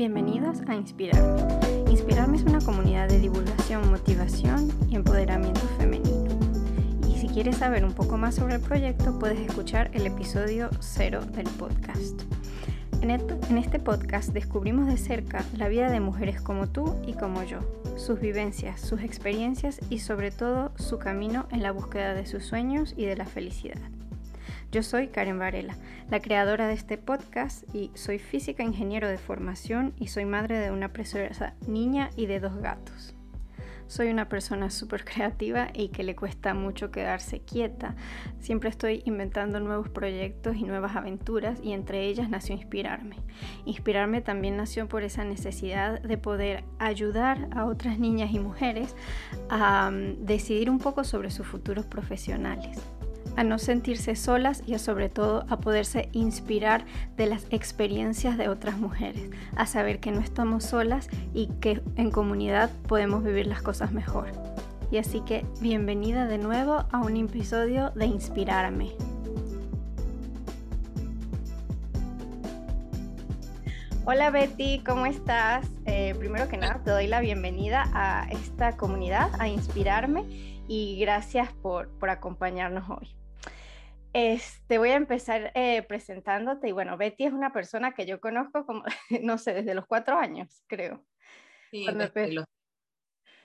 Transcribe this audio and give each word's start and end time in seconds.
Bienvenidos 0.00 0.62
a 0.66 0.74
Inspirarme. 0.74 1.42
Inspirarme 1.90 2.38
es 2.38 2.44
una 2.44 2.60
comunidad 2.60 3.06
de 3.10 3.18
divulgación, 3.18 3.90
motivación 3.90 4.72
y 4.88 4.96
empoderamiento 4.96 5.60
femenino. 5.76 6.26
Y 7.06 7.18
si 7.18 7.28
quieres 7.28 7.58
saber 7.58 7.84
un 7.84 7.92
poco 7.92 8.16
más 8.16 8.36
sobre 8.36 8.54
el 8.54 8.62
proyecto, 8.62 9.18
puedes 9.18 9.38
escuchar 9.38 9.90
el 9.92 10.06
episodio 10.06 10.70
cero 10.80 11.20
del 11.20 11.46
podcast. 11.50 12.22
En, 13.02 13.10
este 13.58 13.78
podcast 13.78 14.30
descubrimos 14.30 14.86
de 14.86 14.96
cerca 14.96 15.44
la 15.54 15.68
vida 15.68 15.90
de 15.90 16.00
mujeres 16.00 16.40
como 16.40 16.66
tú 16.66 16.96
y 17.06 17.12
como 17.12 17.42
yo, 17.42 17.58
sus 17.98 18.18
vivencias, 18.20 18.80
sus 18.80 19.02
experiencias 19.02 19.80
y 19.90 19.98
sobre 19.98 20.30
todo 20.30 20.72
su 20.76 20.98
camino 20.98 21.46
en 21.50 21.62
la 21.62 21.72
búsqueda 21.72 22.14
de 22.14 22.24
sus 22.24 22.46
sueños 22.46 22.94
y 22.96 23.04
de 23.04 23.16
la 23.16 23.26
felicidad. 23.26 23.99
Yo 24.72 24.84
soy 24.84 25.08
Karen 25.08 25.40
Varela, 25.40 25.74
la 26.10 26.20
creadora 26.20 26.68
de 26.68 26.74
este 26.74 26.96
podcast 26.96 27.64
y 27.74 27.90
soy 27.94 28.20
física 28.20 28.62
ingeniero 28.62 29.08
de 29.08 29.18
formación 29.18 29.94
y 29.98 30.06
soy 30.06 30.26
madre 30.26 30.60
de 30.60 30.70
una 30.70 30.92
preciosa 30.92 31.54
niña 31.66 32.10
y 32.16 32.26
de 32.26 32.38
dos 32.38 32.56
gatos. 32.56 33.16
Soy 33.88 34.10
una 34.10 34.28
persona 34.28 34.70
súper 34.70 35.04
creativa 35.04 35.70
y 35.74 35.88
que 35.88 36.04
le 36.04 36.14
cuesta 36.14 36.54
mucho 36.54 36.92
quedarse 36.92 37.40
quieta. 37.40 37.96
Siempre 38.38 38.70
estoy 38.70 39.02
inventando 39.06 39.58
nuevos 39.58 39.88
proyectos 39.88 40.54
y 40.54 40.62
nuevas 40.62 40.94
aventuras 40.94 41.58
y 41.60 41.72
entre 41.72 42.06
ellas 42.06 42.30
nació 42.30 42.54
Inspirarme. 42.54 43.16
Inspirarme 43.64 44.20
también 44.20 44.56
nació 44.56 44.86
por 44.86 45.02
esa 45.02 45.24
necesidad 45.24 46.00
de 46.00 46.16
poder 46.16 46.62
ayudar 46.78 47.48
a 47.50 47.64
otras 47.64 47.98
niñas 47.98 48.32
y 48.32 48.38
mujeres 48.38 48.94
a 49.48 49.90
mm, 49.90 50.24
decidir 50.26 50.70
un 50.70 50.78
poco 50.78 51.02
sobre 51.02 51.32
sus 51.32 51.48
futuros 51.48 51.86
profesionales 51.86 52.80
a 53.36 53.44
no 53.44 53.58
sentirse 53.58 54.16
solas 54.16 54.62
y 54.66 54.78
sobre 54.78 55.08
todo 55.08 55.44
a 55.48 55.58
poderse 55.58 56.08
inspirar 56.12 56.84
de 57.16 57.26
las 57.26 57.46
experiencias 57.50 58.38
de 58.38 58.48
otras 58.48 58.78
mujeres, 58.78 59.30
a 59.56 59.66
saber 59.66 60.00
que 60.00 60.12
no 60.12 60.20
estamos 60.20 60.64
solas 60.64 61.08
y 61.34 61.48
que 61.60 61.82
en 61.96 62.10
comunidad 62.10 62.70
podemos 62.86 63.24
vivir 63.24 63.46
las 63.46 63.62
cosas 63.62 63.92
mejor. 63.92 64.28
Y 64.90 64.98
así 64.98 65.20
que 65.20 65.44
bienvenida 65.60 66.26
de 66.26 66.38
nuevo 66.38 66.84
a 66.90 66.98
un 66.98 67.16
episodio 67.16 67.90
de 67.90 68.06
Inspirarme. 68.06 68.90
Hola 74.04 74.30
Betty, 74.30 74.80
¿cómo 74.84 75.06
estás? 75.06 75.68
Eh, 75.86 76.16
primero 76.18 76.48
que 76.48 76.56
nada, 76.56 76.80
te 76.82 76.90
doy 76.90 77.06
la 77.06 77.20
bienvenida 77.20 77.84
a 77.94 78.26
esta 78.30 78.76
comunidad, 78.76 79.30
a 79.38 79.46
Inspirarme, 79.46 80.24
y 80.66 80.98
gracias 80.98 81.52
por, 81.52 81.88
por 81.90 82.10
acompañarnos 82.10 82.90
hoy. 82.90 83.19
Este, 84.12 84.78
voy 84.78 84.90
a 84.90 84.96
empezar 84.96 85.52
eh, 85.54 85.82
presentándote 85.82 86.68
y 86.68 86.72
bueno, 86.72 86.96
Betty 86.96 87.26
es 87.26 87.32
una 87.32 87.52
persona 87.52 87.92
que 87.92 88.06
yo 88.06 88.20
conozco 88.20 88.66
como, 88.66 88.82
no 89.22 89.38
sé, 89.38 89.54
desde 89.54 89.74
los 89.74 89.86
cuatro 89.86 90.18
años, 90.18 90.64
creo. 90.66 91.04
Sí, 91.70 91.84
cuando, 91.84 92.10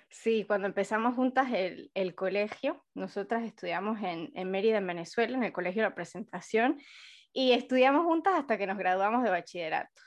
sí, 0.09 0.45
cuando 0.45 0.67
empezamos 0.67 1.13
juntas 1.16 1.52
el, 1.53 1.91
el, 1.94 2.16
colegio, 2.16 2.83
nosotras 2.95 3.44
estudiamos 3.44 4.02
en, 4.02 4.31
en 4.33 4.49
Mérida, 4.49 4.80
en 4.80 4.88
Venezuela, 4.88 5.38
en 5.38 5.44
el 5.44 5.53
colegio 5.53 5.83
de 5.83 5.89
la 5.89 5.95
presentación, 5.95 6.81
y 7.31 7.52
estudiamos 7.52 8.05
juntas 8.05 8.33
hasta 8.35 8.57
que 8.57 8.66
nos 8.66 8.77
graduamos 8.77 9.23
de 9.23 9.29
bachillerato. 9.29 10.02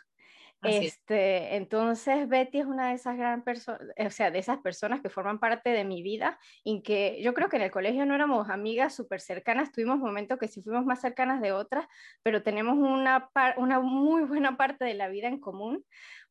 Este, 0.62 1.54
entonces 1.54 2.28
Betty 2.28 2.58
es 2.58 2.66
una 2.66 2.88
de 2.88 2.94
esas 2.94 3.16
gran 3.16 3.44
personas, 3.44 3.80
o 3.96 4.10
sea, 4.10 4.32
de 4.32 4.40
esas 4.40 4.58
personas 4.58 5.00
que 5.00 5.08
forman 5.08 5.38
parte 5.38 5.70
de 5.70 5.84
mi 5.84 6.02
vida 6.02 6.38
y 6.64 6.82
que 6.82 7.22
yo 7.22 7.32
creo 7.32 7.48
que 7.48 7.56
en 7.56 7.62
el 7.62 7.70
colegio 7.70 8.04
no 8.06 8.14
éramos 8.14 8.50
amigas 8.50 8.94
súper 8.94 9.20
cercanas, 9.20 9.70
tuvimos 9.70 9.98
momentos 9.98 10.36
que 10.38 10.48
sí 10.48 10.60
fuimos 10.60 10.84
más 10.84 11.00
cercanas 11.00 11.40
de 11.40 11.52
otras, 11.52 11.86
pero 12.24 12.42
tenemos 12.42 12.76
una, 12.76 13.30
una 13.56 13.78
muy 13.78 14.24
buena 14.24 14.56
parte 14.56 14.84
de 14.84 14.94
la 14.94 15.08
vida 15.08 15.28
en 15.28 15.38
común 15.38 15.84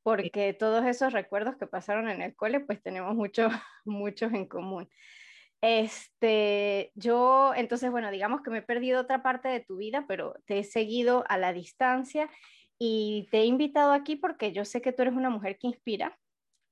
porque 0.04 0.54
todos 0.54 0.86
esos 0.86 1.12
recuerdos 1.14 1.58
que 1.58 1.68
pasaron 1.68 2.10
en 2.10 2.22
el 2.22 2.36
cole, 2.36 2.62
pues 2.62 2.82
tenemos 2.82 3.14
muchos, 3.16 3.52
muchos 3.86 4.34
en 4.34 4.46
común. 4.46 4.90
Este, 5.62 6.92
yo, 6.96 7.54
entonces, 7.56 7.92
bueno, 7.92 8.12
digamos 8.12 8.42
que 8.42 8.52
me 8.52 8.60
he 8.60 8.62
perdido 8.62 9.02
otra 9.02 9.24
parte 9.24 9.50
de 9.50 9.60
tu 9.60 9.78
vida, 9.78 10.06
pero 10.08 10.36
te 10.46 10.60
he 10.60 10.64
seguido 10.64 11.24
a 11.28 11.38
la 11.38 11.52
distancia 11.52 12.30
y 12.80 13.28
te 13.32 13.40
he 13.40 13.46
invitado 13.46 13.92
aquí 13.92 14.16
porque 14.16 14.52
yo 14.52 14.66
sé 14.66 14.82
que 14.82 14.92
tú 14.92 15.02
eres 15.02 15.16
una 15.16 15.30
mujer 15.30 15.58
que 15.58 15.68
inspira, 15.68 16.18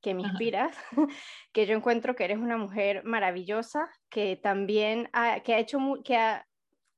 que 0.01 0.13
me 0.13 0.21
inspiras, 0.21 0.77
que 1.51 1.65
yo 1.65 1.75
encuentro 1.75 2.15
que 2.15 2.25
eres 2.25 2.37
una 2.37 2.57
mujer 2.57 3.03
maravillosa, 3.03 3.89
que 4.09 4.35
también 4.35 5.09
ha, 5.13 5.39
que 5.39 5.55
ha 5.55 5.59
hecho, 5.59 5.79
que 6.03 6.17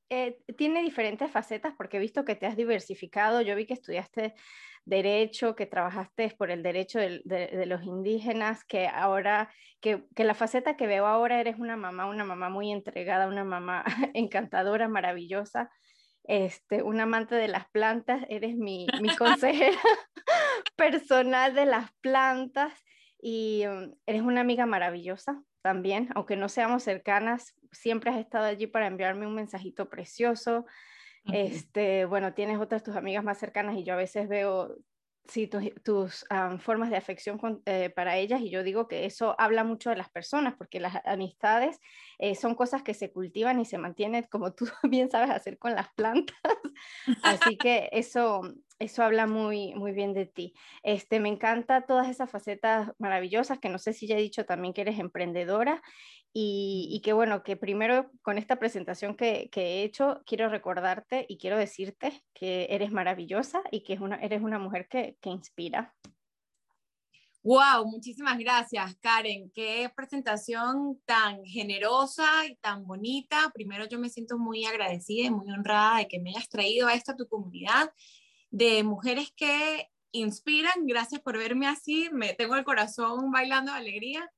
eh, 0.09 0.39
tiene 0.57 0.81
diferentes 0.81 1.31
facetas 1.31 1.73
porque 1.77 1.97
he 1.97 2.01
visto 2.01 2.25
que 2.25 2.35
te 2.35 2.45
has 2.45 2.57
diversificado, 2.57 3.41
yo 3.41 3.55
vi 3.55 3.65
que 3.65 3.73
estudiaste 3.73 4.35
derecho, 4.83 5.55
que 5.55 5.65
trabajaste 5.65 6.33
por 6.37 6.49
el 6.49 6.63
derecho 6.63 6.99
de, 6.99 7.21
de, 7.25 7.65
los 7.65 7.83
indígenas, 7.83 8.63
que 8.63 8.87
ahora, 8.87 9.51
que, 9.81 10.05
que, 10.15 10.23
la 10.23 10.33
faceta 10.33 10.77
que 10.77 10.87
veo 10.87 11.05
ahora 11.05 11.41
eres 11.41 11.57
una 11.59 11.75
mamá, 11.75 12.05
una 12.05 12.23
mamá 12.23 12.49
muy 12.49 12.71
entregada, 12.71 13.27
una 13.27 13.43
mamá 13.43 13.83
encantadora, 14.13 14.87
maravillosa, 14.87 15.69
este, 16.27 16.83
un 16.83 16.99
amante 16.99 17.35
de 17.35 17.47
las 17.47 17.67
plantas, 17.69 18.25
eres 18.29 18.55
mi, 18.55 18.85
mi 19.01 19.09
consejera 19.17 19.79
personal 20.75 21.55
de 21.55 21.65
las 21.65 21.91
plantas 22.01 22.73
y 23.19 23.65
um, 23.65 23.95
eres 24.05 24.21
una 24.21 24.41
amiga 24.41 24.65
maravillosa 24.65 25.41
también, 25.61 26.09
aunque 26.15 26.35
no 26.35 26.49
seamos 26.49 26.83
cercanas, 26.83 27.55
siempre 27.71 28.11
has 28.11 28.17
estado 28.17 28.45
allí 28.45 28.67
para 28.67 28.87
enviarme 28.87 29.27
un 29.27 29.35
mensajito 29.35 29.89
precioso. 29.89 30.65
Este, 31.33 32.05
bueno, 32.05 32.33
tienes 32.33 32.57
otras 32.57 32.83
tus 32.83 32.95
amigas 32.95 33.21
más 33.21 33.37
cercanas 33.37 33.75
y 33.75 33.83
yo 33.83 33.93
a 33.93 33.97
veces 33.97 34.29
veo 34.29 34.77
sí, 35.27 35.47
tus, 35.47 36.25
formas 36.59 36.89
de 36.89 36.97
afección 36.97 37.39
eh, 37.65 37.89
para 37.89 38.17
ellas 38.17 38.41
y 38.41 38.49
yo 38.49 38.63
digo 38.63 38.87
que 38.87 39.05
eso 39.05 39.35
habla 39.39 39.63
mucho 39.63 39.89
de 39.89 39.95
las 39.95 40.09
personas 40.09 40.55
porque 40.57 40.79
las 40.79 40.95
amistades 41.05 41.79
eh, 42.19 42.35
son 42.35 42.55
cosas 42.55 42.83
que 42.83 42.93
se 42.93 43.11
cultivan 43.11 43.59
y 43.59 43.65
se 43.65 43.77
mantienen 43.77 44.25
como 44.29 44.53
tú 44.53 44.67
bien 44.83 45.09
sabes 45.11 45.29
hacer 45.29 45.57
con 45.57 45.73
las 45.73 45.89
plantas. 45.93 46.37
Así 47.23 47.57
que 47.57 47.89
eso 47.91 48.41
eso 48.79 49.03
habla 49.03 49.27
muy 49.27 49.73
muy 49.75 49.91
bien 49.91 50.13
de 50.13 50.25
ti 50.25 50.53
este 50.83 51.19
me 51.19 51.29
encanta 51.29 51.85
todas 51.85 52.09
esas 52.09 52.29
facetas 52.29 52.91
maravillosas 52.99 53.59
que 53.59 53.69
no 53.69 53.79
sé 53.79 53.93
si 53.93 54.07
ya 54.07 54.17
he 54.17 54.21
dicho 54.21 54.45
también 54.45 54.73
que 54.73 54.81
eres 54.81 54.99
emprendedora 54.99 55.81
y, 56.39 57.01
que 57.03 57.13
bueno, 57.13 57.41
que 57.41 57.57
primero 57.57 58.11
con 58.21 58.37
esta 58.37 58.57
presentación 58.57 59.15
que, 59.15 59.49
he 59.55 59.83
hecho, 59.83 60.21
quiero 60.25 60.49
recordarte 60.49 61.25
y 61.27 61.39
quiero 61.39 61.57
decirte 61.57 62.23
que 62.35 62.67
eres 62.69 62.91
maravillosa 62.91 63.63
y 63.71 63.83
que 63.83 63.97
eres 64.21 64.41
una 64.43 64.59
mujer 64.59 64.87
que, 64.87 65.17
que 65.19 65.31
inspira. 65.31 65.95
Wow, 67.41 67.85
muchísimas 67.85 68.37
gracias, 68.37 68.95
Karen. 68.97 69.49
Qué 69.51 69.89
presentación 69.95 71.01
tan 71.05 71.43
generosa 71.45 72.45
y 72.45 72.55
tan 72.57 72.85
bonita. 72.85 73.49
Primero, 73.53 73.87
yo 73.87 73.97
me 73.97 74.09
siento 74.09 74.37
muy 74.37 74.65
agradecida 74.65 75.27
y 75.27 75.31
muy 75.31 75.49
honrada 75.51 75.99
de 75.99 76.07
que 76.07 76.19
me 76.19 76.31
hayas 76.31 76.49
traído 76.49 76.87
a 76.87 76.93
esta 76.93 77.15
tu 77.15 77.27
comunidad 77.27 77.89
de 78.49 78.83
mujeres 78.83 79.31
que 79.35 79.89
inspiran. 80.11 80.85
Gracias 80.85 81.21
por 81.21 81.37
verme 81.37 81.67
así. 81.67 82.09
Me 82.11 82.33
tengo 82.33 82.55
el 82.55 82.63
corazón 82.63 83.31
bailando 83.31 83.71
de 83.71 83.77
alegría. 83.77 84.31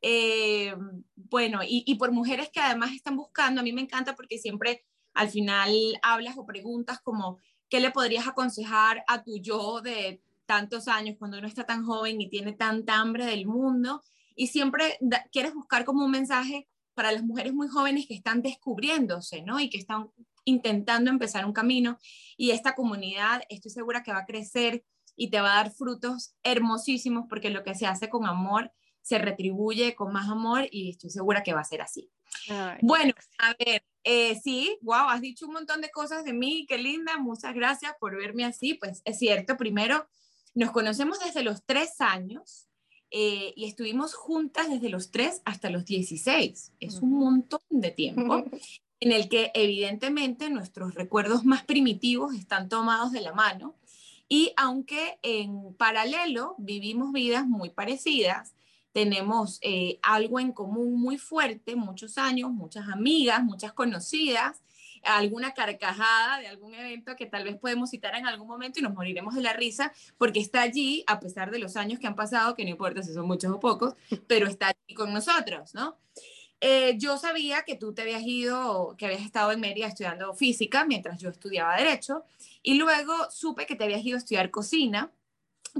Eh, 0.00 0.74
bueno, 1.14 1.60
y, 1.64 1.94
por 1.94 2.10
mujeres 2.10 2.50
que 2.52 2.60
además 2.60 2.92
están 2.92 3.16
buscando, 3.16 3.60
a 3.60 3.64
mí 3.64 3.72
me 3.72 3.82
encanta 3.82 4.16
porque 4.16 4.38
siempre 4.38 4.84
al 5.14 5.30
final 5.30 5.72
hablas 6.02 6.36
o 6.36 6.44
preguntas 6.44 7.00
como, 7.00 7.38
¿qué 7.68 7.78
le 7.80 7.92
podrías 7.92 8.26
aconsejar 8.26 9.04
a 9.06 9.22
tu 9.22 9.38
yo 9.38 9.80
de 9.80 10.20
tantos 10.46 10.88
años 10.88 11.16
cuando 11.18 11.38
uno 11.38 11.46
está 11.46 11.64
tan 11.64 11.84
joven 11.84 12.20
y 12.20 12.28
tiene 12.28 12.52
tanta 12.52 12.96
hambre 12.98 13.24
del 13.26 13.46
mundo? 13.46 14.02
Y 14.34 14.48
siempre 14.48 14.98
quieres 15.30 15.54
buscar 15.54 15.84
como 15.84 16.04
un 16.04 16.10
mensaje 16.10 16.68
para 16.94 17.12
las 17.12 17.22
mujeres 17.22 17.54
muy 17.54 17.68
jóvenes 17.68 18.06
que 18.06 18.14
están 18.14 18.42
descubriéndose, 18.42 19.42
¿no? 19.42 19.60
Y 19.60 19.70
que 19.70 19.78
están 19.78 20.10
intentando 20.44 21.10
empezar 21.10 21.44
un 21.44 21.52
camino. 21.52 21.98
Y 22.36 22.50
esta 22.50 22.74
comunidad, 22.74 23.42
estoy 23.48 23.70
segura 23.70 24.02
que 24.02 24.12
va 24.12 24.18
a 24.18 24.26
crecer 24.26 24.84
y 25.16 25.30
te 25.30 25.40
va 25.40 25.52
a 25.52 25.64
dar 25.64 25.72
frutos 25.72 26.34
hermosísimos 26.42 27.26
porque 27.28 27.50
lo 27.50 27.62
que 27.62 27.74
se 27.74 27.86
hace 27.86 28.08
con 28.08 28.26
amor 28.26 28.72
se 29.02 29.18
retribuye 29.18 29.94
con 29.94 30.12
más 30.12 30.28
amor 30.28 30.68
y 30.70 30.90
estoy 30.90 31.10
segura 31.10 31.42
que 31.42 31.52
va 31.52 31.60
a 31.60 31.64
ser 31.64 31.82
así. 31.82 32.10
bueno, 32.80 33.12
a 33.38 33.54
ver, 33.64 33.84
eh, 34.04 34.40
sí, 34.42 34.78
wow, 34.80 35.08
has 35.08 35.20
dicho 35.20 35.46
un 35.46 35.52
montón 35.52 35.80
de 35.80 35.90
cosas 35.90 36.24
de 36.24 36.32
mí, 36.32 36.66
qué 36.68 36.78
linda, 36.78 37.18
muchas 37.18 37.54
gracias 37.54 37.94
por 38.00 38.16
verme 38.16 38.44
así. 38.44 38.74
Pues 38.74 39.02
es 39.04 39.18
cierto, 39.18 39.56
primero, 39.56 40.08
nos 40.54 40.70
conocemos 40.70 41.18
desde 41.20 41.42
los 41.42 41.64
tres 41.64 42.00
años 42.00 42.68
eh, 43.10 43.52
y 43.56 43.66
estuvimos 43.66 44.14
juntas 44.14 44.70
desde 44.70 44.88
los 44.88 45.10
tres 45.10 45.42
hasta 45.44 45.68
los 45.68 45.84
16. 45.84 46.72
Es 46.80 47.02
un 47.02 47.10
montón 47.10 47.60
de 47.68 47.90
tiempo 47.90 48.44
en 49.02 49.10
el 49.10 49.28
que 49.28 49.50
evidentemente 49.54 50.48
nuestros 50.48 50.94
recuerdos 50.94 51.44
más 51.44 51.64
primitivos 51.64 52.36
están 52.36 52.68
tomados 52.68 53.10
de 53.10 53.20
la 53.20 53.32
mano. 53.32 53.74
Y 54.28 54.52
aunque 54.56 55.18
en 55.22 55.74
paralelo 55.74 56.54
vivimos 56.56 57.12
vidas 57.12 57.44
muy 57.44 57.70
parecidas, 57.70 58.54
tenemos 58.92 59.58
eh, 59.62 59.98
algo 60.02 60.38
en 60.38 60.52
común 60.52 61.00
muy 61.00 61.18
fuerte, 61.18 61.74
muchos 61.74 62.16
años, 62.16 62.52
muchas 62.52 62.88
amigas, 62.88 63.42
muchas 63.42 63.72
conocidas, 63.72 64.62
alguna 65.02 65.52
carcajada 65.52 66.38
de 66.38 66.46
algún 66.46 66.72
evento 66.72 67.16
que 67.16 67.26
tal 67.26 67.42
vez 67.42 67.56
podemos 67.56 67.90
citar 67.90 68.14
en 68.14 68.28
algún 68.28 68.46
momento 68.46 68.78
y 68.78 68.82
nos 68.82 68.94
moriremos 68.94 69.34
de 69.34 69.42
la 69.42 69.52
risa 69.52 69.92
porque 70.16 70.38
está 70.38 70.62
allí, 70.62 71.02
a 71.08 71.18
pesar 71.18 71.50
de 71.50 71.58
los 71.58 71.76
años 71.76 71.98
que 71.98 72.06
han 72.06 72.14
pasado, 72.14 72.54
que 72.54 72.62
no 72.62 72.70
importa 72.70 73.02
si 73.02 73.12
son 73.12 73.26
muchos 73.26 73.50
o 73.50 73.58
pocos, 73.58 73.96
pero 74.28 74.46
está 74.46 74.68
allí 74.68 74.94
con 74.94 75.12
nosotros, 75.12 75.74
¿no? 75.74 75.98
Eh, 76.64 76.94
yo 76.96 77.18
sabía 77.18 77.62
que 77.62 77.74
tú 77.74 77.92
te 77.92 78.02
habías 78.02 78.22
ido, 78.22 78.94
que 78.96 79.06
habías 79.06 79.22
estado 79.22 79.50
en 79.50 79.58
Mérida 79.58 79.88
estudiando 79.88 80.32
física 80.32 80.84
mientras 80.84 81.18
yo 81.18 81.28
estudiaba 81.28 81.76
derecho 81.76 82.24
y 82.62 82.74
luego 82.74 83.12
supe 83.32 83.66
que 83.66 83.74
te 83.74 83.82
habías 83.82 84.04
ido 84.04 84.16
a 84.16 84.18
estudiar 84.18 84.52
cocina 84.52 85.10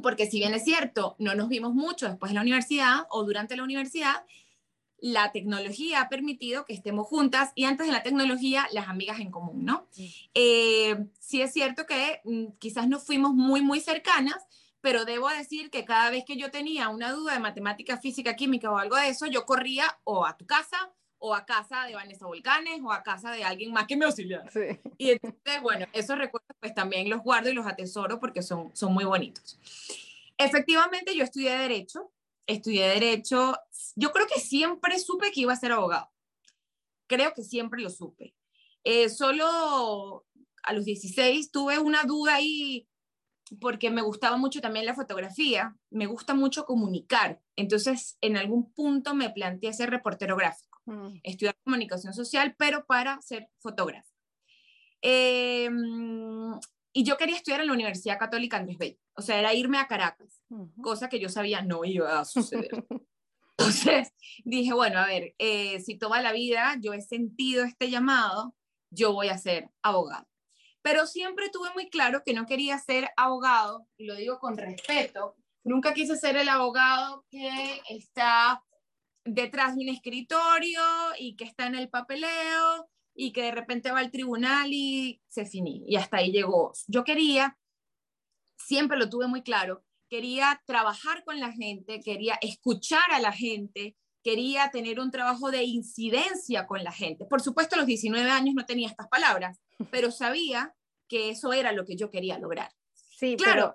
porque 0.03 0.27
si 0.27 0.39
bien 0.39 0.55
es 0.55 0.65
cierto, 0.65 1.15
no 1.19 1.35
nos 1.35 1.49
vimos 1.49 1.73
mucho 1.73 2.09
después 2.09 2.31
de 2.31 2.35
la 2.35 2.41
universidad 2.41 3.07
o 3.11 3.25
durante 3.25 3.57
la 3.57 3.63
universidad, 3.63 4.25
la 4.99 5.33
tecnología 5.33 6.01
ha 6.01 6.09
permitido 6.09 6.65
que 6.65 6.73
estemos 6.73 7.07
juntas 7.07 7.53
y 7.55 7.65
antes 7.65 7.87
de 7.87 7.93
la 7.93 8.03
tecnología, 8.03 8.67
las 8.73 8.89
amigas 8.89 9.21
en 9.21 9.31
común, 9.31 9.65
¿no? 9.65 9.87
Eh, 10.35 10.97
sí 11.19 11.43
es 11.43 11.53
cierto 11.53 11.87
que 11.87 12.21
mm, 12.25 12.53
quizás 12.59 12.89
no 12.89 12.99
fuimos 12.99 13.35
muy, 13.35 13.61
muy 13.61 13.81
cercanas, 13.81 14.47
pero 14.83 15.05
debo 15.05 15.29
decir 15.31 15.71
que 15.71 15.85
cada 15.85 16.11
vez 16.11 16.25
que 16.27 16.37
yo 16.37 16.51
tenía 16.51 16.89
una 16.89 17.13
duda 17.13 17.33
de 17.33 17.39
matemática, 17.39 17.97
física, 17.97 18.37
química 18.37 18.71
o 18.71 18.77
algo 18.77 18.97
de 18.97 19.09
eso, 19.09 19.27
yo 19.27 19.47
corría 19.47 19.99
o 20.05 20.27
a 20.27 20.37
tu 20.37 20.45
casa 20.45 20.93
o 21.19 21.37
a 21.37 21.47
casa 21.47 21.85
de 21.87 21.95
Vanessa 21.95 22.27
Volcanes 22.27 22.81
o 22.83 22.91
a 22.91 23.05
casa 23.05 23.31
de 23.31 23.45
alguien 23.45 23.73
más 23.73 23.87
que 23.87 23.97
me 23.97 24.05
auxiliara. 24.05 24.51
Y 24.99 25.11
entonces, 25.11 25.63
bueno, 25.63 25.87
esos 25.93 26.19
recuerdos 26.19 26.57
pues 26.59 26.75
también 26.75 27.09
los 27.09 27.23
guardo 27.23 27.49
y 27.49 27.55
los 27.55 27.67
atesoro 27.67 28.19
porque 28.19 28.43
son, 28.43 28.75
son 28.75 28.93
muy 28.93 29.05
bonitos. 29.05 29.57
Efectivamente, 30.37 31.15
yo 31.15 31.23
estudié 31.23 31.57
Derecho, 31.57 32.11
estudié 32.45 32.89
Derecho, 32.89 33.57
yo 33.95 34.11
creo 34.11 34.27
que 34.27 34.41
siempre 34.41 34.99
supe 34.99 35.31
que 35.31 35.43
iba 35.43 35.53
a 35.53 35.57
ser 35.57 35.71
abogado. 35.71 36.11
Creo 37.07 37.33
que 37.35 37.45
siempre 37.45 37.81
lo 37.81 37.91
supe. 37.91 38.35
Eh, 38.83 39.09
solo 39.09 40.27
a 40.65 40.73
los 40.73 40.85
16 40.85 41.53
tuve 41.53 41.79
una 41.79 42.03
duda 42.03 42.35
ahí 42.35 42.89
porque 43.61 43.91
me 43.91 44.03
gustaba 44.03 44.37
mucho 44.37 44.61
también 44.61 44.87
la 44.87 44.95
fotografía, 44.95 45.77
me 45.91 46.07
gusta 46.07 46.35
mucho 46.35 46.65
comunicar. 46.65 47.41
Entonces, 47.57 48.17
en 48.21 48.37
algún 48.37 48.73
punto 48.73 49.15
me 49.15 49.31
planteé 49.31 49.73
ser 49.73 49.91
reportero 49.91 50.37
gráfico, 50.37 50.81
mm. 50.87 51.21
estudiar 51.23 51.57
comunicación 51.65 52.15
social, 52.15 52.55
pero 52.59 52.87
para 52.87 53.21
ser 53.21 53.49
fotógrafo. 53.61 54.09
Em, 55.03 56.59
y 56.93 57.05
yo 57.05 57.17
quería 57.17 57.37
estudiar 57.37 57.61
en 57.61 57.67
la 57.67 57.73
Universidad 57.73 58.19
Católica 58.19 58.57
Andrés 58.57 58.79
Bello, 58.79 58.99
o 59.15 59.23
sea, 59.23 59.39
era 59.39 59.53
irme 59.55 59.79
a 59.79 59.89
Caracas, 59.89 60.43
cosa 60.81 61.09
que 61.09 61.19
yo 61.19 61.29
sabía 61.29 61.63
no 61.63 61.85
iba 61.85 62.21
a 62.21 62.25
suceder. 62.25 62.71
Entonces 63.59 64.13
dije, 64.45 64.73
bueno, 64.73 64.99
a 64.99 65.07
ver, 65.07 65.35
eh, 65.39 65.81
si 65.81 65.99
toda 65.99 66.23
la 66.23 66.33
vida 66.33 66.77
yo 66.81 66.93
he 66.93 67.01
sentido 67.01 67.65
este 67.65 67.91
llamado, 67.91 68.55
yo 68.91 69.13
voy 69.13 69.29
a 69.29 69.39
ser 69.39 69.71
abogado. 69.83 70.27
Pero 70.83 71.07
siempre 71.07 71.49
tuve 71.49 71.71
muy 71.75 71.89
claro 71.89 72.23
que 72.25 72.35
no 72.35 72.47
quería 72.47 72.79
ser 72.79 73.11
abogado, 73.17 73.87
y 73.97 74.07
lo 74.07 74.17
digo 74.17 74.39
con 74.39 74.57
respeto, 74.57 75.37
nunca 75.65 75.95
quise 75.95 76.17
ser 76.17 76.37
el 76.37 76.49
abogado 76.49 77.25
que 77.31 77.81
está 77.89 78.63
detrás 79.25 79.77
de 79.77 79.85
un 79.85 79.89
escritorio 79.89 80.83
y 81.19 81.37
que 81.37 81.45
está 81.45 81.67
en 81.67 81.77
el 81.77 81.89
papeleo 81.89 82.89
y 83.15 83.33
que 83.33 83.43
de 83.43 83.53
repente 83.53 83.93
va 83.93 84.01
al 84.01 84.11
tribunal 84.11 84.73
y 84.73 85.23
se 85.29 85.47
finí, 85.47 85.85
y 85.87 85.97
hasta 85.97 86.17
ahí 86.19 86.33
llegó. 86.33 86.73
Yo 86.89 87.05
quería, 87.05 87.59
siempre 88.57 88.99
lo 88.99 89.09
tuve 89.09 89.29
muy 89.29 89.43
claro, 89.43 89.85
quería 90.09 90.63
trabajar 90.67 91.23
con 91.25 91.39
la 91.39 91.53
gente, 91.53 92.01
quería 92.01 92.39
escuchar 92.41 93.13
a 93.13 93.21
la 93.21 93.33
gente, 93.33 93.97
quería 94.23 94.71
tener 94.71 95.01
un 95.01 95.11
trabajo 95.11 95.51
de 95.51 95.65
incidencia 95.65 96.67
con 96.67 96.83
la 96.85 96.93
gente. 96.93 97.25
Por 97.27 97.41
supuesto, 97.41 97.75
a 97.75 97.79
los 97.79 97.87
19 97.87 98.31
años 98.31 98.55
no 98.55 98.65
tenía 98.65 98.89
estas 98.89 99.09
palabras, 99.09 99.61
pero 99.91 100.11
sabía 100.11 100.75
que 101.09 101.31
eso 101.31 101.53
era 101.53 101.73
lo 101.73 101.85
que 101.85 101.97
yo 101.97 102.11
quería 102.11 102.39
lograr. 102.39 102.71
Sí, 102.95 103.37
claro. 103.37 103.75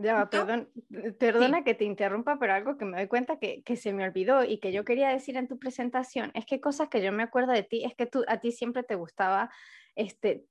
Ya, 0.00 0.30
perdón, 0.30 0.70
perdona 1.18 1.64
que 1.64 1.74
te 1.74 1.84
interrumpa, 1.84 2.38
pero 2.38 2.54
algo 2.54 2.78
que 2.78 2.84
me 2.84 2.98
doy 2.98 3.08
cuenta 3.08 3.40
que, 3.40 3.64
que, 3.64 3.74
se 3.74 3.92
me 3.92 4.04
olvidó 4.04 4.44
y 4.44 4.60
que 4.60 4.70
yo 4.70 4.84
quería 4.84 5.08
decir 5.08 5.36
en 5.36 5.48
tu 5.48 5.58
presentación 5.58 6.30
es 6.34 6.46
que 6.46 6.60
cosas 6.60 6.88
que 6.88 7.02
yo 7.02 7.10
me 7.10 7.24
acuerdo 7.24 7.52
de 7.52 7.64
ti 7.64 7.84
es 7.84 7.96
que 7.96 8.06
tú, 8.06 8.24
a 8.28 8.38
ti 8.38 8.52
siempre 8.52 8.84
te 8.84 8.94
gustaba 8.94 9.50
este, 9.98 10.46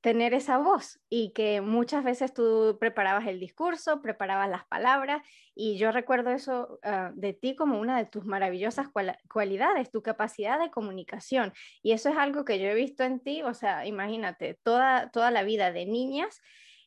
tener 0.00 0.32
esa 0.32 0.58
voz 0.58 1.00
y 1.08 1.32
que 1.32 1.60
muchas 1.60 2.04
veces 2.04 2.32
tú 2.32 2.76
preparabas 2.78 3.26
el 3.26 3.40
discurso, 3.40 4.00
preparabas 4.00 4.48
las 4.48 4.64
palabras 4.66 5.22
y 5.56 5.76
yo 5.76 5.90
recuerdo 5.90 6.30
eso 6.30 6.78
ah, 6.84 7.10
de 7.12 7.32
ti 7.32 7.56
como 7.56 7.80
una 7.80 7.98
de 7.98 8.06
tus 8.06 8.24
maravillosas 8.24 8.86
cualidades, 9.28 9.90
tu 9.90 10.02
capacidad 10.02 10.60
de 10.60 10.70
comunicación. 10.70 11.52
Y 11.82 11.90
eso 11.92 12.10
es 12.10 12.16
algo 12.16 12.44
que 12.44 12.60
yo 12.60 12.68
he 12.68 12.74
visto 12.74 13.02
en 13.02 13.18
ti, 13.18 13.42
o 13.42 13.54
sea, 13.54 13.86
imagínate, 13.86 14.56
toda, 14.62 15.10
toda 15.10 15.32
la 15.32 15.42
vida 15.42 15.72
de 15.72 15.84
niñas 15.84 16.40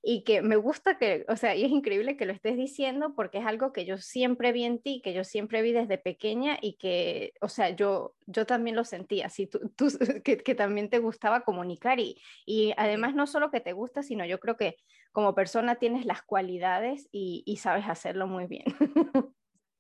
y 0.08 0.24
que 0.24 0.44
me 0.44 0.56
gusta 0.56 1.00
que, 1.00 1.26
o 1.28 1.36
sea, 1.36 1.56
y 1.56 1.66
es 1.66 1.72
increíble 1.72 2.16
que 2.16 2.28
lo 2.28 2.32
estés 2.32 2.56
diciendo 2.56 3.16
porque 3.16 3.40
es 3.40 3.46
algo 3.48 3.74
que 3.74 3.86
yo 3.86 3.98
siempre 3.98 4.52
vi 4.52 4.64
en 4.64 4.80
ti, 4.80 5.02
que 5.04 5.14
yo 5.14 5.24
siempre 5.24 5.64
vi 5.64 5.72
desde 5.72 5.98
pequeña 5.98 6.60
y 6.62 6.74
que, 6.74 7.34
o 7.42 7.50
sea, 7.50 7.72
yo, 7.72 8.14
yo 8.28 8.46
también 8.46 8.76
lo 8.76 8.84
sentía, 8.84 9.26
así, 9.26 9.48
tú, 9.48 9.72
tú 9.76 9.88
que, 10.24 10.38
que, 10.38 10.54
también 10.54 10.92
te 10.92 11.00
gustaba 11.00 11.42
comunicar 11.42 12.00
y, 12.00 12.22
y 12.46 12.72
además 12.78 13.16
no 13.16 13.26
solo 13.26 13.50
que 13.50 13.62
te 13.62 13.74
gusta, 13.74 14.04
sino 14.04 14.28
yo 14.28 14.40
creo 14.40 14.58
que 14.58 14.78
como 15.12 15.34
persona 15.34 15.78
tienes 15.78 16.06
las 16.06 16.22
cualidades 16.22 17.10
y, 17.12 17.42
y 17.48 17.58
sabes 17.58 17.90
hacerlo 17.90 18.28
muy 18.28 18.46
bien. 18.46 18.66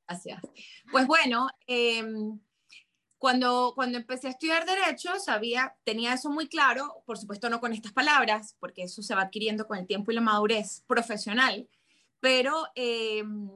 Gracias. 0.07 0.41
Pues 0.91 1.05
bueno, 1.05 1.49
eh, 1.67 2.03
cuando, 3.17 3.73
cuando 3.75 3.97
empecé 3.97 4.27
a 4.27 4.31
estudiar 4.31 4.65
derecho, 4.65 5.19
sabía, 5.19 5.75
tenía 5.83 6.13
eso 6.13 6.29
muy 6.29 6.47
claro, 6.47 7.03
por 7.05 7.17
supuesto 7.17 7.49
no 7.49 7.59
con 7.59 7.73
estas 7.73 7.93
palabras, 7.93 8.55
porque 8.59 8.83
eso 8.83 9.01
se 9.01 9.15
va 9.15 9.23
adquiriendo 9.23 9.67
con 9.67 9.77
el 9.77 9.87
tiempo 9.87 10.11
y 10.11 10.15
la 10.15 10.21
madurez 10.21 10.83
profesional, 10.87 11.67
pero 12.19 12.67
em, 12.75 13.49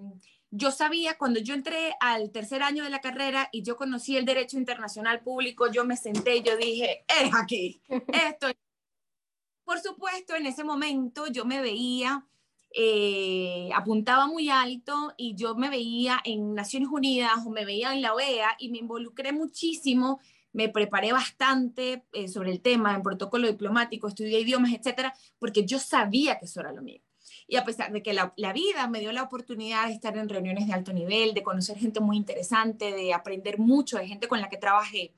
yo 0.52 0.72
sabía, 0.72 1.18
cuando 1.18 1.40
yo 1.40 1.54
entré 1.54 1.94
al 2.00 2.32
tercer 2.32 2.64
año 2.64 2.84
de 2.84 2.90
la 2.90 3.02
carrera 3.02 3.50
y 3.52 3.64
yo 3.64 3.78
conocí 3.78 4.18
el 4.18 4.26
derecho 4.26 4.58
internacional 4.58 5.22
público, 5.22 5.72
yo 5.72 5.86
me 5.86 5.98
senté 5.98 6.38
y 6.38 6.44
yo 6.44 6.58
dije, 6.58 7.06
es 7.08 7.34
aquí, 7.36 7.82
esto. 8.14 8.48
Por 9.64 9.80
supuesto, 9.80 10.36
en 10.36 10.48
ese 10.48 10.64
momento 10.64 11.28
yo 11.28 11.46
me 11.46 11.62
veía 11.62 12.26
eh, 12.72 13.70
apuntaba 13.76 14.28
muy 14.28 14.50
alto 14.50 15.14
y 15.18 15.36
yo 15.36 15.56
me 15.56 15.70
veía 15.70 16.20
en 16.24 16.54
Naciones 16.54 16.90
Unidas 16.92 17.32
o 17.46 17.50
me 17.50 17.66
veía 17.66 17.94
en 17.94 18.02
la 18.02 18.14
OEA 18.14 18.56
y 18.60 18.70
me 18.70 18.78
involucré 18.78 19.32
muchísimo, 19.32 20.20
me 20.54 20.70
preparé 20.70 21.12
bastante 21.12 22.06
eh, 22.14 22.28
sobre 22.28 22.52
el 22.52 22.62
tema 22.62 22.96
en 22.96 23.02
protocolo 23.02 23.48
diplomático, 23.48 24.08
estudié 24.08 24.40
idiomas, 24.40 24.74
etcétera, 24.74 25.14
porque 25.40 25.66
yo 25.66 25.80
sabía 25.80 26.38
que 26.38 26.46
eso 26.46 26.60
era 26.60 26.72
lo 26.72 26.82
mío. 26.82 27.02
Y 27.48 27.56
a 27.56 27.66
pesar 27.66 27.92
de 27.92 28.04
que 28.04 28.14
la, 28.14 28.34
la, 28.38 28.54
vida 28.54 28.88
me 28.88 29.00
dio 29.00 29.12
la 29.12 29.24
oportunidad 29.24 29.88
de 29.88 29.94
estar 29.94 30.16
en 30.16 30.30
reuniones 30.30 30.68
de 30.68 30.74
alto 30.74 30.94
nivel, 30.94 31.34
de 31.34 31.42
conocer 31.42 31.78
gente 31.78 32.00
muy 32.00 32.18
interesante, 32.18 32.92
de 32.92 33.14
aprender 33.14 33.58
mucho 33.58 33.98
de 33.98 34.08
gente 34.08 34.28
con 34.28 34.40
la 34.40 34.50
que 34.50 34.58
trabajé, 34.58 35.16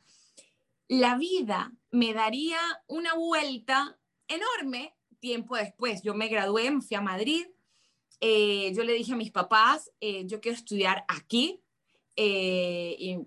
la 0.88 1.16
vida 1.16 1.74
me 1.90 2.14
daría 2.14 2.60
una 2.88 3.14
vuelta 3.14 3.98
enorme 4.28 4.94
tiempo 5.22 5.56
después. 5.56 6.02
Yo 6.04 6.14
me 6.14 6.28
gradué, 6.28 6.70
me 6.70 6.82
fui 6.82 6.98
a 6.98 7.02
Madrid. 7.02 7.46
Eh, 8.20 8.74
yo 8.76 8.84
le 8.84 8.94
dije 8.94 9.14
a 9.14 9.16
mis 9.16 9.32
papás, 9.32 9.90
eh, 10.02 10.26
yo 10.26 10.42
quiero 10.42 10.58
estudiar 10.58 11.06
aquí. 11.08 11.62
Eh, 12.18 12.96
y 13.00 13.20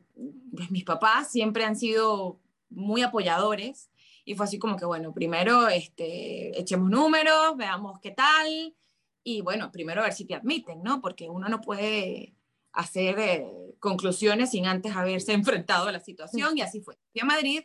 pues, 0.54 0.70
mis 0.70 0.84
papás 0.84 1.32
siempre 1.32 1.64
han 1.64 1.76
sido 1.76 2.38
muy 2.68 3.00
apoyadores. 3.00 3.90
Y 4.26 4.34
fue 4.34 4.44
así 4.44 4.58
como 4.58 4.76
que, 4.76 4.84
bueno, 4.84 5.14
primero 5.14 5.68
este, 5.68 6.58
echemos 6.60 6.90
números, 6.90 7.56
veamos 7.56 7.98
qué 8.00 8.10
tal. 8.10 8.74
Y 9.22 9.40
bueno, 9.40 9.72
primero 9.72 10.02
a 10.02 10.04
ver 10.04 10.12
si 10.12 10.26
te 10.26 10.34
admiten, 10.34 10.82
¿no? 10.82 11.00
Porque 11.00 11.30
uno 11.30 11.48
no 11.48 11.62
puede 11.62 12.34
hacer 12.72 13.46
conclusiones 13.78 14.50
sin 14.50 14.66
antes 14.66 14.94
haberse 14.94 15.32
enfrentado 15.32 15.88
a 15.88 15.92
la 15.92 16.00
situación. 16.00 16.58
Y 16.58 16.60
así 16.60 16.82
fue. 16.82 16.98
Fui 17.12 17.22
a 17.22 17.24
Madrid 17.24 17.64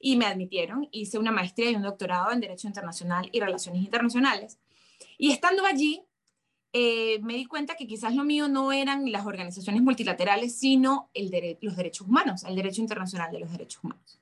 y 0.00 0.16
me 0.16 0.26
admitieron. 0.26 0.88
Hice 0.92 1.18
una 1.18 1.32
maestría 1.32 1.70
y 1.70 1.76
un 1.76 1.82
doctorado 1.82 2.32
en 2.32 2.40
Derecho 2.40 2.66
Internacional 2.66 3.28
y 3.32 3.40
Relaciones 3.40 3.82
Internacionales. 3.82 4.58
Y 5.16 5.32
estando 5.32 5.64
allí, 5.64 6.02
eh, 6.72 7.18
me 7.22 7.34
di 7.34 7.46
cuenta 7.46 7.76
que 7.76 7.86
quizás 7.86 8.14
lo 8.14 8.24
mío 8.24 8.48
no 8.48 8.72
eran 8.72 9.10
las 9.10 9.26
organizaciones 9.26 9.82
multilaterales, 9.82 10.58
sino 10.58 11.10
el 11.14 11.58
los 11.60 11.76
derechos 11.76 12.06
humanos, 12.06 12.44
el 12.44 12.56
derecho 12.56 12.82
internacional 12.82 13.32
de 13.32 13.40
los 13.40 13.50
derechos 13.50 13.82
humanos. 13.82 14.20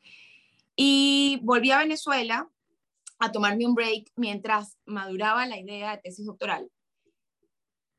Y 0.76 1.40
volví 1.42 1.70
a 1.70 1.78
Venezuela 1.78 2.48
a 3.18 3.32
tomarme 3.32 3.66
un 3.66 3.74
break 3.74 4.12
mientras 4.16 4.76
maduraba 4.84 5.46
la 5.46 5.58
idea 5.58 5.92
de 5.92 6.02
tesis 6.02 6.26
doctoral. 6.26 6.70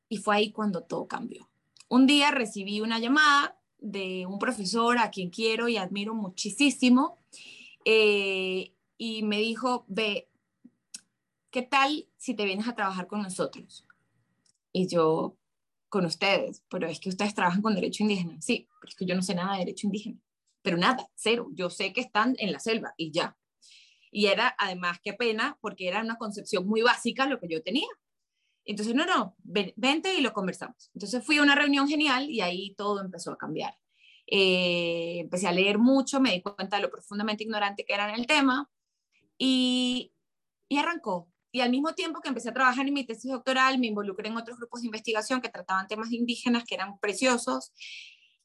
Y 0.09 0.17
fue 0.17 0.35
ahí 0.37 0.51
cuando 0.51 0.83
todo 0.83 1.07
cambió. 1.07 1.49
Un 1.89 2.05
día 2.07 2.31
recibí 2.31 2.81
una 2.81 2.99
llamada 2.99 3.57
de 3.79 4.25
un 4.25 4.39
profesor 4.39 4.97
a 4.97 5.11
quien 5.11 5.29
quiero 5.29 5.67
y 5.67 5.77
admiro 5.77 6.13
muchísimo, 6.13 7.17
eh, 7.89 8.73
y 8.97 9.23
me 9.23 9.39
dijo, 9.39 9.85
ve, 9.87 10.29
¿qué 11.49 11.61
tal 11.61 12.09
si 12.17 12.33
te 12.33 12.43
vienes 12.43 12.67
a 12.67 12.75
trabajar 12.75 13.07
con 13.07 13.21
nosotros? 13.21 13.87
Y 14.73 14.89
yo, 14.89 15.37
con 15.87 16.05
ustedes, 16.05 16.65
pero 16.69 16.85
es 16.89 16.99
que 16.99 17.07
ustedes 17.07 17.33
trabajan 17.33 17.61
con 17.61 17.75
derecho 17.75 18.03
indígena. 18.03 18.41
Sí, 18.41 18.67
pero 18.81 18.89
es 18.89 18.95
que 18.97 19.05
yo 19.05 19.15
no 19.15 19.21
sé 19.21 19.35
nada 19.35 19.53
de 19.53 19.59
derecho 19.59 19.87
indígena, 19.87 20.19
pero 20.61 20.75
nada, 20.75 21.09
cero. 21.15 21.47
Yo 21.53 21.69
sé 21.69 21.93
que 21.93 22.01
están 22.01 22.35
en 22.39 22.51
la 22.51 22.59
selva 22.59 22.93
y 22.97 23.11
ya. 23.11 23.37
Y 24.11 24.25
era, 24.25 24.53
además, 24.59 24.99
qué 25.01 25.13
pena, 25.13 25.57
porque 25.61 25.87
era 25.87 26.01
una 26.01 26.17
concepción 26.17 26.67
muy 26.67 26.81
básica 26.81 27.25
lo 27.25 27.39
que 27.39 27.47
yo 27.47 27.63
tenía. 27.63 27.87
Entonces, 28.65 28.95
no, 28.95 29.05
no, 29.05 29.37
vente 29.43 30.13
y 30.13 30.19
lo 30.19 30.33
conversamos. 30.33 30.91
Entonces 30.93 31.25
fui 31.25 31.37
a 31.37 31.41
una 31.41 31.55
reunión 31.55 31.87
genial 31.87 32.29
y 32.29 32.41
ahí 32.41 32.75
todo 32.75 32.99
empezó 32.99 33.31
a 33.31 33.37
cambiar. 33.37 33.77
Eh, 34.27 35.19
empecé 35.21 35.47
a 35.47 35.53
leer 35.53 35.77
mucho, 35.77 36.19
me 36.19 36.33
di 36.33 36.41
cuenta 36.41 36.75
de 36.75 36.81
lo 36.81 36.91
profundamente 36.91 37.43
ignorante 37.43 37.85
que 37.85 37.93
era 37.93 38.09
en 38.09 38.15
el 38.15 38.27
tema 38.27 38.69
y, 39.37 40.13
y 40.67 40.77
arrancó. 40.77 41.29
Y 41.51 41.61
al 41.61 41.71
mismo 41.71 41.93
tiempo 41.93 42.19
que 42.21 42.27
empecé 42.27 42.49
a 42.49 42.53
trabajar 42.53 42.85
en 42.87 42.93
mi 42.93 43.05
tesis 43.05 43.31
doctoral, 43.31 43.79
me 43.79 43.87
involucré 43.87 44.27
en 44.27 44.37
otros 44.37 44.57
grupos 44.57 44.81
de 44.81 44.87
investigación 44.87 45.41
que 45.41 45.49
trataban 45.49 45.87
temas 45.87 46.11
indígenas 46.11 46.65
que 46.65 46.75
eran 46.75 46.99
preciosos. 46.99 47.71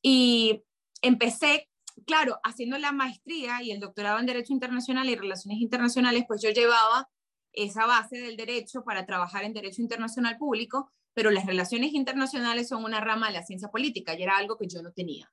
Y 0.00 0.62
empecé, 1.02 1.68
claro, 2.06 2.38
haciendo 2.44 2.78
la 2.78 2.92
maestría 2.92 3.60
y 3.62 3.72
el 3.72 3.80
doctorado 3.80 4.20
en 4.20 4.26
Derecho 4.26 4.52
Internacional 4.52 5.08
y 5.08 5.16
Relaciones 5.16 5.60
Internacionales, 5.60 6.24
pues 6.28 6.40
yo 6.42 6.50
llevaba 6.50 7.10
esa 7.52 7.86
base 7.86 8.18
del 8.18 8.36
derecho 8.36 8.84
para 8.84 9.04
trabajar 9.04 9.44
en 9.44 9.52
Derecho 9.52 9.82
Internacional 9.82 10.38
Público, 10.38 10.90
pero 11.12 11.30
las 11.30 11.44
relaciones 11.44 11.92
internacionales 11.92 12.68
son 12.68 12.84
una 12.84 13.00
rama 13.00 13.26
de 13.26 13.34
la 13.34 13.44
ciencia 13.44 13.68
política 13.68 14.14
y 14.14 14.22
era 14.22 14.36
algo 14.36 14.56
que 14.56 14.68
yo 14.68 14.80
no 14.80 14.92
tenía. 14.92 15.30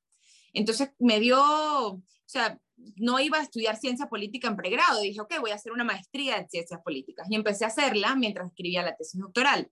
Entonces 0.54 0.92
me 1.00 1.20
dio, 1.20 1.40
o 1.42 2.02
sea, 2.26 2.60
no 2.96 3.20
iba 3.20 3.38
a 3.38 3.44
estudiar 3.44 3.78
ciencia 3.78 4.08
política 4.08 4.48
en 4.48 4.56
pregrado, 4.56 5.02
dije, 5.02 5.22
ok, 5.22 5.40
voy 5.42 5.52
a 5.52 5.56
hacer 5.56 5.72
una 5.72 5.84
maestría 5.84 6.38
en 6.38 6.50
ciencias 6.50 6.82
políticas 6.82 7.28
y 7.30 7.36
empecé 7.36 7.66
a 7.66 7.68
hacerla 7.68 8.16
mientras 8.16 8.48
escribía 8.48 8.84
la 8.84 8.96
tesis 8.96 9.20
doctoral. 9.20 9.70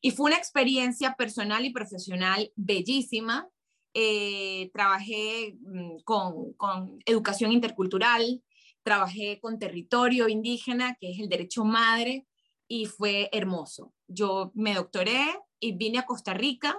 Y 0.00 0.10
fue 0.10 0.26
una 0.26 0.36
experiencia 0.36 1.14
personal 1.14 1.64
y 1.64 1.72
profesional 1.72 2.52
bellísima. 2.54 3.48
Eh, 3.94 4.70
trabajé 4.72 5.56
mm, 5.60 6.00
con, 6.04 6.52
con 6.52 6.98
educación 7.06 7.52
intercultural, 7.52 8.42
trabajé 8.82 9.40
con 9.40 9.58
territorio 9.58 10.28
indígena, 10.28 10.96
que 11.00 11.12
es 11.12 11.18
el 11.18 11.28
derecho 11.28 11.64
madre, 11.64 12.26
y 12.68 12.86
fue 12.86 13.28
hermoso. 13.32 13.94
Yo 14.06 14.52
me 14.54 14.74
doctoré 14.74 15.40
y 15.60 15.72
vine 15.72 15.98
a 15.98 16.06
Costa 16.06 16.34
Rica 16.34 16.76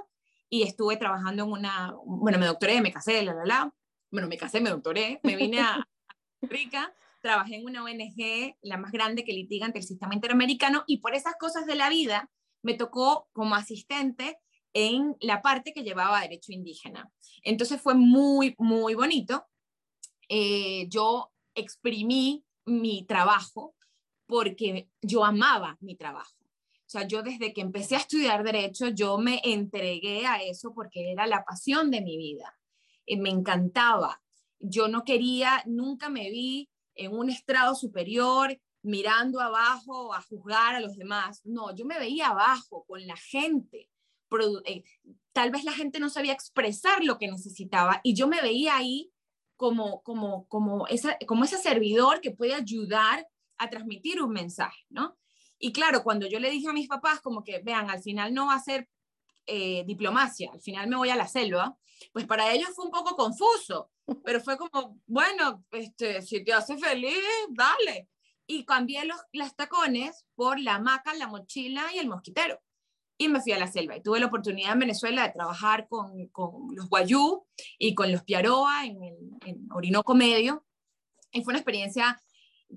y 0.49 0.63
estuve 0.63 0.97
trabajando 0.97 1.43
en 1.43 1.51
una, 1.51 1.93
bueno, 2.05 2.37
me 2.39 2.45
doctoré, 2.45 2.81
me 2.81 2.91
casé, 2.91 3.23
la, 3.23 3.33
la, 3.33 3.45
la, 3.45 3.73
bueno, 4.11 4.27
me 4.27 4.37
casé, 4.37 4.61
me 4.61 4.69
doctoré, 4.69 5.19
me 5.23 5.35
vine 5.35 5.59
a 5.59 5.87
Rica, 6.41 6.93
trabajé 7.21 7.55
en 7.55 7.65
una 7.65 7.83
ONG, 7.83 8.55
la 8.61 8.77
más 8.77 8.91
grande 8.91 9.25
que 9.25 9.33
litiga 9.33 9.65
ante 9.65 9.79
el 9.79 9.85
sistema 9.85 10.13
interamericano, 10.13 10.83
y 10.87 10.99
por 10.99 11.15
esas 11.15 11.35
cosas 11.39 11.65
de 11.65 11.75
la 11.75 11.89
vida 11.89 12.29
me 12.61 12.73
tocó 12.73 13.29
como 13.33 13.55
asistente 13.55 14.39
en 14.73 15.15
la 15.21 15.41
parte 15.41 15.73
que 15.73 15.83
llevaba 15.83 16.21
derecho 16.21 16.51
indígena. 16.51 17.11
Entonces 17.43 17.81
fue 17.81 17.95
muy, 17.95 18.55
muy 18.57 18.93
bonito. 18.93 19.47
Eh, 20.29 20.87
yo 20.89 21.31
exprimí 21.55 22.45
mi 22.65 23.05
trabajo 23.05 23.75
porque 24.27 24.89
yo 25.01 25.23
amaba 25.23 25.77
mi 25.79 25.95
trabajo. 25.95 26.36
O 26.87 26.89
sea, 26.89 27.05
yo 27.05 27.21
desde 27.21 27.51
que 27.53 27.59
empecé 27.59 27.97
a 27.97 27.99
estudiar 27.99 28.45
derecho, 28.45 28.87
yo 28.87 29.17
me 29.17 29.41
entregué 29.43 30.25
a 30.25 30.41
eso 30.41 30.73
porque 30.73 31.11
era 31.11 31.27
la 31.27 31.43
pasión 31.43 31.91
de 31.91 31.99
mi 31.99 32.15
vida. 32.15 32.57
Eh, 33.05 33.17
me 33.17 33.29
encantaba. 33.29 34.21
Yo 34.59 34.87
no 34.87 35.03
quería, 35.03 35.61
nunca 35.65 36.07
me 36.09 36.29
vi 36.29 36.69
en 36.95 37.13
un 37.13 37.29
estrado 37.29 37.75
superior 37.75 38.57
mirando 38.83 39.41
abajo 39.41 40.13
a 40.13 40.21
juzgar 40.21 40.75
a 40.75 40.79
los 40.79 40.95
demás. 40.95 41.41
No, 41.43 41.75
yo 41.75 41.83
me 41.83 41.99
veía 41.99 42.27
abajo 42.27 42.85
con 42.87 43.05
la 43.05 43.17
gente. 43.17 43.89
Eh, 44.65 44.83
tal 45.33 45.51
vez 45.51 45.65
la 45.65 45.73
gente 45.73 45.99
no 45.99 46.09
sabía 46.09 46.31
expresar 46.31 47.03
lo 47.03 47.17
que 47.17 47.29
necesitaba 47.29 47.99
y 48.01 48.13
yo 48.13 48.29
me 48.29 48.41
veía 48.41 48.77
ahí 48.77 49.11
como, 49.57 50.01
como, 50.03 50.47
como, 50.47 50.87
esa, 50.87 51.17
como 51.27 51.43
ese 51.43 51.57
servidor 51.57 52.21
que 52.21 52.31
puede 52.31 52.53
ayudar 52.53 53.27
a 53.57 53.69
transmitir 53.69 54.21
un 54.21 54.31
mensaje, 54.31 54.85
¿no? 54.89 55.17
Y 55.59 55.71
claro, 55.71 56.03
cuando 56.03 56.27
yo 56.27 56.39
le 56.39 56.51
dije 56.51 56.69
a 56.69 56.73
mis 56.73 56.87
papás 56.87 57.19
como 57.21 57.43
que, 57.43 57.59
vean, 57.59 57.89
al 57.89 58.01
final 58.01 58.33
no 58.33 58.47
va 58.47 58.55
a 58.55 58.59
ser 58.59 58.87
eh, 59.45 59.83
diplomacia, 59.85 60.51
al 60.51 60.61
final 60.61 60.87
me 60.87 60.97
voy 60.97 61.09
a 61.09 61.15
la 61.15 61.27
selva, 61.27 61.77
pues 62.11 62.25
para 62.25 62.53
ellos 62.53 62.69
fue 62.75 62.85
un 62.85 62.91
poco 62.91 63.15
confuso, 63.15 63.89
pero 64.23 64.41
fue 64.41 64.57
como, 64.57 64.99
bueno, 65.05 65.63
este, 65.71 66.21
si 66.21 66.43
te 66.43 66.53
hace 66.53 66.77
feliz, 66.77 67.23
dale. 67.49 68.09
Y 68.49 68.63
cambié 68.63 69.03
los, 69.03 69.19
las 69.33 69.55
tacones 69.55 70.25
por 70.35 70.59
la 70.59 70.75
hamaca, 70.75 71.13
la 71.13 71.27
mochila 71.27 71.93
y 71.93 71.99
el 71.99 72.07
mosquitero. 72.07 72.61
Y 73.17 73.27
me 73.27 73.41
fui 73.41 73.51
a 73.51 73.59
la 73.59 73.67
selva 73.67 73.97
y 73.97 74.01
tuve 74.01 74.21
la 74.21 74.27
oportunidad 74.27 74.73
en 74.73 74.79
Venezuela 74.79 75.23
de 75.23 75.33
trabajar 75.33 75.87
con, 75.89 76.27
con 76.27 76.73
los 76.73 76.87
guayú 76.87 77.45
y 77.77 77.93
con 77.93 78.11
los 78.11 78.23
piaroa 78.23 78.85
en, 78.85 79.03
el, 79.03 79.17
en 79.45 79.67
Orinoco 79.71 80.13
Medio. 80.13 80.65
Y 81.31 81.43
fue 81.43 81.51
una 81.51 81.59
experiencia 81.59 82.21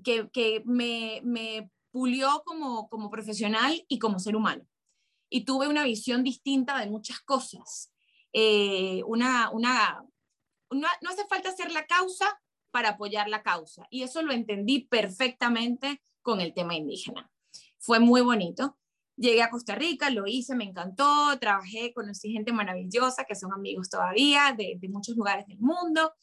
que, 0.03 0.29
que 0.31 0.61
me, 0.65 1.21
me 1.23 1.69
pulió 1.91 2.43
como, 2.45 2.89
como 2.89 3.09
profesional 3.09 3.83
y 3.87 3.99
como 3.99 4.19
ser 4.19 4.35
humano. 4.35 4.65
Y 5.29 5.45
tuve 5.45 5.67
una 5.67 5.83
visión 5.83 6.23
distinta 6.23 6.79
de 6.79 6.89
muchas 6.89 7.19
cosas. 7.21 7.93
Eh, 8.33 9.01
una, 9.05 9.49
una, 9.51 10.03
no, 10.71 10.87
no 11.01 11.09
hace 11.09 11.25
falta 11.27 11.49
hacer 11.49 11.71
la 11.71 11.85
causa 11.85 12.41
para 12.71 12.89
apoyar 12.89 13.29
la 13.29 13.43
causa. 13.43 13.85
Y 13.89 14.03
eso 14.03 14.21
lo 14.21 14.33
entendí 14.33 14.79
perfectamente 14.79 16.01
con 16.21 16.41
el 16.41 16.53
tema 16.53 16.75
indígena. 16.75 17.29
Fue 17.77 17.99
muy 17.99 18.21
bonito. 18.21 18.77
Llegué 19.17 19.43
a 19.43 19.49
Costa 19.49 19.75
Rica, 19.75 20.09
lo 20.09 20.25
hice, 20.25 20.55
me 20.55 20.63
encantó, 20.63 21.37
trabajé, 21.39 21.93
conocí 21.93 22.31
gente 22.31 22.53
maravillosa 22.53 23.25
que 23.25 23.35
son 23.35 23.53
amigos 23.53 23.89
todavía 23.89 24.55
de, 24.57 24.77
de 24.79 24.89
muchos 24.89 25.15
lugares 25.15 25.45
del 25.47 25.59
mundo. 25.59 26.13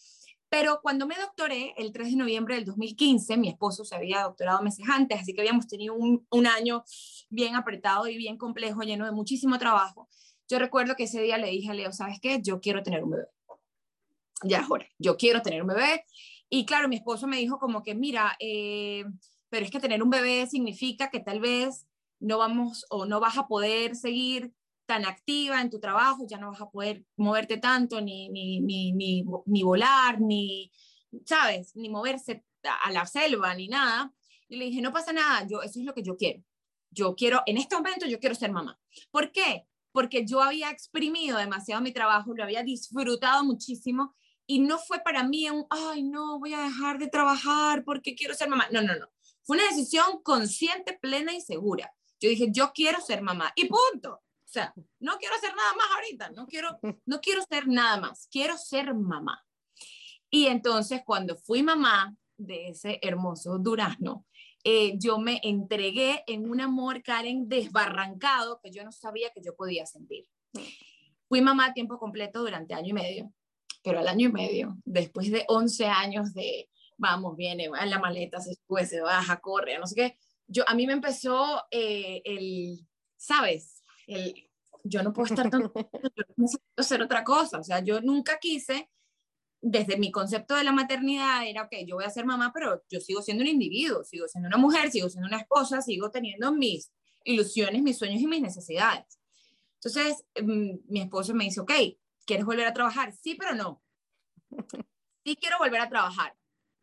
Pero 0.50 0.80
cuando 0.82 1.06
me 1.06 1.14
doctoré, 1.16 1.74
el 1.76 1.92
3 1.92 2.10
de 2.10 2.16
noviembre 2.16 2.54
del 2.54 2.64
2015, 2.64 3.36
mi 3.36 3.48
esposo 3.48 3.84
se 3.84 3.94
había 3.94 4.22
doctorado 4.22 4.62
meses 4.62 4.86
antes, 4.88 5.20
así 5.20 5.34
que 5.34 5.42
habíamos 5.42 5.68
tenido 5.68 5.94
un, 5.94 6.26
un, 6.30 6.46
año 6.46 6.84
bien 7.28 7.54
apretado 7.54 8.08
y 8.08 8.16
bien 8.16 8.38
complejo, 8.38 8.82
lleno 8.82 9.04
de 9.04 9.12
muchísimo 9.12 9.58
trabajo. 9.58 10.08
Yo 10.48 10.58
recuerdo 10.58 10.96
que 10.96 11.04
ese 11.04 11.20
día 11.20 11.36
le 11.36 11.50
dije 11.50 11.70
a 11.70 11.74
Leo, 11.74 11.92
¿sabes 11.92 12.18
qué? 12.20 12.40
Yo 12.42 12.60
quiero 12.60 12.82
tener 12.82 13.04
un 13.04 13.10
bebé. 13.10 13.26
Ya 14.42 14.60
es 14.60 14.70
hora, 14.70 14.86
yo 14.98 15.16
quiero 15.16 15.42
tener 15.42 15.60
un 15.60 15.68
bebé. 15.68 16.04
Y 16.48 16.64
claro, 16.64 16.88
mi 16.88 16.96
esposo 16.96 17.26
me 17.26 17.36
dijo 17.36 17.58
como 17.58 17.82
que, 17.82 17.94
mira, 17.94 18.36
eh, 18.40 19.04
pero 19.50 19.66
es 19.66 19.70
que 19.70 19.80
tener 19.80 20.02
un 20.02 20.10
bebé 20.10 20.46
significa 20.46 21.10
que 21.10 21.20
tal 21.20 21.40
vez 21.40 21.86
no 22.20 22.38
vamos 22.38 22.86
o 22.88 23.04
no 23.04 23.20
vas 23.20 23.36
a 23.36 23.46
poder 23.46 23.96
seguir 23.96 24.52
tan 24.88 25.04
activa 25.04 25.60
en 25.60 25.68
tu 25.68 25.78
trabajo, 25.78 26.24
ya 26.26 26.38
no 26.38 26.50
vas 26.50 26.62
a 26.62 26.70
poder 26.70 27.04
moverte 27.16 27.58
tanto, 27.58 28.00
ni, 28.00 28.30
ni, 28.30 28.60
ni, 28.62 28.92
ni, 28.92 29.62
volar, 29.62 30.18
ni, 30.18 30.72
¿sabes? 31.26 31.76
Ni 31.76 31.90
moverse 31.90 32.42
a 32.86 32.90
la 32.90 33.04
selva, 33.04 33.54
ni 33.54 33.68
nada. 33.68 34.10
Y 34.48 34.56
le 34.56 34.64
dije, 34.64 34.80
no 34.80 34.90
pasa 34.90 35.12
nada, 35.12 35.46
yo, 35.46 35.60
eso 35.60 35.78
es 35.78 35.84
lo 35.84 35.92
que 35.92 36.02
yo 36.02 36.16
quiero. 36.16 36.42
Yo 36.90 37.14
quiero, 37.14 37.42
en 37.44 37.58
este 37.58 37.76
momento 37.76 38.06
yo 38.06 38.18
quiero 38.18 38.34
ser 38.34 38.50
mamá. 38.50 38.80
¿Por 39.10 39.30
qué? 39.30 39.66
Porque 39.92 40.24
yo 40.24 40.42
había 40.42 40.70
exprimido 40.70 41.36
demasiado 41.36 41.82
mi 41.82 41.92
trabajo, 41.92 42.32
lo 42.34 42.42
había 42.42 42.62
disfrutado 42.62 43.44
muchísimo 43.44 44.14
y 44.46 44.60
no 44.60 44.78
fue 44.78 45.00
para 45.00 45.22
mí 45.22 45.50
un, 45.50 45.66
ay, 45.68 46.02
no, 46.02 46.38
voy 46.38 46.54
a 46.54 46.62
dejar 46.62 46.98
de 46.98 47.08
trabajar 47.08 47.84
porque 47.84 48.14
quiero 48.14 48.32
ser 48.32 48.48
mamá. 48.48 48.66
No, 48.72 48.80
no, 48.80 48.96
no. 48.96 49.06
Fue 49.42 49.58
una 49.58 49.68
decisión 49.68 50.22
consciente, 50.22 50.98
plena 50.98 51.34
y 51.34 51.42
segura. 51.42 51.92
Yo 52.18 52.30
dije, 52.30 52.48
yo 52.50 52.72
quiero 52.72 53.02
ser 53.02 53.20
mamá 53.20 53.52
y 53.54 53.68
punto. 53.68 54.22
O 54.48 54.50
sea, 54.50 54.72
no 54.98 55.18
quiero 55.18 55.34
hacer 55.34 55.54
nada 55.54 55.74
más 55.74 55.86
ahorita, 55.94 56.30
no 56.30 56.46
quiero, 56.46 56.78
no 57.04 57.20
quiero 57.20 57.42
ser 57.42 57.68
nada 57.68 58.00
más, 58.00 58.28
quiero 58.30 58.56
ser 58.56 58.94
mamá. 58.94 59.44
Y 60.30 60.46
entonces 60.46 61.02
cuando 61.04 61.36
fui 61.36 61.62
mamá 61.62 62.16
de 62.38 62.68
ese 62.68 62.98
hermoso 63.02 63.58
durazno, 63.58 64.24
eh, 64.64 64.94
yo 64.98 65.18
me 65.18 65.38
entregué 65.42 66.24
en 66.26 66.48
un 66.48 66.62
amor, 66.62 67.02
Karen, 67.02 67.46
desbarrancado 67.46 68.58
que 68.62 68.70
yo 68.70 68.82
no 68.84 68.90
sabía 68.90 69.30
que 69.34 69.42
yo 69.42 69.54
podía 69.54 69.84
sentir. 69.84 70.26
Fui 71.28 71.42
mamá 71.42 71.66
a 71.66 71.74
tiempo 71.74 71.98
completo 71.98 72.40
durante 72.40 72.72
año 72.72 72.88
y 72.88 72.94
medio, 72.94 73.32
pero 73.82 73.98
al 73.98 74.08
año 74.08 74.30
y 74.30 74.32
medio, 74.32 74.78
después 74.86 75.30
de 75.30 75.44
11 75.48 75.86
años 75.88 76.32
de, 76.32 76.70
vamos, 76.96 77.36
viene, 77.36 77.68
va 77.68 77.80
en 77.80 77.90
la 77.90 77.98
maleta, 77.98 78.40
se 78.40 78.54
sube, 78.54 78.86
se 78.86 79.02
baja, 79.02 79.40
corre, 79.40 79.78
no 79.78 79.86
sé 79.86 79.94
qué, 79.94 80.18
yo, 80.46 80.64
a 80.66 80.74
mí 80.74 80.86
me 80.86 80.94
empezó 80.94 81.64
eh, 81.70 82.22
el, 82.24 82.86
¿sabes? 83.18 83.77
Yo 84.84 85.02
no 85.02 85.12
puedo 85.12 85.26
estar 85.26 85.50
tan, 85.50 85.62
yo 86.16 86.24
necesito 86.36 86.64
hacer 86.76 87.02
otra 87.02 87.24
cosa, 87.24 87.58
o 87.58 87.64
sea, 87.64 87.80
yo 87.80 88.00
nunca 88.00 88.38
quise, 88.38 88.90
desde 89.60 89.98
mi 89.98 90.10
concepto 90.10 90.54
de 90.54 90.64
la 90.64 90.72
maternidad 90.72 91.46
era, 91.46 91.64
ok, 91.64 91.72
yo 91.86 91.96
voy 91.96 92.04
a 92.04 92.10
ser 92.10 92.24
mamá, 92.24 92.52
pero 92.52 92.82
yo 92.88 93.00
sigo 93.00 93.22
siendo 93.22 93.42
un 93.42 93.48
individuo, 93.48 94.04
sigo 94.04 94.28
siendo 94.28 94.48
una 94.48 94.56
mujer, 94.56 94.90
sigo 94.90 95.08
siendo 95.08 95.28
una 95.28 95.38
esposa, 95.38 95.82
sigo 95.82 96.10
teniendo 96.10 96.52
mis 96.52 96.92
ilusiones, 97.24 97.82
mis 97.82 97.98
sueños 97.98 98.20
y 98.20 98.26
mis 98.26 98.40
necesidades. 98.40 99.18
Entonces, 99.74 100.24
mm, 100.40 100.78
mi 100.88 101.00
esposo 101.00 101.34
me 101.34 101.44
dice, 101.44 101.60
ok, 101.60 101.72
¿quieres 102.24 102.46
volver 102.46 102.66
a 102.66 102.72
trabajar? 102.72 103.12
Sí, 103.12 103.34
pero 103.34 103.54
no. 103.54 103.82
Sí 105.24 105.36
quiero 105.36 105.58
volver 105.58 105.80
a 105.80 105.88
trabajar, 105.88 106.34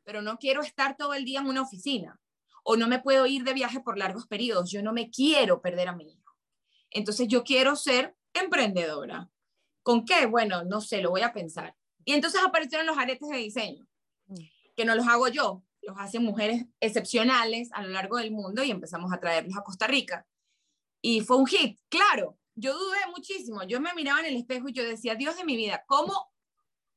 pero 0.03 0.21
no 0.21 0.37
quiero 0.37 0.61
estar 0.61 0.95
todo 0.97 1.13
el 1.13 1.25
día 1.25 1.39
en 1.39 1.47
una 1.47 1.61
oficina 1.61 2.19
o 2.63 2.75
no 2.75 2.87
me 2.87 2.99
puedo 2.99 3.25
ir 3.25 3.43
de 3.43 3.53
viaje 3.53 3.79
por 3.79 3.97
largos 3.97 4.27
periodos. 4.27 4.71
Yo 4.71 4.83
no 4.83 4.91
me 4.91 5.09
quiero 5.09 5.61
perder 5.61 5.87
a 5.87 5.95
mi 5.95 6.11
hijo. 6.11 6.24
Entonces 6.95 7.27
yo 7.27 7.43
quiero 7.43 7.75
ser 7.75 8.15
emprendedora. 8.33 9.29
¿Con 9.83 10.05
qué? 10.05 10.27
Bueno, 10.27 10.63
no 10.63 10.79
sé, 10.79 11.01
lo 11.01 11.09
voy 11.09 11.21
a 11.23 11.33
pensar. 11.33 11.75
Y 12.05 12.13
entonces 12.13 12.41
aparecieron 12.41 12.87
los 12.87 12.97
aretes 12.97 13.27
de 13.27 13.37
diseño, 13.37 13.85
que 14.77 14.85
no 14.85 14.95
los 14.95 15.05
hago 15.05 15.27
yo, 15.27 15.61
los 15.81 15.97
hacen 15.99 16.23
mujeres 16.23 16.65
excepcionales 16.79 17.69
a 17.73 17.83
lo 17.83 17.89
largo 17.89 18.15
del 18.15 18.31
mundo 18.31 18.63
y 18.63 18.71
empezamos 18.71 19.11
a 19.11 19.19
traerlos 19.19 19.57
a 19.57 19.63
Costa 19.63 19.87
Rica. 19.87 20.25
Y 21.01 21.19
fue 21.19 21.35
un 21.35 21.45
hit, 21.45 21.77
claro. 21.89 22.39
Yo 22.55 22.73
dudé 22.73 22.99
muchísimo. 23.13 23.63
Yo 23.63 23.81
me 23.81 23.93
miraba 23.93 24.21
en 24.21 24.27
el 24.27 24.37
espejo 24.37 24.69
y 24.69 24.73
yo 24.73 24.83
decía, 24.83 25.15
Dios 25.15 25.35
de 25.35 25.43
mi 25.43 25.57
vida, 25.57 25.83
¿cómo 25.85 26.31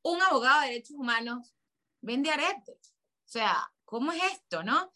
un 0.02 0.22
abogado 0.22 0.60
de 0.60 0.68
derechos 0.68 0.96
humanos 0.96 1.56
vende 2.00 2.30
aretes? 2.30 2.94
O 3.26 3.28
sea, 3.28 3.68
¿cómo 3.84 4.12
es 4.12 4.22
esto, 4.32 4.62
no? 4.62 4.92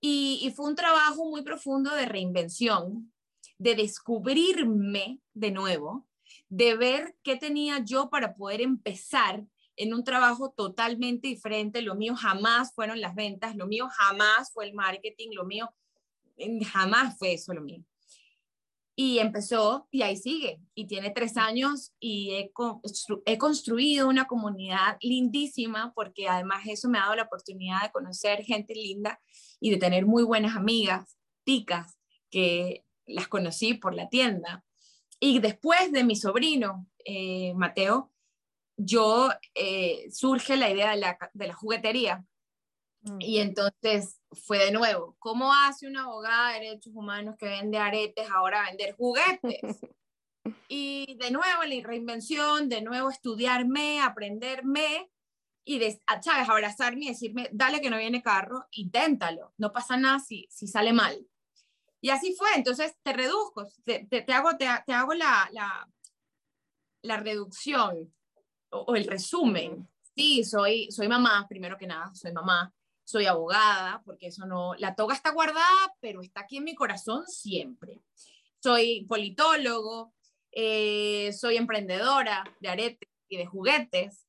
Y, 0.00 0.40
y 0.42 0.50
fue 0.52 0.66
un 0.66 0.76
trabajo 0.76 1.26
muy 1.26 1.42
profundo 1.42 1.94
de 1.94 2.06
reinvención, 2.06 3.12
de 3.58 3.74
descubrirme 3.74 5.20
de 5.34 5.50
nuevo, 5.50 6.06
de 6.48 6.76
ver 6.76 7.16
qué 7.22 7.36
tenía 7.36 7.82
yo 7.84 8.10
para 8.10 8.34
poder 8.34 8.60
empezar 8.60 9.44
en 9.76 9.94
un 9.94 10.04
trabajo 10.04 10.50
totalmente 10.50 11.28
diferente. 11.28 11.82
Lo 11.82 11.94
mío 11.94 12.14
jamás 12.16 12.74
fueron 12.74 13.00
las 13.00 13.14
ventas, 13.14 13.56
lo 13.56 13.66
mío 13.66 13.88
jamás 13.90 14.52
fue 14.52 14.66
el 14.66 14.74
marketing, 14.74 15.30
lo 15.32 15.44
mío 15.44 15.70
jamás 16.66 17.16
fue 17.18 17.34
eso 17.34 17.52
lo 17.52 17.62
mío. 17.62 17.84
Y 18.98 19.18
empezó 19.18 19.86
y 19.90 20.00
ahí 20.00 20.16
sigue. 20.16 20.58
Y 20.74 20.86
tiene 20.86 21.10
tres 21.10 21.36
años 21.36 21.92
y 22.00 22.30
he, 22.30 22.52
he 23.26 23.38
construido 23.38 24.08
una 24.08 24.26
comunidad 24.26 24.96
lindísima 25.02 25.92
porque 25.94 26.28
además 26.28 26.62
eso 26.66 26.88
me 26.88 26.98
ha 26.98 27.02
dado 27.02 27.16
la 27.16 27.24
oportunidad 27.24 27.82
de 27.82 27.92
conocer 27.92 28.42
gente 28.42 28.74
linda 28.74 29.20
y 29.60 29.70
de 29.70 29.76
tener 29.76 30.06
muy 30.06 30.22
buenas 30.22 30.56
amigas, 30.56 31.18
ticas, 31.44 31.98
que 32.30 32.85
las 33.06 33.28
conocí 33.28 33.74
por 33.74 33.94
la 33.94 34.08
tienda. 34.08 34.64
Y 35.18 35.38
después 35.40 35.92
de 35.92 36.04
mi 36.04 36.16
sobrino, 36.16 36.86
eh, 37.04 37.54
Mateo, 37.54 38.12
yo 38.76 39.30
eh, 39.54 40.06
surge 40.10 40.56
la 40.56 40.70
idea 40.70 40.90
de 40.90 40.98
la, 40.98 41.18
de 41.32 41.46
la 41.46 41.54
juguetería. 41.54 42.24
Mm. 43.02 43.20
Y 43.20 43.38
entonces 43.38 44.20
fue 44.32 44.58
de 44.58 44.72
nuevo, 44.72 45.16
¿cómo 45.18 45.52
hace 45.52 45.86
una 45.86 46.04
abogada 46.04 46.52
de 46.52 46.60
derechos 46.60 46.92
humanos 46.94 47.36
que 47.38 47.46
vende 47.46 47.78
aretes 47.78 48.28
ahora 48.30 48.62
a 48.62 48.68
vender 48.68 48.94
juguetes? 48.94 49.60
y 50.68 51.16
de 51.18 51.30
nuevo 51.30 51.62
la 51.64 51.86
reinvención, 51.86 52.68
de 52.68 52.82
nuevo 52.82 53.10
estudiarme, 53.10 54.00
aprenderme 54.00 55.10
y, 55.64 55.78
de, 55.78 56.00
¿sabes? 56.22 56.48
Abrazarme 56.48 57.06
y 57.06 57.08
decirme, 57.08 57.48
dale 57.52 57.80
que 57.80 57.90
no 57.90 57.98
viene 57.98 58.22
carro, 58.22 58.66
inténtalo, 58.72 59.52
no 59.56 59.72
pasa 59.72 59.96
nada 59.96 60.18
si, 60.18 60.46
si 60.50 60.66
sale 60.66 60.92
mal. 60.92 61.26
Y 62.06 62.10
así 62.10 62.36
fue, 62.38 62.46
entonces 62.54 62.94
te 63.02 63.12
reduzco, 63.12 63.66
te, 63.84 64.06
te, 64.06 64.32
hago, 64.32 64.56
te, 64.56 64.68
te 64.86 64.92
hago 64.92 65.12
la, 65.14 65.48
la, 65.50 65.90
la 67.02 67.16
reducción 67.16 68.14
o, 68.70 68.94
el 68.94 69.08
resumen. 69.08 69.88
Sí, 70.14 70.44
soy, 70.44 70.88
soy 70.92 71.08
mamá, 71.08 71.46
primero 71.48 71.76
que 71.76 71.88
nada, 71.88 72.14
soy 72.14 72.32
mamá, 72.32 72.72
soy 73.02 73.26
abogada, 73.26 74.02
porque 74.04 74.28
eso 74.28 74.46
no, 74.46 74.76
la 74.76 74.94
toga 74.94 75.16
está 75.16 75.32
guardada, 75.32 75.96
pero 75.98 76.22
está 76.22 76.42
aquí 76.42 76.58
en 76.58 76.64
mi 76.64 76.76
corazón 76.76 77.26
siempre. 77.26 78.00
Soy 78.62 79.04
politólogo, 79.06 80.14
eh, 80.52 81.32
soy 81.32 81.56
emprendedora 81.56 82.44
de 82.60 82.68
aretes 82.68 83.08
y 83.28 83.36
de 83.36 83.46
juguetes, 83.46 84.28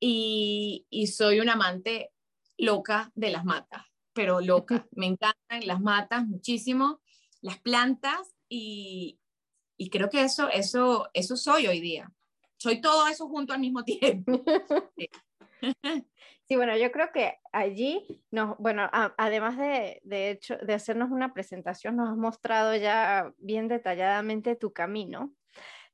y, 0.00 0.84
y 0.90 1.06
soy 1.06 1.38
una 1.38 1.52
amante 1.52 2.10
loca 2.58 3.12
de 3.14 3.30
las 3.30 3.44
matas, 3.44 3.84
pero 4.12 4.40
loca. 4.40 4.84
Me 4.96 5.06
encantan 5.06 5.64
las 5.64 5.80
matas 5.80 6.26
muchísimo, 6.26 7.00
las 7.44 7.60
plantas, 7.60 8.34
y, 8.48 9.20
y 9.76 9.90
creo 9.90 10.08
que 10.08 10.22
eso, 10.22 10.48
eso, 10.48 11.08
eso 11.12 11.36
soy 11.36 11.66
hoy 11.66 11.80
día 11.80 12.12
soy 12.64 12.80
todo 12.80 13.06
eso 13.08 13.28
junto 13.28 13.52
al 13.52 13.60
mismo 13.60 13.84
tiempo. 13.84 14.42
Sí. 16.46 16.56
bueno, 16.56 16.76
yo 16.76 16.92
creo 16.92 17.10
que 17.10 17.38
allí, 17.52 18.22
nos, 18.30 18.58
bueno, 18.58 18.86
además 19.16 19.56
de, 19.56 19.98
de, 20.04 20.30
hecho, 20.30 20.58
de 20.58 20.74
hacernos 20.74 21.10
una 21.10 21.32
presentación, 21.32 21.96
nos 21.96 22.10
has 22.10 22.18
mostrado 22.18 22.76
ya 22.76 23.32
bien 23.38 23.66
detalladamente 23.66 24.54
tu 24.54 24.70
camino, 24.70 25.32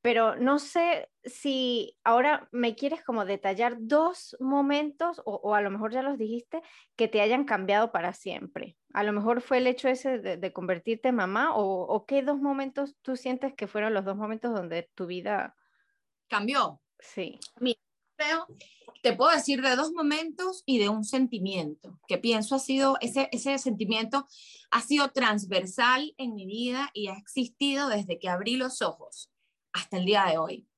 pero 0.03 0.37
no 0.37 0.59
sé 0.59 1.11
si 1.25 1.97
ahora 2.05 2.49
me 2.53 2.75
quieres 2.75 3.05
como 3.05 3.25
detallar 3.25 3.77
dos 3.79 4.37
momentos, 4.41 5.21
o, 5.25 5.35
o, 5.43 5.55
a 5.55 5.61
lo 5.61 5.71
mejor 5.71 5.93
ya 5.93 6.03
los 6.03 6.17
dijiste, 6.17 6.63
que 6.97 7.09
te 7.09 7.21
hayan 7.21 7.45
cambiado 7.45 7.93
para 7.93 8.13
siempre. 8.15 8.77
A 8.95 9.03
lo 9.03 9.13
mejor 9.13 9.43
fue 9.43 9.59
el 9.59 9.67
hecho 9.67 9.89
ese 9.89 10.19
de, 10.19 10.37
de 10.39 10.53
convertirte 10.53 11.09
en 11.09 11.17
mamá, 11.17 11.55
o, 11.55 11.83
o 11.83 12.07
qué 12.07 12.23
dos 12.23 12.41
momentos 12.41 12.97
tú 13.03 13.17
sientes 13.17 13.55
que 13.55 13.67
fueron 13.67 13.93
los 13.93 14.05
dos 14.05 14.17
momentos 14.17 14.55
donde 14.55 14.91
tu 14.95 15.07
vida 15.07 15.55
cambió. 16.29 16.81
Sí. 16.99 17.39
Mira, 17.61 17.79
te 19.03 19.15
puedo 19.15 19.31
decir 19.31 19.63
de 19.63 19.77
dos 19.77 19.93
momentos 19.93 20.63
y 20.67 20.79
de 20.79 20.89
un 20.89 21.05
sentimiento, 21.05 21.99
que 22.07 22.19
pienso 22.19 22.55
ha 22.55 22.59
sido, 22.59 22.97
ese, 23.01 23.29
ese 23.33 23.59
sentimiento 23.59 24.27
ha 24.71 24.81
sido 24.81 25.09
transversal 25.11 26.15
en 26.17 26.35
mi 26.35 26.47
vida 26.47 26.91
y 26.95 27.09
ha 27.09 27.15
existido 27.15 27.89
desde 27.89 28.19
que 28.19 28.29
abrí 28.29 28.57
los 28.57 28.83
ojos 28.83 29.31
hasta 29.73 29.99
el 29.99 30.05
día 30.05 30.25
de 30.27 30.39
hoy. 30.39 30.69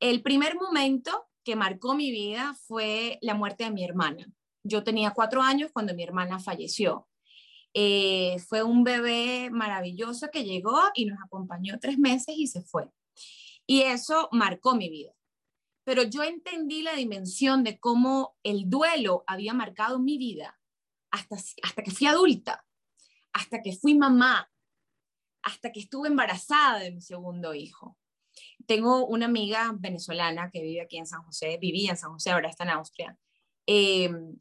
El 0.00 0.22
primer 0.22 0.56
momento 0.56 1.28
que 1.44 1.56
marcó 1.56 1.94
mi 1.94 2.10
vida 2.10 2.54
fue 2.66 3.18
la 3.22 3.34
muerte 3.34 3.64
de 3.64 3.70
mi 3.70 3.84
hermana. 3.84 4.26
Yo 4.64 4.84
tenía 4.84 5.12
cuatro 5.12 5.42
años 5.42 5.70
cuando 5.72 5.94
mi 5.94 6.02
hermana 6.02 6.38
falleció. 6.38 7.08
Eh, 7.74 8.36
fue 8.48 8.62
un 8.62 8.84
bebé 8.84 9.48
maravilloso 9.50 10.28
que 10.30 10.44
llegó 10.44 10.78
y 10.94 11.06
nos 11.06 11.18
acompañó 11.22 11.78
tres 11.80 11.98
meses 11.98 12.34
y 12.36 12.46
se 12.46 12.62
fue. 12.62 12.90
Y 13.66 13.82
eso 13.82 14.28
marcó 14.32 14.74
mi 14.74 14.88
vida. 14.88 15.12
Pero 15.84 16.02
yo 16.04 16.22
entendí 16.22 16.82
la 16.82 16.94
dimensión 16.94 17.64
de 17.64 17.78
cómo 17.80 18.36
el 18.42 18.68
duelo 18.70 19.24
había 19.26 19.52
marcado 19.54 19.98
mi 19.98 20.16
vida 20.16 20.60
hasta, 21.10 21.36
hasta 21.36 21.82
que 21.82 21.90
fui 21.90 22.06
adulta, 22.06 22.64
hasta 23.32 23.62
que 23.62 23.72
fui 23.72 23.94
mamá, 23.94 24.48
hasta 25.42 25.72
que 25.72 25.80
estuve 25.80 26.08
embarazada 26.08 26.78
de 26.78 26.92
mi 26.92 27.00
segundo 27.00 27.52
hijo. 27.54 27.98
Tengo 28.66 29.06
una 29.06 29.26
amiga 29.26 29.72
venezolana 29.78 30.50
que 30.50 30.62
vive 30.62 30.80
aquí 30.82 30.98
en 30.98 31.06
San 31.06 31.22
José, 31.22 31.58
vivía 31.60 31.90
en 31.90 31.96
San 31.96 32.12
José, 32.12 32.30
ahora 32.30 32.48
está 32.48 32.64
en 32.64 32.70
Austria. 32.70 33.18
Em, 33.66 34.38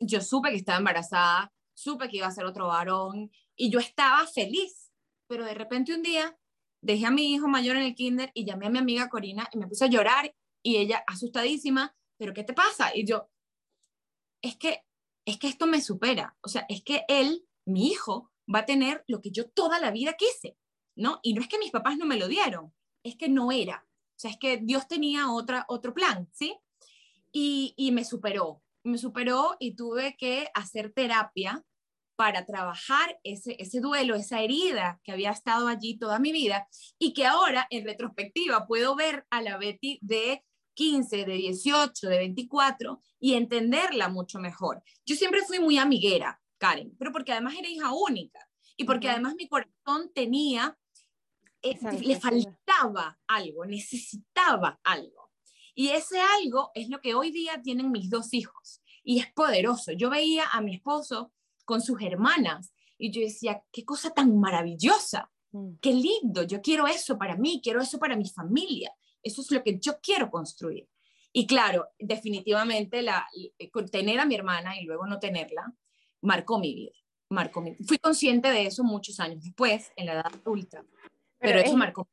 yo 0.00 0.20
supe 0.20 0.50
que 0.50 0.56
estaba 0.56 0.78
embarazada, 0.78 1.52
supe 1.74 2.08
que 2.08 2.18
iba 2.18 2.26
a 2.26 2.32
ser 2.32 2.44
otro 2.44 2.68
varón 2.68 3.30
y 3.56 3.70
yo 3.70 3.78
estaba 3.78 4.26
feliz, 4.26 4.92
pero 5.26 5.44
de 5.44 5.54
repente 5.54 5.94
un 5.94 6.02
día 6.02 6.38
dejé 6.80 7.06
a 7.06 7.10
mi 7.10 7.32
hijo 7.32 7.48
mayor 7.48 7.76
en 7.76 7.82
el 7.82 7.94
kinder 7.94 8.30
y 8.34 8.44
llamé 8.44 8.66
a 8.66 8.70
mi 8.70 8.78
amiga 8.78 9.08
Corina 9.08 9.48
y 9.52 9.58
me 9.58 9.66
puse 9.66 9.84
a 9.84 9.88
llorar 9.88 10.34
y 10.62 10.76
ella 10.76 11.02
asustadísima, 11.06 11.96
pero 12.16 12.34
¿qué 12.34 12.44
te 12.44 12.52
pasa? 12.52 12.90
Y 12.94 13.06
yo, 13.06 13.30
es 14.42 14.56
que, 14.56 14.84
es 15.24 15.38
que 15.38 15.48
esto 15.48 15.66
me 15.66 15.80
supera, 15.80 16.36
o 16.40 16.48
sea, 16.48 16.66
es 16.68 16.82
que 16.82 17.04
él, 17.08 17.46
mi 17.64 17.88
hijo, 17.88 18.32
va 18.52 18.60
a 18.60 18.66
tener 18.66 19.04
lo 19.06 19.20
que 19.20 19.30
yo 19.30 19.48
toda 19.50 19.78
la 19.78 19.90
vida 19.90 20.14
quise, 20.14 20.56
¿no? 20.96 21.20
Y 21.22 21.34
no 21.34 21.42
es 21.42 21.48
que 21.48 21.58
mis 21.58 21.70
papás 21.70 21.96
no 21.96 22.06
me 22.06 22.16
lo 22.16 22.28
dieron, 22.28 22.74
es 23.02 23.16
que 23.16 23.28
no 23.28 23.52
era, 23.52 23.86
o 23.86 24.18
sea, 24.18 24.30
es 24.30 24.36
que 24.36 24.58
Dios 24.58 24.88
tenía 24.88 25.30
otra, 25.30 25.64
otro 25.68 25.94
plan, 25.94 26.28
¿sí? 26.32 26.56
Y, 27.32 27.74
y 27.76 27.92
me 27.92 28.04
superó, 28.04 28.62
me 28.82 28.98
superó 28.98 29.56
y 29.60 29.74
tuve 29.76 30.16
que 30.16 30.48
hacer 30.54 30.92
terapia 30.92 31.64
para 32.16 32.44
trabajar 32.44 33.20
ese, 33.22 33.54
ese 33.60 33.78
duelo, 33.78 34.16
esa 34.16 34.40
herida 34.40 35.00
que 35.04 35.12
había 35.12 35.30
estado 35.30 35.68
allí 35.68 35.98
toda 35.98 36.18
mi 36.18 36.32
vida 36.32 36.66
y 36.98 37.12
que 37.12 37.26
ahora 37.26 37.68
en 37.70 37.84
retrospectiva 37.84 38.66
puedo 38.66 38.96
ver 38.96 39.24
a 39.30 39.40
la 39.40 39.56
Betty 39.56 40.00
de 40.02 40.42
15, 40.74 41.24
de 41.24 41.32
18, 41.34 42.08
de 42.08 42.18
24 42.18 43.00
y 43.20 43.34
entenderla 43.34 44.08
mucho 44.08 44.40
mejor. 44.40 44.82
Yo 45.06 45.14
siempre 45.14 45.42
fui 45.42 45.60
muy 45.60 45.78
amiguera, 45.78 46.40
Karen, 46.58 46.92
pero 46.98 47.12
porque 47.12 47.30
además 47.30 47.54
era 47.56 47.68
hija 47.68 47.92
única 47.92 48.40
y 48.76 48.84
porque 48.84 49.08
además 49.08 49.34
mi 49.36 49.48
corazón 49.48 50.10
tenía, 50.12 50.76
eh, 51.70 52.00
le 52.00 52.18
faltaba 52.18 53.18
algo, 53.26 53.64
necesitaba 53.64 54.80
algo. 54.84 55.30
Y 55.74 55.90
ese 55.90 56.20
algo 56.20 56.70
es 56.74 56.88
lo 56.88 57.00
que 57.00 57.14
hoy 57.14 57.30
día 57.30 57.62
tienen 57.62 57.92
mis 57.92 58.10
dos 58.10 58.34
hijos 58.34 58.82
y 59.04 59.20
es 59.20 59.32
poderoso. 59.32 59.92
Yo 59.92 60.10
veía 60.10 60.44
a 60.52 60.60
mi 60.60 60.74
esposo 60.74 61.32
con 61.64 61.82
sus 61.82 62.00
hermanas. 62.02 62.72
Y 62.96 63.12
yo 63.12 63.20
decía, 63.20 63.62
qué 63.70 63.84
cosa 63.84 64.10
tan 64.10 64.40
maravillosa, 64.40 65.30
mm. 65.52 65.74
qué 65.80 65.92
lindo, 65.92 66.42
yo 66.42 66.60
quiero 66.60 66.88
eso 66.88 67.16
para 67.16 67.36
mí, 67.36 67.60
quiero 67.62 67.80
eso 67.80 67.98
para 67.98 68.16
mi 68.16 68.28
familia, 68.28 68.92
eso 69.22 69.42
es 69.42 69.50
lo 69.52 69.62
que 69.62 69.78
yo 69.78 70.00
quiero 70.00 70.30
construir. 70.30 70.88
Y 71.32 71.46
claro, 71.46 71.86
definitivamente 71.98 73.02
la, 73.02 73.28
eh, 73.58 73.70
tener 73.92 74.18
a 74.18 74.26
mi 74.26 74.34
hermana 74.34 74.80
y 74.80 74.84
luego 74.84 75.06
no 75.06 75.20
tenerla 75.20 75.72
marcó 76.22 76.58
mi 76.58 76.74
vida. 76.74 76.96
Marcó 77.30 77.60
mi, 77.60 77.76
fui 77.86 77.98
consciente 77.98 78.48
de 78.50 78.66
eso 78.66 78.82
muchos 78.82 79.20
años 79.20 79.44
después, 79.44 79.92
en 79.94 80.06
la 80.06 80.14
edad 80.14 80.26
adulta, 80.26 80.84
pero, 81.38 81.58
eso 81.58 81.76
marcó. 81.76 82.08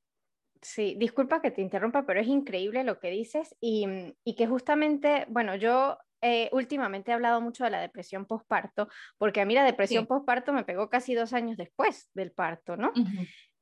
Sí, 0.62 0.96
disculpa 0.98 1.42
que 1.42 1.52
te 1.52 1.62
interrumpa, 1.62 2.06
pero 2.06 2.20
es 2.20 2.28
increíble 2.28 2.84
lo 2.84 3.00
que 3.00 3.12
dices 3.12 3.56
y, 3.60 3.88
y 4.24 4.36
que 4.36 4.48
justamente, 4.48 5.26
bueno, 5.30 5.56
yo 5.56 5.98
eh, 6.28 6.50
últimamente 6.54 7.12
he 7.12 7.14
hablado 7.14 7.40
mucho 7.40 7.64
de 7.64 7.70
la 7.70 7.80
depresión 7.80 8.26
postparto, 8.26 8.88
porque 9.20 9.42
a 9.42 9.46
mí 9.46 9.54
la 9.54 9.64
depresión 9.64 10.08
postparto 10.08 10.54
me 10.54 10.64
pegó 10.64 10.90
casi 10.90 11.14
dos 11.14 11.34
años 11.34 11.56
después 11.56 12.10
del 12.16 12.32
parto, 12.32 12.76
¿no? 12.78 12.94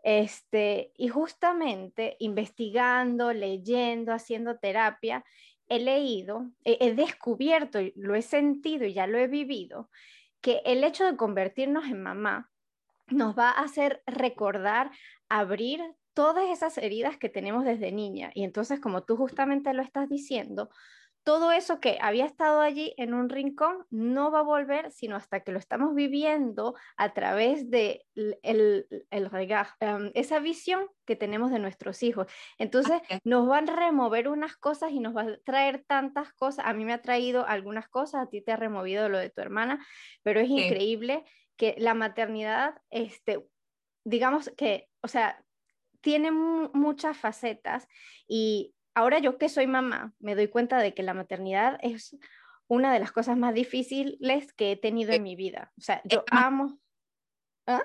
Este, 0.01 0.93
y 0.95 1.09
justamente 1.09 2.15
investigando, 2.19 3.33
leyendo, 3.33 4.13
haciendo 4.13 4.59
terapia, 4.59 5.25
he 5.67 5.79
leído, 5.79 6.51
he, 6.63 6.93
descubierto, 6.93 7.79
lo 7.95 8.15
he 8.15 8.21
sentido 8.21 8.85
y 8.85 8.93
ya 8.93 9.07
lo 9.07 9.17
he 9.17 9.27
vivido, 9.27 9.89
que 10.39 10.61
el 10.63 10.85
hecho 10.85 11.05
de 11.05 11.17
convertirnos 11.17 11.83
en 11.85 12.01
mamá 12.01 12.49
nos 13.07 13.37
va 13.37 13.49
a 13.49 13.61
hacer 13.61 14.01
recordar, 14.05 14.91
abrir 15.29 15.81
todas 16.13 16.49
esas 16.49 16.77
heridas 16.77 17.17
que 17.17 17.29
tenemos 17.29 17.65
desde 17.65 17.91
niña. 17.91 18.31
Y 18.33 18.43
entonces, 18.43 18.79
como 18.79 19.03
tú 19.03 19.17
justamente 19.17 19.73
lo 19.73 19.81
estás 19.81 20.09
diciendo, 20.09 20.69
todo 21.23 21.53
eso 21.53 21.79
que 21.79 21.97
había 22.01 22.25
estado 22.25 22.59
allí 22.59 22.93
en 22.97 23.13
un 23.13 23.29
rincón 23.29 23.85
no 23.89 24.29
va 24.29 24.39
a 24.39 24.43
volver, 24.43 24.91
sino 24.91 25.15
hasta 25.15 25.39
que 25.39 25.53
lo 25.53 25.59
estamos 25.59 25.95
viviendo 25.95 26.75
a 26.97 27.13
través 27.13 27.69
de 27.69 28.05
el, 28.15 28.37
el, 28.43 29.29
em, 29.79 30.11
esa 30.15 30.39
visión 30.39 30.87
que 31.05 31.15
tenemos 31.15 31.51
de 31.51 31.59
nuestros 31.59 32.03
hijos. 32.03 32.27
Entonces 32.57 33.01
nos 33.23 33.47
van 33.47 33.69
a 33.69 33.75
remover 33.75 34.27
unas 34.27 34.57
cosas 34.57 34.91
y 34.91 34.99
nos 34.99 35.15
va 35.15 35.21
a 35.21 35.37
traer 35.45 35.85
tantas 35.87 36.33
cosas. 36.33 36.65
A 36.65 36.73
mí 36.73 36.83
me 36.83 36.93
ha 36.93 37.01
traído 37.01 37.47
algunas 37.47 37.87
cosas, 37.87 38.23
a 38.23 38.29
ti 38.29 38.41
te 38.41 38.51
ha 38.51 38.57
removido 38.57 39.07
lo 39.07 39.17
de 39.17 39.29
tu 39.29 39.41
hermana, 39.41 39.85
pero 40.23 40.41
es 40.41 40.49
increíble 40.49 41.23
que 41.57 41.75
la 41.77 41.93
maternidad, 41.93 42.81
este, 42.89 43.45
digamos 44.03 44.51
que, 44.57 44.89
o 45.01 45.07
sea, 45.07 45.43
tiene 46.01 46.31
muchas 46.31 47.17
facetas 47.17 47.87
y 48.27 48.75
ahora 48.93 49.19
yo 49.19 49.37
que 49.37 49.49
soy 49.49 49.67
mamá, 49.67 50.13
me 50.19 50.35
doy 50.35 50.47
cuenta 50.47 50.79
de 50.79 50.93
que 50.93 51.03
la 51.03 51.13
maternidad 51.13 51.79
es 51.81 52.17
una 52.67 52.93
de 52.93 52.99
las 52.99 53.11
cosas 53.11 53.37
más 53.37 53.53
difíciles 53.53 54.53
que 54.53 54.71
he 54.71 54.75
tenido 54.75 55.13
en 55.13 55.23
mi 55.23 55.35
vida. 55.35 55.71
O 55.77 55.81
sea, 55.81 56.01
yo 56.05 56.23
amo... 56.31 56.79
¿Ah? 57.67 57.83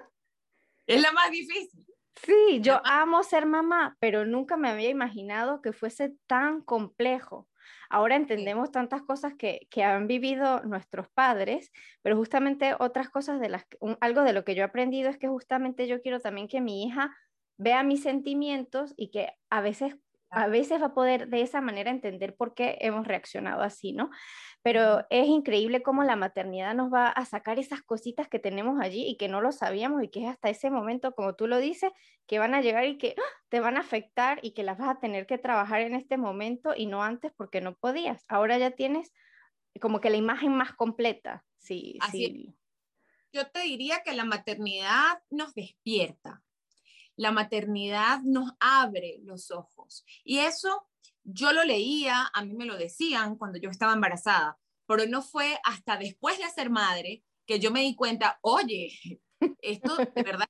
Es 0.87 1.03
la 1.03 1.13
más 1.13 1.31
difícil. 1.31 1.87
Sí, 2.25 2.61
yo 2.61 2.81
amo 2.85 3.23
ser 3.23 3.47
mamá, 3.47 3.97
pero 4.01 4.25
nunca 4.25 4.57
me 4.57 4.69
había 4.69 4.89
imaginado 4.89 5.63
que 5.63 5.73
fuese 5.73 6.15
tan 6.27 6.63
complejo. 6.63 7.49
Ahora 7.91 8.17
entendemos 8.17 8.71
tantas 8.71 9.03
cosas 9.03 9.35
que, 9.35 9.67
que, 9.71 9.83
han 9.83 10.07
vivido 10.07 10.63
nuestros 10.63 11.09
padres, 11.09 11.73
pero 12.03 12.17
justamente 12.17 12.75
otras 12.79 13.09
cosas 13.09 13.41
de 13.41 13.49
las, 13.49 13.67
algo 14.01 14.23
de 14.23 14.33
lo 14.33 14.45
que 14.45 14.55
yo 14.55 14.63
he 14.63 14.65
aprendido 14.65 15.09
es 15.11 15.19
que 15.19 15.29
justamente 15.29 15.87
yo 15.87 16.01
quiero 16.03 16.21
también 16.21 16.49
que 16.49 16.61
mi 16.61 16.85
hija 16.85 17.17
vea 17.57 17.83
mis 17.83 18.03
sentimientos 18.03 18.95
y 18.97 19.11
que 19.11 19.33
a 19.51 19.61
veces 19.61 19.97
a 20.31 20.47
veces 20.49 20.81
va 20.81 20.87
a 20.87 20.95
poder 20.95 21.29
de 21.29 21.43
esa 21.43 21.61
manera 21.61 21.91
entender 21.91 22.37
por 22.37 22.55
qué 22.55 22.79
hemos 22.81 23.07
reaccionado 23.07 23.63
así, 23.63 23.93
¿no? 23.93 24.11
Pero 24.63 25.07
es 25.11 25.27
increíble 25.27 25.83
cómo 25.83 26.03
la 26.03 26.17
maternidad 26.17 26.75
nos 26.75 26.93
va 26.93 27.09
a 27.09 27.25
sacar 27.25 27.59
esas 27.59 27.83
cositas 27.83 28.29
que 28.29 28.39
tenemos 28.39 28.81
allí 28.81 29.07
y 29.07 29.17
que 29.17 29.29
no 29.29 29.41
lo 29.41 29.53
sabíamos 29.53 30.03
y 30.03 30.09
que 30.09 30.25
es 30.25 30.29
hasta 30.29 30.51
ese 30.51 30.71
momento, 30.71 31.13
como 31.13 31.35
tú 31.35 31.47
lo 31.47 31.59
dices, 31.59 31.93
que 32.27 32.39
van 32.39 32.55
a 32.55 32.61
llegar 32.61 32.85
y 32.85 32.99
que 32.99 33.15
¡ah! 33.19 33.43
te 33.49 33.61
van 33.61 33.77
a 33.77 33.81
afectar 33.81 34.41
y 34.43 34.53
que 34.53 34.63
las 34.63 34.79
vas 34.79 34.91
a 34.91 35.01
tener 35.01 35.27
que 35.27 35.39
trabajar 35.39 35.81
en 35.81 35.95
este 35.95 36.17
momento 36.17 36.75
y 36.77 36.87
no 36.87 37.03
antes 37.03 37.33
porque 37.37 37.61
no 37.61 37.75
podías. 37.77 38.25
Ahora 38.29 38.59
ya 38.59 38.73
tienes 38.73 39.13
como 39.81 40.01
que 40.01 40.11
la 40.11 40.17
imagen 40.17 40.55
más 40.55 40.73
completa. 40.73 41.45
Sí, 41.57 41.99
sí. 42.11 42.55
Yo 43.33 43.47
te 43.51 43.61
diría 43.61 44.03
que 44.05 44.15
la 44.15 44.25
maternidad 44.25 45.23
nos 45.31 45.55
despierta, 45.55 46.43
la 47.19 47.33
maternidad 47.33 48.21
nos 48.23 48.53
abre 48.61 49.19
los 49.25 49.51
ojos. 49.51 50.05
Y 50.25 50.39
eso 50.39 50.87
yo 51.25 51.53
lo 51.53 51.65
leía, 51.65 52.31
a 52.33 52.45
mí 52.45 52.55
me 52.55 52.65
lo 52.65 52.79
decían 52.79 53.37
cuando 53.37 53.59
yo 53.59 53.69
estaba 53.71 53.93
embarazada, 53.93 54.57
pero 54.87 55.05
no 55.07 55.21
fue 55.21 55.59
hasta 55.65 55.97
después 55.97 56.39
de 56.39 56.49
ser 56.49 56.71
madre 56.71 57.25
que 57.45 57.59
yo 57.59 57.71
me 57.71 57.81
di 57.81 57.97
cuenta, 57.97 58.39
oye, 58.41 58.93
esto 59.61 59.97
de 59.97 60.23
verdad. 60.23 60.49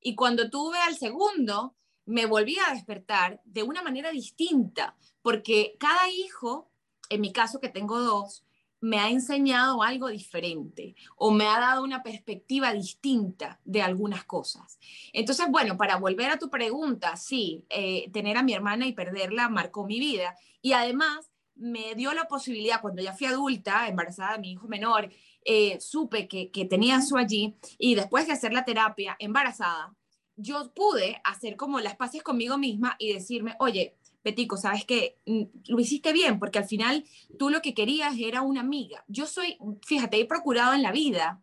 Y 0.00 0.14
cuando 0.14 0.50
tuve 0.50 0.78
al 0.78 0.96
segundo, 0.96 1.76
me 2.04 2.26
volví 2.26 2.58
a 2.58 2.74
despertar 2.74 3.40
de 3.44 3.62
una 3.62 3.82
manera 3.82 4.10
distinta, 4.10 4.96
porque 5.22 5.76
cada 5.78 6.10
hijo, 6.10 6.72
en 7.08 7.20
mi 7.20 7.32
caso 7.32 7.60
que 7.60 7.68
tengo 7.68 8.00
dos, 8.00 8.44
me 8.80 8.98
ha 8.98 9.10
enseñado 9.10 9.82
algo 9.82 10.08
diferente 10.08 10.94
o 11.16 11.30
me 11.30 11.46
ha 11.46 11.58
dado 11.58 11.82
una 11.82 12.02
perspectiva 12.02 12.72
distinta 12.72 13.60
de 13.64 13.82
algunas 13.82 14.24
cosas. 14.24 14.78
Entonces, 15.12 15.46
bueno, 15.50 15.76
para 15.76 15.96
volver 15.96 16.30
a 16.30 16.38
tu 16.38 16.48
pregunta, 16.48 17.16
sí, 17.16 17.64
eh, 17.68 18.10
tener 18.12 18.36
a 18.36 18.42
mi 18.42 18.54
hermana 18.54 18.86
y 18.86 18.92
perderla 18.92 19.48
marcó 19.48 19.84
mi 19.84 19.98
vida 19.98 20.36
y 20.62 20.72
además 20.72 21.30
me 21.54 21.94
dio 21.96 22.14
la 22.14 22.28
posibilidad, 22.28 22.80
cuando 22.80 23.02
ya 23.02 23.14
fui 23.14 23.26
adulta, 23.26 23.88
embarazada 23.88 24.34
de 24.34 24.38
mi 24.38 24.52
hijo 24.52 24.68
menor, 24.68 25.10
eh, 25.44 25.80
supe 25.80 26.28
que, 26.28 26.50
que 26.50 26.64
tenía 26.66 26.98
eso 26.98 27.16
allí 27.16 27.56
y 27.78 27.96
después 27.96 28.26
de 28.26 28.34
hacer 28.34 28.52
la 28.52 28.64
terapia 28.64 29.16
embarazada, 29.18 29.94
yo 30.36 30.72
pude 30.72 31.20
hacer 31.24 31.56
como 31.56 31.80
las 31.80 31.96
paces 31.96 32.22
conmigo 32.22 32.56
misma 32.58 32.94
y 33.00 33.12
decirme, 33.12 33.56
oye, 33.58 33.96
Petico, 34.22 34.56
sabes 34.56 34.84
que 34.84 35.18
mm, 35.26 35.42
lo 35.68 35.80
hiciste 35.80 36.12
bien, 36.12 36.38
porque 36.38 36.58
al 36.58 36.66
final 36.66 37.04
tú 37.38 37.50
lo 37.50 37.62
que 37.62 37.74
querías 37.74 38.16
era 38.18 38.42
una 38.42 38.60
amiga. 38.60 39.04
Yo 39.08 39.26
soy, 39.26 39.58
fíjate, 39.86 40.20
he 40.20 40.26
procurado 40.26 40.74
en 40.74 40.82
la 40.82 40.92
vida 40.92 41.42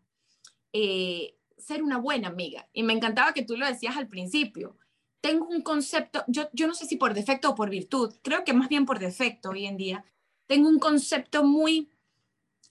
eh, 0.73 1.37
ser 1.57 1.83
una 1.83 1.97
buena 1.97 2.27
amiga 2.27 2.67
y 2.73 2.83
me 2.83 2.93
encantaba 2.93 3.33
que 3.33 3.43
tú 3.43 3.57
lo 3.57 3.65
decías 3.65 3.97
al 3.97 4.07
principio. 4.07 4.77
Tengo 5.21 5.47
un 5.47 5.61
concepto, 5.61 6.23
yo, 6.27 6.49
yo 6.53 6.67
no 6.67 6.75
sé 6.75 6.85
si 6.85 6.97
por 6.97 7.13
defecto 7.13 7.49
o 7.49 7.55
por 7.55 7.69
virtud, 7.69 8.13
creo 8.21 8.43
que 8.43 8.53
más 8.53 8.69
bien 8.69 8.85
por 8.85 8.99
defecto 8.99 9.49
hoy 9.49 9.65
en 9.65 9.77
día, 9.77 10.05
tengo 10.45 10.69
un 10.69 10.77
concepto 10.77 11.43
muy 11.43 11.89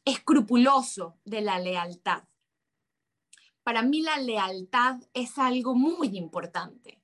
escrupuloso 0.04 1.16
de 1.24 1.40
la 1.40 1.58
lealtad. 1.58 2.24
Para 3.62 3.82
mí 3.82 4.02
la 4.02 4.18
lealtad 4.18 5.00
es 5.14 5.38
algo 5.38 5.74
muy 5.74 6.16
importante. 6.18 7.00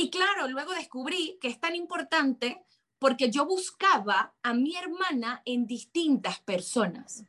Y 0.00 0.10
claro, 0.10 0.46
luego 0.46 0.72
descubrí 0.74 1.38
que 1.40 1.48
es 1.48 1.58
tan 1.58 1.74
importante 1.74 2.62
porque 3.00 3.32
yo 3.32 3.44
buscaba 3.46 4.32
a 4.44 4.54
mi 4.54 4.76
hermana 4.76 5.42
en 5.44 5.66
distintas 5.66 6.38
personas. 6.38 7.24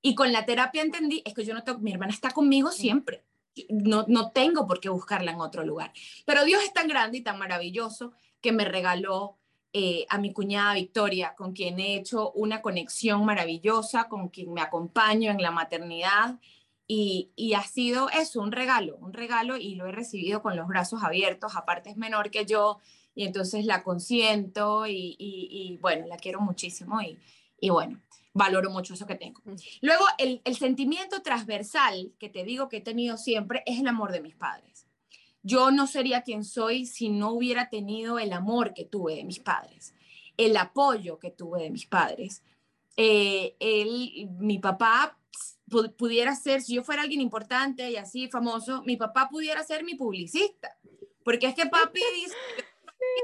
Y 0.00 0.14
con 0.14 0.30
la 0.30 0.46
terapia 0.46 0.82
entendí, 0.82 1.20
es 1.26 1.34
que 1.34 1.44
yo 1.44 1.52
no 1.52 1.64
tengo, 1.64 1.80
mi 1.80 1.90
hermana 1.90 2.12
está 2.12 2.30
conmigo 2.30 2.70
siempre. 2.70 3.24
No, 3.68 4.04
no 4.06 4.30
tengo 4.30 4.68
por 4.68 4.78
qué 4.78 4.88
buscarla 4.88 5.32
en 5.32 5.40
otro 5.40 5.64
lugar. 5.64 5.92
Pero 6.24 6.44
Dios 6.44 6.62
es 6.62 6.72
tan 6.72 6.86
grande 6.86 7.18
y 7.18 7.22
tan 7.22 7.40
maravilloso 7.40 8.12
que 8.40 8.52
me 8.52 8.66
regaló 8.66 9.36
eh, 9.72 10.06
a 10.08 10.18
mi 10.18 10.32
cuñada 10.32 10.74
Victoria, 10.74 11.34
con 11.36 11.52
quien 11.52 11.80
he 11.80 11.96
hecho 11.96 12.30
una 12.34 12.62
conexión 12.62 13.24
maravillosa, 13.24 14.08
con 14.08 14.28
quien 14.28 14.52
me 14.52 14.60
acompaño 14.60 15.32
en 15.32 15.42
la 15.42 15.50
maternidad 15.50 16.38
y, 16.86 17.54
ha 17.54 17.62
sido 17.62 18.10
eso, 18.10 18.40
un 18.40 18.52
regalo, 18.52 18.96
un 18.96 19.12
regalo 19.12 19.56
y 19.56 19.76
lo 19.76 19.86
he 19.86 19.92
recibido 19.92 20.42
con 20.42 20.56
los 20.56 20.66
brazos 20.66 21.02
abiertos, 21.02 21.56
aparte 21.56 21.90
es 21.90 21.96
menor 21.96 22.30
que 22.30 22.44
yo 22.44 22.78
y 23.14 23.24
entonces 23.24 23.64
la 23.64 23.82
consiento 23.82 24.86
y, 24.86 25.78
bueno, 25.80 26.06
la 26.06 26.16
quiero 26.16 26.40
muchísimo 26.40 27.00
y, 27.00 27.70
bueno, 27.70 28.00
valoro 28.34 28.70
mucho 28.70 28.94
eso 28.94 29.06
que 29.06 29.14
tengo. 29.14 29.40
Mm. 29.44 29.54
Luego, 29.82 30.04
el, 30.18 30.40
el 30.44 30.56
sentimiento 30.56 31.22
transversal 31.22 32.12
que 32.18 32.28
te 32.28 32.44
digo 32.44 32.68
que 32.68 32.78
he 32.78 32.82
tenido 32.82 33.16
siempre 33.16 33.62
es 33.66 33.78
el 33.78 33.88
amor 33.88 34.12
de 34.12 34.20
mis 34.20 34.34
padres. 34.34 34.86
Yo 35.42 35.70
no 35.70 35.86
sería 35.86 36.22
quien 36.22 36.44
soy 36.44 36.86
si 36.86 37.08
no 37.08 37.32
hubiera 37.32 37.68
tenido 37.68 38.18
el 38.18 38.32
amor 38.32 38.74
que 38.74 38.84
tuve 38.84 39.16
de 39.16 39.24
mis 39.24 39.40
padres, 39.40 39.94
el 40.36 40.56
apoyo 40.56 41.18
que 41.18 41.30
tuve 41.30 41.62
de 41.62 41.70
mis 41.70 41.86
padres. 41.86 42.42
Eh, 42.96 43.56
mi 44.38 44.58
papá 44.58 45.18
pudiera 45.96 46.34
ser, 46.36 46.62
si 46.62 46.74
yo 46.74 46.84
fuera 46.84 47.02
alguien 47.02 47.20
importante 47.20 47.90
y 47.90 47.96
así 47.96 48.28
famoso, 48.28 48.82
mi 48.84 48.96
papá 48.96 49.28
pudiera 49.28 49.62
ser 49.64 49.84
mi 49.84 49.94
publicista. 49.94 50.76
Porque 51.24 51.46
es 51.46 51.54
que 51.54 51.66
papi 51.66 52.00
dice, 52.14 52.36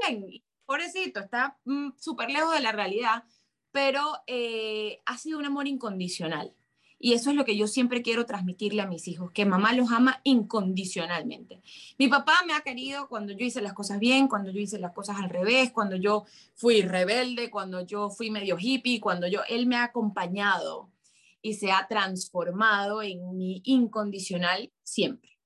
bien, 0.07 0.43
pobrecito, 0.65 1.19
está 1.19 1.57
mm, 1.65 1.91
súper 1.97 2.29
lejos 2.29 2.53
de 2.53 2.61
la 2.61 2.71
realidad, 2.71 3.23
pero 3.71 4.01
eh, 4.27 5.01
ha 5.05 5.17
sido 5.17 5.39
un 5.39 5.45
amor 5.45 5.67
incondicional. 5.67 6.53
Y 7.01 7.13
eso 7.13 7.29
es 7.29 7.37
lo 7.37 7.45
que 7.45 7.55
yo 7.55 7.65
siempre 7.65 8.01
quiero 8.01 8.25
transmitirle 8.25 8.81
a 8.81 8.87
mis 8.87 9.07
hijos, 9.07 9.31
que 9.31 9.45
mamá 9.45 9.71
los 9.71 9.89
ama 9.89 10.19
incondicionalmente. 10.25 11.61
Mi 11.97 12.09
papá 12.09 12.33
me 12.45 12.53
ha 12.53 12.59
querido 12.59 13.07
cuando 13.07 13.31
yo 13.31 13.45
hice 13.45 13.61
las 13.61 13.71
cosas 13.71 13.99
bien, 13.99 14.27
cuando 14.27 14.51
yo 14.51 14.59
hice 14.59 14.79
las 14.79 14.91
cosas 14.91 15.15
al 15.17 15.29
revés, 15.29 15.71
cuando 15.71 15.95
yo 15.95 16.25
fui 16.55 16.81
rebelde, 16.81 17.49
cuando 17.49 17.85
yo 17.85 18.09
fui 18.09 18.29
medio 18.29 18.57
hippie, 18.59 18.99
cuando 18.99 19.27
yo, 19.27 19.41
él 19.47 19.65
me 19.65 19.77
ha 19.77 19.85
acompañado 19.85 20.89
y 21.41 21.53
se 21.53 21.71
ha 21.71 21.87
transformado 21.87 23.01
en 23.01 23.37
mi 23.37 23.61
incondicional 23.65 24.71
siempre. 24.83 25.37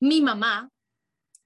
Mi 0.00 0.20
mamá 0.20 0.70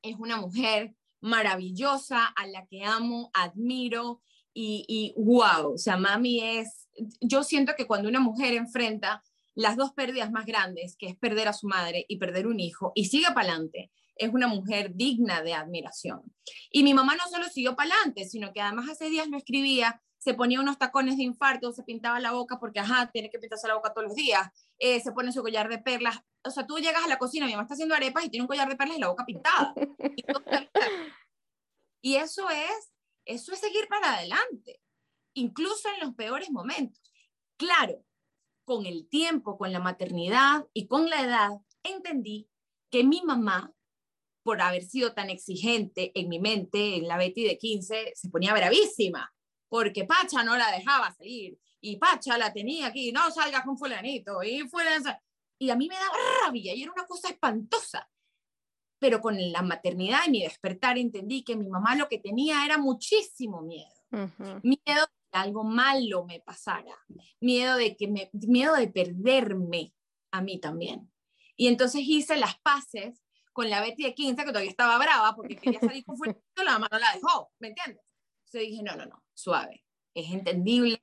es 0.02 0.16
una 0.18 0.36
mujer 0.36 0.94
maravillosa 1.20 2.26
a 2.26 2.46
la 2.46 2.66
que 2.66 2.84
amo, 2.84 3.30
admiro 3.34 4.22
y, 4.54 4.84
y 4.88 5.14
wow, 5.16 5.74
o 5.74 5.78
sea, 5.78 5.96
mami 5.96 6.40
es, 6.40 6.88
yo 7.20 7.42
siento 7.42 7.74
que 7.76 7.86
cuando 7.86 8.08
una 8.08 8.20
mujer 8.20 8.54
enfrenta 8.54 9.22
las 9.54 9.76
dos 9.76 9.92
pérdidas 9.92 10.30
más 10.30 10.46
grandes, 10.46 10.96
que 10.96 11.08
es 11.08 11.16
perder 11.16 11.48
a 11.48 11.52
su 11.52 11.66
madre 11.66 12.04
y 12.08 12.18
perder 12.18 12.46
un 12.46 12.60
hijo, 12.60 12.92
y 12.94 13.06
sigue 13.06 13.26
para 13.28 13.48
adelante, 13.48 13.90
es 14.14 14.30
una 14.32 14.46
mujer 14.46 14.94
digna 14.94 15.42
de 15.42 15.54
admiración. 15.54 16.22
Y 16.70 16.82
mi 16.82 16.94
mamá 16.94 17.16
no 17.16 17.28
solo 17.28 17.48
siguió 17.48 17.76
para 17.76 17.94
adelante, 17.94 18.24
sino 18.24 18.52
que 18.52 18.60
además 18.60 18.88
hace 18.88 19.10
días 19.10 19.28
lo 19.28 19.36
escribía, 19.36 20.00
se 20.26 20.34
ponía 20.34 20.60
unos 20.60 20.76
tacones 20.76 21.16
de 21.18 21.22
infarto, 21.22 21.72
se 21.72 21.84
pintaba 21.84 22.18
la 22.18 22.32
boca 22.32 22.58
porque, 22.58 22.80
ajá, 22.80 23.08
tiene 23.12 23.30
que 23.30 23.38
pintarse 23.38 23.68
la 23.68 23.76
boca 23.76 23.94
todos 23.94 24.08
los 24.08 24.16
días, 24.16 24.48
eh, 24.76 24.98
se 24.98 25.12
pone 25.12 25.30
su 25.30 25.40
collar 25.40 25.68
de 25.68 25.78
perlas. 25.78 26.20
O 26.42 26.50
sea, 26.50 26.66
tú 26.66 26.78
llegas 26.78 27.04
a 27.04 27.06
la 27.06 27.16
cocina, 27.16 27.46
mi 27.46 27.52
mamá 27.52 27.62
está 27.62 27.74
haciendo 27.74 27.94
arepas 27.94 28.24
y 28.24 28.28
tiene 28.28 28.42
un 28.42 28.48
collar 28.48 28.68
de 28.68 28.74
perlas 28.74 28.96
y 28.96 29.00
la 29.00 29.06
boca 29.06 29.24
pintada. 29.24 29.72
y 32.02 32.16
eso 32.16 32.50
es, 32.50 32.92
eso 33.24 33.52
es 33.52 33.60
seguir 33.60 33.86
para 33.86 34.14
adelante, 34.14 34.80
incluso 35.36 35.88
en 35.94 36.00
los 36.00 36.16
peores 36.16 36.50
momentos. 36.50 37.00
Claro, 37.56 38.04
con 38.64 38.84
el 38.84 39.08
tiempo, 39.08 39.56
con 39.56 39.72
la 39.72 39.78
maternidad 39.78 40.66
y 40.72 40.88
con 40.88 41.08
la 41.08 41.22
edad, 41.22 41.50
entendí 41.84 42.50
que 42.90 43.04
mi 43.04 43.22
mamá, 43.22 43.72
por 44.42 44.60
haber 44.60 44.82
sido 44.82 45.14
tan 45.14 45.30
exigente 45.30 46.10
en 46.18 46.28
mi 46.28 46.40
mente, 46.40 46.96
en 46.96 47.06
la 47.06 47.16
Betty 47.16 47.44
de 47.44 47.58
15, 47.58 48.12
se 48.16 48.28
ponía 48.28 48.54
bravísima, 48.54 49.32
porque 49.68 50.04
Pacha 50.04 50.42
no 50.42 50.56
la 50.56 50.70
dejaba 50.70 51.12
salir, 51.12 51.58
y 51.80 51.96
Pacha 51.96 52.38
la 52.38 52.52
tenía 52.52 52.86
aquí, 52.86 53.12
no 53.12 53.30
salgas 53.30 53.64
con 53.64 53.78
fulanito, 53.78 54.42
y 54.42 54.60
fulanito. 54.68 55.10
Y 55.58 55.70
a 55.70 55.76
mí 55.76 55.88
me 55.88 55.94
daba 55.94 56.16
rabia, 56.44 56.74
y 56.74 56.82
era 56.82 56.92
una 56.92 57.06
cosa 57.06 57.28
espantosa. 57.28 58.08
Pero 58.98 59.20
con 59.20 59.36
la 59.52 59.62
maternidad 59.62 60.20
y 60.26 60.30
mi 60.30 60.42
despertar 60.42 60.96
entendí 60.96 61.44
que 61.44 61.56
mi 61.56 61.68
mamá 61.68 61.94
lo 61.96 62.08
que 62.08 62.18
tenía 62.18 62.64
era 62.64 62.78
muchísimo 62.78 63.60
miedo. 63.62 63.92
Miedo 64.62 65.06
algo 65.32 65.64
malo 65.64 66.24
me 66.24 66.40
pasara, 66.40 66.96
miedo 67.40 67.76
de, 67.76 67.96
que 67.96 68.08
me, 68.08 68.30
miedo 68.32 68.74
de 68.74 68.88
perderme 68.88 69.92
a 70.30 70.40
mí 70.40 70.58
también. 70.58 71.12
Y 71.56 71.68
entonces 71.68 72.02
hice 72.04 72.36
las 72.36 72.58
paces 72.60 73.22
con 73.52 73.70
la 73.70 73.80
Betty 73.80 74.04
de 74.04 74.14
15, 74.14 74.44
que 74.44 74.50
todavía 74.50 74.70
estaba 74.70 74.98
brava 74.98 75.34
porque 75.34 75.56
quería 75.56 75.80
salir 75.80 76.04
con 76.04 76.16
fulanito, 76.18 76.64
la 76.64 76.72
mamá 76.72 76.88
no 76.90 76.98
la 76.98 77.12
dejó, 77.14 77.52
¿me 77.58 77.68
entiendes? 77.68 78.02
Entonces 78.46 78.70
dije, 78.70 78.82
no, 78.82 78.96
no, 78.96 79.06
no, 79.06 79.22
suave, 79.36 79.84
es 80.14 80.32
entendible. 80.32 80.98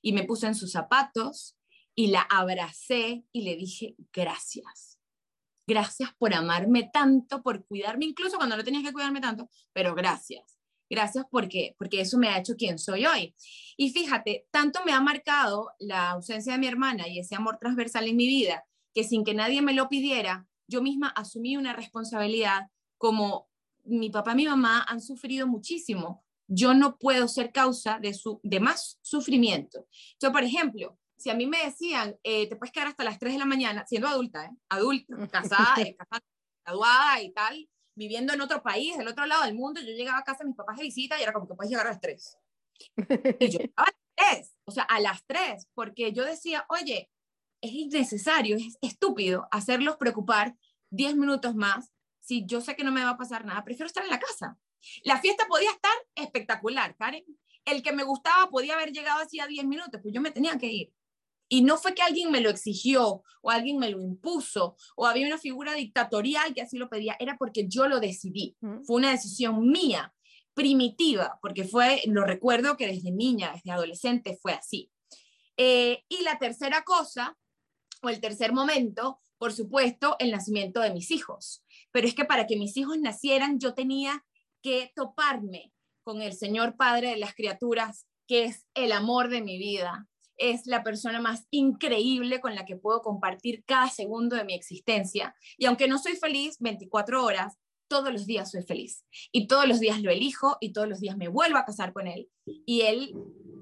Y 0.00 0.12
me 0.12 0.24
puse 0.24 0.46
en 0.46 0.54
sus 0.54 0.72
zapatos 0.72 1.56
y 1.94 2.08
la 2.08 2.22
abracé 2.22 3.24
y 3.32 3.42
le 3.42 3.56
dije, 3.56 3.96
gracias. 4.12 4.98
Gracias 5.66 6.10
por 6.16 6.32
amarme 6.32 6.88
tanto, 6.92 7.42
por 7.42 7.66
cuidarme, 7.66 8.06
incluso 8.06 8.36
cuando 8.36 8.56
no 8.56 8.64
tenías 8.64 8.84
que 8.84 8.92
cuidarme 8.92 9.20
tanto, 9.20 9.50
pero 9.72 9.94
gracias. 9.94 10.58
Gracias 10.88 11.26
porque, 11.30 11.74
porque 11.78 12.00
eso 12.00 12.16
me 12.16 12.28
ha 12.28 12.38
hecho 12.38 12.56
quien 12.56 12.78
soy 12.78 13.04
hoy. 13.04 13.34
Y 13.76 13.90
fíjate, 13.90 14.46
tanto 14.50 14.80
me 14.86 14.92
ha 14.92 15.00
marcado 15.00 15.70
la 15.78 16.10
ausencia 16.10 16.54
de 16.54 16.58
mi 16.58 16.66
hermana 16.66 17.08
y 17.08 17.18
ese 17.18 17.34
amor 17.34 17.58
transversal 17.60 18.06
en 18.06 18.16
mi 18.16 18.26
vida, 18.26 18.64
que 18.94 19.04
sin 19.04 19.24
que 19.24 19.34
nadie 19.34 19.60
me 19.60 19.74
lo 19.74 19.88
pidiera, 19.88 20.46
yo 20.66 20.82
misma 20.82 21.08
asumí 21.08 21.56
una 21.56 21.74
responsabilidad 21.74 22.68
como 22.96 23.48
mi 23.84 24.10
papá 24.10 24.32
y 24.32 24.36
mi 24.36 24.46
mamá 24.46 24.84
han 24.88 25.00
sufrido 25.00 25.46
muchísimo. 25.46 26.24
Yo 26.48 26.74
no 26.74 26.98
puedo 26.98 27.28
ser 27.28 27.52
causa 27.52 27.98
de, 28.00 28.14
su, 28.14 28.40
de 28.42 28.58
más 28.58 28.98
sufrimiento. 29.02 29.86
Yo, 30.20 30.32
por 30.32 30.42
ejemplo, 30.42 30.98
si 31.16 31.30
a 31.30 31.34
mí 31.34 31.46
me 31.46 31.64
decían, 31.64 32.16
eh, 32.22 32.48
te 32.48 32.56
puedes 32.56 32.72
quedar 32.72 32.88
hasta 32.88 33.04
las 33.04 33.18
3 33.18 33.34
de 33.34 33.38
la 33.38 33.44
mañana, 33.44 33.84
siendo 33.86 34.08
adulta, 34.08 34.46
¿eh? 34.46 34.50
adulta, 34.68 35.16
casada, 35.32 35.82
eh, 35.82 35.94
casada, 35.96 36.24
graduada 36.64 37.22
y 37.22 37.32
tal, 37.32 37.68
viviendo 37.94 38.32
en 38.32 38.40
otro 38.40 38.62
país, 38.62 38.96
del 38.96 39.08
otro 39.08 39.26
lado 39.26 39.44
del 39.44 39.54
mundo, 39.54 39.80
yo 39.80 39.92
llegaba 39.92 40.18
a 40.18 40.24
casa 40.24 40.44
mis 40.44 40.56
papás 40.56 40.78
de 40.78 40.84
visita 40.84 41.18
y 41.18 41.22
era 41.22 41.32
como 41.32 41.46
que 41.46 41.54
puedes 41.54 41.70
llegar 41.70 41.86
a 41.86 41.90
las 41.90 42.00
3. 42.00 42.38
Y 43.40 43.48
yo 43.48 43.58
a 43.76 43.82
las 43.82 43.94
3, 44.14 44.54
o 44.64 44.70
sea, 44.70 44.84
a 44.84 45.00
las 45.00 45.24
3, 45.26 45.68
porque 45.74 46.12
yo 46.12 46.24
decía, 46.24 46.64
oye, 46.68 47.10
es 47.60 47.72
innecesario, 47.72 48.56
es 48.56 48.78
estúpido 48.80 49.48
hacerlos 49.50 49.96
preocupar 49.96 50.56
10 50.90 51.16
minutos 51.16 51.54
más 51.54 51.92
si 52.20 52.44
yo 52.44 52.60
sé 52.60 52.76
que 52.76 52.84
no 52.84 52.92
me 52.92 53.02
va 53.02 53.10
a 53.10 53.16
pasar 53.16 53.46
nada, 53.46 53.64
prefiero 53.64 53.86
estar 53.86 54.04
en 54.04 54.10
la 54.10 54.20
casa. 54.20 54.58
La 55.04 55.20
fiesta 55.20 55.46
podía 55.48 55.70
estar 55.70 55.92
espectacular, 56.14 56.96
Karen. 56.96 57.24
El 57.64 57.82
que 57.82 57.92
me 57.92 58.04
gustaba 58.04 58.48
podía 58.50 58.74
haber 58.74 58.92
llegado 58.92 59.20
así 59.20 59.40
a 59.40 59.46
10 59.46 59.66
minutos, 59.66 60.00
pues 60.02 60.14
yo 60.14 60.20
me 60.20 60.30
tenía 60.30 60.56
que 60.58 60.66
ir. 60.66 60.92
Y 61.48 61.62
no 61.62 61.78
fue 61.78 61.94
que 61.94 62.02
alguien 62.02 62.30
me 62.30 62.40
lo 62.40 62.50
exigió 62.50 63.22
o 63.42 63.50
alguien 63.50 63.78
me 63.78 63.90
lo 63.90 64.00
impuso 64.00 64.76
o 64.96 65.06
había 65.06 65.26
una 65.26 65.38
figura 65.38 65.74
dictatorial 65.74 66.54
que 66.54 66.60
así 66.60 66.76
lo 66.76 66.90
pedía, 66.90 67.16
era 67.18 67.38
porque 67.38 67.66
yo 67.68 67.88
lo 67.88 68.00
decidí. 68.00 68.56
Fue 68.84 68.96
una 68.96 69.10
decisión 69.10 69.66
mía, 69.66 70.14
primitiva, 70.52 71.38
porque 71.40 71.64
fue, 71.64 72.02
lo 72.06 72.24
recuerdo 72.24 72.76
que 72.76 72.86
desde 72.86 73.12
niña, 73.12 73.52
desde 73.54 73.70
adolescente 73.70 74.38
fue 74.40 74.52
así. 74.52 74.90
Eh, 75.56 76.04
y 76.08 76.22
la 76.22 76.38
tercera 76.38 76.82
cosa, 76.82 77.36
o 78.02 78.08
el 78.08 78.20
tercer 78.20 78.52
momento, 78.52 79.20
por 79.38 79.52
supuesto, 79.52 80.16
el 80.18 80.30
nacimiento 80.30 80.80
de 80.80 80.92
mis 80.92 81.10
hijos. 81.10 81.64
Pero 81.90 82.06
es 82.06 82.14
que 82.14 82.24
para 82.24 82.46
que 82.46 82.56
mis 82.56 82.76
hijos 82.76 82.98
nacieran, 82.98 83.58
yo 83.58 83.74
tenía 83.74 84.24
toparme 84.94 85.72
con 86.02 86.22
el 86.22 86.32
Señor 86.32 86.76
Padre 86.76 87.10
de 87.10 87.16
las 87.16 87.34
criaturas, 87.34 88.06
que 88.26 88.44
es 88.44 88.66
el 88.74 88.92
amor 88.92 89.28
de 89.28 89.42
mi 89.42 89.58
vida, 89.58 90.08
es 90.36 90.66
la 90.66 90.82
persona 90.82 91.20
más 91.20 91.46
increíble 91.50 92.40
con 92.40 92.54
la 92.54 92.64
que 92.64 92.76
puedo 92.76 93.02
compartir 93.02 93.64
cada 93.64 93.88
segundo 93.88 94.36
de 94.36 94.44
mi 94.44 94.54
existencia. 94.54 95.34
Y 95.56 95.66
aunque 95.66 95.88
no 95.88 95.98
soy 95.98 96.16
feliz 96.16 96.56
24 96.60 97.24
horas, 97.24 97.58
todos 97.88 98.12
los 98.12 98.26
días 98.26 98.50
soy 98.50 98.62
feliz. 98.62 99.04
Y 99.32 99.48
todos 99.48 99.66
los 99.66 99.80
días 99.80 100.00
lo 100.00 100.10
elijo 100.10 100.56
y 100.60 100.72
todos 100.72 100.88
los 100.88 101.00
días 101.00 101.16
me 101.16 101.28
vuelvo 101.28 101.58
a 101.58 101.64
casar 101.64 101.92
con 101.92 102.06
él. 102.06 102.30
Y 102.44 102.82
él 102.82 103.14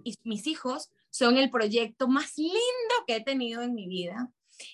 y 0.04 0.14
mis 0.24 0.46
hijos 0.46 0.90
son 1.10 1.38
el 1.38 1.50
proyecto 1.50 2.08
más 2.08 2.36
lindo 2.36 2.94
que 3.06 3.16
he 3.16 3.24
tenido 3.24 3.62
en 3.62 3.74
mi 3.74 3.88
vida. 3.88 4.30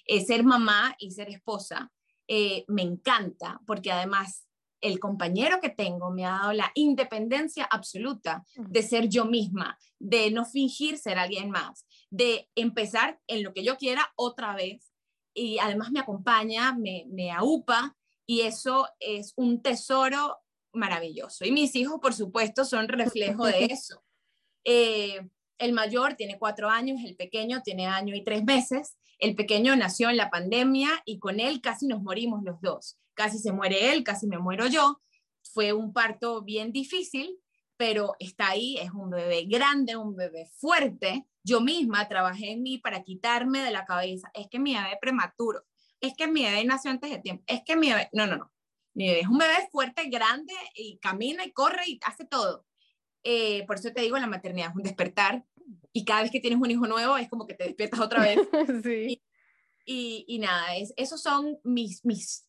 Eh, 0.07 0.25
ser 0.25 0.45
mamá 0.45 0.95
y 0.99 1.11
ser 1.13 1.29
esposa 1.29 1.93
eh, 2.29 2.65
me 2.69 2.83
encanta 2.83 3.61
porque 3.67 3.91
además 3.91 4.47
el 4.83 4.99
compañero 4.99 5.61
que 5.61 5.71
tengo 5.71 6.11
me 6.11 6.27
ha 6.27 6.33
dado 6.33 6.53
la 6.53 6.71
independencia 6.75 7.65
absoluta 7.65 8.45
de 8.57 8.83
ser 8.83 9.09
yo 9.09 9.25
misma, 9.25 9.79
de 9.99 10.31
no 10.31 10.45
fingir 10.45 10.99
ser 10.99 11.19
alguien 11.19 11.51
más, 11.51 11.87
de 12.11 12.51
empezar 12.57 13.19
en 13.29 13.45
lo 13.45 13.55
que 13.55 13.65
yo 13.65 13.77
quiera 13.77 14.13
otra 14.17 14.55
vez. 14.55 14.93
Y 15.35 15.59
además 15.61 15.93
me 15.93 16.01
acompaña, 16.01 16.75
me, 16.75 17.07
me 17.09 17.31
aupa 17.31 17.97
y 18.27 18.41
eso 18.43 18.89
es 18.99 19.33
un 19.37 19.63
tesoro 19.63 20.39
maravilloso. 20.73 21.45
Y 21.45 21.53
mis 21.53 21.75
hijos, 21.77 22.01
por 22.03 22.13
supuesto, 22.13 22.65
son 22.65 22.89
reflejo 22.89 23.47
de 23.47 23.65
eso. 23.71 24.03
Eh, 24.65 25.29
el 25.59 25.73
mayor 25.73 26.15
tiene 26.15 26.39
cuatro 26.39 26.69
años, 26.69 27.01
el 27.05 27.15
pequeño 27.15 27.63
tiene 27.63 27.87
año 27.87 28.17
y 28.17 28.25
tres 28.25 28.45
meses. 28.45 28.97
El 29.19 29.37
pequeño 29.37 29.77
nació 29.77 30.11
en 30.11 30.17
la 30.17 30.29
pandemia 30.29 30.91
y 31.05 31.21
con 31.21 31.39
él 31.39 31.61
casi 31.61 31.87
nos 31.87 32.03
morimos 32.03 32.43
los 32.43 32.61
dos 32.61 32.99
casi 33.23 33.39
se 33.39 33.53
muere 33.53 33.93
él, 33.93 34.03
casi 34.03 34.27
me 34.27 34.39
muero 34.39 34.67
yo. 34.67 35.01
Fue 35.55 35.73
un 35.73 35.93
parto 35.93 36.43
bien 36.43 36.73
difícil, 36.73 37.39
pero 37.77 38.15
está 38.19 38.49
ahí, 38.49 38.79
es 38.79 38.91
un 38.91 39.11
bebé 39.11 39.45
grande, 39.45 39.97
un 39.97 40.17
bebé 40.17 40.51
fuerte. 40.57 41.25
Yo 41.45 41.61
misma 41.61 42.09
trabajé 42.09 42.51
en 42.51 42.63
mí 42.63 42.79
para 42.79 43.05
quitarme 43.05 43.61
de 43.61 43.71
la 43.71 43.85
cabeza, 43.85 44.29
es 44.35 44.49
que 44.49 44.59
mi 44.59 44.75
bebé 44.75 44.99
prematuro, 45.01 45.65
es 46.01 46.15
que 46.17 46.27
mi 46.27 46.43
bebé 46.43 46.65
nació 46.65 46.91
antes 46.91 47.11
de 47.11 47.19
tiempo, 47.19 47.45
es 47.47 47.63
que 47.65 47.77
mi 47.77 47.91
bebé, 47.91 48.09
no, 48.13 48.27
no, 48.27 48.37
no. 48.37 48.53
Mi 48.95 49.07
bebé 49.07 49.21
es 49.21 49.29
un 49.29 49.39
bebé 49.39 49.69
fuerte, 49.71 50.09
grande 50.09 50.53
y 50.75 50.99
camina 50.99 51.45
y 51.45 51.53
corre 51.53 51.83
y 51.87 52.01
hace 52.05 52.25
todo. 52.25 52.67
Eh, 53.23 53.65
por 53.67 53.77
eso 53.77 53.93
te 53.93 54.03
digo, 54.03 54.19
la 54.19 54.27
maternidad 54.27 54.71
es 54.71 54.77
un 54.77 54.83
despertar 54.83 55.45
y 55.93 56.05
cada 56.05 56.23
vez 56.23 56.33
que 56.33 56.41
tienes 56.41 56.61
un 56.61 56.71
hijo 56.71 56.87
nuevo 56.89 57.17
es 57.17 57.29
como 57.29 57.47
que 57.47 57.55
te 57.55 57.65
despiertas 57.65 58.01
otra 58.01 58.21
vez. 58.23 58.39
sí. 58.85 59.23
y, 59.87 60.25
y, 60.27 60.39
nada, 60.41 60.77
es, 60.77 60.93
esos 60.97 61.23
son 61.23 61.59
mis, 61.63 62.05
mis 62.05 62.49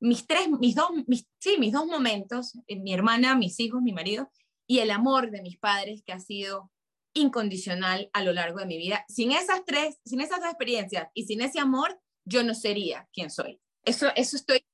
mis 0.00 0.26
tres, 0.26 0.48
mis 0.48 0.74
dos, 0.74 0.90
mis, 1.06 1.26
sí, 1.38 1.56
mis 1.58 1.72
dos 1.72 1.86
momentos, 1.86 2.58
eh, 2.66 2.76
mi 2.76 2.92
hermana, 2.92 3.34
mis 3.34 3.58
hijos, 3.60 3.82
mi 3.82 3.92
marido, 3.92 4.30
y 4.66 4.78
el 4.80 4.90
amor 4.90 5.30
de 5.30 5.42
mis 5.42 5.58
padres 5.58 6.02
que 6.04 6.12
ha 6.12 6.20
sido 6.20 6.70
incondicional 7.14 8.10
a 8.12 8.22
lo 8.22 8.32
largo 8.32 8.58
de 8.58 8.66
mi 8.66 8.76
vida. 8.76 9.04
Sin 9.08 9.30
esas 9.30 9.64
tres, 9.64 10.00
sin 10.04 10.20
esas 10.20 10.40
dos 10.40 10.48
experiencias 10.48 11.08
y 11.14 11.24
sin 11.24 11.40
ese 11.40 11.60
amor, 11.60 12.00
yo 12.24 12.42
no 12.42 12.54
sería 12.54 13.08
quien 13.12 13.30
soy. 13.30 13.60
Eso, 13.84 14.08
eso 14.16 14.36
estoy 14.36 14.64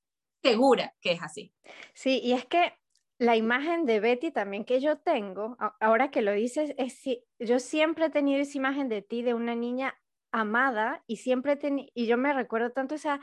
segura 0.41 0.95
que 1.01 1.11
es 1.11 1.21
así. 1.21 1.53
Sí, 1.93 2.19
y 2.23 2.33
es 2.33 2.45
que 2.45 2.73
la 3.19 3.35
imagen 3.35 3.85
de 3.85 3.99
Betty 3.99 4.31
también 4.31 4.65
que 4.65 4.81
yo 4.81 4.97
tengo, 4.97 5.55
ahora 5.79 6.09
que 6.09 6.23
lo 6.23 6.31
dices, 6.31 6.73
es 6.77 7.03
yo 7.37 7.59
siempre 7.59 8.07
he 8.07 8.09
tenido 8.09 8.41
esa 8.41 8.57
imagen 8.57 8.89
de 8.89 9.03
ti, 9.03 9.21
de 9.21 9.35
una 9.35 9.53
niña 9.53 9.95
amada, 10.31 11.03
y 11.05 11.17
siempre 11.17 11.59
y 11.93 12.07
yo 12.07 12.17
me 12.17 12.33
recuerdo 12.33 12.71
tanto 12.71 12.95
esa 12.95 13.19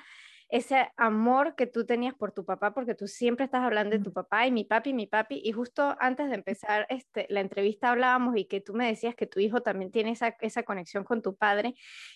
ese 0.48 0.90
amor 0.96 1.54
que 1.56 1.66
tú 1.66 1.84
tenías 1.84 2.14
por 2.14 2.32
tu 2.32 2.44
papá, 2.44 2.72
porque 2.72 2.94
tú 2.94 3.06
siempre 3.06 3.44
estás 3.44 3.62
hablando 3.62 3.96
de 3.96 4.02
tu 4.02 4.12
papá 4.12 4.46
y 4.46 4.50
mi 4.50 4.64
papi, 4.64 4.94
mi 4.94 5.06
papi, 5.06 5.40
y 5.44 5.52
justo 5.52 5.96
antes 6.00 6.28
de 6.28 6.36
empezar 6.36 6.86
este, 6.88 7.26
la 7.28 7.40
entrevista 7.40 7.90
hablábamos 7.90 8.36
y 8.36 8.46
que 8.46 8.60
tú 8.60 8.72
me 8.74 8.86
decías 8.86 9.14
que 9.14 9.26
tu 9.26 9.40
hijo 9.40 9.60
también 9.62 9.90
tiene 9.90 10.12
esa, 10.12 10.36
esa 10.40 10.62
conexión 10.62 11.04
con 11.04 11.20
tu 11.20 11.36
padre, 11.36 11.74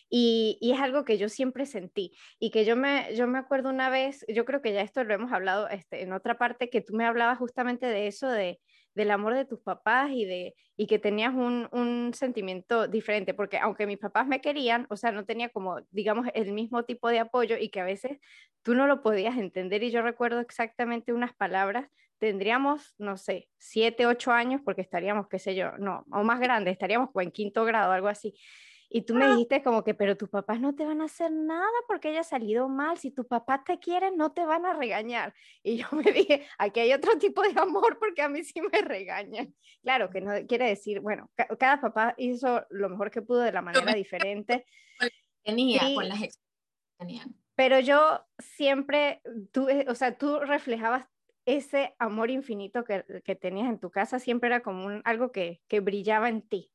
y, 0.08 0.58
y, 0.60 0.72
es 0.72 0.80
algo 0.80 1.04
que 1.04 1.18
yo 1.18 1.28
siempre 1.28 1.66
sentí, 1.66 2.16
y 2.38 2.50
que 2.50 2.64
yo 2.64 2.76
me, 2.76 3.14
yo 3.14 3.26
me 3.26 3.38
acuerdo 3.38 3.70
una 3.70 3.90
vez, 3.90 4.24
yo 4.28 4.44
creo 4.44 4.62
que 4.62 4.72
ya 4.72 4.80
esto 4.80 5.04
lo 5.04 5.14
hemos 5.14 5.32
hablado 5.32 5.68
este, 5.68 6.02
en 6.02 6.12
otra 6.12 6.38
parte, 6.38 6.70
que 6.70 6.80
tú 6.80 6.94
me 6.94 7.04
hablabas 7.04 7.38
justamente 7.38 7.86
de 7.86 8.06
eso, 8.06 8.28
de, 8.28 8.60
del 8.94 9.10
amor 9.10 9.34
de 9.34 9.44
tus 9.44 9.60
papás 9.60 10.10
y, 10.10 10.24
de, 10.24 10.54
y 10.76 10.86
que 10.86 10.98
tenías 10.98 11.34
un, 11.34 11.68
un, 11.72 12.12
sentimiento 12.14 12.88
diferente, 12.88 13.34
porque 13.34 13.58
aunque 13.58 13.86
mis 13.86 13.98
papás 13.98 14.26
me 14.26 14.40
querían, 14.40 14.86
o 14.90 14.96
sea, 14.96 15.12
no 15.12 15.24
tenía 15.24 15.48
como, 15.48 15.80
digamos, 15.90 16.26
el 16.34 16.52
mismo 16.52 16.84
tipo 16.84 17.08
de 17.08 17.20
apoyo 17.20 17.56
y 17.58 17.70
que 17.70 17.80
a 17.80 17.84
veces 17.84 18.18
tú 18.62 18.74
no 18.74 18.86
lo 18.86 19.02
podías 19.02 19.36
entender 19.38 19.82
y 19.82 19.90
yo 19.90 20.02
recuerdo 20.02 20.40
exactamente 20.40 21.12
unas 21.12 21.34
palabras, 21.34 21.88
tendríamos, 22.18 22.94
no 22.98 23.16
sé, 23.16 23.48
siete, 23.58 24.06
ocho 24.06 24.30
años, 24.30 24.60
porque 24.64 24.82
estaríamos, 24.82 25.26
qué 25.28 25.38
sé 25.38 25.54
yo, 25.54 25.72
no, 25.78 26.04
o 26.12 26.22
más 26.22 26.38
grande, 26.38 26.70
estaríamos 26.70 27.10
en 27.16 27.32
quinto 27.32 27.64
grado, 27.64 27.92
algo 27.92 28.08
así. 28.08 28.34
Y 28.94 29.02
tú 29.02 29.14
me 29.14 29.24
ah. 29.24 29.30
dijiste 29.30 29.62
como 29.62 29.82
que, 29.84 29.94
pero 29.94 30.18
tus 30.18 30.28
papás 30.28 30.60
no 30.60 30.74
te 30.74 30.84
van 30.84 31.00
a 31.00 31.06
hacer 31.06 31.32
nada 31.32 31.66
porque 31.88 32.08
haya 32.08 32.22
salido 32.22 32.68
mal. 32.68 32.98
Si 32.98 33.10
tus 33.10 33.24
papás 33.24 33.64
te 33.64 33.78
quieren, 33.78 34.18
no 34.18 34.32
te 34.32 34.44
van 34.44 34.66
a 34.66 34.74
regañar. 34.74 35.32
Y 35.62 35.78
yo 35.78 35.86
me 35.92 36.02
dije, 36.12 36.46
aquí 36.58 36.80
hay 36.80 36.92
otro 36.92 37.18
tipo 37.18 37.40
de 37.40 37.58
amor 37.58 37.98
porque 37.98 38.20
a 38.20 38.28
mí 38.28 38.44
sí 38.44 38.60
me 38.60 38.82
regañan. 38.82 39.54
Claro, 39.82 40.10
que 40.10 40.20
no 40.20 40.32
quiere 40.46 40.68
decir, 40.68 41.00
bueno, 41.00 41.30
cada 41.58 41.80
papá 41.80 42.14
hizo 42.18 42.66
lo 42.68 42.90
mejor 42.90 43.10
que 43.10 43.22
pudo 43.22 43.40
de 43.40 43.52
la 43.52 43.62
manera 43.62 43.94
diferente. 43.94 44.66
Tenía, 45.42 45.80
con 45.94 46.08
las 46.08 46.38
tenían. 46.98 47.34
Pero 47.54 47.80
yo 47.80 48.20
siempre, 48.38 49.22
tú, 49.52 49.70
eh, 49.70 49.86
o 49.88 49.94
sea, 49.94 50.18
tú 50.18 50.38
reflejabas 50.40 51.06
ese 51.46 51.94
amor 51.98 52.30
infinito 52.30 52.84
que, 52.84 53.04
que 53.24 53.36
tenías 53.36 53.70
en 53.70 53.78
tu 53.78 53.90
casa, 53.90 54.18
siempre 54.18 54.48
era 54.48 54.60
como 54.60 54.84
un, 54.84 55.00
algo 55.04 55.32
que, 55.32 55.62
que 55.66 55.80
brillaba 55.80 56.28
en 56.28 56.42
ti. 56.42 56.71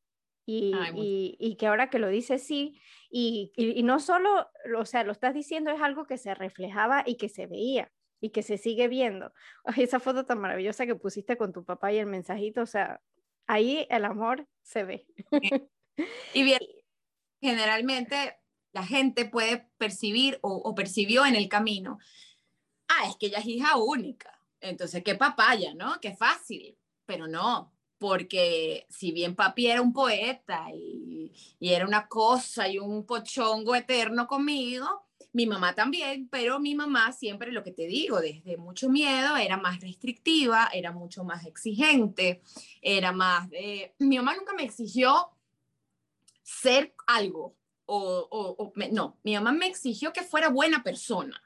Y, 0.49 1.35
y, 1.41 1.55
que 1.57 1.67
ahora 1.67 1.89
que 1.89 1.99
lo 1.99 2.07
dices 2.07 2.41
sí, 2.41 2.79
y, 3.09 3.51
y, 3.57 3.83
no 3.83 3.99
solo, 3.99 4.47
o 4.77 4.85
sea, 4.85 5.03
lo 5.03 5.11
estás 5.11 5.33
diciendo 5.33 5.71
es 5.71 5.81
algo 5.81 6.07
que 6.07 6.17
se 6.17 6.33
reflejaba 6.33 7.03
y 7.05 7.15
que 7.15 7.27
se 7.27 7.47
veía 7.47 7.91
y 8.21 8.29
que 8.29 8.43
se 8.43 8.57
sigue 8.57 8.87
viendo. 8.87 9.33
esa 9.75 9.99
foto 9.99 10.25
tan 10.25 10.39
maravillosa 10.39 10.85
que 10.85 10.95
pusiste 10.95 11.35
con 11.35 11.51
tu 11.51 11.65
papá 11.65 11.91
y 11.91 11.97
el 11.97 12.05
mensajito, 12.05 12.61
o 12.61 12.65
sea, 12.65 13.01
ahí 13.45 13.87
el 13.89 14.05
amor 14.05 14.47
se 14.63 14.83
ve. 14.83 15.05
Y 16.35 16.43
bien, 16.43 16.59
generalmente 17.41 18.37
la 18.71 18.85
gente 18.85 19.25
puede 19.25 19.67
percibir 19.79 20.37
o, 20.43 20.53
o 20.53 20.75
percibió 20.75 21.25
en 21.25 21.35
el 21.35 21.49
camino, 21.49 21.97
ah, 22.87 23.07
es 23.09 23.17
que 23.17 23.25
ella 23.25 23.39
es 23.39 23.47
hija 23.47 23.77
única, 23.77 24.39
entonces 24.61 25.03
qué 25.03 25.15
papaya, 25.15 25.73
¿no? 25.73 25.99
Qué 25.99 26.15
fácil, 26.15 26.77
pero 27.07 27.27
no, 27.27 27.73
porque 27.97 28.85
si 28.89 29.11
bien 29.11 29.35
papi 29.35 29.67
era 29.67 29.81
un 29.81 29.93
poeta 29.93 30.67
y, 30.73 31.31
era 31.59 31.85
una 31.85 32.07
cosa 32.07 32.67
y 32.67 32.79
un 32.79 33.05
pochongo 33.05 33.75
eterno 33.75 34.27
conmigo, 34.27 35.07
mi 35.33 35.45
mamá 35.45 35.75
también, 35.75 36.27
pero 36.29 36.59
mi 36.59 36.73
mamá 36.73 37.11
siempre 37.11 37.51
lo 37.51 37.63
que 37.63 37.71
te 37.71 37.85
digo, 37.85 38.19
desde 38.19 38.57
mucho 38.57 38.89
miedo, 38.89 39.37
era 39.37 39.57
más 39.57 39.81
restrictiva, 39.81 40.69
era 40.73 40.91
mucho 40.91 41.23
más 41.23 41.45
exigente, 41.45 42.41
era 42.81 43.11
más 43.11 43.49
de... 43.49 43.93
Mi 43.99 44.17
mamá 44.17 44.35
nunca 44.35 44.53
me 44.53 44.63
exigió 44.63 45.29
ser 46.43 46.93
algo, 47.05 47.55
o, 47.85 48.73
no, 48.91 49.17
mi 49.23 49.33
mamá 49.35 49.51
me 49.51 49.67
exigió 49.67 50.13
que 50.13 50.23
fuera 50.23 50.49
buena 50.49 50.83
persona. 50.83 51.41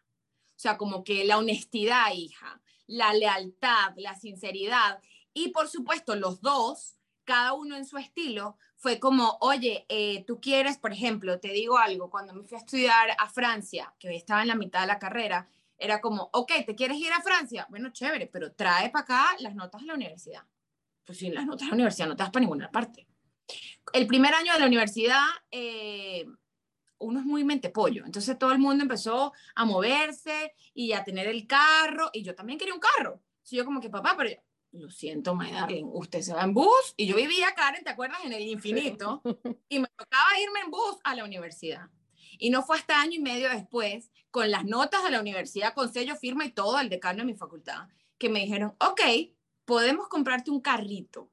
O 0.55 0.59
sea, 0.61 0.77
como 0.77 1.03
que 1.03 1.25
la 1.25 1.37
honestidad, 1.37 2.13
hija, 2.13 2.61
la 2.87 3.13
lealtad, 3.13 3.93
la 3.95 4.15
sinceridad. 4.15 5.01
Y 5.34 5.50
por 5.50 5.67
supuesto, 5.67 6.15
los 6.15 6.41
dos, 6.41 6.96
cada 7.24 7.54
uno 7.54 7.76
en 7.76 7.86
su 7.86 7.98
estilo, 7.98 8.58
fue 8.76 9.00
como, 9.00 9.38
oye, 9.41 9.86
eh, 9.89 10.24
tú 10.26 10.41
quieres, 10.41 10.78
por 10.78 10.91
ejemplo, 10.91 11.39
te 11.39 11.50
digo 11.50 11.78
algo, 11.78 12.10
cuando 12.10 12.34
me 12.34 12.44
fui 12.44 12.58
a 12.58 12.60
estudiar 12.60 13.15
a 13.17 13.30
Francia, 13.30 13.94
que 14.00 14.15
estaba 14.15 14.41
en 14.41 14.48
la 14.48 14.56
mitad 14.56 14.82
de 14.82 14.88
la 14.88 15.00
carrera, 15.00 15.48
era 15.78 16.02
como, 16.02 16.30
ok, 16.34 16.52
¿te 16.65 16.76
quieres 16.76 16.98
ir 16.98 17.12
a 17.13 17.22
Francia? 17.22 17.65
Bueno, 17.70 17.89
chévere, 17.91 18.28
pero 18.28 18.54
trae 18.54 18.89
para 18.89 19.04
acá 19.04 19.26
las 19.39 19.56
notas 19.56 19.82
de 19.82 19.88
la 19.88 19.96
universidad. 19.96 20.44
Pues 21.06 21.17
sin 21.17 21.34
las 21.34 21.46
notas 21.46 21.62
de 21.62 21.67
la 21.67 21.74
universidad 21.74 22.08
no 22.08 22.15
te 22.15 22.24
das 22.24 22.32
para 22.32 22.41
ninguna 22.41 22.72
parte. 22.72 23.08
El 23.94 24.08
primer 24.08 24.34
año 24.34 24.54
de 24.54 24.60
la 24.60 24.67
universidad, 24.67 25.26
eh, 25.50 26.26
uno 27.00 27.20
es 27.20 27.26
muy 27.26 27.44
mente 27.44 27.70
pollo, 27.70 28.06
entonces 28.06 28.38
todo 28.38 28.52
el 28.52 28.60
mundo 28.60 28.84
empezó 28.84 29.34
a 29.56 29.65
moverse 29.65 30.54
y 30.74 30.94
a 30.94 31.04
tener 31.04 31.28
el 31.28 31.48
carro, 31.48 32.10
y 32.13 32.24
yo 32.24 32.36
también 32.36 32.60
quería 32.60 32.74
un 32.74 32.80
carro. 32.80 33.22
Sí, 33.41 33.56
yo 33.56 33.65
como 33.65 33.82
que, 33.82 33.89
papá, 33.89 34.13
pero 34.17 34.30
lo 34.71 34.89
siento, 34.89 35.36
my 35.36 35.51
usted 35.93 36.21
se 36.21 36.34
va 36.34 36.43
en 36.43 36.53
bus. 36.53 36.93
Y 36.95 37.07
yo 37.07 37.15
vivía, 37.15 37.53
Karen, 37.55 37.84
¿te 37.84 37.89
acuerdas? 37.89 38.19
En 38.23 38.34
el 38.34 38.43
infinito. 38.43 39.21
Y 39.69 39.79
me 39.79 39.88
tocaba 39.95 40.39
irme 40.41 40.62
en 40.62 40.71
bus 40.71 40.97
a 41.03 41.15
la 41.15 41.23
universidad. 41.23 41.89
Y 42.38 42.49
no 42.49 42.63
fue 42.63 42.77
hasta 42.77 42.99
año 42.99 43.13
y 43.13 43.19
medio 43.19 43.49
después, 43.49 44.12
con 44.31 44.49
las 44.49 44.65
notas 44.65 45.03
de 45.03 45.12
la 45.12 45.19
universidad, 45.19 45.73
con 45.73 45.91
sello, 45.91 46.15
firma 46.15 46.45
y 46.45 46.51
todo, 46.51 46.79
el 46.79 46.89
decano 46.89 47.19
de 47.19 47.25
mi 47.25 47.36
facultad, 47.36 47.88
que 48.17 48.29
me 48.29 48.39
dijeron, 48.39 48.75
ok, 48.79 49.01
podemos 49.65 50.07
comprarte 50.07 50.51
un 50.51 50.62
carrito. 50.62 51.29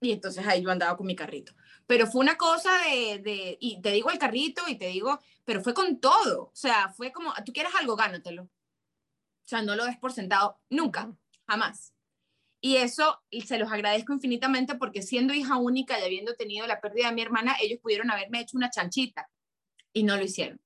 Y 0.00 0.12
entonces 0.12 0.46
ahí 0.46 0.62
yo 0.62 0.70
andaba 0.70 0.96
con 0.96 1.06
mi 1.06 1.16
carrito. 1.16 1.54
Pero 1.86 2.06
fue 2.06 2.20
una 2.20 2.36
cosa 2.36 2.70
de, 2.84 3.18
de, 3.18 3.56
y 3.60 3.80
te 3.80 3.92
digo 3.92 4.10
el 4.10 4.18
carrito 4.18 4.62
y 4.68 4.76
te 4.76 4.86
digo, 4.88 5.20
pero 5.44 5.62
fue 5.62 5.74
con 5.74 5.98
todo. 6.00 6.44
O 6.44 6.56
sea, 6.56 6.90
fue 6.90 7.12
como, 7.12 7.32
tú 7.44 7.52
quieres 7.52 7.74
algo, 7.74 7.96
gánatelo. 7.96 8.44
O 8.44 9.48
sea, 9.48 9.62
no 9.62 9.76
lo 9.76 9.84
des 9.84 9.96
por 9.96 10.12
sentado 10.12 10.60
nunca, 10.68 11.12
jamás. 11.46 11.95
Y 12.60 12.76
eso 12.76 13.20
y 13.30 13.42
se 13.42 13.58
los 13.58 13.70
agradezco 13.70 14.12
infinitamente 14.12 14.74
porque 14.76 15.02
siendo 15.02 15.34
hija 15.34 15.56
única 15.56 15.98
y 15.98 16.02
habiendo 16.02 16.34
tenido 16.34 16.66
la 16.66 16.80
pérdida 16.80 17.08
de 17.08 17.14
mi 17.14 17.22
hermana, 17.22 17.56
ellos 17.60 17.78
pudieron 17.80 18.10
haberme 18.10 18.40
hecho 18.40 18.56
una 18.56 18.70
chanchita 18.70 19.28
y 19.92 20.02
no 20.02 20.16
lo 20.16 20.24
hicieron. 20.24 20.60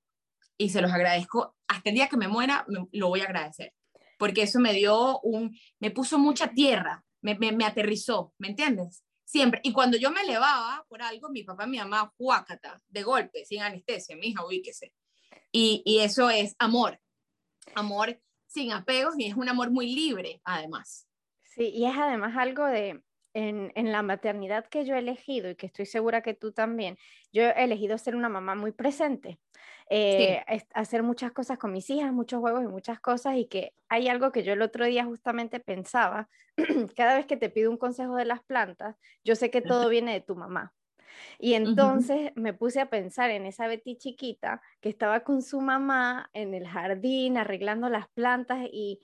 Y 0.56 0.70
se 0.70 0.80
los 0.80 0.92
agradezco. 0.92 1.56
Hasta 1.68 1.90
el 1.90 1.94
día 1.94 2.08
que 2.08 2.16
me 2.16 2.28
muera, 2.28 2.66
lo 2.68 3.08
voy 3.08 3.20
a 3.20 3.24
agradecer. 3.24 3.72
Porque 4.18 4.42
eso 4.42 4.60
me 4.60 4.72
dio 4.72 5.20
un, 5.20 5.56
me 5.78 5.90
puso 5.90 6.18
mucha 6.18 6.48
tierra, 6.48 7.04
me, 7.22 7.34
me, 7.36 7.64
aterrizó, 7.64 8.34
¿me 8.38 8.48
entiendes? 8.48 9.02
Siempre. 9.24 9.60
Y 9.62 9.72
cuando 9.72 9.96
yo 9.96 10.10
me 10.10 10.22
elevaba 10.22 10.84
por 10.88 11.00
algo, 11.00 11.30
mi 11.30 11.44
papá 11.44 11.66
mi 11.66 11.78
mamá, 11.78 12.12
juácata, 12.18 12.82
de 12.88 13.02
golpe, 13.02 13.44
sin 13.44 13.62
anestesia, 13.62 14.16
mi 14.16 14.28
hija, 14.28 14.44
ubíquese. 14.44 14.92
Y, 15.52 15.82
y 15.84 16.00
eso 16.00 16.28
es 16.28 16.54
amor. 16.58 17.00
Amor 17.74 18.20
sin 18.46 18.72
apegos 18.72 19.14
y 19.16 19.26
es 19.26 19.34
un 19.36 19.48
amor 19.48 19.70
muy 19.70 19.94
libre, 19.94 20.40
además. 20.44 21.06
Sí, 21.50 21.70
y 21.74 21.86
es 21.86 21.96
además 21.96 22.36
algo 22.36 22.64
de, 22.64 23.02
en, 23.34 23.72
en, 23.74 23.90
la 23.90 24.02
maternidad 24.02 24.66
que 24.66 24.84
yo 24.84 24.94
he 24.94 25.00
elegido 25.00 25.50
y 25.50 25.56
que 25.56 25.66
estoy 25.66 25.84
segura 25.84 26.22
que 26.22 26.32
tú 26.32 26.52
también, 26.52 26.96
yo 27.32 27.42
he 27.42 27.64
elegido 27.64 27.98
ser 27.98 28.14
una 28.14 28.28
mamá 28.28 28.54
muy 28.54 28.70
presente, 28.70 29.40
eh, 29.88 30.44
hacer 30.74 31.02
muchas 31.02 31.32
cosas 31.32 31.58
con 31.58 31.72
mis 31.72 31.90
hijas, 31.90 32.12
muchos 32.12 32.38
juegos 32.38 32.62
y 32.62 32.68
muchas 32.68 33.00
cosas 33.00 33.36
y 33.36 33.46
que 33.46 33.74
hay 33.88 34.06
algo 34.06 34.30
que 34.30 34.44
yo 34.44 34.52
el 34.52 34.62
otro 34.62 34.86
día 34.86 35.04
justamente 35.04 35.58
pensaba, 35.58 36.28
cada 36.96 37.16
vez 37.16 37.26
que 37.26 37.36
te 37.36 37.50
pido 37.50 37.72
un 37.72 37.78
consejo 37.78 38.14
de 38.14 38.26
las 38.26 38.44
plantas, 38.44 38.96
yo 39.24 39.34
sé 39.34 39.50
que 39.50 39.60
todo 39.60 39.88
viene 39.88 40.12
de 40.12 40.20
tu 40.20 40.36
mamá. 40.36 40.72
Y 41.40 41.54
entonces 41.54 42.30
me 42.36 42.54
puse 42.54 42.80
a 42.80 42.88
pensar 42.88 43.30
en 43.30 43.44
esa 43.44 43.66
Betty 43.66 43.96
chiquita 43.96 44.62
que 44.80 44.88
estaba 44.88 45.20
con 45.20 45.42
su 45.42 45.60
mamá 45.60 46.30
en 46.32 46.54
el 46.54 46.68
jardín 46.68 47.36
arreglando 47.36 47.88
las 47.88 48.08
plantas 48.08 48.60
y 48.70 49.00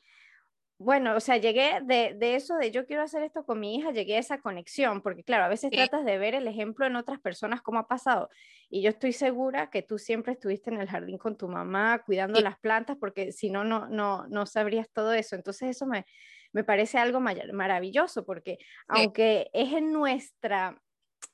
bueno, 0.79 1.17
o 1.17 1.21
sea, 1.21 1.39
llegué 1.39 1.81
de, 1.83 2.15
de, 2.15 2.35
eso 2.35 2.57
de 2.57 2.71
yo 2.71 2.85
quiero 2.85 3.03
hacer 3.03 3.23
esto 3.23 3.45
con 3.45 3.59
mi 3.59 3.77
hija, 3.77 3.93
llegué 3.93 4.17
a 4.17 4.21
esa 4.21 4.41
conexión, 4.41 5.01
porque 5.01 5.25
claro, 5.25 5.45
a 5.45 5.49
veces 5.49 5.71
tratas 5.71 6.05
de 6.05 6.19
ver 6.19 6.35
el 6.35 6.47
ejemplo 6.47 6.85
en 6.85 6.97
otras 6.97 7.19
personas 7.19 7.63
cómo 7.63 7.79
ha 7.79 7.89
pasado. 7.89 8.29
Y 8.69 8.83
yo 8.83 8.91
estoy 8.91 9.13
segura 9.13 9.71
que 9.71 9.83
tú 9.83 9.99
siempre 9.99 10.35
estuviste 10.35 10.71
en 10.71 10.81
el 10.81 10.89
jardín 10.89 11.17
con 11.17 11.37
tu 11.37 11.49
mamá, 11.49 12.03
cuidando 12.05 12.41
las 12.41 12.59
plantas, 12.59 12.99
porque 12.99 13.33
si 13.33 13.49
no, 13.49 13.65
no, 13.65 13.89
no, 13.89 14.27
no 14.29 14.45
sabrías 14.45 14.91
todo 14.91 15.15
eso. 15.15 15.35
Entonces 15.35 15.71
eso 15.71 15.87
me, 15.87 16.05
me 16.53 16.63
parece 16.63 16.99
algo 16.99 17.21
maravilloso, 17.21 18.27
porque 18.27 18.59
aunque 18.87 19.49
es 19.55 19.73
en 19.73 19.93
nuestra, 19.93 20.81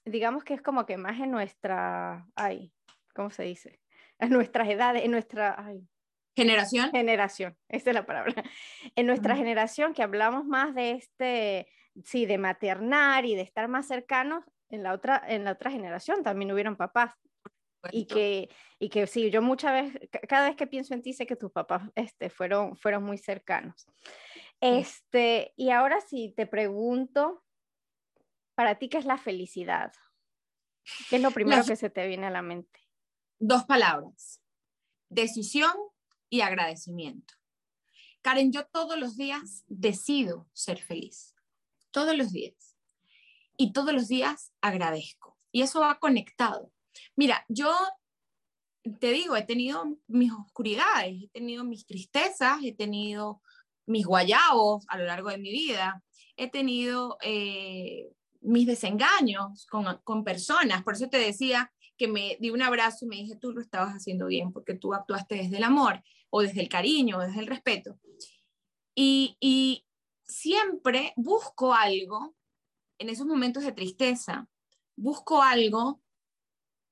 digamos 0.04 0.44
que 0.44 0.54
es 0.54 0.62
como 0.62 0.86
que 0.86 0.96
más 0.96 1.18
en 1.18 1.32
nuestra, 1.32 2.26
ay, 2.36 2.72
¿cómo 3.12 3.30
se 3.30 3.42
dice? 3.42 3.80
En 4.20 4.30
nuestras 4.30 4.68
edades, 4.68 5.04
en 5.04 5.10
nuestra, 5.10 5.56
ay, 5.58 5.84
Generación. 6.34 6.90
Generación, 6.90 7.58
esa 7.68 7.90
es 7.90 7.94
la 7.94 8.06
palabra. 8.06 8.34
En 8.96 9.06
nuestra 9.06 9.36
generación 9.36 9.94
que 9.94 10.02
hablamos 10.02 10.44
más 10.44 10.74
de 10.74 10.92
este, 10.92 11.68
sí, 12.04 12.26
de 12.26 12.38
maternar 12.38 13.24
y 13.24 13.34
de 13.34 13.42
estar 13.42 13.68
más 13.68 13.86
cercanos, 13.86 14.44
en 14.70 14.82
la 14.82 14.94
otra, 14.94 15.22
en 15.28 15.44
la 15.44 15.52
otra 15.52 15.70
generación 15.70 16.22
también 16.22 16.50
hubieron 16.52 16.76
papás. 16.76 17.14
Y 17.90 18.06
que, 18.06 18.48
y 18.78 18.90
que 18.90 19.08
sí, 19.08 19.30
yo 19.30 19.42
muchas 19.42 19.72
veces, 19.72 20.08
cada 20.28 20.48
vez 20.48 20.56
que 20.56 20.68
pienso 20.68 20.94
en 20.94 21.02
ti, 21.02 21.12
sé 21.12 21.26
que 21.26 21.34
tus 21.34 21.50
papás 21.50 21.82
este, 21.96 22.30
fueron, 22.30 22.76
fueron 22.76 23.02
muy 23.02 23.18
cercanos. 23.18 23.88
Este, 24.60 25.52
y 25.56 25.70
ahora 25.70 26.00
sí 26.00 26.32
te 26.36 26.46
pregunto, 26.46 27.42
para 28.54 28.78
ti, 28.78 28.88
¿qué 28.88 28.98
es 28.98 29.04
la 29.04 29.18
felicidad? 29.18 29.92
¿Qué 31.10 31.16
es 31.16 31.22
lo 31.22 31.32
primero 31.32 31.64
que 31.64 31.74
se 31.74 31.90
te 31.90 32.06
viene 32.06 32.28
a 32.28 32.30
la 32.30 32.42
mente? 32.42 32.80
Dos 33.40 33.64
palabras. 33.64 34.40
Decisión 35.08 35.72
y 36.32 36.40
agradecimiento. 36.40 37.34
Karen, 38.22 38.52
yo 38.52 38.64
todos 38.64 38.98
los 38.98 39.18
días 39.18 39.64
decido 39.66 40.48
ser 40.54 40.80
feliz. 40.80 41.34
Todos 41.90 42.16
los 42.16 42.32
días. 42.32 42.74
Y 43.58 43.74
todos 43.74 43.92
los 43.92 44.08
días 44.08 44.50
agradezco. 44.62 45.36
Y 45.52 45.60
eso 45.60 45.80
va 45.80 45.98
conectado. 45.98 46.72
Mira, 47.16 47.44
yo 47.50 47.70
te 48.98 49.12
digo, 49.12 49.36
he 49.36 49.42
tenido 49.42 49.98
mis 50.06 50.32
oscuridades, 50.32 51.22
he 51.22 51.28
tenido 51.28 51.64
mis 51.64 51.84
tristezas, 51.84 52.64
he 52.64 52.72
tenido 52.72 53.42
mis 53.84 54.06
guayabos 54.06 54.86
a 54.88 54.96
lo 54.96 55.04
largo 55.04 55.28
de 55.28 55.36
mi 55.36 55.50
vida, 55.52 56.02
he 56.36 56.48
tenido 56.50 57.18
eh, 57.20 58.10
mis 58.40 58.66
desengaños 58.66 59.66
con, 59.66 60.00
con 60.02 60.24
personas. 60.24 60.82
Por 60.82 60.94
eso 60.94 61.10
te 61.10 61.18
decía 61.18 61.70
que 61.98 62.08
me 62.08 62.38
di 62.40 62.48
un 62.48 62.62
abrazo 62.62 63.04
y 63.04 63.08
me 63.08 63.16
dije, 63.16 63.36
tú 63.36 63.52
lo 63.52 63.60
estabas 63.60 63.92
haciendo 63.92 64.28
bien, 64.28 64.50
porque 64.50 64.74
tú 64.74 64.94
actuaste 64.94 65.34
desde 65.34 65.58
el 65.58 65.64
amor, 65.64 66.02
o 66.34 66.40
desde 66.40 66.62
el 66.62 66.68
cariño, 66.68 67.18
o 67.18 67.20
desde 67.20 67.40
el 67.40 67.46
respeto. 67.46 67.98
Y, 68.94 69.36
y 69.38 69.84
siempre 70.24 71.12
busco 71.16 71.74
algo 71.74 72.34
en 72.98 73.10
esos 73.10 73.26
momentos 73.26 73.64
de 73.64 73.72
tristeza, 73.72 74.48
busco 74.96 75.42
algo 75.42 76.00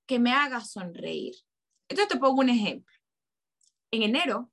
que 0.07 0.19
me 0.19 0.33
haga 0.33 0.61
sonreír. 0.61 1.35
Entonces 1.89 2.13
te 2.13 2.21
pongo 2.21 2.41
un 2.41 2.51
ejemplo. 2.51 2.95
En 3.91 4.03
enero, 4.03 4.53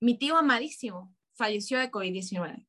mi 0.00 0.18
tío 0.18 0.36
amadísimo 0.36 1.14
falleció 1.32 1.78
de 1.78 1.90
COVID-19. 1.90 2.66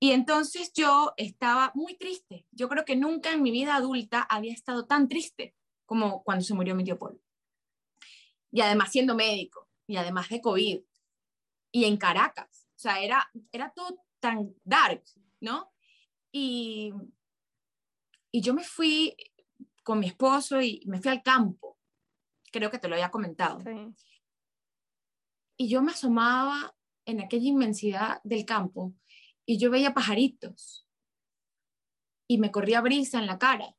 Y 0.00 0.12
entonces 0.12 0.72
yo 0.72 1.12
estaba 1.16 1.70
muy 1.74 1.96
triste. 1.96 2.46
Yo 2.50 2.68
creo 2.68 2.84
que 2.84 2.96
nunca 2.96 3.32
en 3.32 3.42
mi 3.42 3.50
vida 3.50 3.76
adulta 3.76 4.22
había 4.22 4.52
estado 4.52 4.86
tan 4.86 5.08
triste 5.08 5.54
como 5.84 6.22
cuando 6.22 6.44
se 6.44 6.54
murió 6.54 6.74
mi 6.74 6.84
tío 6.84 6.98
Paul. 6.98 7.20
Y 8.50 8.60
además 8.60 8.92
siendo 8.92 9.14
médico, 9.14 9.63
y 9.86 9.96
además 9.96 10.28
de 10.28 10.40
COVID, 10.40 10.80
y 11.72 11.84
en 11.84 11.96
Caracas. 11.96 12.68
O 12.76 12.78
sea, 12.78 13.02
era, 13.02 13.30
era 13.52 13.72
todo 13.72 14.04
tan 14.20 14.54
dark, 14.64 15.02
¿no? 15.40 15.72
Y, 16.30 16.92
y 18.30 18.40
yo 18.40 18.54
me 18.54 18.64
fui 18.64 19.16
con 19.82 19.98
mi 19.98 20.06
esposo 20.06 20.60
y 20.60 20.82
me 20.86 21.00
fui 21.00 21.10
al 21.10 21.22
campo. 21.22 21.78
Creo 22.50 22.70
que 22.70 22.78
te 22.78 22.88
lo 22.88 22.94
había 22.94 23.10
comentado. 23.10 23.62
Y 25.56 25.68
yo 25.68 25.82
me 25.82 25.92
asomaba 25.92 26.74
en 27.04 27.20
aquella 27.20 27.48
inmensidad 27.48 28.20
del 28.24 28.44
campo 28.44 28.94
y 29.46 29.58
yo 29.58 29.70
veía 29.70 29.94
pajaritos 29.94 30.88
y 32.26 32.38
me 32.38 32.50
corría 32.50 32.80
brisa 32.80 33.18
en 33.18 33.26
la 33.26 33.38
cara. 33.38 33.76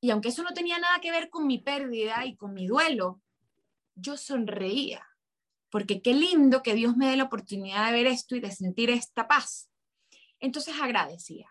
Y 0.00 0.10
aunque 0.10 0.28
eso 0.28 0.42
no 0.42 0.50
tenía 0.50 0.78
nada 0.78 1.00
que 1.00 1.10
ver 1.10 1.30
con 1.30 1.46
mi 1.46 1.58
pérdida 1.58 2.24
y 2.26 2.36
con 2.36 2.52
mi 2.52 2.66
duelo, 2.66 3.20
yo 4.00 4.16
sonreía, 4.16 5.06
porque 5.70 6.00
qué 6.02 6.14
lindo 6.14 6.62
que 6.62 6.74
Dios 6.74 6.96
me 6.96 7.08
dé 7.08 7.16
la 7.16 7.24
oportunidad 7.24 7.86
de 7.86 7.92
ver 7.92 8.06
esto 8.06 8.36
y 8.36 8.40
de 8.40 8.50
sentir 8.50 8.90
esta 8.90 9.28
paz. 9.28 9.70
Entonces 10.40 10.74
agradecía. 10.80 11.48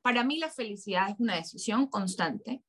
Para 0.00 0.24
mí 0.24 0.38
la 0.38 0.50
felicidad 0.50 1.10
es 1.10 1.16
una 1.18 1.36
decisión 1.36 1.86
constante, 1.86 2.62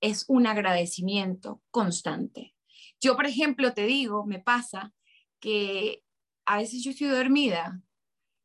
es 0.00 0.24
un 0.28 0.46
agradecimiento 0.46 1.62
constante. 1.70 2.54
Yo, 3.00 3.16
por 3.16 3.26
ejemplo, 3.26 3.72
te 3.72 3.84
digo, 3.84 4.26
me 4.26 4.40
pasa 4.40 4.92
que 5.40 6.02
a 6.44 6.56
veces 6.56 6.82
yo 6.82 6.90
estoy 6.90 7.08
dormida 7.08 7.80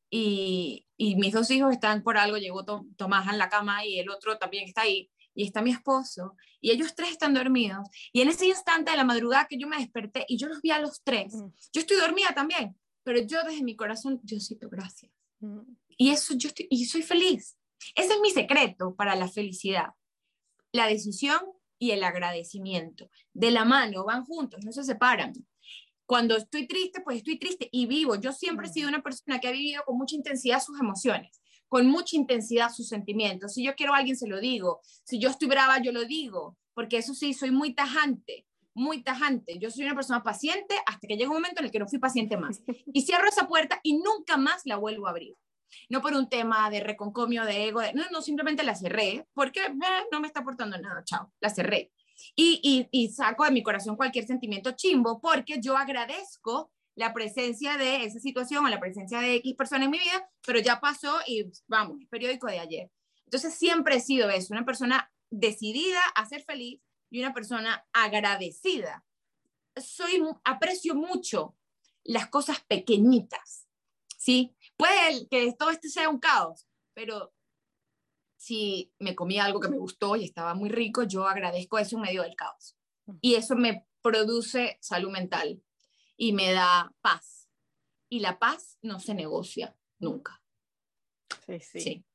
y, 0.09 0.85
mis 0.97 1.33
dos 1.33 1.49
hijos 1.51 1.73
están 1.73 2.01
por 2.01 2.17
algo, 2.17 2.37
llegó 2.37 2.65
Tomás 2.95 3.31
en 3.31 3.37
la 3.37 3.49
cama 3.49 3.85
y 3.85 3.99
el 3.99 4.09
otro 4.09 4.37
también 4.37 4.65
está 4.65 4.81
ahí, 4.81 5.11
y 5.37 5.45
está 5.45 5.61
mi 5.61 5.69
esposo, 5.69 6.35
y 6.59 6.71
ellos 6.71 6.95
tres 6.95 7.11
están 7.11 7.35
dormidos, 7.35 7.87
y 8.11 8.21
en 8.21 8.29
ese 8.29 8.47
instante 8.47 8.89
de 8.89 8.97
la 8.97 9.03
madrugada 9.03 9.45
que 9.47 9.59
yo 9.59 9.67
me 9.67 9.77
desperté 9.77 10.25
y 10.27 10.37
yo 10.37 10.47
los 10.47 10.61
vi 10.61 10.71
a 10.71 10.79
los 10.79 11.03
tres, 11.03 11.35
mm. 11.35 11.47
yo 11.73 11.81
estoy 11.81 11.97
dormida 11.97 12.33
también, 12.33 12.75
pero 13.03 13.21
yo 13.21 13.43
desde 13.43 13.63
mi 13.63 13.75
corazón, 13.75 14.19
Diosito, 14.23 14.67
gracias. 14.67 15.11
Mm. 15.39 15.59
Y 15.95 16.09
eso 16.09 16.33
yo 16.35 16.49
estoy, 16.49 16.67
y 16.71 16.85
soy 16.85 17.03
feliz. 17.03 17.55
Ese 17.95 18.13
es 18.13 18.19
mi 18.19 18.31
secreto 18.31 18.95
para 18.95 19.15
la 19.15 19.27
felicidad. 19.27 19.89
La 20.71 20.87
decisión 20.87 21.39
y 21.77 21.91
el 21.91 22.03
agradecimiento. 22.03 23.09
De 23.33 23.51
la 23.51 23.63
mano, 23.63 24.03
van 24.03 24.25
juntos, 24.25 24.65
no 24.65 24.71
se 24.71 24.83
separan. 24.83 25.33
Cuando 26.07 26.35
estoy 26.35 26.67
triste, 26.67 27.01
pues 27.01 27.17
estoy 27.17 27.37
triste 27.37 27.69
y 27.71 27.85
vivo. 27.85 28.15
Yo 28.15 28.31
siempre 28.31 28.67
he 28.67 28.71
sido 28.71 28.89
una 28.89 29.03
persona 29.03 29.39
que 29.39 29.47
ha 29.47 29.51
vivido 29.51 29.83
con 29.85 29.97
mucha 29.97 30.15
intensidad 30.15 30.63
sus 30.63 30.79
emociones, 30.79 31.41
con 31.67 31.87
mucha 31.87 32.15
intensidad 32.15 32.71
sus 32.71 32.87
sentimientos. 32.87 33.53
Si 33.53 33.63
yo 33.63 33.75
quiero 33.75 33.93
a 33.93 33.97
alguien, 33.97 34.15
se 34.15 34.27
lo 34.27 34.39
digo. 34.39 34.81
Si 35.03 35.19
yo 35.19 35.29
estoy 35.29 35.47
brava, 35.47 35.81
yo 35.81 35.91
lo 35.91 36.05
digo. 36.05 36.57
Porque 36.73 36.97
eso 36.97 37.13
sí, 37.13 37.33
soy 37.33 37.51
muy 37.51 37.73
tajante, 37.73 38.45
muy 38.73 39.03
tajante. 39.03 39.57
Yo 39.59 39.71
soy 39.71 39.85
una 39.85 39.95
persona 39.95 40.23
paciente 40.23 40.75
hasta 40.85 41.07
que 41.07 41.17
llega 41.17 41.29
un 41.29 41.37
momento 41.37 41.59
en 41.59 41.65
el 41.65 41.71
que 41.71 41.79
no 41.79 41.87
fui 41.87 41.99
paciente 41.99 42.37
más. 42.37 42.61
Y 42.93 43.01
cierro 43.01 43.27
esa 43.27 43.47
puerta 43.47 43.79
y 43.83 43.97
nunca 43.97 44.37
más 44.37 44.61
la 44.65 44.77
vuelvo 44.77 45.07
a 45.07 45.11
abrir. 45.11 45.35
No 45.89 46.01
por 46.01 46.13
un 46.13 46.29
tema 46.29 46.69
de 46.69 46.79
reconcomio, 46.79 47.43
de 47.43 47.67
ego, 47.67 47.81
no, 47.93 48.03
no, 48.11 48.21
simplemente 48.21 48.63
la 48.63 48.73
cerré, 48.73 49.27
porque 49.33 49.59
eh, 49.59 50.05
no 50.11 50.21
me 50.21 50.27
está 50.27 50.39
aportando 50.39 50.77
nada, 50.77 51.03
chao, 51.03 51.33
la 51.41 51.49
cerré 51.49 51.91
y, 52.35 53.13
saco 53.15 53.45
de 53.45 53.51
mi 53.51 53.63
corazón 53.63 53.95
cualquier 53.95 54.25
sentimiento 54.25 54.71
chimbo 54.71 55.19
porque 55.19 55.59
yo 55.61 55.77
agradezco 55.77 56.71
la 56.97 57.13
presencia 57.13 57.77
de 57.77 58.05
esa 58.05 58.19
situación 58.19 58.65
o 58.65 58.69
la 58.69 58.79
presencia 58.79 59.19
de 59.19 59.35
X 59.35 59.53
persona 59.55 59.85
en 59.85 59.91
mi 59.91 59.99
vida, 59.99 60.29
pero 60.43 60.59
ya 60.59 60.79
pasó 60.79 61.15
y 61.27 61.45
vamos, 61.67 61.99
periódico 62.09 62.47
de 62.47 62.57
ayer. 62.57 62.91
Entonces 63.25 63.53
siempre 63.53 63.97
he 63.97 63.99
sido 63.99 64.31
eso, 64.31 64.53
una 64.55 64.65
persona 64.65 65.11
decidida 65.29 66.01
a 66.15 66.25
ser 66.25 66.43
feliz 66.43 66.81
y 67.11 67.19
una 67.19 67.35
persona 67.35 67.87
agradecida. 67.93 69.05
Soy, 69.75 70.23
aprecio 70.43 70.95
mucho 70.95 71.55
las 72.03 72.29
cosas 72.29 72.61
pequeñitas, 72.61 73.67
¿sí? 74.17 74.55
Puede 74.75 75.27
que 75.29 75.53
todo 75.53 75.69
esto 75.69 75.89
sea 75.89 76.09
un 76.09 76.19
caos, 76.19 76.67
pero 76.95 77.31
si 78.37 78.91
me 78.97 79.13
comí 79.13 79.37
algo 79.37 79.59
que 79.59 79.69
me 79.69 79.77
gustó 79.77 80.15
y 80.15 80.23
estaba 80.23 80.55
muy 80.55 80.69
rico, 80.69 81.03
yo 81.03 81.27
agradezco 81.27 81.77
eso 81.77 81.97
en 81.97 82.01
medio 82.01 82.23
del 82.23 82.35
caos. 82.35 82.75
Y 83.21 83.35
eso 83.35 83.55
me 83.55 83.85
produce 84.01 84.79
salud 84.81 85.11
mental 85.11 85.61
y 86.17 86.33
me 86.33 86.51
da 86.51 86.91
paz. 87.01 87.49
Y 88.09 88.19
la 88.19 88.39
paz 88.39 88.77
no 88.81 88.99
se 88.99 89.13
negocia 89.13 89.77
nunca. 89.99 90.41
Sí, 91.45 91.59
sí. 91.59 92.05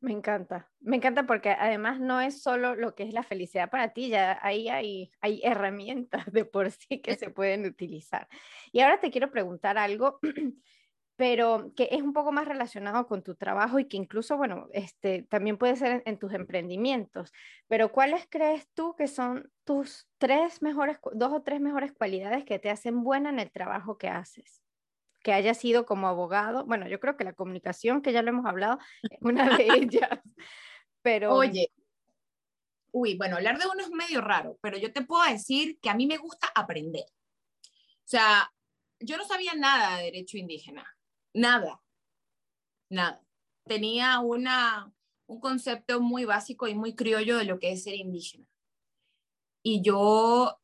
Me 0.00 0.12
encanta, 0.12 0.70
me 0.80 0.96
encanta 0.96 1.26
porque 1.26 1.50
además 1.50 2.00
no 2.00 2.20
es 2.20 2.42
solo 2.42 2.74
lo 2.74 2.94
que 2.94 3.04
es 3.04 3.12
la 3.12 3.22
felicidad 3.22 3.70
para 3.70 3.92
ti, 3.92 4.08
ya 4.08 4.38
ahí 4.42 4.68
hay, 4.68 5.10
hay 5.20 5.40
herramientas 5.44 6.30
de 6.32 6.44
por 6.44 6.70
sí 6.70 7.00
que 7.00 7.16
se 7.16 7.30
pueden 7.30 7.66
utilizar. 7.66 8.28
Y 8.72 8.80
ahora 8.80 8.98
te 8.98 9.10
quiero 9.10 9.30
preguntar 9.30 9.78
algo 9.78 10.18
pero 11.20 11.70
que 11.76 11.86
es 11.90 12.00
un 12.00 12.14
poco 12.14 12.32
más 12.32 12.48
relacionado 12.48 13.06
con 13.06 13.22
tu 13.22 13.34
trabajo 13.34 13.78
y 13.78 13.84
que 13.84 13.98
incluso, 13.98 14.38
bueno, 14.38 14.68
este, 14.72 15.24
también 15.24 15.58
puede 15.58 15.76
ser 15.76 16.02
en, 16.06 16.18
tus 16.18 16.32
emprendimientos. 16.32 17.30
Pero 17.68 17.92
¿cuáles 17.92 18.26
crees 18.30 18.66
tú 18.72 18.94
que 18.96 19.06
son 19.06 19.52
tus 19.64 20.08
tres 20.16 20.62
mejores, 20.62 20.96
dos 21.12 21.30
o 21.34 21.42
tres 21.42 21.60
mejores 21.60 21.92
cualidades 21.92 22.46
que 22.46 22.58
te 22.58 22.70
hacen 22.70 23.04
buena 23.04 23.28
en 23.28 23.38
el 23.38 23.50
trabajo 23.50 23.98
que 23.98 24.08
haces? 24.08 24.62
Que 25.22 25.34
hayas 25.34 25.58
sido 25.58 25.84
como 25.84 26.08
abogado. 26.08 26.64
Bueno, 26.64 26.88
yo 26.88 26.98
creo 27.00 27.18
que 27.18 27.24
la 27.24 27.34
comunicación, 27.34 28.00
que 28.00 28.14
ya 28.14 28.22
lo 28.22 28.30
hemos 28.30 28.46
hablado, 28.46 28.78
es 29.02 29.18
una 29.20 29.58
de 29.58 29.64
ellas. 29.76 30.20
Pero... 31.02 31.34
Oye, 31.34 31.70
uy, 32.92 33.18
bueno, 33.18 33.36
hablar 33.36 33.58
de 33.58 33.66
uno 33.66 33.82
es 33.82 33.90
medio 33.90 34.22
raro, 34.22 34.56
pero 34.62 34.78
yo 34.78 34.90
te 34.90 35.02
puedo 35.02 35.30
decir 35.30 35.78
que 35.82 35.90
a 35.90 35.94
mí 35.94 36.06
me 36.06 36.16
gusta 36.16 36.48
aprender. 36.54 37.04
O 37.04 38.08
sea, 38.10 38.50
yo 39.00 39.18
no 39.18 39.26
sabía 39.26 39.52
nada 39.52 39.98
de 39.98 40.04
derecho 40.04 40.38
indígena 40.38 40.90
nada, 41.34 41.82
nada. 42.88 43.22
Tenía 43.64 44.20
una, 44.20 44.92
un 45.26 45.40
concepto 45.40 46.00
muy 46.00 46.24
básico 46.24 46.66
y 46.66 46.74
muy 46.74 46.94
criollo 46.94 47.38
de 47.38 47.44
lo 47.44 47.58
que 47.58 47.72
es 47.72 47.84
ser 47.84 47.94
indígena. 47.94 48.46
Y 49.62 49.82
yo 49.82 50.58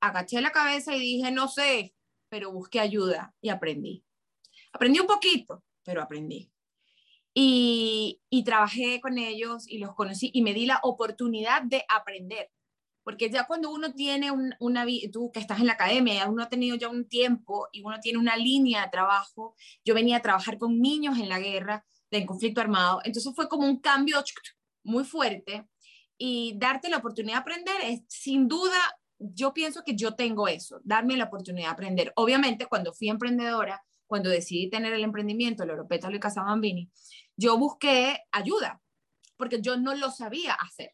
agaché 0.00 0.40
la 0.40 0.52
cabeza 0.52 0.94
y 0.94 1.00
dije, 1.00 1.30
no 1.30 1.48
sé, 1.48 1.94
pero 2.28 2.52
busqué 2.52 2.80
ayuda 2.80 3.34
y 3.40 3.48
aprendí. 3.48 4.04
Aprendí 4.72 5.00
un 5.00 5.06
poquito, 5.06 5.64
pero 5.82 6.02
aprendí. 6.02 6.50
Y, 7.32 8.20
y, 8.30 8.44
trabajé 8.44 9.00
con 9.00 9.18
ellos 9.18 9.68
y 9.68 9.78
los 9.78 9.94
conocí 9.94 10.30
y 10.32 10.42
me 10.42 10.54
di 10.54 10.66
la 10.66 10.78
oportunidad 10.84 11.62
de 11.62 11.84
aprender 11.88 12.50
porque 13.04 13.30
ya 13.30 13.46
cuando 13.46 13.70
uno 13.70 13.92
tiene 13.92 14.30
una 14.58 14.84
vida, 14.84 15.10
tú 15.12 15.30
que 15.30 15.38
estás 15.38 15.60
en 15.60 15.66
la 15.66 15.74
academia, 15.74 16.28
uno 16.28 16.42
ha 16.42 16.48
tenido 16.48 16.76
ya 16.76 16.88
un 16.88 17.06
tiempo 17.06 17.68
y 17.70 17.82
uno 17.82 18.00
tiene 18.00 18.18
una 18.18 18.36
línea 18.36 18.82
de 18.82 18.90
trabajo, 18.90 19.54
yo 19.84 19.94
venía 19.94 20.16
a 20.16 20.22
trabajar 20.22 20.58
con 20.58 20.80
niños 20.80 21.18
en 21.18 21.28
la 21.28 21.38
guerra, 21.38 21.86
en 22.10 22.26
conflicto 22.26 22.60
armado, 22.60 23.00
entonces 23.04 23.32
fue 23.34 23.48
como 23.48 23.66
un 23.66 23.80
cambio 23.80 24.22
muy 24.84 25.04
fuerte 25.04 25.68
y 26.16 26.54
darte 26.56 26.88
la 26.88 26.98
oportunidad 26.98 27.34
de 27.36 27.40
aprender 27.40 27.76
es 27.82 28.02
sin 28.08 28.48
duda, 28.48 28.78
yo 29.18 29.52
pienso 29.52 29.82
que 29.84 29.94
yo 29.94 30.14
tengo 30.14 30.48
eso, 30.48 30.80
darme 30.84 31.16
la 31.16 31.24
oportunidad 31.24 31.68
de 31.68 31.72
aprender. 31.72 32.12
Obviamente 32.16 32.66
cuando 32.66 32.92
fui 32.92 33.08
emprendedora, 33.08 33.84
cuando 34.06 34.30
decidí 34.30 34.70
tener 34.70 34.92
el 34.92 35.02
emprendimiento, 35.02 35.62
el 35.62 35.70
Europétalo 35.70 36.16
y 36.16 36.20
Casabambini, 36.20 36.90
yo 37.36 37.58
busqué 37.58 38.20
ayuda, 38.32 38.80
porque 39.36 39.60
yo 39.60 39.76
no 39.76 39.94
lo 39.94 40.10
sabía 40.10 40.54
hacer. 40.54 40.92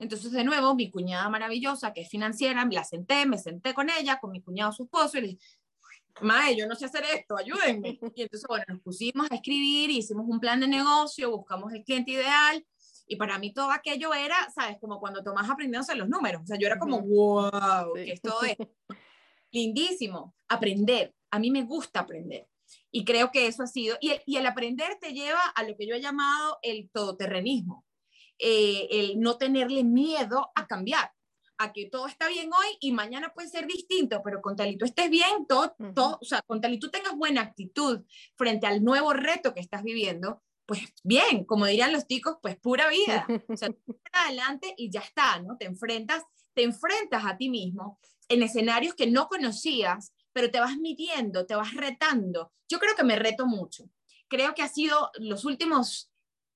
Entonces, 0.00 0.32
de 0.32 0.44
nuevo, 0.44 0.74
mi 0.74 0.90
cuñada 0.90 1.28
maravillosa, 1.28 1.92
que 1.92 2.00
es 2.00 2.08
financiera, 2.08 2.66
la 2.70 2.84
senté, 2.84 3.26
me 3.26 3.36
senté 3.36 3.74
con 3.74 3.90
ella, 3.90 4.18
con 4.18 4.32
mi 4.32 4.40
cuñado, 4.40 4.72
su 4.72 4.84
esposo, 4.84 5.18
y 5.18 5.20
le 5.20 5.26
dije, 5.28 5.44
Mae, 6.22 6.56
yo 6.56 6.66
no 6.66 6.74
sé 6.74 6.86
hacer 6.86 7.04
esto, 7.14 7.36
ayúdenme. 7.36 7.98
Y 8.16 8.22
entonces, 8.22 8.46
bueno, 8.48 8.64
nos 8.68 8.80
pusimos 8.80 9.30
a 9.30 9.34
escribir, 9.34 9.90
hicimos 9.90 10.26
un 10.26 10.40
plan 10.40 10.58
de 10.58 10.68
negocio, 10.68 11.30
buscamos 11.30 11.72
el 11.74 11.84
cliente 11.84 12.12
ideal, 12.12 12.66
y 13.06 13.16
para 13.16 13.38
mí 13.38 13.52
todo 13.52 13.70
aquello 13.72 14.14
era, 14.14 14.36
¿sabes? 14.54 14.78
Como 14.80 14.98
cuando 15.00 15.22
Tomás 15.22 15.50
aprendiendo 15.50 15.78
a 15.78 15.82
hacer 15.82 15.98
los 15.98 16.08
números. 16.08 16.42
O 16.44 16.46
sea, 16.46 16.56
yo 16.58 16.66
era 16.66 16.78
como, 16.78 17.00
wow, 17.02 17.92
que 17.94 18.12
esto 18.12 18.42
es 18.42 18.56
lindísimo. 19.50 20.34
Aprender. 20.48 21.14
A 21.30 21.38
mí 21.38 21.50
me 21.50 21.64
gusta 21.64 22.00
aprender. 22.00 22.48
Y 22.90 23.04
creo 23.04 23.30
que 23.30 23.48
eso 23.48 23.64
ha 23.64 23.66
sido, 23.66 23.98
y 24.00 24.12
el, 24.12 24.22
y 24.24 24.36
el 24.36 24.46
aprender 24.46 24.96
te 24.98 25.12
lleva 25.12 25.42
a 25.54 25.62
lo 25.64 25.76
que 25.76 25.86
yo 25.86 25.94
he 25.94 26.00
llamado 26.00 26.58
el 26.62 26.88
todoterrenismo, 26.90 27.84
eh, 28.40 28.88
el 28.90 29.20
no 29.20 29.36
tenerle 29.36 29.84
miedo 29.84 30.50
a 30.54 30.66
cambiar, 30.66 31.12
a 31.58 31.72
que 31.72 31.86
todo 31.86 32.06
está 32.06 32.28
bien 32.28 32.50
hoy 32.52 32.76
y 32.80 32.92
mañana 32.92 33.32
puede 33.34 33.48
ser 33.48 33.66
distinto, 33.66 34.22
pero 34.24 34.40
con 34.40 34.56
tal 34.56 34.70
y 34.70 34.78
tú 34.78 34.86
estés 34.86 35.10
bien, 35.10 35.46
todo, 35.46 35.76
todo, 35.94 36.18
o 36.20 36.24
sea, 36.24 36.40
con 36.42 36.60
tal 36.60 36.72
y 36.72 36.78
tú 36.78 36.90
tengas 36.90 37.14
buena 37.14 37.42
actitud 37.42 38.00
frente 38.36 38.66
al 38.66 38.82
nuevo 38.82 39.12
reto 39.12 39.52
que 39.52 39.60
estás 39.60 39.82
viviendo, 39.82 40.42
pues 40.64 40.80
bien, 41.02 41.44
como 41.44 41.66
dirían 41.66 41.92
los 41.92 42.06
ticos, 42.06 42.36
pues 42.40 42.56
pura 42.56 42.88
vida. 42.88 43.26
O 43.48 43.56
sea, 43.56 43.68
adelante 44.12 44.72
y 44.76 44.90
ya 44.90 45.00
está, 45.00 45.40
¿no? 45.40 45.56
Te 45.58 45.66
enfrentas, 45.66 46.22
te 46.54 46.62
enfrentas 46.62 47.24
a 47.26 47.36
ti 47.36 47.50
mismo 47.50 47.98
en 48.28 48.42
escenarios 48.42 48.94
que 48.94 49.08
no 49.08 49.28
conocías, 49.28 50.14
pero 50.32 50.50
te 50.50 50.60
vas 50.60 50.76
midiendo, 50.78 51.44
te 51.44 51.56
vas 51.56 51.74
retando. 51.74 52.52
Yo 52.68 52.78
creo 52.78 52.94
que 52.94 53.04
me 53.04 53.16
reto 53.16 53.46
mucho. 53.46 53.90
Creo 54.28 54.54
que 54.54 54.62
ha 54.62 54.68
sido 54.68 55.10
los 55.18 55.44
últimos 55.44 56.09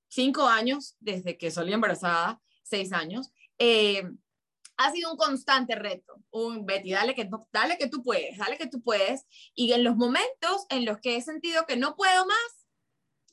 cinco 0.07 0.47
años, 0.47 0.95
desde 0.99 1.37
que 1.37 1.51
salí 1.51 1.73
embarazada, 1.73 2.41
seis 2.63 2.91
años, 2.93 3.31
eh, 3.59 4.03
ha 4.77 4.91
sido 4.91 5.11
un 5.11 5.17
constante 5.17 5.75
reto. 5.75 6.21
Un 6.31 6.65
Betty, 6.65 6.91
dale 6.91 7.15
que, 7.15 7.29
dale 7.51 7.77
que 7.77 7.87
tú 7.87 8.03
puedes, 8.03 8.37
dale 8.37 8.57
que 8.57 8.67
tú 8.67 8.81
puedes. 8.81 9.25
Y 9.53 9.71
en 9.73 9.83
los 9.83 9.95
momentos 9.95 10.65
en 10.69 10.85
los 10.85 10.99
que 10.99 11.15
he 11.15 11.21
sentido 11.21 11.65
que 11.65 11.77
no 11.77 11.95
puedo 11.95 12.25
más, 12.25 12.67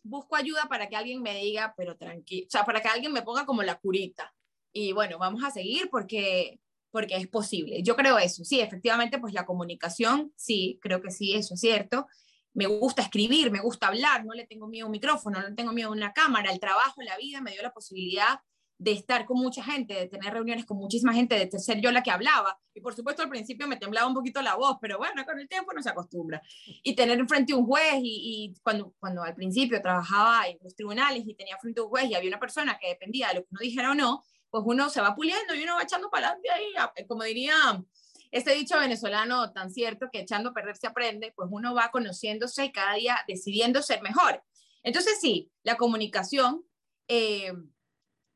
busco 0.04 0.36
ayuda 0.36 0.66
para 0.68 0.88
que 0.88 0.96
alguien 0.96 1.22
me 1.22 1.34
diga, 1.36 1.74
pero 1.76 1.96
tranquilo, 1.96 2.46
o 2.46 2.50
sea, 2.50 2.64
para 2.64 2.80
que 2.80 2.88
alguien 2.88 3.12
me 3.12 3.22
ponga 3.22 3.46
como 3.46 3.62
la 3.62 3.78
curita. 3.78 4.34
Y 4.72 4.92
bueno, 4.92 5.18
vamos 5.18 5.44
a 5.44 5.50
seguir 5.50 5.88
porque 5.90 6.60
porque 6.92 7.16
es 7.16 7.26
posible. 7.26 7.82
Yo 7.82 7.96
creo 7.96 8.18
eso, 8.18 8.44
sí, 8.44 8.60
efectivamente, 8.60 9.18
pues 9.18 9.32
la 9.32 9.46
comunicación, 9.46 10.32
sí, 10.36 10.78
creo 10.82 11.00
que 11.00 11.10
sí, 11.10 11.34
eso 11.34 11.54
es 11.54 11.60
cierto. 11.60 12.06
Me 12.54 12.66
gusta 12.66 13.02
escribir, 13.02 13.50
me 13.50 13.60
gusta 13.60 13.88
hablar, 13.88 14.24
no 14.24 14.34
le 14.34 14.46
tengo 14.46 14.68
miedo 14.68 14.84
a 14.84 14.88
un 14.88 14.92
micrófono, 14.92 15.40
no 15.40 15.48
le 15.48 15.54
tengo 15.54 15.72
miedo 15.72 15.88
a 15.88 15.92
una 15.92 16.12
cámara, 16.12 16.52
el 16.52 16.60
trabajo, 16.60 17.00
la 17.02 17.16
vida 17.16 17.40
me 17.40 17.52
dio 17.52 17.62
la 17.62 17.72
posibilidad 17.72 18.40
de 18.82 18.92
estar 18.92 19.26
con 19.26 19.38
mucha 19.38 19.62
gente, 19.62 19.94
de 19.94 20.08
tener 20.08 20.32
reuniones 20.32 20.66
con 20.66 20.76
muchísima 20.76 21.14
gente, 21.14 21.38
de 21.38 21.58
ser 21.60 21.80
yo 21.80 21.92
la 21.92 22.02
que 22.02 22.10
hablaba. 22.10 22.58
Y 22.74 22.80
por 22.80 22.94
supuesto 22.94 23.22
al 23.22 23.28
principio 23.28 23.68
me 23.68 23.76
temblaba 23.76 24.08
un 24.08 24.14
poquito 24.14 24.42
la 24.42 24.56
voz, 24.56 24.78
pero 24.80 24.98
bueno, 24.98 25.24
con 25.24 25.38
el 25.38 25.48
tiempo 25.48 25.72
no 25.72 25.80
se 25.80 25.90
acostumbra. 25.90 26.42
Y 26.82 26.96
tener 26.96 27.18
enfrente 27.18 27.54
un 27.54 27.64
juez, 27.64 28.00
y, 28.02 28.52
y, 28.52 28.60
cuando, 28.60 28.92
cuando 28.98 29.22
al 29.22 29.34
principio 29.34 29.80
trabajaba 29.80 30.48
en 30.48 30.58
los 30.62 30.74
tribunales 30.74 31.22
y 31.24 31.34
tenía 31.34 31.56
frente 31.58 31.80
a 31.80 31.84
un 31.84 31.90
juez 31.90 32.10
y 32.10 32.14
había 32.14 32.28
una 32.28 32.40
persona 32.40 32.76
que 32.80 32.88
dependía 32.88 33.28
de 33.28 33.34
lo 33.34 33.40
que 33.42 33.48
uno 33.52 33.60
dijera 33.60 33.92
o 33.92 33.94
no, 33.94 34.24
pues 34.50 34.64
uno 34.66 34.90
se 34.90 35.00
va 35.00 35.14
puliendo 35.14 35.54
y 35.54 35.62
uno 35.62 35.76
va 35.76 35.84
echando 35.84 36.10
para 36.10 36.30
adelante 36.30 36.50
ahí, 36.50 37.06
como 37.06 37.22
diría 37.22 37.54
este 38.32 38.54
dicho 38.54 38.78
venezolano 38.78 39.52
tan 39.52 39.70
cierto 39.70 40.08
que 40.10 40.20
echando 40.20 40.50
a 40.50 40.54
perder 40.54 40.76
se 40.76 40.86
aprende, 40.86 41.32
pues 41.36 41.48
uno 41.52 41.74
va 41.74 41.90
conociéndose 41.90 42.64
y 42.64 42.72
cada 42.72 42.94
día 42.94 43.18
decidiendo 43.28 43.82
ser 43.82 44.02
mejor. 44.02 44.42
Entonces 44.82 45.18
sí, 45.20 45.52
la 45.62 45.76
comunicación, 45.76 46.64
eh, 47.08 47.52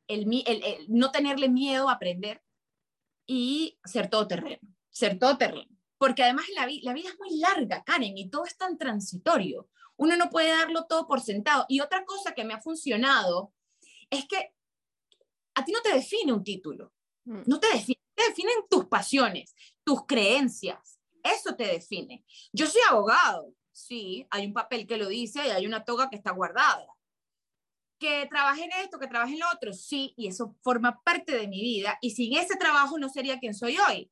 el, 0.07 0.44
el, 0.47 0.86
no 0.88 1.11
tenerle 1.11 1.49
miedo 1.49 1.88
a 1.88 1.94
aprender 1.94 2.42
y 3.26 3.78
ser 3.84 4.09
todoterreno, 4.09 4.61
ser 4.90 5.18
todoterreno. 5.18 5.74
Porque 5.99 6.22
además 6.22 6.44
la, 6.55 6.68
la 6.82 6.92
vida 6.92 7.09
es 7.09 7.18
muy 7.18 7.38
larga, 7.38 7.82
Karen, 7.82 8.18
y 8.18 8.28
todo 8.28 8.44
es 8.44 8.57
tan 8.57 8.76
transitorio. 8.76 9.70
Uno 9.97 10.14
no 10.16 10.28
puede 10.28 10.51
darlo 10.51 10.84
todo 10.84 11.09
por 11.09 11.22
sentado. 11.22 11.64
Y 11.68 11.80
otra 11.80 12.05
cosa 12.05 12.34
que 12.34 12.44
me 12.44 12.53
ha 12.53 12.61
funcionado 12.61 13.55
es 14.11 14.26
que 14.26 14.53
a 15.55 15.64
ti 15.64 15.72
no 15.72 15.80
te 15.80 15.94
define 15.94 16.34
un 16.34 16.44
título, 16.44 16.92
mm. 17.24 17.42
no 17.47 17.59
te 17.59 17.68
define, 17.68 18.01
te 18.14 18.28
definen 18.28 18.57
tus 18.68 18.84
pasiones, 18.86 19.55
tus 19.87 20.05
creencias, 20.05 20.99
eso 21.22 21.55
te 21.55 21.64
define. 21.64 22.24
Yo 22.53 22.66
soy 22.66 22.82
abogado, 22.91 23.55
sí, 23.70 24.26
hay 24.30 24.45
un 24.45 24.53
papel 24.53 24.84
que 24.84 24.97
lo 24.97 25.07
dice 25.07 25.47
y 25.47 25.51
hay 25.51 25.64
una 25.64 25.84
toga 25.84 26.11
que 26.11 26.16
está 26.16 26.32
guardada. 26.32 26.84
Que 28.01 28.26
trabaje 28.28 28.64
en 28.64 28.72
esto, 28.72 28.99
que 28.99 29.07
trabaje 29.07 29.34
en 29.34 29.41
lo 29.41 29.47
otro, 29.55 29.72
sí, 29.72 30.12
y 30.16 30.26
eso 30.26 30.57
forma 30.61 31.01
parte 31.05 31.39
de 31.39 31.47
mi 31.47 31.61
vida, 31.61 31.97
y 32.03 32.11
sin 32.11 32.37
ese 32.37 32.57
trabajo 32.57 32.99
no 32.99 33.09
sería 33.09 33.39
quien 33.39 33.55
soy 33.55 33.78
hoy. 33.78 34.11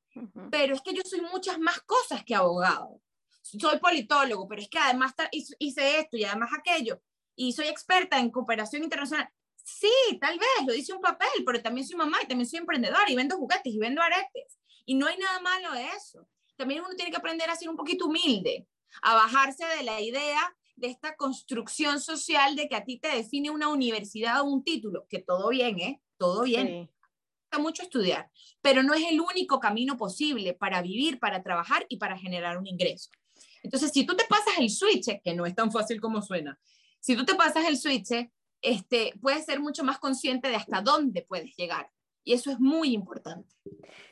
Pero 0.53 0.77
es 0.77 0.81
que 0.81 0.95
yo 0.95 1.03
soy 1.05 1.21
muchas 1.23 1.59
más 1.59 1.81
cosas 1.81 2.25
que 2.25 2.37
abogado. 2.37 3.03
Soy 3.43 3.79
politólogo, 3.81 4.47
pero 4.47 4.63
es 4.63 4.69
que 4.69 4.79
además 4.79 5.13
hice 5.59 5.99
esto 5.99 6.17
y 6.17 6.25
además 6.25 6.51
aquello, 6.57 7.03
y 7.35 7.53
soy 7.53 7.67
experta 7.67 8.21
en 8.21 8.31
cooperación 8.31 8.85
internacional. 8.85 9.29
Sí, 9.57 10.19
tal 10.21 10.39
vez, 10.39 10.67
lo 10.67 10.73
dice 10.73 10.93
un 10.93 11.01
papel, 11.01 11.43
pero 11.45 11.61
también 11.61 11.85
soy 11.87 11.97
mamá 11.97 12.19
y 12.23 12.29
también 12.29 12.49
soy 12.49 12.61
emprendedora 12.61 13.11
y 13.11 13.17
vendo 13.17 13.37
juguetes 13.37 13.75
y 13.75 13.79
vendo 13.79 14.01
aretes. 14.01 14.59
Y 14.85 14.95
no 14.95 15.07
hay 15.07 15.17
nada 15.17 15.41
malo 15.41 15.73
de 15.73 15.87
eso. 15.97 16.29
También 16.57 16.81
uno 16.81 16.95
tiene 16.95 17.11
que 17.11 17.17
aprender 17.17 17.51
a 17.51 17.57
ser 17.57 17.69
un 17.69 17.77
poquito 17.77 18.07
humilde, 18.07 18.67
a 19.03 19.15
bajarse 19.15 19.65
de 19.67 19.83
la 19.83 20.01
idea 20.01 20.55
de 20.77 20.89
esta 20.89 21.17
construcción 21.17 22.01
social 22.01 22.57
de 22.57 22.69
que 22.69 22.77
a 22.77 22.85
ti 22.85 22.99
te 22.99 23.09
define 23.09 23.51
una 23.51 23.69
universidad 23.69 24.41
o 24.41 24.45
un 24.45 24.65
título, 24.65 25.07
que 25.09 25.21
todo 25.21 25.49
bien, 25.51 25.81
¿eh? 25.81 26.03
Todo 26.17 26.43
bien. 26.43 26.89
Sí. 27.53 27.61
mucho 27.61 27.85
estudiar, 27.85 28.29
pero 28.61 28.83
no 28.83 28.95
es 28.95 29.05
el 29.09 29.21
único 29.21 29.61
camino 29.61 29.97
posible 29.97 30.55
para 30.55 30.83
vivir, 30.83 31.21
para 31.21 31.41
trabajar 31.41 31.87
y 31.89 31.99
para 31.99 32.19
generar 32.19 32.59
un 32.59 32.67
ingreso. 32.67 33.11
Entonces, 33.63 33.93
si 33.93 34.05
tú 34.05 34.17
te 34.17 34.25
pasas 34.25 34.59
el 34.59 34.71
switch, 34.71 35.23
que 35.23 35.35
no 35.35 35.47
es 35.47 35.55
tan 35.55 35.71
fácil 35.71 36.01
como 36.01 36.21
suena, 36.21 36.59
si 36.99 37.15
tú 37.15 37.25
te 37.25 37.37
pasas 37.37 37.65
el 37.67 37.79
switch 37.79 38.29
este, 38.61 39.13
puedes 39.21 39.45
ser 39.45 39.61
mucho 39.61 39.85
más 39.85 39.99
consciente 39.99 40.49
de 40.49 40.57
hasta 40.57 40.81
dónde 40.81 41.23
puedes 41.23 41.55
llegar. 41.57 41.91
Y 42.25 42.33
eso 42.33 42.51
es 42.51 42.59
muy 42.59 42.95
importante. 42.95 43.55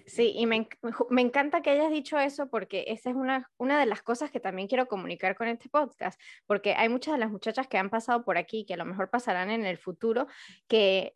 Sí, 0.06 0.32
y 0.36 0.46
me, 0.46 0.68
me, 1.10 1.22
encanta 1.22 1.62
que 1.62 1.70
hayas 1.70 1.90
dicho 1.90 2.18
eso 2.18 2.48
porque 2.50 2.84
esa 2.88 3.10
es 3.10 3.16
una, 3.16 3.50
una 3.56 3.78
de 3.78 3.86
las 3.86 4.02
cosas 4.02 4.30
que 4.30 4.40
también 4.40 4.68
quiero 4.68 4.86
comunicar 4.86 5.34
con 5.34 5.48
este 5.48 5.68
podcast, 5.68 6.20
porque 6.46 6.74
hay 6.74 6.88
muchas 6.88 7.14
de 7.14 7.20
las 7.20 7.30
muchachas 7.30 7.68
que 7.68 7.78
han 7.78 7.88
pasado 7.88 8.24
por 8.24 8.36
aquí, 8.36 8.66
que 8.66 8.74
a 8.74 8.76
lo 8.76 8.84
mejor 8.84 9.10
pasarán 9.10 9.50
en 9.50 9.64
el 9.64 9.78
futuro, 9.78 10.26
que 10.68 11.12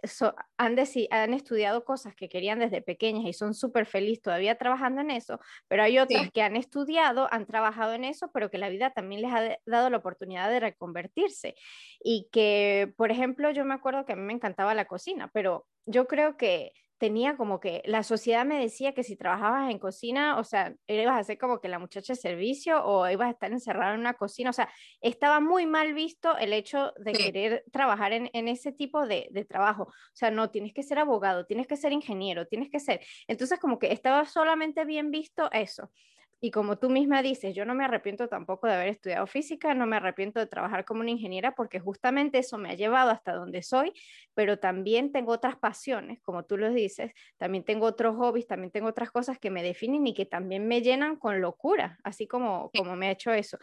han, 0.56 0.76
han 1.10 1.34
estudiado 1.34 1.84
cosas 1.84 2.14
que 2.14 2.28
querían 2.28 2.58
desde 2.60 2.80
pequeñas 2.80 3.26
y 3.26 3.32
son 3.32 3.54
súper 3.54 3.86
felices 3.86 4.22
todavía 4.22 4.56
trabajando 4.56 5.00
en 5.00 5.10
eso, 5.10 5.40
pero 5.68 5.82
hay 5.82 5.98
otras 5.98 6.30
que 6.30 6.42
han 6.42 6.56
estudiado, 6.56 7.28
han 7.30 7.46
trabajado 7.46 7.92
en 7.92 8.04
eso, 8.04 8.30
pero 8.32 8.50
que 8.50 8.58
la 8.58 8.68
vida 8.68 8.90
también 8.90 9.22
les 9.22 9.32
ha 9.32 9.58
dado 9.66 9.90
la 9.90 9.98
oportunidad 9.98 10.48
de 10.50 10.60
reconvertirse. 10.60 11.54
Y 12.02 12.28
que, 12.32 12.92
por 12.96 13.10
ejemplo, 13.10 13.50
yo 13.50 13.64
me 13.64 13.74
acuerdo 13.74 14.04
que 14.06 14.12
a 14.12 14.16
mí 14.16 14.22
me 14.22 14.32
encantaba 14.32 14.74
la 14.74 14.86
cocina, 14.86 15.30
pero 15.32 15.66
yo 15.86 16.06
creo 16.06 16.36
que 16.36 16.72
tenía 16.98 17.36
como 17.36 17.60
que 17.60 17.82
la 17.84 18.02
sociedad 18.02 18.44
me 18.46 18.58
decía 18.58 18.94
que 18.94 19.02
si 19.02 19.16
trabajabas 19.16 19.70
en 19.70 19.78
cocina, 19.78 20.38
o 20.38 20.44
sea, 20.44 20.74
ibas 20.86 21.20
a 21.20 21.24
ser 21.24 21.38
como 21.38 21.60
que 21.60 21.68
la 21.68 21.78
muchacha 21.78 22.14
de 22.14 22.18
servicio 22.18 22.84
o 22.84 23.08
ibas 23.08 23.28
a 23.28 23.30
estar 23.32 23.52
encerrada 23.52 23.94
en 23.94 24.00
una 24.00 24.14
cocina, 24.14 24.50
o 24.50 24.52
sea, 24.52 24.70
estaba 25.00 25.40
muy 25.40 25.66
mal 25.66 25.94
visto 25.94 26.36
el 26.38 26.52
hecho 26.52 26.92
de 26.98 27.12
querer 27.12 27.64
trabajar 27.72 28.12
en, 28.12 28.30
en 28.32 28.48
ese 28.48 28.72
tipo 28.72 29.06
de, 29.06 29.28
de, 29.30 29.44
trabajo, 29.44 29.84
o 29.84 30.14
sea, 30.14 30.30
no, 30.30 30.50
tienes 30.50 30.72
que 30.72 30.82
ser 30.82 30.98
abogado, 30.98 31.44
tienes 31.44 31.66
que 31.66 31.76
ser 31.76 31.92
ingeniero, 31.92 32.46
tienes 32.46 32.70
que 32.70 32.80
ser, 32.80 33.00
entonces 33.28 33.58
como 33.58 33.78
que 33.78 33.92
estaba 33.92 34.24
solamente 34.24 34.84
bien 34.84 35.10
visto 35.10 35.50
eso. 35.52 35.90
Y 36.40 36.50
como 36.50 36.76
tú 36.78 36.90
misma 36.90 37.22
dices, 37.22 37.54
yo 37.54 37.64
no 37.64 37.74
me 37.74 37.84
arrepiento 37.84 38.28
tampoco 38.28 38.66
de 38.66 38.74
haber 38.74 38.88
estudiado 38.88 39.26
física, 39.26 39.74
no 39.74 39.86
me 39.86 39.96
arrepiento 39.96 40.38
de 40.38 40.46
trabajar 40.46 40.84
como 40.84 41.00
una 41.00 41.10
ingeniera 41.10 41.54
porque 41.54 41.80
justamente 41.80 42.38
eso 42.38 42.58
me 42.58 42.70
ha 42.70 42.74
llevado 42.74 43.10
hasta 43.10 43.32
donde 43.32 43.62
soy, 43.62 43.92
pero 44.34 44.58
también 44.58 45.12
tengo 45.12 45.32
otras 45.32 45.56
pasiones, 45.56 46.20
como 46.20 46.44
tú 46.44 46.58
lo 46.58 46.70
dices, 46.70 47.12
también 47.38 47.64
tengo 47.64 47.86
otros 47.86 48.16
hobbies, 48.16 48.46
también 48.46 48.70
tengo 48.70 48.88
otras 48.88 49.10
cosas 49.10 49.38
que 49.38 49.50
me 49.50 49.62
definen 49.62 50.06
y 50.06 50.12
que 50.12 50.26
también 50.26 50.68
me 50.68 50.82
llenan 50.82 51.16
con 51.16 51.40
locura, 51.40 51.98
así 52.04 52.26
como, 52.26 52.70
como 52.76 52.96
me 52.96 53.08
ha 53.08 53.12
hecho 53.12 53.32
eso. 53.32 53.58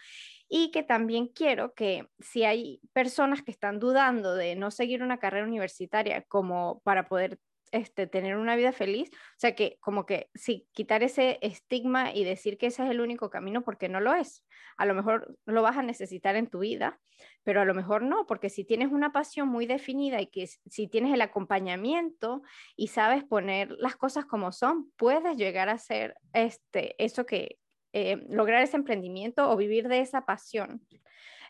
Y 0.50 0.72
que 0.72 0.82
también 0.84 1.28
quiero 1.28 1.74
que 1.74 2.08
si 2.20 2.44
hay 2.44 2.80
personas 2.92 3.44
que 3.44 3.52
están 3.52 3.80
dudando 3.80 4.36
de 4.36 4.56
no 4.56 4.72
seguir 4.72 5.04
una 5.04 5.20
carrera 5.20 5.46
universitaria 5.46 6.24
como 6.24 6.82
para 6.84 7.08
poder 7.08 7.40
este, 7.74 8.08
tener 8.08 8.38
una 8.38 8.56
vida 8.56 8.72
feliz. 8.72 9.10
O 9.12 9.40
sea, 9.40 9.56
que 9.56 9.78
como 9.82 10.06
que 10.06 10.30
sí, 10.36 10.68
quitar 10.74 11.04
ese 11.04 11.40
estigma 11.42 12.14
y 12.14 12.24
decir 12.24 12.58
que 12.58 12.68
ese 12.68 12.84
es 12.86 12.92
el 12.92 13.02
único 13.02 13.30
camino 13.30 13.64
porque 13.64 13.90
no 13.90 14.00
lo 14.00 14.14
es. 14.14 14.46
A 14.78 14.86
lo 14.86 14.94
mejor 14.94 15.38
lo 15.46 15.62
vas 15.64 15.76
a 15.76 15.82
necesitar 15.82 16.36
en 16.36 16.48
tu 16.48 16.60
vida, 16.60 17.02
pero 17.44 17.62
a 17.62 17.66
lo 17.66 17.74
mejor 17.74 18.04
no, 18.04 18.26
porque 18.28 18.50
si 18.50 18.64
tienes 18.64 18.92
una 18.92 19.12
pasión 19.12 19.48
muy 19.48 19.66
definida 19.66 20.22
y 20.22 20.28
que 20.28 20.48
si 20.48 20.88
tienes 20.88 21.14
el 21.14 21.22
acompañamiento 21.22 22.44
y 22.76 22.88
sabes 22.90 23.24
poner 23.24 23.72
las 23.80 23.96
cosas 23.96 24.26
como 24.26 24.52
son, 24.52 24.92
puedes 24.96 25.36
llegar 25.36 25.68
a 25.68 25.80
ser 25.80 26.16
este, 26.32 26.96
eso 27.04 27.26
que, 27.26 27.58
eh, 27.92 28.24
lograr 28.30 28.64
ese 28.64 28.78
emprendimiento 28.78 29.50
o 29.50 29.58
vivir 29.58 29.88
de 29.88 30.00
esa 30.00 30.26
pasión. 30.26 30.86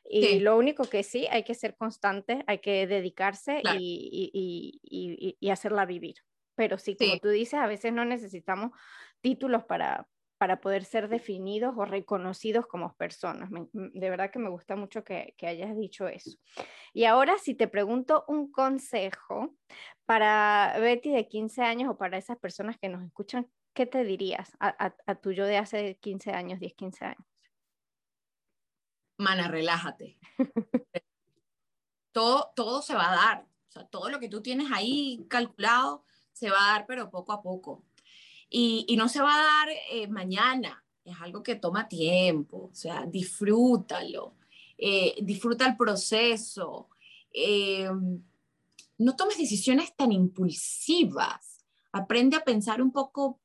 Y 0.06 0.40
lo 0.40 0.58
único 0.58 0.84
que 0.86 1.04
sí, 1.04 1.28
hay 1.32 1.44
que 1.44 1.56
ser 1.56 1.76
constante, 1.76 2.44
hay 2.48 2.60
que 2.60 2.88
dedicarse 2.88 3.62
y, 3.78 4.32
y, 4.34 4.80
y, 4.84 5.38
y, 5.40 5.50
hacerla 5.50 5.86
vivir. 5.86 6.16
Pero 6.56 6.78
sí, 6.78 6.96
como 6.96 7.18
tú 7.20 7.30
dices, 7.30 7.56
a 7.56 7.68
veces 7.68 7.94
no 7.94 8.06
necesitamos 8.06 8.72
títulos 9.22 9.64
para, 9.64 10.08
para 10.38 10.60
poder 10.60 10.84
ser 10.84 11.08
definidos 11.08 11.74
o 11.78 11.86
reconocidos 11.86 12.68
como 12.68 12.94
personas. 12.96 13.50
de 13.72 14.10
verdad 14.10 14.30
que 14.30 14.40
me 14.40 14.50
gusta 14.50 14.76
mucho 14.76 15.04
que, 15.04 15.34
que, 15.38 15.48
hayas 15.48 15.76
dicho 15.76 16.08
eso. 16.08 16.38
Y 16.94 17.06
ahora, 17.06 17.38
si 17.38 17.56
te 17.56 17.68
pregunto 17.68 18.26
un 18.28 18.52
consejo 18.52 19.56
para 20.06 20.76
Betty 20.80 21.12
de 21.12 21.28
15 21.28 21.62
años 21.62 21.90
o 21.90 21.98
para 21.98 22.18
esas 22.18 22.38
personas 22.38 22.78
que 22.78 22.90
nos 22.90 23.04
escuchan, 23.04 23.48
¿qué 23.74 23.86
te 23.86 24.04
dirías 24.04 24.52
a, 24.60 24.68
a, 24.86 24.96
a 25.06 25.16
tu 25.16 25.32
yo 25.32 25.46
de 25.46 25.58
hace 25.58 25.98
15 26.02 26.32
años, 26.32 26.60
10, 26.60 26.74
15 26.74 27.06
años? 27.06 27.33
Mana, 29.24 29.48
relájate. 29.48 30.20
todo, 32.12 32.52
todo 32.56 32.82
se 32.82 32.94
va 32.94 33.12
a 33.12 33.16
dar. 33.16 33.48
O 33.70 33.72
sea, 33.72 33.86
todo 33.86 34.10
lo 34.10 34.20
que 34.20 34.30
tú 34.30 34.42
tienes 34.42 34.72
ahí 34.72 35.26
calculado 35.30 36.06
se 36.32 36.50
va 36.50 36.58
a 36.64 36.72
dar, 36.74 36.86
pero 36.86 37.10
poco 37.10 37.34
a 37.34 37.42
poco. 37.42 37.84
Y, 38.50 38.86
y 38.88 38.98
no 38.98 39.10
se 39.10 39.22
va 39.22 39.36
a 39.36 39.44
dar 39.44 39.70
eh, 39.92 40.08
mañana, 40.08 40.86
es 41.04 41.20
algo 41.20 41.42
que 41.42 41.56
toma 41.56 41.88
tiempo. 41.88 42.70
O 42.72 42.76
sea, 42.76 43.06
disfrútalo, 43.06 44.36
eh, 44.78 45.16
disfruta 45.22 45.66
el 45.66 45.76
proceso. 45.76 46.90
Eh, 47.32 47.90
no 49.00 49.16
tomes 49.16 49.38
decisiones 49.38 49.96
tan 49.96 50.12
impulsivas. 50.12 51.66
Aprende 51.92 52.38
a 52.38 52.44
pensar 52.44 52.82
un 52.82 52.92
poco 52.92 53.40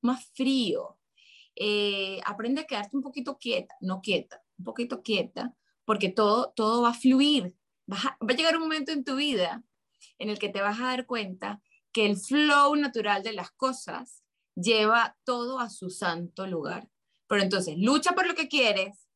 más 0.00 0.24
frío. 0.32 0.96
aprende 2.24 2.62
a 2.62 2.66
quedarte 2.66 2.96
un 2.96 3.02
poquito 3.02 3.38
quieta, 3.38 3.76
no 3.80 4.00
quieta, 4.00 4.42
un 4.58 4.64
poquito 4.64 5.02
quieta, 5.02 5.54
porque 5.84 6.08
todo, 6.08 6.52
todo 6.56 6.82
va 6.82 6.90
a 6.90 6.94
fluir. 6.94 7.54
va 7.90 8.16
a 8.20 8.32
llegar 8.32 8.56
un 8.56 8.62
momento 8.62 8.92
en 8.92 9.04
tu 9.04 9.16
vida 9.16 9.62
en 10.18 10.30
el 10.30 10.38
que 10.38 10.48
te 10.48 10.60
vas 10.60 10.80
a 10.80 10.86
dar 10.86 11.06
cuenta 11.06 11.62
que 11.92 12.06
el 12.06 12.16
flow 12.16 12.74
natural 12.76 13.22
de 13.22 13.32
las 13.32 13.50
cosas 13.52 14.22
lleva 14.54 15.16
todo 15.24 15.60
a 15.60 15.70
su 15.70 15.90
santo 15.90 16.46
lugar. 16.46 16.88
Pero 17.26 17.42
entonces, 17.42 17.76
lucha 17.78 18.12
por 18.12 18.26
lo 18.26 18.34
que 18.34 18.48
quieres, 18.48 19.08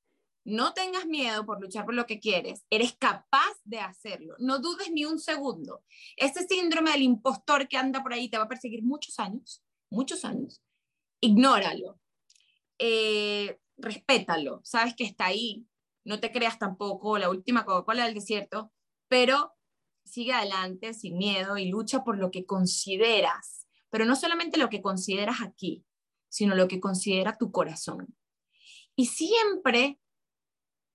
no 0.45 0.73
tengas 0.73 1.07
miedo 1.07 1.45
por 1.45 1.61
luchar 1.61 1.85
por 1.85 1.95
lo 1.95 2.07
que 2.07 2.21
quieres, 2.21 2.65
eres 2.71 2.95
capaz 2.95 3.55
de 3.65 3.81
hacerlo, 3.81 4.35
no 4.39 4.61
dudes 4.61 4.91
ni 4.91 5.05
un 5.05 5.19
segundo. 5.19 5.85
Este 6.17 6.47
síndrome 6.47 6.93
del 6.93 7.03
impostor 7.03 7.69
que 7.69 7.77
anda 7.77 8.03
por 8.03 8.15
ahí 8.15 8.31
te 8.31 8.39
va 8.39 8.45
a 8.45 8.49
perseguir 8.49 8.83
muchos 8.83 9.19
años, 9.19 9.63
muchos 9.91 10.25
años. 10.25 10.63
Ignóralo, 11.21 12.01
eh, 12.79 13.59
respétalo, 13.79 14.61
sabes 14.65 14.95
que 14.95 15.05
está 15.05 15.27
ahí, 15.27 15.67
no 16.05 16.21
te 16.21 16.33
creas 16.33 16.59
tampoco 16.59 17.19
la 17.19 17.31
última 17.31 17.65
Coca-Cola 17.65 18.05
del 18.05 18.15
desierto, 18.15 18.73
pero 19.09 19.55
sigue 20.05 20.33
adelante 20.33 20.95
sin 20.95 21.17
miedo 21.17 21.57
y 21.57 21.69
lucha 21.69 22.05
por 22.05 22.19
lo 22.19 22.31
que 22.31 22.47
consideras, 22.47 23.67
pero 23.91 24.05
no 24.05 24.17
solamente 24.17 24.59
lo 24.59 24.69
que 24.69 24.83
consideras 24.83 25.43
aquí, 25.43 25.85
sino 26.29 26.55
lo 26.55 26.69
que 26.69 26.81
considera 26.81 27.39
tu 27.39 27.53
corazón. 27.53 28.17
Y 28.97 29.07
siempre, 29.07 30.01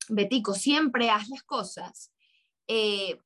Betico, 0.09 0.53
siempre 0.53 1.09
haz 1.09 1.29
las 1.29 1.43
cosas 1.43 2.11
eh, 2.67 3.19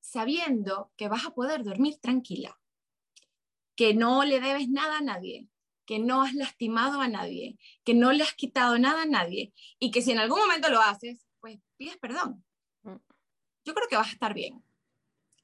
sabiendo 0.00 0.92
que 0.96 1.08
vas 1.08 1.26
a 1.26 1.34
poder 1.34 1.64
dormir 1.64 1.98
tranquila, 2.00 2.58
que 3.76 3.94
no 3.94 4.24
le 4.24 4.40
debes 4.40 4.68
nada 4.68 4.98
a 4.98 5.02
nadie, 5.02 5.48
que 5.86 5.98
no 5.98 6.22
has 6.22 6.34
lastimado 6.34 7.00
a 7.00 7.08
nadie, 7.08 7.58
que 7.84 7.94
no 7.94 8.12
le 8.12 8.24
has 8.24 8.34
quitado 8.34 8.78
nada 8.78 9.02
a 9.02 9.06
nadie 9.06 9.52
y 9.78 9.90
que 9.90 10.02
si 10.02 10.12
en 10.12 10.18
algún 10.18 10.40
momento 10.40 10.68
lo 10.68 10.80
haces, 10.80 11.26
pues 11.40 11.58
pides 11.76 11.96
perdón. 11.96 12.44
Mm. 12.82 12.96
Yo 13.64 13.74
creo 13.74 13.88
que 13.88 13.96
vas 13.96 14.08
a 14.08 14.12
estar 14.12 14.34
bien. 14.34 14.62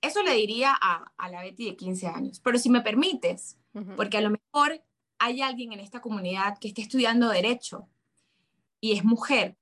Eso 0.01 0.23
le 0.23 0.35
diría 0.35 0.77
a, 0.81 1.13
a 1.17 1.29
la 1.31 1.43
Betty 1.43 1.65
de 1.65 1.77
15 1.77 2.07
años. 2.09 2.41
Pero 2.41 2.59
si 2.59 2.69
me 2.69 2.81
permites, 2.81 3.57
porque 3.97 4.19
a 4.19 4.21
lo 4.21 4.31
mejor 4.31 4.85
hay 5.19 5.41
alguien 5.41 5.73
en 5.73 5.81
esta 5.81 6.01
comunidad 6.01 6.59
que 6.59 6.69
esté 6.69 6.83
estudiando 6.83 7.29
derecho 7.29 7.89
y 8.81 8.93
es 8.93 9.05
mujer 9.05 9.57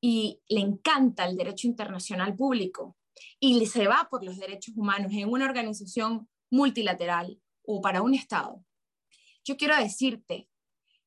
y 0.00 0.40
le 0.48 0.60
encanta 0.60 1.24
el 1.24 1.36
derecho 1.36 1.66
internacional 1.66 2.36
público 2.36 2.94
y 3.40 3.64
se 3.66 3.88
va 3.88 4.08
por 4.10 4.22
los 4.22 4.36
derechos 4.36 4.76
humanos 4.76 5.10
en 5.12 5.30
una 5.30 5.46
organización 5.46 6.28
multilateral 6.50 7.40
o 7.64 7.80
para 7.80 8.02
un 8.02 8.14
Estado 8.14 8.62
yo 9.46 9.56
quiero 9.56 9.76
decirte 9.76 10.48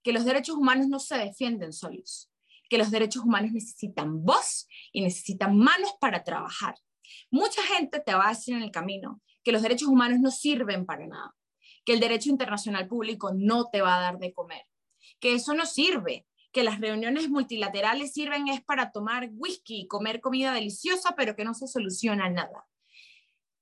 que 0.02 0.14
los 0.14 0.24
derechos 0.24 0.56
humanos 0.56 0.88
no 0.88 1.00
se 1.00 1.18
defienden 1.18 1.74
solos, 1.74 2.32
que 2.70 2.78
los 2.78 2.90
derechos 2.90 3.24
humanos 3.24 3.52
necesitan 3.52 4.24
voz 4.24 4.66
y 4.94 5.02
necesitan 5.02 5.58
manos 5.58 5.94
para 6.00 6.24
trabajar. 6.24 6.76
Mucha 7.30 7.62
gente 7.64 8.00
te 8.00 8.14
va 8.14 8.28
a 8.28 8.30
decir 8.30 8.56
en 8.56 8.64
el 8.64 8.72
camino 8.72 9.22
que 9.44 9.52
los 9.52 9.62
derechos 9.62 9.90
humanos 9.90 10.20
no 10.20 10.32
sirven 10.32 10.86
para 10.86 11.06
nada, 11.06 11.36
que 11.84 11.94
el 11.94 12.00
derecho 12.00 12.30
internacional 12.30 12.88
público 12.88 13.32
no 13.36 13.70
te 13.70 13.82
va 13.82 13.98
a 13.98 14.02
dar 14.02 14.20
de 14.20 14.34
comer, 14.34 14.66
que 15.20 15.34
eso 15.34 15.54
no 15.54 15.66
sirve, 15.66 16.26
que 16.54 16.64
las 16.64 16.80
reuniones 16.80 17.30
multilaterales 17.30 18.14
sirven 18.14 18.48
es 18.48 18.62
para 18.64 18.92
tomar 18.92 19.30
whisky 19.34 19.82
y 19.82 19.88
comer 19.88 20.22
comida 20.22 20.54
deliciosa, 20.54 21.14
pero 21.18 21.36
que 21.36 21.44
no 21.44 21.54
se 21.54 21.68
soluciona 21.68 22.30
nada. 22.30 22.68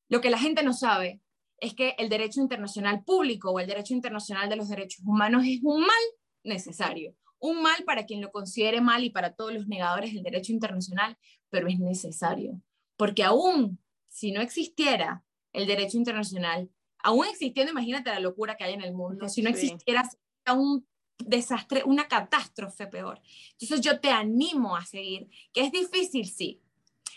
Lo 0.08 0.22
que 0.22 0.30
la 0.30 0.38
gente 0.38 0.64
no 0.64 0.74
sabe 0.74 1.20
es 1.60 1.74
que 1.74 1.96
el 1.98 2.10
derecho 2.10 2.40
internacional 2.40 3.04
público 3.04 3.52
o 3.52 3.60
el 3.60 3.68
derecho 3.68 3.94
internacional 3.94 4.50
de 4.50 4.56
los 4.56 4.70
derechos 4.70 5.04
humanos 5.06 5.44
es 5.46 5.60
un 5.64 5.82
mal 5.82 6.04
necesario, 6.44 7.16
un 7.40 7.62
mal 7.62 7.84
para 7.86 8.06
quien 8.06 8.22
lo 8.22 8.32
considere 8.32 8.82
mal 8.82 9.04
y 9.04 9.10
para 9.10 9.34
todos 9.34 9.54
los 9.54 9.68
negadores 9.68 10.14
del 10.14 10.24
derecho 10.24 10.52
internacional, 10.52 11.18
pero 11.50 11.68
es 11.68 11.80
necesario, 11.80 12.62
porque 12.96 13.24
aún 13.24 13.80
si 14.08 14.32
no 14.32 14.42
existiera 14.42 15.24
el 15.54 15.68
derecho 15.68 15.98
internacional, 15.98 16.70
aún 17.00 17.26
existiendo, 17.26 17.72
imagínate 17.72 18.10
la 18.10 18.20
locura 18.20 18.56
que 18.56 18.64
hay 18.64 18.74
en 18.74 18.82
el 18.82 18.94
mundo, 18.94 19.30
si 19.30 19.42
no 19.42 19.50
existiera 19.50 20.08
un 20.54 20.88
desastre, 21.18 21.84
una 21.84 22.08
catástrofe 22.08 22.88
peor. 22.88 23.22
Entonces 23.54 23.82
yo 23.82 24.00
te 24.00 24.10
animo 24.10 24.76
a 24.76 24.86
seguir, 24.86 25.30
que 25.54 25.62
es 25.62 25.72
difícil, 25.72 26.28
sí, 26.28 26.62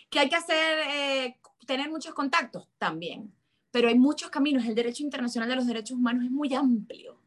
que 0.08 0.18
hay 0.18 0.28
que 0.28 0.36
hacer, 0.36 0.78
eh, 0.88 1.36
tener 1.66 1.90
muchos 1.90 2.14
contactos 2.14 2.68
también, 2.78 3.32
pero 3.70 3.88
hay 3.88 3.98
muchos 3.98 4.30
caminos. 4.30 4.64
El 4.66 4.74
derecho 4.74 5.02
internacional 5.02 5.48
de 5.48 5.56
los 5.56 5.66
derechos 5.66 5.96
humanos 5.96 6.24
es 6.24 6.30
muy 6.30 6.54
amplio 6.54 7.20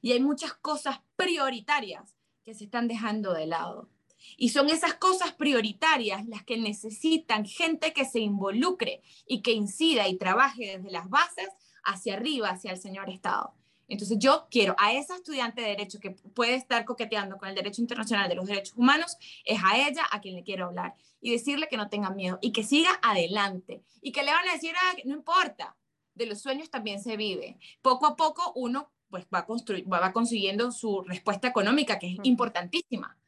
y 0.00 0.12
hay 0.12 0.20
muchas 0.20 0.54
cosas 0.54 1.00
prioritarias 1.16 2.16
que 2.44 2.54
se 2.54 2.64
están 2.64 2.88
dejando 2.88 3.32
de 3.32 3.46
lado. 3.46 3.88
Y 4.36 4.50
son 4.50 4.68
esas 4.68 4.94
cosas 4.94 5.32
prioritarias 5.32 6.26
las 6.28 6.44
que 6.44 6.56
necesitan 6.56 7.44
gente 7.44 7.92
que 7.92 8.04
se 8.04 8.20
involucre 8.20 9.02
y 9.26 9.42
que 9.42 9.52
incida 9.52 10.08
y 10.08 10.16
trabaje 10.16 10.76
desde 10.76 10.90
las 10.90 11.08
bases 11.08 11.48
hacia 11.84 12.14
arriba, 12.14 12.50
hacia 12.50 12.72
el 12.72 12.78
señor 12.78 13.10
Estado. 13.10 13.54
Entonces 13.88 14.18
yo 14.18 14.46
quiero 14.50 14.74
a 14.78 14.92
esa 14.92 15.16
estudiante 15.16 15.60
de 15.60 15.68
derecho 15.68 16.00
que 16.00 16.12
puede 16.12 16.54
estar 16.54 16.84
coqueteando 16.84 17.36
con 17.36 17.48
el 17.48 17.54
derecho 17.54 17.82
internacional 17.82 18.28
de 18.28 18.36
los 18.36 18.46
derechos 18.46 18.76
humanos, 18.76 19.16
es 19.44 19.60
a 19.62 19.76
ella 19.76 20.02
a 20.10 20.20
quien 20.20 20.34
le 20.34 20.44
quiero 20.44 20.66
hablar 20.66 20.94
y 21.20 21.32
decirle 21.32 21.68
que 21.68 21.76
no 21.76 21.88
tenga 21.88 22.10
miedo 22.10 22.38
y 22.40 22.52
que 22.52 22.64
siga 22.64 22.90
adelante 23.02 23.82
y 24.00 24.12
que 24.12 24.22
le 24.22 24.32
van 24.32 24.48
a 24.48 24.52
decir, 24.52 24.72
ah, 24.76 24.96
no 25.04 25.14
importa, 25.14 25.76
de 26.14 26.26
los 26.26 26.40
sueños 26.40 26.70
también 26.70 27.02
se 27.02 27.16
vive. 27.16 27.58
Poco 27.80 28.06
a 28.06 28.16
poco 28.16 28.52
uno 28.54 28.90
pues 29.10 29.26
va, 29.32 29.46
va 29.46 30.12
consiguiendo 30.12 30.72
su 30.72 31.02
respuesta 31.02 31.46
económica, 31.46 31.98
que 31.98 32.12
es 32.12 32.16
importantísima. 32.22 33.18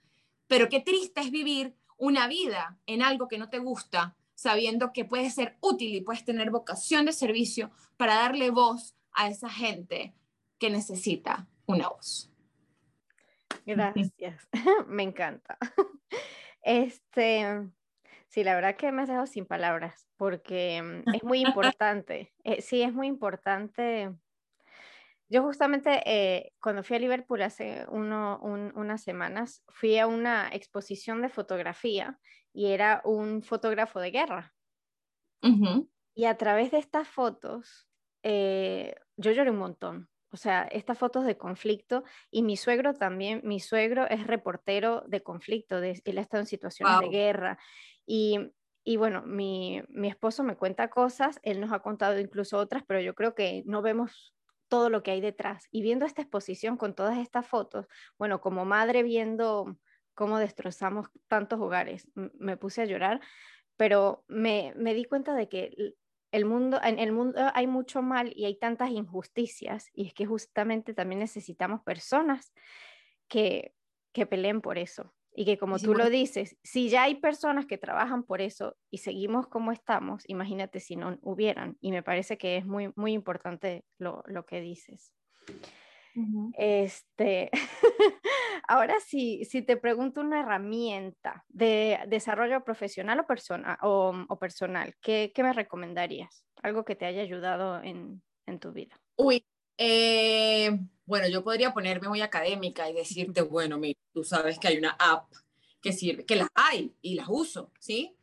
Pero 0.46 0.70
qué 0.70 0.80
triste 0.80 1.20
es 1.20 1.30
vivir 1.30 1.76
una 1.98 2.26
vida 2.26 2.78
en 2.86 3.02
algo 3.02 3.28
que 3.28 3.38
no 3.38 3.50
te 3.50 3.58
gusta, 3.58 4.16
sabiendo 4.34 4.92
que 4.92 5.04
puedes 5.04 5.34
ser 5.34 5.58
útil 5.60 5.94
y 5.94 6.00
puedes 6.00 6.24
tener 6.24 6.50
vocación 6.50 7.04
de 7.04 7.12
servicio 7.12 7.70
para 7.96 8.14
darle 8.14 8.50
voz 8.50 8.94
a 9.12 9.28
esa 9.28 9.50
gente 9.50 10.14
que 10.58 10.70
necesita 10.70 11.46
una 11.66 11.88
voz. 11.88 12.30
Gracias, 13.66 14.48
me 14.88 15.02
encanta. 15.02 15.58
Este, 16.66 17.44
Sí, 18.34 18.42
la 18.42 18.56
verdad 18.56 18.74
que 18.74 18.90
me 18.90 19.02
has 19.02 19.08
dejado 19.08 19.28
sin 19.28 19.46
palabras, 19.46 20.08
porque 20.16 20.82
mm, 20.82 21.14
es 21.14 21.22
muy 21.22 21.38
importante. 21.40 22.34
Eh, 22.42 22.62
sí, 22.62 22.82
es 22.82 22.92
muy 22.92 23.06
importante. 23.06 24.12
Yo 25.28 25.44
justamente 25.44 26.02
eh, 26.04 26.52
cuando 26.60 26.82
fui 26.82 26.96
a 26.96 26.98
Liverpool 26.98 27.42
hace 27.42 27.86
unas 27.88 29.04
semanas, 29.04 29.62
fui 29.68 30.00
a 30.00 30.08
una 30.08 30.48
exposición 30.48 31.22
de 31.22 31.28
fotografía 31.28 32.18
y 32.52 32.72
era 32.72 33.02
un 33.04 33.44
fotógrafo 33.44 34.00
de 34.00 34.10
guerra. 34.10 34.52
Y 36.16 36.24
a 36.24 36.36
través 36.36 36.72
de 36.72 36.78
estas 36.78 37.06
fotos, 37.06 37.86
eh, 38.24 38.96
yo 39.16 39.30
lloré 39.30 39.52
un 39.52 39.58
montón. 39.58 40.08
O 40.30 40.36
sea, 40.36 40.64
estas 40.64 40.98
fotos 40.98 41.24
de 41.24 41.38
conflicto 41.38 42.02
y 42.32 42.42
mi 42.42 42.56
suegro 42.56 42.94
también, 42.94 43.40
mi 43.44 43.60
suegro 43.60 44.08
es 44.10 44.26
reportero 44.26 45.04
de 45.06 45.22
conflicto, 45.22 45.80
de, 45.80 46.02
él 46.04 46.18
ha 46.18 46.22
estado 46.22 46.40
en 46.40 46.48
situaciones 46.48 46.98
de 46.98 47.08
guerra 47.08 47.58
y, 48.06 48.96
bueno, 48.96 49.22
mi, 49.22 49.82
mi, 49.88 50.08
esposo 50.08 50.42
me 50.44 50.56
cuenta 50.56 50.88
cosas, 50.90 51.40
él 51.42 51.60
nos 51.60 51.72
ha 51.72 51.80
contado 51.80 52.18
incluso 52.18 52.58
otras, 52.58 52.82
pero 52.86 53.00
yo 53.00 53.14
creo 53.14 53.34
que 53.34 53.62
no 53.66 53.82
vemos 53.82 54.34
todo 54.68 54.90
lo 54.90 55.02
que 55.02 55.12
hay 55.12 55.20
detrás. 55.20 55.68
Y 55.70 55.82
viendo 55.82 56.04
esta 56.04 56.22
exposición 56.22 56.76
con 56.76 56.94
todas 56.94 57.18
estas 57.18 57.46
fotos, 57.46 57.86
bueno, 58.18 58.40
como 58.40 58.64
madre 58.64 59.02
viendo 59.02 59.78
cómo 60.14 60.38
destrozamos 60.38 61.08
tantos 61.28 61.60
hogares, 61.60 62.08
me 62.14 62.56
puse 62.56 62.82
a 62.82 62.86
llorar, 62.86 63.20
pero 63.76 64.24
me, 64.28 64.72
me 64.76 64.94
di 64.94 65.04
cuenta 65.04 65.34
de 65.34 65.48
que 65.48 65.94
el 66.30 66.44
mundo, 66.44 66.80
en 66.82 66.98
el 66.98 67.12
mundo 67.12 67.40
hay 67.54 67.66
mucho 67.66 68.02
mal 68.02 68.32
y 68.34 68.44
hay 68.44 68.58
tantas 68.58 68.90
injusticias, 68.90 69.88
y 69.92 70.06
es 70.06 70.14
que 70.14 70.26
justamente 70.26 70.92
también 70.92 71.20
necesitamos 71.20 71.82
personas 71.82 72.52
que, 73.28 73.72
que 74.12 74.26
peleen 74.26 74.60
por 74.60 74.78
eso. 74.78 75.14
Y 75.36 75.44
que 75.44 75.58
como 75.58 75.78
tú 75.78 75.94
lo 75.94 76.10
dices, 76.10 76.56
si 76.62 76.88
ya 76.88 77.02
hay 77.02 77.16
personas 77.16 77.66
que 77.66 77.76
trabajan 77.76 78.22
por 78.22 78.40
eso 78.40 78.76
y 78.90 78.98
seguimos 78.98 79.48
como 79.48 79.72
estamos, 79.72 80.22
imagínate 80.28 80.78
si 80.78 80.94
no 80.94 81.18
hubieran. 81.22 81.76
Y 81.80 81.90
me 81.90 82.04
parece 82.04 82.38
que 82.38 82.56
es 82.56 82.64
muy, 82.64 82.92
muy 82.94 83.12
importante 83.12 83.84
lo, 83.98 84.22
lo 84.26 84.46
que 84.46 84.60
dices. 84.60 85.12
Este, 86.56 87.50
Ahora 88.68 89.00
sí, 89.00 89.44
si 89.44 89.62
te 89.62 89.76
pregunto 89.76 90.20
una 90.20 90.40
herramienta 90.40 91.44
de 91.48 91.98
desarrollo 92.06 92.62
profesional 92.64 93.20
o, 93.20 93.26
persona, 93.26 93.78
o, 93.82 94.38
personal, 94.38 94.94
¿qué, 95.00 95.32
¿qué, 95.34 95.42
me 95.42 95.52
recomendarías? 95.52 96.44
Algo 96.62 96.84
que 96.84 96.94
te 96.94 97.06
haya 97.06 97.22
ayudado 97.22 97.82
en, 97.82 98.22
en 98.46 98.58
tu 98.60 98.72
vida. 98.72 98.96
Uy, 99.16 99.44
eh, 99.78 100.78
bueno, 101.06 101.28
yo 101.28 101.44
podría 101.44 101.74
ponerme 101.74 102.08
muy 102.08 102.20
académica 102.22 102.88
y 102.88 102.94
decirte, 102.94 103.42
bueno, 103.42 103.78
mira, 103.78 103.98
tú 104.12 104.24
sabes 104.24 104.58
que 104.58 104.68
hay 104.68 104.78
una 104.78 104.96
app 104.98 105.30
que 105.82 105.92
sirve, 105.92 106.24
que 106.24 106.36
las 106.36 106.48
hay 106.54 106.94
y 107.02 107.14
las 107.14 107.26
uso, 107.28 107.70
¿sí? 107.78 108.16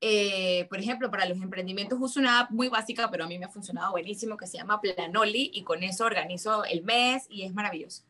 Eh, 0.00 0.66
por 0.68 0.80
ejemplo, 0.80 1.10
para 1.10 1.26
los 1.26 1.40
emprendimientos 1.40 1.98
uso 2.00 2.18
una 2.18 2.40
app 2.40 2.50
muy 2.50 2.68
básica, 2.68 3.08
pero 3.10 3.24
a 3.24 3.28
mí 3.28 3.38
me 3.38 3.44
ha 3.44 3.50
funcionado 3.50 3.92
buenísimo, 3.92 4.36
que 4.36 4.48
se 4.48 4.56
llama 4.56 4.80
Planoli 4.80 5.50
y 5.54 5.62
con 5.62 5.82
eso 5.84 6.04
organizo 6.04 6.64
el 6.64 6.82
mes 6.82 7.26
y 7.30 7.42
es 7.42 7.54
maravilloso. 7.54 8.02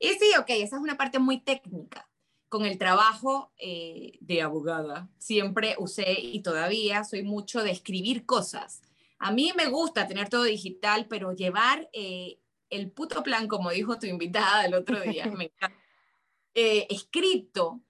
Y 0.00 0.08
sí, 0.08 0.32
ok, 0.38 0.46
esa 0.48 0.76
es 0.76 0.82
una 0.82 0.96
parte 0.96 1.18
muy 1.18 1.38
técnica. 1.38 2.08
Con 2.48 2.64
el 2.64 2.78
trabajo 2.78 3.52
eh, 3.58 4.18
de 4.20 4.42
abogada, 4.42 5.08
siempre 5.18 5.76
usé 5.78 6.18
y 6.20 6.40
todavía 6.42 7.04
soy 7.04 7.22
mucho 7.22 7.62
de 7.62 7.70
escribir 7.70 8.26
cosas. 8.26 8.82
A 9.20 9.30
mí 9.30 9.52
me 9.56 9.66
gusta 9.66 10.06
tener 10.06 10.28
todo 10.28 10.42
digital, 10.42 11.06
pero 11.08 11.32
llevar 11.32 11.88
eh, 11.92 12.40
el 12.68 12.90
puto 12.90 13.22
plan, 13.22 13.46
como 13.46 13.70
dijo 13.70 13.98
tu 13.98 14.06
invitada 14.06 14.64
el 14.64 14.74
otro 14.74 15.00
día, 15.00 15.26
me 15.36 15.44
encanta. 15.44 15.76
Eh, 16.52 16.86
escrito, 16.90 17.80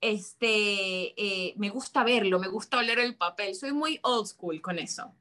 este, 0.00 1.14
me 1.56 1.68
gusta 1.68 2.02
verlo, 2.02 2.38
me 2.38 2.48
gusta 2.48 2.78
oler 2.78 2.98
el 2.98 3.16
papel, 3.16 3.54
soy 3.54 3.72
muy 3.72 3.98
old 4.02 4.26
school 4.26 4.60
con 4.62 4.78
eso. 4.78 5.12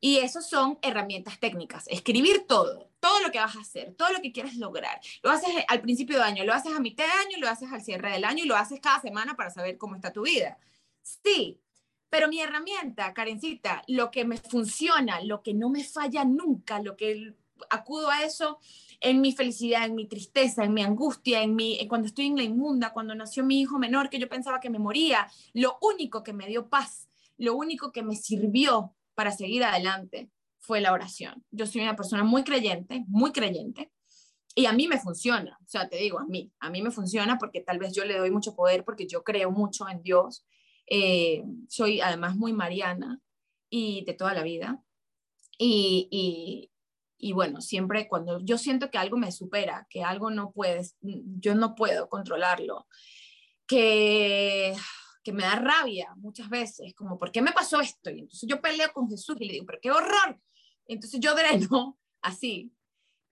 Y 0.00 0.18
eso 0.18 0.40
son 0.42 0.78
herramientas 0.82 1.40
técnicas, 1.40 1.86
escribir 1.88 2.46
todo, 2.46 2.88
todo 3.00 3.20
lo 3.20 3.32
que 3.32 3.40
vas 3.40 3.56
a 3.56 3.60
hacer, 3.60 3.94
todo 3.94 4.12
lo 4.12 4.20
que 4.20 4.32
quieres 4.32 4.56
lograr. 4.56 5.00
Lo 5.22 5.30
haces 5.30 5.50
al 5.66 5.80
principio 5.80 6.18
de 6.18 6.22
año, 6.22 6.44
lo 6.44 6.54
haces 6.54 6.72
a 6.72 6.80
mitad 6.80 7.04
de 7.04 7.10
año, 7.10 7.38
lo 7.38 7.48
haces 7.48 7.72
al 7.72 7.82
cierre 7.82 8.12
del 8.12 8.24
año 8.24 8.44
y 8.44 8.46
lo 8.46 8.56
haces 8.56 8.80
cada 8.80 9.00
semana 9.00 9.34
para 9.34 9.50
saber 9.50 9.76
cómo 9.76 9.96
está 9.96 10.12
tu 10.12 10.22
vida. 10.22 10.58
Sí, 11.02 11.60
pero 12.10 12.28
mi 12.28 12.40
herramienta, 12.40 13.12
Karencita, 13.14 13.82
lo 13.86 14.10
que 14.10 14.24
me 14.24 14.38
funciona, 14.38 15.20
lo 15.22 15.42
que 15.42 15.54
no 15.54 15.70
me 15.70 15.84
falla 15.84 16.24
nunca, 16.24 16.80
lo 16.80 16.96
que 16.96 17.34
acudo 17.70 18.08
a 18.10 18.24
eso 18.24 18.58
en 19.00 19.20
mi 19.20 19.32
felicidad, 19.32 19.84
en 19.84 19.94
mi 19.94 20.06
tristeza, 20.06 20.64
en 20.64 20.74
mi 20.74 20.82
angustia, 20.82 21.42
en 21.42 21.54
mi 21.54 21.86
cuando 21.88 22.06
estoy 22.06 22.26
en 22.26 22.36
la 22.36 22.42
inmunda, 22.42 22.92
cuando 22.92 23.14
nació 23.14 23.44
mi 23.44 23.60
hijo 23.60 23.78
menor 23.78 24.10
que 24.10 24.18
yo 24.18 24.28
pensaba 24.28 24.60
que 24.60 24.70
me 24.70 24.78
moría, 24.78 25.28
lo 25.54 25.78
único 25.82 26.22
que 26.22 26.32
me 26.32 26.46
dio 26.46 26.68
paz, 26.68 27.08
lo 27.36 27.54
único 27.54 27.92
que 27.92 28.02
me 28.02 28.16
sirvió 28.16 28.94
para 29.14 29.32
seguir 29.32 29.64
adelante 29.64 30.30
fue 30.58 30.80
la 30.80 30.92
oración. 30.92 31.44
Yo 31.50 31.66
soy 31.66 31.82
una 31.82 31.96
persona 31.96 32.24
muy 32.24 32.44
creyente, 32.44 33.04
muy 33.08 33.32
creyente, 33.32 33.92
y 34.58 34.66
a 34.66 34.72
mí 34.72 34.88
me 34.88 34.98
funciona, 34.98 35.56
o 35.64 35.68
sea, 35.68 35.88
te 35.88 35.98
digo, 35.98 36.18
a 36.18 36.26
mí, 36.26 36.50
a 36.58 36.68
mí 36.68 36.82
me 36.82 36.90
funciona 36.90 37.38
porque 37.38 37.60
tal 37.60 37.78
vez 37.78 37.92
yo 37.94 38.04
le 38.04 38.18
doy 38.18 38.32
mucho 38.32 38.56
poder 38.56 38.84
porque 38.84 39.06
yo 39.06 39.22
creo 39.22 39.52
mucho 39.52 39.88
en 39.88 40.02
Dios. 40.02 40.44
Eh, 40.90 41.44
soy 41.68 42.00
además 42.00 42.36
muy 42.36 42.52
mariana 42.52 43.20
y 43.70 44.04
de 44.04 44.14
toda 44.14 44.34
la 44.34 44.42
vida. 44.42 44.82
Y, 45.58 46.70
y, 47.18 47.32
bueno, 47.32 47.60
siempre 47.60 48.08
cuando 48.08 48.40
yo 48.44 48.58
siento 48.58 48.90
que 48.90 48.98
algo 48.98 49.16
me 49.16 49.32
supera, 49.32 49.86
que 49.90 50.04
algo 50.04 50.30
no 50.30 50.52
puedes, 50.52 50.96
yo 51.00 51.54
no 51.54 51.74
puedo 51.74 52.08
controlarlo, 52.08 52.86
que 53.66 54.74
que 55.28 55.32
me 55.34 55.42
da 55.42 55.56
rabia 55.56 56.14
muchas 56.16 56.48
veces, 56.48 56.94
como, 56.94 57.18
¿por 57.18 57.30
qué 57.30 57.42
me 57.42 57.52
pasó 57.52 57.80
esto? 57.82 58.08
Y 58.08 58.20
entonces 58.20 58.48
yo 58.48 58.62
peleo 58.62 58.90
con 58.94 59.10
Jesús 59.10 59.36
y 59.38 59.44
le 59.44 59.52
digo, 59.52 59.66
pero 59.66 59.78
qué 59.82 59.90
horror. 59.90 60.40
Entonces 60.86 61.20
yo 61.20 61.34
dreno 61.34 61.98
así. 62.22 62.72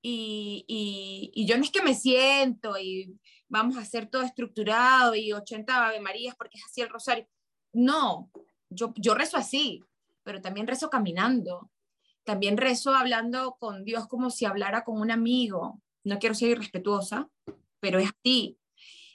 Y, 0.03 0.67
y, 0.69 1.31
y, 1.35 1.47
yo 1.47 1.57
no 1.57 1.65
es 1.65 1.71
que 1.71 1.81
me 1.81 1.95
siento 1.95 2.77
y 2.79 3.19
vamos 3.49 3.79
a 3.79 3.81
hacer 3.81 4.11
todo 4.11 4.23
estructurado 4.23 5.15
y 5.15 5.33
80 5.33 5.87
Ave 5.87 6.01
Marías 6.01 6.37
porque 6.37 6.59
es 6.59 6.65
así 6.67 6.83
el 6.83 6.91
rosario. 6.91 7.27
No, 7.73 8.31
yo, 8.71 8.93
yo 8.97 9.15
rezo 9.15 9.37
así, 9.37 9.85
pero 10.23 10.41
también 10.41 10.67
rezo 10.67 10.91
caminando. 10.91 11.71
También 12.25 12.57
rezo 12.57 12.95
hablando 12.95 13.57
con 13.59 13.85
Dios 13.85 14.09
como 14.09 14.31
si 14.31 14.45
hablara 14.45 14.85
con 14.85 15.01
un 15.01 15.11
amigo. 15.11 15.81
No 16.05 16.19
quiero 16.19 16.35
ser 16.35 16.51
irrespetuosa, 16.51 17.29
pero 17.81 17.99
es 17.99 18.11
así. 18.11 18.59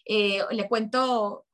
Eh, 0.06 0.42
le 0.52 0.68
cuento 0.68 1.46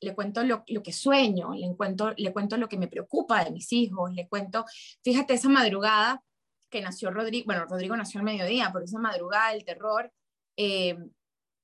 le 0.00 0.14
cuento 0.14 0.44
lo, 0.44 0.64
que 0.64 0.92
sueño, 0.92 1.54
le 1.54 1.74
cuento, 1.76 2.12
le 2.16 2.32
cuento 2.32 2.56
lo 2.56 2.68
que 2.68 2.78
me 2.78 2.88
preocupa 2.88 3.44
de 3.44 3.50
mis 3.50 3.72
hijos, 3.72 4.12
le 4.12 4.28
cuento, 4.28 4.64
fíjate 5.02 5.34
esa 5.34 5.48
madrugada 5.48 6.22
que 6.70 6.80
nació 6.80 7.10
Rodrigo, 7.10 7.46
bueno, 7.46 7.64
Rodrigo 7.66 7.96
nació 7.96 8.20
al 8.20 8.26
mediodía, 8.26 8.70
pero 8.72 8.84
esa 8.84 8.98
madrugada 8.98 9.52
del 9.52 9.64
terror, 9.64 10.12
eh, 10.56 10.96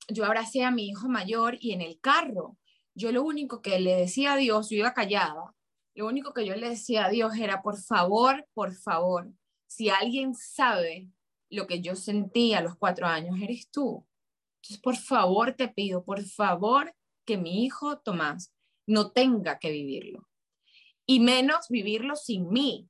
yo 0.09 0.25
abracé 0.25 0.65
a 0.65 0.71
mi 0.71 0.89
hijo 0.89 1.09
mayor 1.09 1.57
y 1.61 1.73
en 1.73 1.83
el 1.83 2.01
carro, 2.01 2.57
yo 2.95 3.13
lo 3.13 3.23
único 3.23 3.63
que 3.63 3.79
le 3.79 3.97
decía 3.97 4.35
a 4.35 4.37
Dios, 4.37 4.71
yo 4.71 4.79
iba 4.79 4.95
callada, 4.95 5.55
lo 5.95 6.07
único 6.07 6.33
que 6.33 6.47
yo 6.47 6.55
le 6.55 6.71
decía 6.71 7.07
a 7.07 7.09
Dios 7.11 7.37
era, 7.37 7.63
por 7.63 7.79
favor, 7.79 8.47
por 8.55 8.75
favor, 8.75 9.31
si 9.67 9.91
alguien 9.91 10.35
sabe 10.35 11.09
lo 11.51 11.67
que 11.67 11.81
yo 11.81 11.97
sentí 11.97 12.55
a 12.55 12.63
los 12.63 12.77
cuatro 12.77 13.07
años, 13.07 13.39
eres 13.41 13.71
tú. 13.71 14.07
Entonces, 14.57 14.81
por 14.81 14.97
favor, 14.97 15.53
te 15.53 15.69
pido, 15.69 16.05
por 16.05 16.23
favor, 16.23 16.95
que 17.27 17.37
mi 17.37 17.65
hijo 17.65 17.99
Tomás 17.99 18.55
no 18.87 19.13
tenga 19.13 19.59
que 19.59 19.71
vivirlo. 19.71 20.29
Y 21.07 21.21
menos 21.21 21.69
vivirlo 21.69 22.17
sin 22.17 22.49
mí. 22.49 22.89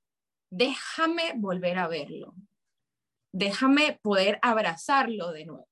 Déjame 0.51 1.33
volver 1.37 1.79
a 1.79 1.89
verlo. 1.89 2.35
Déjame 3.33 3.99
poder 4.03 4.39
abrazarlo 4.43 5.33
de 5.33 5.47
nuevo. 5.47 5.69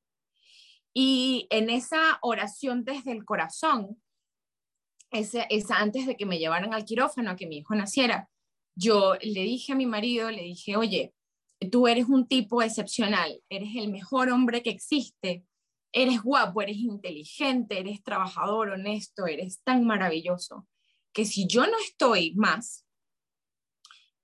Y 0.92 1.46
en 1.50 1.70
esa 1.70 2.18
oración 2.22 2.84
desde 2.84 3.12
el 3.12 3.24
corazón, 3.24 4.00
esa, 5.10 5.42
esa 5.44 5.78
antes 5.78 6.06
de 6.06 6.16
que 6.16 6.26
me 6.26 6.38
llevaran 6.38 6.74
al 6.74 6.84
quirófano, 6.84 7.30
a 7.30 7.36
que 7.36 7.46
mi 7.46 7.58
hijo 7.58 7.74
naciera, 7.74 8.28
yo 8.74 9.14
le 9.20 9.42
dije 9.42 9.72
a 9.72 9.76
mi 9.76 9.86
marido, 9.86 10.30
le 10.30 10.42
dije, 10.42 10.76
oye, 10.76 11.14
tú 11.70 11.88
eres 11.88 12.06
un 12.06 12.26
tipo 12.26 12.62
excepcional, 12.62 13.42
eres 13.48 13.76
el 13.76 13.90
mejor 13.90 14.30
hombre 14.30 14.62
que 14.62 14.70
existe, 14.70 15.44
eres 15.92 16.22
guapo, 16.22 16.62
eres 16.62 16.76
inteligente, 16.76 17.78
eres 17.78 18.02
trabajador, 18.02 18.70
honesto, 18.70 19.26
eres 19.26 19.60
tan 19.62 19.84
maravilloso, 19.84 20.66
que 21.12 21.24
si 21.24 21.46
yo 21.46 21.66
no 21.66 21.78
estoy 21.78 22.34
más, 22.36 22.86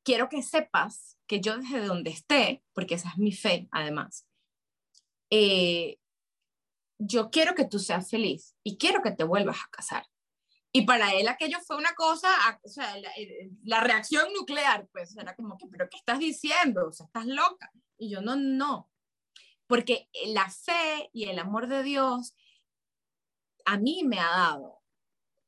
quiero 0.05 0.28
que 0.28 0.43
sepas 0.43 1.18
que 1.26 1.41
yo 1.41 1.59
desde 1.59 1.84
donde 1.84 2.11
esté, 2.11 2.62
porque 2.72 2.95
esa 2.95 3.11
es 3.11 3.18
mi 3.18 3.32
fe 3.32 3.68
además, 3.72 4.26
eh, 5.30 5.99
yo 6.99 7.30
quiero 7.30 7.55
que 7.55 7.66
tú 7.66 7.78
seas 7.78 8.09
feliz 8.09 8.55
y 8.62 8.78
quiero 8.78 9.03
que 9.03 9.11
te 9.11 9.24
vuelvas 9.24 9.59
a 9.59 9.68
casar. 9.70 10.07
Y 10.77 10.83
para 10.83 11.14
él 11.14 11.27
aquello 11.27 11.59
fue 11.66 11.77
una 11.77 11.95
cosa, 11.95 12.29
o 12.62 12.68
sea, 12.68 12.99
la, 12.99 13.09
eh, 13.16 13.51
la, 13.64 13.81
reacción 13.81 14.31
nuclear, 14.35 14.87
pues 14.93 15.16
era 15.16 15.35
como 15.35 15.57
que, 15.57 15.66
pero 15.68 15.89
¿qué 15.89 15.97
estás 15.97 16.18
diciendo? 16.18 16.89
O 16.89 16.93
sea, 16.93 17.07
estás 17.07 17.24
loca. 17.24 17.72
Y 17.97 18.11
yo, 18.11 18.20
no, 18.20 18.37
no, 18.37 18.91
porque 19.66 20.11
la 20.27 20.51
fe 20.51 21.09
y 21.14 21.31
el 21.31 21.39
amor 21.39 21.66
de 21.68 21.83
Dios 21.83 22.35
a 23.64 23.79
mí 23.79 24.05
me 24.05 24.18
ha 24.18 24.29
dado 24.29 24.83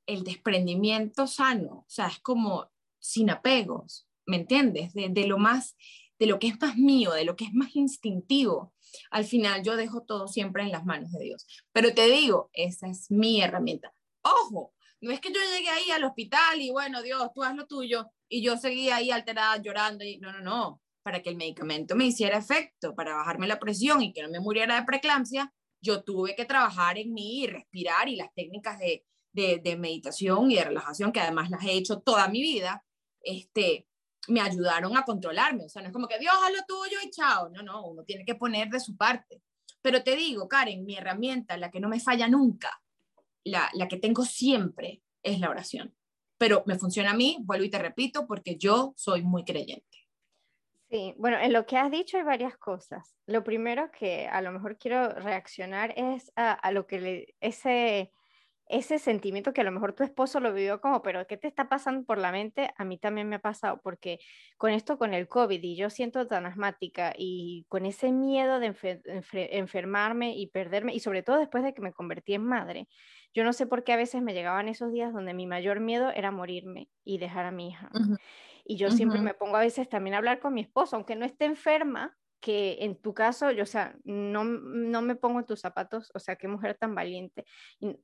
el 0.06 0.24
desprendimiento 0.24 1.26
sano, 1.26 1.84
o 1.86 1.90
sea, 1.90 2.06
es 2.06 2.20
como 2.20 2.70
sin 2.98 3.28
apegos, 3.28 4.08
¿me 4.24 4.36
entiendes? 4.36 4.94
De, 4.94 5.26
lo 5.26 5.36
más, 5.36 5.76
de 6.18 6.24
lo 6.24 6.38
que 6.38 6.48
es 6.48 6.58
más 6.58 6.76
mío, 6.76 7.12
de 7.12 7.26
lo 7.26 7.36
que 7.36 7.44
es 7.44 7.52
más 7.52 7.76
instintivo. 7.76 8.72
Al 9.10 9.26
final 9.26 9.62
yo 9.62 9.76
dejo 9.76 10.04
todo 10.04 10.26
siempre 10.26 10.62
en 10.62 10.72
las 10.72 10.86
manos 10.86 11.12
de 11.12 11.24
Dios. 11.24 11.46
Pero 11.72 11.92
te 11.92 12.08
digo, 12.08 12.48
esa 12.54 12.88
es 12.88 13.10
mi 13.10 13.42
herramienta. 13.42 13.92
Ojo, 14.22 14.72
no 15.00 15.12
es 15.12 15.20
que 15.20 15.32
yo 15.32 15.40
llegué 15.40 15.68
ahí 15.68 15.90
al 15.90 16.04
hospital 16.04 16.60
y 16.60 16.70
bueno, 16.70 17.02
Dios, 17.02 17.30
tú 17.34 17.42
haz 17.42 17.54
lo 17.54 17.66
tuyo 17.66 18.10
y 18.28 18.42
yo 18.42 18.56
seguí 18.56 18.90
ahí 18.90 19.10
alterada 19.10 19.56
llorando 19.58 20.04
y 20.04 20.18
no, 20.18 20.32
no, 20.32 20.40
no 20.40 20.82
para 21.08 21.22
que 21.22 21.30
el 21.30 21.36
medicamento 21.36 21.96
me 21.96 22.04
hiciera 22.04 22.36
efecto, 22.36 22.94
para 22.94 23.14
bajarme 23.14 23.46
la 23.46 23.58
presión 23.58 24.02
y 24.02 24.12
que 24.12 24.20
no 24.20 24.28
me 24.28 24.40
muriera 24.40 24.74
de 24.74 24.84
preeclampsia, 24.84 25.50
yo 25.80 26.04
tuve 26.04 26.36
que 26.36 26.44
trabajar 26.44 26.98
en 26.98 27.14
mí 27.14 27.44
y 27.44 27.46
respirar 27.46 28.10
y 28.10 28.16
las 28.16 28.28
técnicas 28.34 28.78
de, 28.78 29.06
de, 29.32 29.76
meditación 29.78 30.50
y 30.50 30.56
de 30.56 30.64
relajación, 30.64 31.10
que 31.10 31.20
además 31.20 31.48
las 31.48 31.64
he 31.64 31.72
hecho 31.72 32.00
toda 32.00 32.28
mi 32.28 32.42
vida, 32.42 32.84
este, 33.22 33.86
me 34.28 34.42
ayudaron 34.42 34.98
a 34.98 35.04
controlarme. 35.04 35.64
O 35.64 35.68
sea, 35.70 35.80
no 35.80 35.88
es 35.88 35.94
como 35.94 36.08
que 36.08 36.18
Dios 36.18 36.34
haz 36.34 36.52
lo 36.52 36.62
tuyo 36.66 36.98
y 37.02 37.10
chao. 37.10 37.48
No, 37.48 37.62
no, 37.62 37.86
uno 37.86 38.04
tiene 38.04 38.26
que 38.26 38.34
poner 38.34 38.68
de 38.68 38.78
su 38.78 38.94
parte. 38.94 39.42
Pero 39.80 40.02
te 40.02 40.14
digo, 40.14 40.46
Karen, 40.46 40.84
mi 40.84 40.96
herramienta, 40.96 41.56
la 41.56 41.70
que 41.70 41.80
no 41.80 41.88
me 41.88 42.00
falla 42.00 42.28
nunca, 42.28 42.82
la, 43.48 43.70
la 43.74 43.88
que 43.88 43.98
tengo 43.98 44.24
siempre, 44.24 45.02
es 45.22 45.40
la 45.40 45.50
oración. 45.50 45.94
Pero 46.38 46.62
me 46.66 46.78
funciona 46.78 47.10
a 47.10 47.16
mí, 47.16 47.38
vuelvo 47.40 47.64
y 47.64 47.70
te 47.70 47.78
repito, 47.78 48.26
porque 48.26 48.56
yo 48.56 48.94
soy 48.96 49.22
muy 49.22 49.44
creyente. 49.44 49.88
Sí, 50.90 51.14
bueno, 51.18 51.38
en 51.38 51.52
lo 51.52 51.66
que 51.66 51.76
has 51.76 51.90
dicho 51.90 52.16
hay 52.16 52.22
varias 52.22 52.56
cosas. 52.56 53.14
Lo 53.26 53.44
primero 53.44 53.90
que 53.90 54.26
a 54.26 54.40
lo 54.40 54.52
mejor 54.52 54.78
quiero 54.78 55.10
reaccionar 55.10 55.92
es 55.96 56.32
a, 56.34 56.72
lo 56.72 56.86
que 56.86 57.34
ese, 57.40 58.10
ese 58.68 58.98
sentimiento 58.98 59.52
que 59.52 59.60
a 59.60 59.64
lo 59.64 59.70
mejor 59.70 59.92
tu 59.92 60.02
esposo 60.02 60.40
lo 60.40 60.54
vivió 60.54 60.80
como, 60.80 61.02
pero 61.02 61.26
¿qué 61.26 61.36
te 61.36 61.46
está 61.46 61.68
pasando 61.68 62.06
por 62.06 62.16
la 62.16 62.32
mente? 62.32 62.70
A 62.78 62.84
mí 62.86 62.96
también 62.96 63.28
me 63.28 63.36
ha 63.36 63.40
pasado, 63.40 63.82
porque 63.82 64.18
con 64.56 64.70
esto, 64.70 64.96
con 64.96 65.12
el 65.12 65.28
COVID, 65.28 65.62
y 65.62 65.76
yo 65.76 65.90
siento 65.90 66.26
tan 66.26 66.46
asmática, 66.46 67.12
y 67.18 67.66
con 67.68 67.84
ese 67.84 68.10
miedo 68.10 68.58
de 68.58 68.74
enfermarme 69.32 70.38
y 70.38 70.46
perderme, 70.46 70.94
y 70.94 71.00
sobre 71.00 71.22
todo 71.22 71.36
después 71.38 71.64
de 71.64 71.74
que 71.74 71.82
me 71.82 71.92
convertí 71.92 72.32
en 72.32 72.44
madre, 72.44 72.88
yo 73.38 73.44
no 73.44 73.52
sé 73.52 73.68
por 73.68 73.84
qué 73.84 73.92
a 73.92 73.96
veces 73.96 74.20
me 74.20 74.34
llegaban 74.34 74.66
esos 74.68 74.90
días 74.90 75.12
donde 75.12 75.32
mi 75.32 75.46
mayor 75.46 75.78
miedo 75.78 76.10
era 76.10 76.32
morirme 76.32 76.88
y 77.04 77.18
dejar 77.18 77.46
a 77.46 77.52
mi 77.52 77.68
hija. 77.68 77.88
Y 78.64 78.74
yo 78.74 78.90
siempre 78.90 79.20
me 79.20 79.32
pongo 79.32 79.54
a 79.56 79.60
veces 79.60 79.88
también 79.88 80.14
a 80.14 80.18
hablar 80.18 80.40
con 80.40 80.54
mi 80.54 80.60
esposo, 80.60 80.96
aunque 80.96 81.14
no 81.14 81.24
esté 81.24 81.44
enferma, 81.44 82.16
que 82.40 82.78
en 82.80 83.00
tu 83.00 83.14
caso, 83.14 83.52
yo, 83.52 83.62
o 83.62 83.66
sea, 83.66 83.94
no, 84.02 84.42
no 84.42 85.02
me 85.02 85.14
pongo 85.14 85.38
en 85.38 85.46
tus 85.46 85.60
zapatos, 85.60 86.10
o 86.14 86.18
sea, 86.18 86.34
qué 86.34 86.48
mujer 86.48 86.76
tan 86.76 86.96
valiente. 86.96 87.44
Y, 87.78 87.96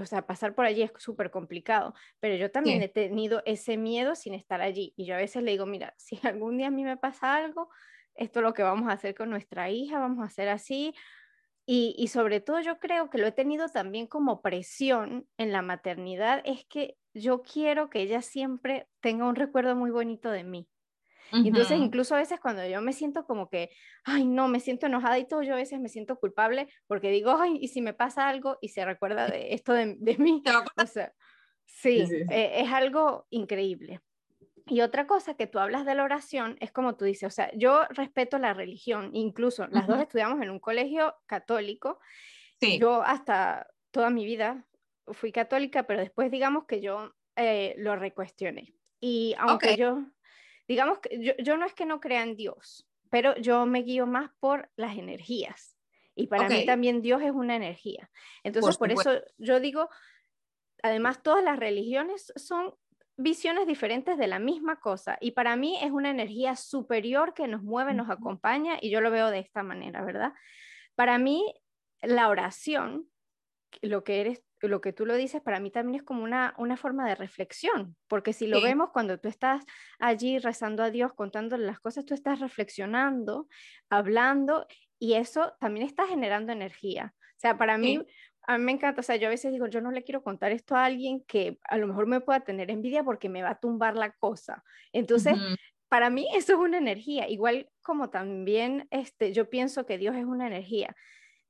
o 0.00 0.04
sea, 0.04 0.26
pasar 0.26 0.56
por 0.56 0.66
allí 0.66 0.82
es 0.82 0.90
súper 0.98 1.30
complicado, 1.30 1.94
pero 2.18 2.34
yo 2.34 2.50
también 2.50 2.82
he 2.82 2.88
tenido 2.88 3.40
ese 3.46 3.76
miedo 3.76 4.16
sin 4.16 4.34
estar 4.34 4.62
allí. 4.62 4.94
Y 4.96 5.06
yo 5.06 5.14
a 5.14 5.18
veces 5.18 5.44
le 5.44 5.52
digo, 5.52 5.64
mira, 5.64 5.94
si 5.96 6.18
algún 6.24 6.58
día 6.58 6.66
a 6.66 6.70
mí 6.72 6.82
me 6.82 6.96
pasa 6.96 7.36
algo, 7.36 7.68
esto 8.16 8.40
es 8.40 8.42
lo 8.42 8.52
que 8.52 8.64
vamos 8.64 8.90
a 8.90 8.94
hacer 8.94 9.14
con 9.14 9.30
nuestra 9.30 9.70
hija, 9.70 10.00
vamos 10.00 10.24
a 10.24 10.26
hacer 10.26 10.48
así. 10.48 10.92
Y, 11.64 11.94
y 11.96 12.08
sobre 12.08 12.40
todo 12.40 12.60
yo 12.60 12.78
creo 12.78 13.08
que 13.08 13.18
lo 13.18 13.26
he 13.26 13.32
tenido 13.32 13.68
también 13.68 14.06
como 14.06 14.42
presión 14.42 15.28
en 15.38 15.52
la 15.52 15.62
maternidad, 15.62 16.42
es 16.44 16.64
que 16.66 16.96
yo 17.14 17.42
quiero 17.42 17.88
que 17.88 18.02
ella 18.02 18.22
siempre 18.22 18.88
tenga 19.00 19.26
un 19.26 19.36
recuerdo 19.36 19.76
muy 19.76 19.90
bonito 19.90 20.30
de 20.30 20.44
mí 20.44 20.68
entonces, 21.32 21.78
incluso 21.78 22.14
a 22.14 22.18
veces 22.18 22.38
cuando 22.40 22.66
yo 22.66 22.80
me 22.82 22.92
siento 22.92 23.24
como 23.24 23.48
que, 23.48 23.70
ay, 24.04 24.26
no, 24.26 24.48
me 24.48 24.60
siento 24.60 24.86
enojada 24.86 25.18
y 25.18 25.26
todo, 25.26 25.42
yo 25.42 25.54
a 25.54 25.56
veces 25.56 25.80
me 25.80 25.88
siento 25.88 26.16
culpable 26.16 26.68
porque 26.86 27.10
digo, 27.10 27.34
ay, 27.38 27.58
y 27.60 27.68
si 27.68 27.80
me 27.80 27.94
pasa 27.94 28.28
algo 28.28 28.58
y 28.60 28.68
se 28.68 28.84
recuerda 28.84 29.26
de 29.28 29.54
esto 29.54 29.72
de, 29.72 29.96
de 29.98 30.18
mí. 30.18 30.42
O 30.76 30.86
sea, 30.86 31.12
sí, 31.64 32.06
e, 32.30 32.60
es 32.60 32.72
algo 32.72 33.26
increíble. 33.30 34.00
Y 34.66 34.80
otra 34.80 35.06
cosa 35.06 35.34
que 35.34 35.46
tú 35.46 35.58
hablas 35.58 35.84
de 35.84 35.94
la 35.94 36.04
oración 36.04 36.56
es 36.60 36.70
como 36.70 36.96
tú 36.96 37.04
dices, 37.04 37.24
o 37.24 37.30
sea, 37.30 37.50
yo 37.54 37.84
respeto 37.90 38.38
la 38.38 38.54
religión, 38.54 39.10
incluso 39.12 39.66
las 39.68 39.86
dos 39.86 40.00
estudiamos 40.00 40.40
en 40.40 40.50
un 40.50 40.60
colegio 40.60 41.16
católico. 41.26 41.98
Sí. 42.60 42.78
Yo 42.78 43.02
hasta 43.02 43.66
toda 43.90 44.10
mi 44.10 44.24
vida 44.24 44.64
fui 45.08 45.32
católica, 45.32 45.84
pero 45.84 46.00
después 46.00 46.30
digamos 46.30 46.64
que 46.66 46.80
yo 46.80 47.12
eh, 47.36 47.74
lo 47.78 47.96
recuestioné. 47.96 48.74
Y 49.00 49.34
aunque 49.38 49.76
yo, 49.76 50.04
digamos 50.68 51.00
que 51.00 51.34
yo, 51.38 51.56
no 51.56 51.66
es 51.66 51.74
que 51.74 51.86
no 51.86 52.00
crea 52.00 52.22
en 52.22 52.36
Dios, 52.36 52.86
pero 53.10 53.36
yo 53.36 53.66
me 53.66 53.82
guío 53.82 54.06
más 54.06 54.30
por 54.38 54.70
las 54.76 54.96
energías. 54.96 55.76
Y 56.14 56.26
para 56.26 56.48
mí 56.48 56.66
también 56.66 57.00
Dios 57.00 57.22
es 57.22 57.32
una 57.32 57.56
energía. 57.56 58.10
Entonces, 58.44 58.76
por, 58.76 58.92
eso 58.92 59.22
yo 59.38 59.60
digo, 59.60 59.88
además 60.82 61.22
todas 61.22 61.42
las 61.42 61.58
religiones 61.58 62.32
son 62.36 62.74
visiones 63.22 63.66
diferentes 63.66 64.18
de 64.18 64.26
la 64.26 64.38
misma 64.38 64.76
cosa. 64.80 65.16
Y 65.20 65.32
para 65.32 65.56
mí 65.56 65.78
es 65.82 65.90
una 65.90 66.10
energía 66.10 66.56
superior 66.56 67.34
que 67.34 67.48
nos 67.48 67.62
mueve, 67.62 67.94
nos 67.94 68.10
acompaña, 68.10 68.78
y 68.80 68.90
yo 68.90 69.00
lo 69.00 69.10
veo 69.10 69.30
de 69.30 69.38
esta 69.38 69.62
manera, 69.62 70.04
¿verdad? 70.04 70.32
Para 70.94 71.18
mí, 71.18 71.54
la 72.00 72.28
oración, 72.28 73.08
lo 73.80 74.04
que 74.04 74.20
eres 74.20 74.42
lo 74.68 74.80
que 74.80 74.92
tú 74.92 75.06
lo 75.06 75.16
dices, 75.16 75.42
para 75.42 75.60
mí 75.60 75.70
también 75.70 76.00
es 76.00 76.02
como 76.06 76.22
una, 76.22 76.54
una 76.56 76.76
forma 76.76 77.06
de 77.08 77.14
reflexión, 77.14 77.96
porque 78.06 78.32
si 78.32 78.46
lo 78.46 78.60
vemos 78.60 78.90
cuando 78.92 79.18
tú 79.18 79.28
estás 79.28 79.64
allí 79.98 80.38
rezando 80.38 80.82
a 80.82 80.90
Dios, 80.90 81.12
contándole 81.14 81.66
las 81.66 81.80
cosas, 81.80 82.04
tú 82.04 82.14
estás 82.14 82.40
reflexionando, 82.40 83.48
hablando, 83.90 84.66
y 84.98 85.14
eso 85.14 85.54
también 85.58 85.86
está 85.86 86.06
generando 86.06 86.52
energía. 86.52 87.12
O 87.18 87.40
sea, 87.42 87.58
para 87.58 87.76
mí, 87.76 88.00
a 88.46 88.58
mí 88.58 88.64
me 88.64 88.72
encanta, 88.72 89.00
o 89.00 89.02
sea, 89.04 89.16
yo 89.16 89.28
a 89.28 89.30
veces 89.30 89.52
digo, 89.52 89.66
yo 89.66 89.80
no 89.80 89.90
le 89.90 90.02
quiero 90.02 90.22
contar 90.22 90.52
esto 90.52 90.74
a 90.74 90.84
alguien 90.84 91.22
que 91.26 91.58
a 91.64 91.76
lo 91.76 91.86
mejor 91.86 92.06
me 92.06 92.20
pueda 92.20 92.40
tener 92.40 92.70
envidia 92.70 93.04
porque 93.04 93.28
me 93.28 93.42
va 93.42 93.50
a 93.50 93.60
tumbar 93.60 93.96
la 93.96 94.12
cosa. 94.12 94.64
Entonces, 94.92 95.36
para 95.88 96.10
mí 96.10 96.26
eso 96.34 96.54
es 96.54 96.58
una 96.58 96.78
energía, 96.78 97.28
igual 97.28 97.68
como 97.82 98.10
también 98.10 98.88
este, 98.90 99.32
yo 99.32 99.48
pienso 99.48 99.86
que 99.86 99.98
Dios 99.98 100.16
es 100.16 100.24
una 100.24 100.46
energía. 100.46 100.96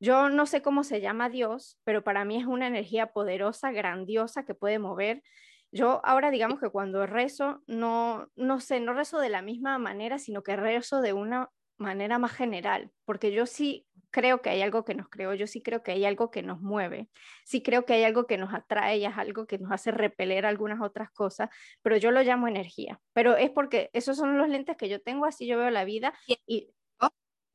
Yo 0.00 0.28
no 0.28 0.46
sé 0.46 0.62
cómo 0.62 0.82
se 0.82 1.00
llama 1.00 1.30
Dios, 1.30 1.78
pero 1.84 2.02
para 2.02 2.24
mí 2.24 2.36
es 2.36 2.46
una 2.46 2.66
energía 2.66 3.12
poderosa, 3.12 3.70
grandiosa, 3.70 4.44
que 4.44 4.54
puede 4.54 4.78
mover. 4.80 5.22
Yo 5.70 6.00
ahora 6.04 6.30
digamos 6.30 6.60
que 6.60 6.70
cuando 6.70 7.06
rezo, 7.06 7.62
no, 7.66 8.28
no 8.34 8.60
sé, 8.60 8.80
no 8.80 8.94
rezo 8.94 9.20
de 9.20 9.28
la 9.28 9.42
misma 9.42 9.78
manera, 9.78 10.18
sino 10.18 10.42
que 10.42 10.56
rezo 10.56 11.00
de 11.00 11.12
una 11.12 11.50
manera 11.82 12.18
más 12.18 12.32
general, 12.32 12.90
porque 13.04 13.32
yo 13.32 13.46
sí 13.46 13.86
creo 14.10 14.42
que 14.42 14.50
hay 14.50 14.62
algo 14.62 14.84
que 14.84 14.94
nos 14.94 15.08
creó, 15.08 15.34
yo 15.34 15.46
sí 15.46 15.62
creo 15.62 15.82
que 15.82 15.92
hay 15.92 16.04
algo 16.04 16.30
que 16.30 16.42
nos 16.42 16.60
mueve, 16.60 17.08
sí 17.44 17.62
creo 17.62 17.84
que 17.84 17.94
hay 17.94 18.04
algo 18.04 18.26
que 18.26 18.38
nos 18.38 18.54
atrae, 18.54 18.98
y 18.98 19.04
es 19.04 19.16
algo 19.16 19.46
que 19.46 19.58
nos 19.58 19.72
hace 19.72 19.90
repeler 19.90 20.46
algunas 20.46 20.80
otras 20.80 21.10
cosas, 21.10 21.50
pero 21.82 21.96
yo 21.96 22.10
lo 22.10 22.22
llamo 22.22 22.48
energía. 22.48 23.00
Pero 23.12 23.36
es 23.36 23.50
porque 23.50 23.90
esos 23.92 24.16
son 24.16 24.38
los 24.38 24.48
lentes 24.48 24.76
que 24.76 24.88
yo 24.88 25.02
tengo, 25.02 25.26
así 25.26 25.46
yo 25.46 25.58
veo 25.58 25.70
la 25.70 25.84
vida 25.84 26.14
y 26.46 26.70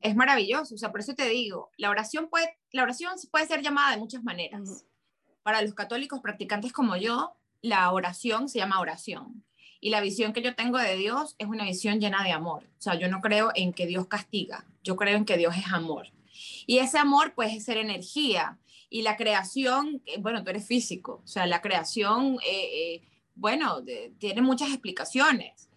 es 0.00 0.14
maravilloso. 0.14 0.74
O 0.74 0.78
sea, 0.78 0.90
por 0.90 1.00
eso 1.00 1.14
te 1.14 1.28
digo, 1.28 1.70
la 1.76 1.90
oración 1.90 2.28
puede, 2.28 2.56
la 2.72 2.82
oración 2.82 3.14
puede 3.30 3.46
ser 3.46 3.62
llamada 3.62 3.92
de 3.92 3.98
muchas 3.98 4.22
maneras. 4.22 4.84
Para 5.42 5.62
los 5.62 5.74
católicos 5.74 6.20
practicantes 6.20 6.72
como 6.72 6.96
yo, 6.96 7.34
la 7.60 7.90
oración 7.92 8.48
se 8.48 8.58
llama 8.58 8.80
oración. 8.80 9.44
Y 9.80 9.90
la 9.90 10.00
visión 10.00 10.32
que 10.32 10.42
yo 10.42 10.54
tengo 10.54 10.78
de 10.78 10.96
Dios 10.96 11.36
es 11.38 11.46
una 11.46 11.64
visión 11.64 12.00
llena 12.00 12.24
de 12.24 12.32
amor. 12.32 12.64
O 12.64 12.82
sea, 12.82 12.94
yo 12.96 13.08
no 13.08 13.20
creo 13.20 13.52
en 13.54 13.72
que 13.72 13.86
Dios 13.86 14.06
castiga, 14.06 14.64
yo 14.82 14.96
creo 14.96 15.16
en 15.16 15.24
que 15.24 15.36
Dios 15.36 15.56
es 15.56 15.72
amor. 15.72 16.08
Y 16.66 16.78
ese 16.78 16.98
amor 16.98 17.34
puede 17.34 17.60
ser 17.60 17.76
energía. 17.76 18.58
Y 18.90 19.02
la 19.02 19.16
creación, 19.16 20.02
eh, 20.06 20.18
bueno, 20.18 20.42
tú 20.42 20.50
eres 20.50 20.66
físico, 20.66 21.20
o 21.22 21.26
sea, 21.26 21.46
la 21.46 21.60
creación, 21.60 22.38
eh, 22.46 22.94
eh, 22.94 23.02
bueno, 23.34 23.82
tiene 24.18 24.42
muchas 24.42 24.70
explicaciones. 24.70 25.68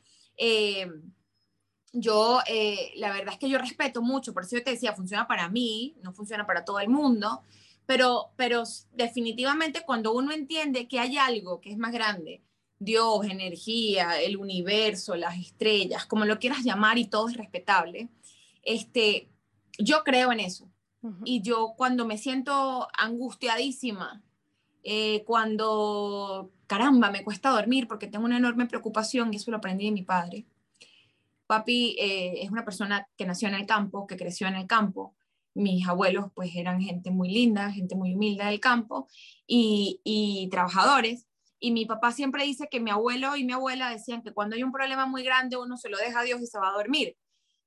Yo, 1.93 2.39
la 2.95 3.11
verdad 3.11 3.33
es 3.33 3.37
que 3.37 3.49
yo 3.49 3.57
respeto 3.57 4.01
mucho, 4.01 4.33
por 4.33 4.43
eso 4.43 4.55
yo 4.55 4.63
te 4.63 4.71
decía, 4.71 4.93
funciona 4.93 5.27
para 5.27 5.49
mí, 5.49 5.97
no 6.01 6.13
funciona 6.13 6.47
para 6.47 6.63
todo 6.63 6.79
el 6.79 6.87
mundo, 6.87 7.41
pero, 7.85 8.31
pero 8.37 8.63
definitivamente 8.93 9.83
cuando 9.85 10.13
uno 10.13 10.31
entiende 10.31 10.87
que 10.87 10.99
hay 10.99 11.17
algo 11.17 11.59
que 11.59 11.71
es 11.71 11.77
más 11.77 11.91
grande, 11.91 12.41
Dios, 12.83 13.25
energía, 13.25 14.19
el 14.19 14.37
universo, 14.37 15.15
las 15.15 15.37
estrellas, 15.37 16.07
como 16.07 16.25
lo 16.25 16.39
quieras 16.39 16.63
llamar 16.63 16.97
y 16.97 17.05
todo 17.05 17.29
es 17.29 17.37
respetable, 17.37 18.09
este, 18.63 19.29
yo 19.77 20.03
creo 20.03 20.31
en 20.31 20.39
eso. 20.39 20.67
Y 21.25 21.41
yo 21.41 21.73
cuando 21.77 22.05
me 22.05 22.17
siento 22.17 22.87
angustiadísima, 22.97 24.23
eh, 24.83 25.23
cuando, 25.25 26.51
caramba, 26.65 27.11
me 27.11 27.23
cuesta 27.23 27.51
dormir 27.51 27.87
porque 27.87 28.07
tengo 28.07 28.25
una 28.25 28.37
enorme 28.37 28.65
preocupación, 28.65 29.31
y 29.31 29.37
eso 29.37 29.51
lo 29.51 29.57
aprendí 29.57 29.85
de 29.85 29.91
mi 29.91 30.03
padre, 30.03 30.45
Papi 31.51 31.97
eh, 31.99 32.43
es 32.43 32.49
una 32.49 32.63
persona 32.63 33.09
que 33.17 33.25
nació 33.25 33.49
en 33.49 33.55
el 33.55 33.65
campo, 33.65 34.07
que 34.07 34.15
creció 34.15 34.47
en 34.47 34.55
el 34.55 34.67
campo. 34.67 35.13
Mis 35.53 35.85
abuelos 35.85 36.31
pues 36.33 36.55
eran 36.55 36.81
gente 36.81 37.11
muy 37.11 37.29
linda, 37.29 37.69
gente 37.71 37.93
muy 37.93 38.15
humilde 38.15 38.45
del 38.45 38.61
campo 38.61 39.07
y, 39.45 40.47
trabajadores. 40.49 41.27
Y 41.61 41.71
mi 41.71 41.85
papá 41.85 42.11
siempre 42.11 42.43
dice 42.43 42.67
que 42.69 42.81
mi 42.81 42.91
abuelo 42.91 43.37
y 43.37 43.45
mi 43.45 43.53
abuela 43.53 43.89
decían 43.89 44.21
que 44.21 44.33
cuando 44.33 44.57
hay 44.57 44.63
un 44.63 44.73
problema 44.73 45.05
muy 45.05 45.23
grande 45.23 45.55
uno 45.55 45.77
se 45.77 45.87
lo 45.87 45.97
deja 45.97 46.19
a 46.19 46.23
Dios 46.23 46.41
y 46.41 46.47
se 46.47 46.59
va 46.59 46.69
a 46.69 46.73
dormir. 46.73 47.15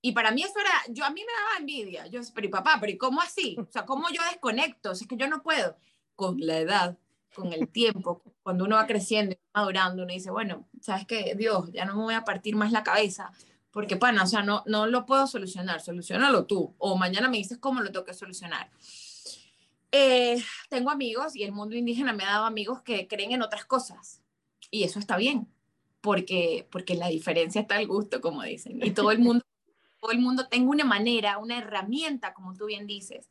Y 0.02 0.12
para 0.12 0.32
mí 0.32 0.42
eso 0.42 0.58
era, 0.60 0.72
yo 0.90 1.06
a 1.06 1.10
mí 1.10 1.22
me 1.22 1.32
daba 1.32 1.58
envidia. 1.60 2.06
Yo, 2.08 2.20
pero 2.34 2.50
papá, 2.50 2.76
pero 2.78 2.92
¿y 2.92 2.98
cómo 2.98 3.22
así? 3.22 3.56
O 3.58 3.66
sea, 3.72 3.86
¿cómo 3.86 4.10
yo 4.10 4.20
desconecto? 4.30 4.92
es 4.92 5.06
que 5.06 5.16
yo 5.16 5.28
no 5.28 5.42
puedo. 5.42 5.76
Con 6.14 6.38
la 6.40 6.58
edad, 6.58 6.98
con 7.34 7.52
el 7.54 7.68
tiempo, 7.68 8.20
cuando 8.42 8.64
uno 8.64 8.76
va 8.76 8.86
creciendo 8.86 9.34
y 9.34 9.38
madurando, 9.54 10.02
uno 10.02 10.12
dice, 10.12 10.30
bueno, 10.30 10.68
sabes 10.82 11.06
que 11.06 11.34
Dios, 11.34 11.72
ya 11.72 11.86
no 11.86 11.96
me 11.96 12.02
voy 12.02 12.14
a 12.14 12.24
partir 12.24 12.54
más 12.54 12.70
la 12.70 12.82
cabeza 12.82 13.32
porque, 13.74 13.96
pana, 13.96 14.22
o 14.22 14.26
sea, 14.26 14.44
no, 14.44 14.62
no 14.66 14.86
lo 14.86 15.04
puedo 15.04 15.26
solucionar, 15.26 15.80
solucionalo 15.80 16.46
tú, 16.46 16.76
o 16.78 16.96
mañana 16.96 17.28
me 17.28 17.38
dices 17.38 17.58
cómo 17.58 17.80
lo 17.80 17.90
tengo 17.90 18.04
que 18.04 18.14
solucionar. 18.14 18.70
Eh, 19.96 20.42
tengo 20.68 20.90
amigos 20.90 21.36
y 21.36 21.44
el 21.44 21.52
mundo 21.52 21.76
indígena 21.76 22.12
me 22.12 22.24
ha 22.24 22.30
dado 22.32 22.46
amigos 22.46 22.82
que 22.82 23.06
creen 23.06 23.30
en 23.30 23.42
otras 23.42 23.64
cosas, 23.64 24.20
y 24.72 24.82
eso 24.82 24.98
está 24.98 25.16
bien, 25.16 25.46
porque, 26.00 26.66
porque 26.72 26.96
la 26.96 27.06
diferencia 27.06 27.60
está 27.60 27.76
al 27.76 27.86
gusto, 27.86 28.20
como 28.20 28.42
dicen, 28.42 28.84
y 28.84 28.90
todo 28.90 29.12
el 29.12 29.20
mundo, 29.20 29.44
todo 30.00 30.10
el 30.10 30.18
mundo 30.18 30.48
tenga 30.48 30.68
una 30.68 30.84
manera, 30.84 31.38
una 31.38 31.58
herramienta, 31.58 32.34
como 32.34 32.54
tú 32.54 32.66
bien 32.66 32.88
dices, 32.88 33.30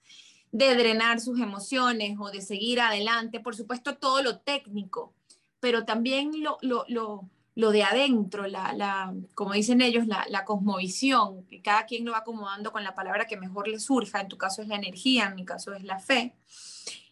de 0.53 0.73
drenar 0.75 1.19
sus 1.19 1.37
emociones 1.41 2.15
o 2.17 2.31
de 2.31 2.39
seguir 2.39 2.79
adelante, 2.79 3.41
por 3.41 3.57
supuesto 3.57 3.97
todo 3.97 4.23
lo 4.23 4.39
técnico, 4.39 5.13
pero 5.59 5.83
también 5.83 6.31
lo, 6.41 6.59
lo, 6.61 6.85
lo 6.87 7.29
lo 7.55 7.71
de 7.71 7.83
adentro, 7.83 8.47
la, 8.47 8.73
la, 8.73 9.13
como 9.35 9.53
dicen 9.53 9.81
ellos, 9.81 10.07
la, 10.07 10.45
cosmovisión, 10.45 11.45
que 11.45 11.61
cada 11.61 11.85
quien 11.85 12.03
lo 12.05 12.13
va 12.13 12.19
acomodando 12.19 12.71
con 12.71 12.83
la 12.83 12.95
palabra 12.95 13.25
que 13.25 13.37
mejor 13.37 13.67
le 13.67 13.79
surja, 13.79 14.21
en 14.21 14.27
tu 14.27 14.37
caso 14.37 14.61
es 14.61 14.67
la 14.67 14.75
energía, 14.75 15.25
en 15.25 15.35
mi 15.35 15.45
caso 15.45 15.73
es 15.73 15.83
la 15.83 15.99
fe. 15.99 16.35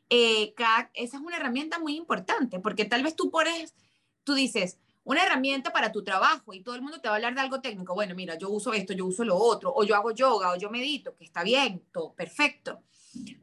Eh, 0.09 0.53
esa 0.93 1.17
es 1.17 1.23
una 1.23 1.37
herramienta 1.37 1.79
muy 1.79 1.95
importante, 1.95 2.59
porque 2.59 2.85
tal 2.85 3.03
vez 3.03 3.15
tú 3.15 3.29
pones, 3.29 3.75
tú 4.23 4.33
dices, 4.33 4.79
una 5.03 5.23
herramienta 5.23 5.71
para 5.71 5.91
tu 5.91 6.03
trabajo 6.03 6.53
y 6.53 6.61
todo 6.61 6.75
el 6.75 6.81
mundo 6.81 6.99
te 6.99 7.07
va 7.07 7.15
a 7.15 7.17
hablar 7.17 7.35
de 7.35 7.41
algo 7.41 7.61
técnico. 7.61 7.93
Bueno, 7.93 8.15
mira, 8.15 8.37
yo 8.37 8.49
uso 8.49 8.73
esto, 8.73 8.93
yo 8.93 9.05
uso 9.05 9.23
lo 9.23 9.35
otro, 9.35 9.71
o 9.73 9.83
yo 9.83 9.95
hago 9.95 10.11
yoga, 10.11 10.51
o 10.51 10.57
yo 10.57 10.69
medito, 10.69 11.15
que 11.15 11.23
está 11.23 11.43
bien, 11.43 11.83
todo 11.91 12.13
perfecto. 12.13 12.81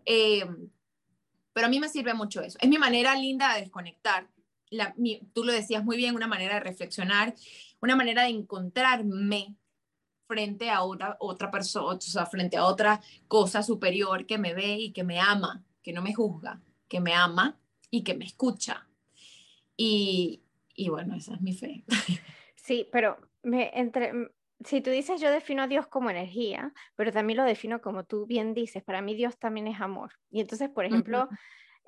Eh, 0.05 0.47
pero 1.53 1.67
a 1.67 1.71
mí 1.71 1.81
me 1.81 1.89
sirve 1.89 2.15
mucho 2.15 2.41
eso. 2.41 2.59
Es 2.61 2.69
mi 2.69 2.79
manera 2.79 3.15
linda 3.17 3.55
de 3.55 3.63
desconectar. 3.63 4.29
La, 4.71 4.95
tú 5.33 5.45
lo 5.45 5.53
decías 5.53 5.85
muy 5.85 5.97
bien, 5.97 6.15
una 6.15 6.27
manera 6.27 6.55
de 6.55 6.61
reflexionar, 6.61 7.35
una 7.81 7.97
manera 7.97 8.23
de 8.23 8.31
encontrarme 8.31 9.57
frente 10.27 10.71
a 10.71 10.83
otra, 10.83 11.17
otra 11.21 11.51
persona, 11.51 11.97
o 11.97 12.01
sea, 12.01 12.27
frente 12.27 12.57
a 12.57 12.65
otra 12.65 13.01
cosa 13.29 13.63
superior 13.63 14.27
que 14.27 14.39
me 14.39 14.53
ve 14.55 14.77
y 14.77 14.93
que 14.93 15.05
me 15.05 15.19
ama, 15.19 15.65
que 15.83 15.93
no 15.93 16.03
me 16.03 16.15
juzga, 16.15 16.61
que 16.87 17.01
me 17.01 17.15
ama 17.15 17.59
y 17.91 18.03
que 18.03 18.15
me 18.15 18.27
escucha. 18.27 18.87
Y, 19.77 20.43
y 20.75 20.89
bueno, 20.91 21.15
esa 21.15 21.35
es 21.35 21.41
mi 21.41 21.53
fe. 21.53 21.85
Sí, 22.69 22.87
pero 22.93 23.17
me, 23.43 23.71
entre, 23.73 24.13
si 24.65 24.83
tú 24.83 24.91
dices 24.91 25.21
yo 25.23 25.31
defino 25.31 25.63
a 25.63 25.69
Dios 25.69 25.87
como 25.87 26.11
energía, 26.11 26.73
pero 26.97 27.13
también 27.13 27.39
lo 27.39 27.45
defino 27.45 27.81
como 27.81 28.05
tú 28.05 28.27
bien 28.27 28.53
dices, 28.53 28.83
para 28.83 29.01
mí 29.01 29.15
Dios 29.15 29.39
también 29.39 29.69
es 29.69 29.81
amor. 29.81 30.13
Y 30.31 30.41
entonces, 30.41 30.69
por 30.69 30.85
ejemplo, 30.85 31.29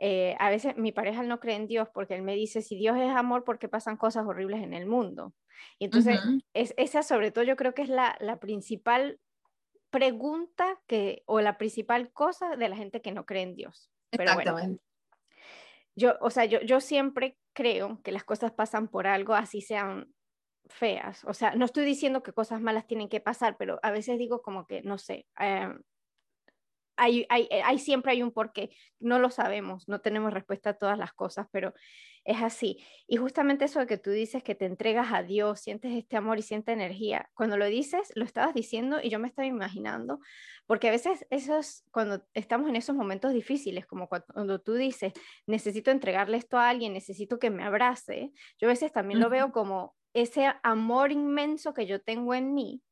eh, 0.03 0.35
a 0.39 0.49
veces 0.49 0.79
mi 0.79 0.93
pareja 0.93 1.23
no 1.23 1.41
cree 1.41 1.57
en 1.57 1.67
Dios 1.67 1.89
porque 1.93 2.15
él 2.15 2.23
me 2.23 2.35
dice, 2.35 2.63
si 2.63 2.75
Dios 2.77 2.97
es 2.97 3.11
amor, 3.11 3.45
¿por 3.45 3.59
qué 3.59 3.69
pasan 3.69 3.99
cosas 3.99 4.27
horribles 4.27 4.63
en 4.63 4.73
el 4.73 4.87
mundo? 4.87 5.35
Y 5.79 5.85
entonces, 5.85 6.19
es, 6.55 6.73
esa 6.79 7.03
sobre 7.03 7.31
todo 7.31 7.45
yo 7.45 7.55
creo 7.55 7.75
que 7.75 7.83
es 7.83 7.91
la, 7.91 8.17
la 8.19 8.41
principal 8.41 9.21
pregunta 9.91 10.81
que, 10.87 11.23
o 11.27 11.43
la 11.43 11.59
principal 11.59 12.11
cosa 12.13 12.57
de 12.57 12.69
la 12.71 12.77
gente 12.77 13.03
que 13.03 13.13
no 13.13 13.27
cree 13.27 13.43
en 13.43 13.55
Dios. 13.55 13.91
Pero 14.11 14.35
bueno, 14.35 14.79
yo, 15.95 16.17
o 16.23 16.31
sea, 16.31 16.47
yo, 16.47 16.63
yo 16.63 16.81
siempre 16.81 17.37
creo 17.53 18.01
que 18.03 18.11
las 18.11 18.25
cosas 18.25 18.53
pasan 18.53 18.89
por 18.89 19.07
algo, 19.07 19.35
así 19.35 19.61
sean 19.61 20.15
feas. 20.67 21.25
O 21.27 21.35
sea, 21.35 21.55
no 21.57 21.67
estoy 21.67 21.85
diciendo 21.85 22.23
que 22.23 22.33
cosas 22.33 22.63
malas 22.63 22.87
tienen 22.87 23.11
que 23.11 23.21
pasar, 23.21 23.59
pero 23.59 23.79
a 23.83 23.91
veces 23.91 24.19
digo 24.19 24.41
como 24.41 24.67
que, 24.67 24.81
no 24.81 24.97
sé, 24.97 25.27
eh, 25.39 25.69
hay, 27.01 27.25
hay, 27.31 27.49
hay, 27.65 27.79
siempre 27.79 28.13
hay 28.13 28.23
un 28.23 28.31
porqué. 28.31 28.71
No 28.99 29.19
lo 29.19 29.31
sabemos, 29.31 29.89
no 29.89 30.03
tenemos 30.03 30.35
respuesta 30.35 30.71
a 30.71 30.75
todas 30.75 30.99
las 30.99 31.15
cosas, 31.15 31.47
pero 31.51 31.73
es 32.25 32.43
así. 32.43 32.85
Y 33.07 33.17
justamente 33.17 33.65
eso 33.65 33.81
de 33.81 33.87
que 33.87 33.97
tú 33.97 34.11
dices 34.11 34.43
que 34.43 34.55
te 34.55 34.67
entregas 34.67 35.09
a 35.13 35.23
Dios, 35.23 35.61
sientes 35.61 35.93
este 35.93 36.19
amor 36.19 36.39
y 36.39 36.43
sientes 36.43 36.75
energía, 36.75 37.31
cuando 37.33 37.57
lo 37.57 37.65
dices, 37.65 38.13
lo 38.15 38.25
estabas 38.25 38.55
diciendo 38.55 38.99
y 39.03 39.09
yo 39.09 39.19
me 39.19 39.29
estaba 39.29 39.47
imaginando, 39.47 40.21
porque 40.67 40.89
a 40.89 40.91
veces 40.91 41.27
esos, 41.31 41.85
cuando 41.91 42.23
estamos 42.35 42.69
en 42.69 42.77
esos 42.77 42.95
momentos 42.95 43.33
difíciles, 43.33 43.87
como 43.87 44.07
cuando, 44.09 44.61
tú 44.61 44.75
dices, 44.75 45.15
necesito 45.47 45.91
entregarle 45.91 46.37
esto 46.37 46.59
a 46.59 46.69
alguien, 46.69 46.93
necesito 46.93 47.39
que 47.39 47.49
me 47.49 47.65
abrace, 47.65 48.31
yo 48.61 48.69
a 48.69 48.73
veces 48.73 48.93
también 48.93 49.21
lo 49.21 49.31
veo 49.31 49.53
como 49.53 49.97
ese 50.13 50.53
amor 50.63 51.13
inmenso 51.13 51.73
que 51.73 51.87
yo 51.87 52.03
tengo 52.03 52.35
en 52.35 52.53
mí, 52.53 52.83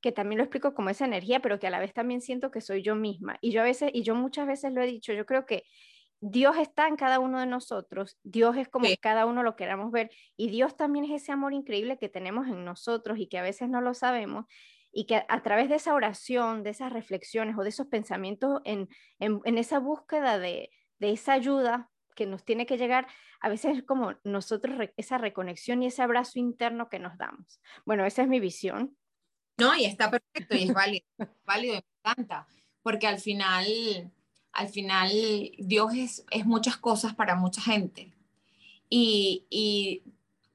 que 0.00 0.12
también 0.12 0.38
lo 0.38 0.44
explico 0.44 0.74
como 0.74 0.90
esa 0.90 1.04
energía, 1.04 1.40
pero 1.40 1.58
que 1.58 1.66
a 1.66 1.70
la 1.70 1.80
vez 1.80 1.92
también 1.92 2.20
siento 2.20 2.50
que 2.50 2.60
soy 2.60 2.82
yo 2.82 2.94
misma. 2.94 3.38
Y 3.40 3.50
yo 3.50 3.60
a 3.60 3.64
veces, 3.64 3.90
y 3.92 4.02
yo 4.02 4.14
muchas 4.14 4.46
veces 4.46 4.72
lo 4.72 4.82
he 4.82 4.86
dicho, 4.86 5.12
yo 5.12 5.26
creo 5.26 5.46
que 5.46 5.64
Dios 6.20 6.56
está 6.56 6.88
en 6.88 6.96
cada 6.96 7.20
uno 7.20 7.38
de 7.38 7.46
nosotros, 7.46 8.18
Dios 8.24 8.56
es 8.56 8.68
como 8.68 8.88
cada 9.00 9.26
uno 9.26 9.42
lo 9.42 9.54
queramos 9.54 9.92
ver, 9.92 10.10
y 10.36 10.50
Dios 10.50 10.76
también 10.76 11.04
es 11.04 11.22
ese 11.22 11.32
amor 11.32 11.52
increíble 11.52 11.98
que 11.98 12.08
tenemos 12.08 12.48
en 12.48 12.64
nosotros 12.64 13.18
y 13.18 13.28
que 13.28 13.38
a 13.38 13.42
veces 13.42 13.68
no 13.68 13.80
lo 13.80 13.94
sabemos, 13.94 14.46
y 14.90 15.06
que 15.06 15.22
a, 15.28 15.42
través 15.42 15.68
de 15.68 15.76
esa 15.76 15.94
oración, 15.94 16.64
de 16.64 16.70
esas 16.70 16.92
reflexiones 16.92 17.56
o 17.56 17.62
de 17.62 17.68
esos 17.68 17.86
pensamientos, 17.86 18.60
en, 18.64 18.88
en, 19.20 19.58
esa 19.58 19.78
búsqueda 19.78 20.38
de, 20.38 20.70
de 20.98 21.12
esa 21.12 21.34
ayuda 21.34 21.90
que 22.16 22.26
nos 22.26 22.44
tiene 22.44 22.66
que 22.66 22.78
llegar, 22.78 23.06
a 23.40 23.48
veces 23.48 23.78
es 23.78 23.84
como 23.84 24.14
nosotros 24.24 24.76
esa 24.96 25.18
reconexión 25.18 25.82
y 25.82 25.86
ese 25.86 26.02
abrazo 26.02 26.40
interno 26.40 26.88
que 26.88 26.98
nos 26.98 27.16
damos. 27.16 27.60
Bueno, 27.86 28.04
esa 28.04 28.22
es 28.22 28.28
mi 28.28 28.40
visión. 28.40 28.97
No, 29.58 29.76
y 29.76 29.84
está 29.84 30.10
perfecto 30.10 30.56
y 30.56 30.64
es 30.64 30.72
válido, 30.74 31.04
válido, 31.44 31.74
me 31.74 31.82
encanta, 31.98 32.46
porque 32.82 33.06
al 33.06 33.18
final, 33.18 33.66
al 34.52 34.68
final 34.68 35.10
Dios 35.58 35.94
es, 35.94 36.24
es 36.30 36.46
muchas 36.46 36.76
cosas 36.76 37.14
para 37.14 37.34
mucha 37.34 37.60
gente. 37.60 38.12
Y, 38.88 39.44
y 39.50 40.02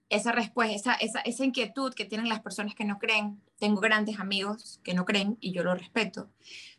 esa 0.10 0.32
respuesta, 0.32 0.74
esa, 0.74 0.94
esa, 0.96 1.20
esa, 1.22 1.46
inquietud 1.46 1.94
que 1.94 2.06
tienen 2.06 2.30
las 2.30 2.42
personas 2.42 2.76
que 2.76 2.86
no 2.86 2.98
creen, 2.98 3.42
tengo 3.60 3.82
grandes 3.82 4.20
amigos 4.20 4.80
que 4.84 4.94
no 4.94 5.06
creen 5.06 5.38
y 5.40 5.52
yo 5.52 5.64
lo 5.64 5.76
respeto, 5.76 6.32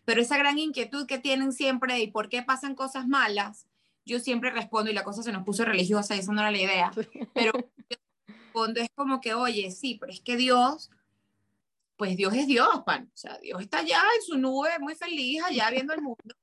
pero 0.04 0.20
esa 0.20 0.36
gran 0.36 0.58
inquietud 0.58 1.06
que 1.06 1.18
tienen 1.18 1.52
siempre 1.52 1.96
de 1.96 2.08
por 2.08 2.28
qué 2.28 2.42
pasan 2.42 2.74
cosas 2.74 3.06
malas, 3.06 3.66
yo 4.04 4.18
siempre 4.18 4.50
respondo 4.50 4.90
y 4.90 4.94
la 4.94 5.04
cosa 5.04 5.22
se 5.22 5.32
nos 5.32 5.44
puso 5.44 5.64
religiosa 5.64 6.14
y 6.14 6.20
esa 6.20 6.32
no 6.32 6.40
era 6.40 6.50
la 6.50 6.60
idea, 6.60 6.92
pero 7.34 7.52
cuando 8.52 8.80
es 8.80 8.88
como 8.94 9.20
que, 9.20 9.34
oye, 9.34 9.70
sí, 9.70 9.96
pero 9.98 10.12
es 10.12 10.20
que 10.20 10.36
Dios 10.36 10.90
pues 11.96 12.16
Dios 12.16 12.34
es 12.34 12.46
Dios, 12.46 12.82
pan. 12.84 13.10
O 13.12 13.16
sea, 13.16 13.38
Dios 13.38 13.60
está 13.60 13.78
allá 13.78 14.02
en 14.16 14.22
su 14.22 14.38
nube, 14.38 14.78
muy 14.80 14.94
feliz, 14.94 15.42
allá 15.42 15.70
viendo 15.70 15.92
el 15.94 16.02
mundo, 16.02 16.34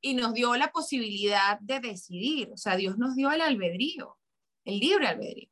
y 0.00 0.14
nos 0.14 0.34
dio 0.34 0.54
la 0.56 0.70
posibilidad 0.72 1.58
de 1.60 1.80
decidir. 1.80 2.50
O 2.52 2.56
sea, 2.56 2.76
Dios 2.76 2.98
nos 2.98 3.14
dio 3.14 3.30
el 3.30 3.40
albedrío, 3.40 4.18
el 4.64 4.80
libre 4.80 5.08
albedrío. 5.08 5.50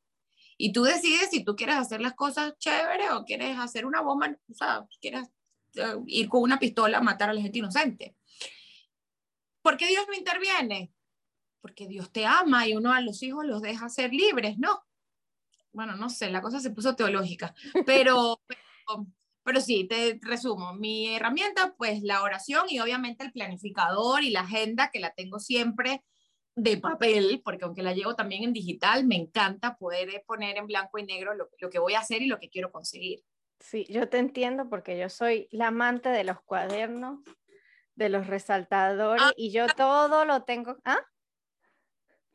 Y 0.58 0.72
tú 0.72 0.84
decides 0.84 1.30
si 1.30 1.44
tú 1.44 1.54
quieres 1.54 1.76
hacer 1.76 2.00
las 2.00 2.14
cosas 2.14 2.56
chéveres 2.58 3.10
o 3.10 3.24
quieres 3.24 3.58
hacer 3.58 3.84
una 3.84 4.00
bomba, 4.00 4.34
o 4.50 4.54
sea, 4.54 4.86
quieres 5.00 5.28
eh, 5.74 5.96
ir 6.06 6.28
con 6.28 6.42
una 6.42 6.58
pistola 6.58 6.98
a 6.98 7.02
matar 7.02 7.30
a 7.30 7.34
la 7.34 7.42
gente 7.42 7.58
inocente. 7.58 8.16
¿Por 9.62 9.76
qué 9.76 9.86
Dios 9.86 10.06
no 10.08 10.14
interviene? 10.14 10.92
Porque 11.60 11.86
Dios 11.86 12.10
te 12.10 12.24
ama 12.24 12.66
y 12.66 12.74
uno 12.74 12.92
a 12.92 13.00
los 13.00 13.22
hijos 13.22 13.44
los 13.44 13.60
deja 13.60 13.88
ser 13.88 14.12
libres, 14.12 14.58
¿no? 14.58 14.84
Bueno, 15.72 15.94
no 15.96 16.08
sé, 16.08 16.30
la 16.30 16.40
cosa 16.40 16.60
se 16.60 16.70
puso 16.70 16.96
teológica, 16.96 17.54
pero 17.84 18.40
pero 19.46 19.60
sí, 19.60 19.84
te 19.84 20.18
resumo, 20.22 20.74
mi 20.74 21.14
herramienta, 21.14 21.72
pues 21.78 22.02
la 22.02 22.24
oración 22.24 22.66
y 22.68 22.80
obviamente 22.80 23.24
el 23.24 23.30
planificador 23.30 24.24
y 24.24 24.30
la 24.30 24.40
agenda 24.40 24.90
que 24.90 24.98
la 24.98 25.14
tengo 25.14 25.38
siempre 25.38 26.02
de 26.56 26.78
papel, 26.78 27.42
porque 27.44 27.64
aunque 27.64 27.84
la 27.84 27.92
llevo 27.92 28.16
también 28.16 28.42
en 28.42 28.52
digital, 28.52 29.06
me 29.06 29.14
encanta 29.14 29.76
poder 29.76 30.24
poner 30.26 30.56
en 30.56 30.66
blanco 30.66 30.98
y 30.98 31.04
negro 31.04 31.32
lo, 31.34 31.48
lo 31.60 31.70
que 31.70 31.78
voy 31.78 31.94
a 31.94 32.00
hacer 32.00 32.22
y 32.22 32.26
lo 32.26 32.40
que 32.40 32.50
quiero 32.50 32.72
conseguir. 32.72 33.22
Sí, 33.60 33.86
yo 33.88 34.08
te 34.08 34.18
entiendo 34.18 34.68
porque 34.68 34.98
yo 34.98 35.08
soy 35.08 35.46
la 35.52 35.68
amante 35.68 36.08
de 36.08 36.24
los 36.24 36.40
cuadernos, 36.42 37.20
de 37.94 38.08
los 38.08 38.26
resaltadores 38.26 39.22
ah, 39.24 39.32
y 39.36 39.52
yo 39.52 39.68
todo 39.68 40.24
lo 40.24 40.42
tengo. 40.42 40.76
¿Ah? 40.84 40.98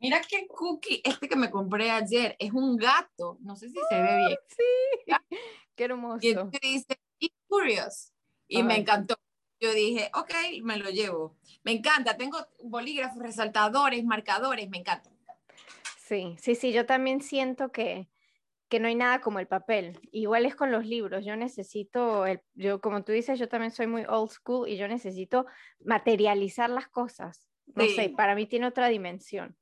Mira 0.00 0.22
qué 0.26 0.46
cookie, 0.48 1.02
este 1.04 1.28
que 1.28 1.36
me 1.36 1.50
compré 1.50 1.90
ayer, 1.90 2.34
es 2.38 2.52
un 2.52 2.76
gato, 2.76 3.36
no 3.42 3.54
sé 3.54 3.68
si 3.68 3.78
se 3.88 4.00
ve 4.00 4.16
bien. 4.16 4.38
Sí, 4.48 5.12
qué 5.74 5.84
hermoso. 5.84 6.50
Y 6.52 6.58
dice, 6.60 7.00
curious. 7.46 8.12
Y 8.48 8.62
me 8.62 8.76
encantó. 8.76 9.16
Yo 9.60 9.72
dije, 9.72 10.10
ok, 10.14 10.34
me 10.62 10.76
lo 10.76 10.90
llevo. 10.90 11.36
Me 11.62 11.72
encanta, 11.72 12.16
tengo 12.16 12.38
bolígrafos, 12.64 13.22
resaltadores, 13.22 14.04
marcadores, 14.04 14.68
me 14.68 14.78
encanta. 14.78 15.10
Sí, 15.98 16.36
sí, 16.40 16.54
sí, 16.54 16.72
yo 16.72 16.84
también 16.84 17.22
siento 17.22 17.70
que, 17.70 18.08
que 18.68 18.80
no 18.80 18.88
hay 18.88 18.96
nada 18.96 19.20
como 19.20 19.38
el 19.38 19.46
papel. 19.46 20.00
Igual 20.10 20.46
es 20.46 20.56
con 20.56 20.72
los 20.72 20.84
libros, 20.84 21.24
yo 21.24 21.36
necesito, 21.36 22.26
el, 22.26 22.40
yo 22.54 22.80
como 22.80 23.04
tú 23.04 23.12
dices, 23.12 23.38
yo 23.38 23.48
también 23.48 23.70
soy 23.70 23.86
muy 23.86 24.04
old 24.08 24.30
school 24.30 24.68
y 24.68 24.76
yo 24.76 24.88
necesito 24.88 25.46
materializar 25.78 26.68
las 26.68 26.88
cosas. 26.88 27.46
No 27.74 27.86
sé, 27.86 28.10
para 28.10 28.34
mí 28.34 28.46
tiene 28.46 28.66
otra 28.66 28.88
dimensión. 28.88 29.56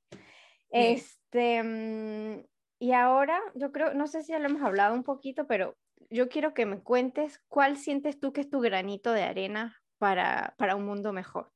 Este, 0.71 1.61
mm, 1.61 2.43
y 2.79 2.93
ahora 2.93 3.39
yo 3.53 3.71
creo, 3.71 3.93
no 3.93 4.07
sé 4.07 4.23
si 4.23 4.31
ya 4.31 4.39
lo 4.39 4.49
hemos 4.49 4.63
hablado 4.63 4.95
un 4.95 5.03
poquito, 5.03 5.45
pero 5.45 5.77
yo 6.11 6.29
quiero 6.29 6.53
que 6.53 6.65
me 6.65 6.79
cuentes 6.79 7.41
cuál 7.47 7.77
sientes 7.77 8.19
tú 8.19 8.33
que 8.33 8.41
es 8.41 8.49
tu 8.49 8.59
granito 8.59 9.11
de 9.13 9.23
arena 9.23 9.81
para, 9.97 10.55
para 10.57 10.75
un 10.75 10.85
mundo 10.85 11.13
mejor. 11.13 11.51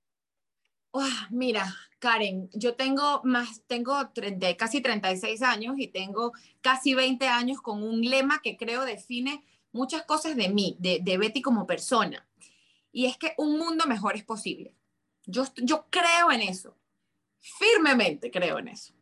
mira, 1.29 1.75
Karen, 1.99 2.49
yo 2.53 2.75
tengo 2.75 3.21
más, 3.25 3.63
tengo 3.67 4.09
30, 4.11 4.55
casi 4.55 4.81
36 4.81 5.41
años 5.41 5.75
y 5.77 5.87
tengo 5.87 6.31
casi 6.61 6.95
20 6.95 7.27
años 7.27 7.61
con 7.61 7.83
un 7.83 8.01
lema 8.01 8.41
que 8.41 8.55
creo 8.55 8.85
define 8.85 9.43
muchas 9.73 10.03
cosas 10.03 10.37
de 10.37 10.47
mí, 10.47 10.77
de, 10.79 10.99
de 11.03 11.17
Betty 11.17 11.41
como 11.41 11.67
persona. 11.67 12.25
Y 12.93 13.07
es 13.07 13.17
que 13.17 13.33
un 13.37 13.57
mundo 13.57 13.85
mejor 13.87 14.15
es 14.15 14.23
posible. 14.23 14.73
Yo, 15.25 15.43
yo 15.57 15.87
creo 15.89 16.31
en 16.31 16.41
eso, 16.41 16.77
firmemente 17.39 18.31
creo 18.31 18.57
en 18.59 18.69
eso. 18.69 18.94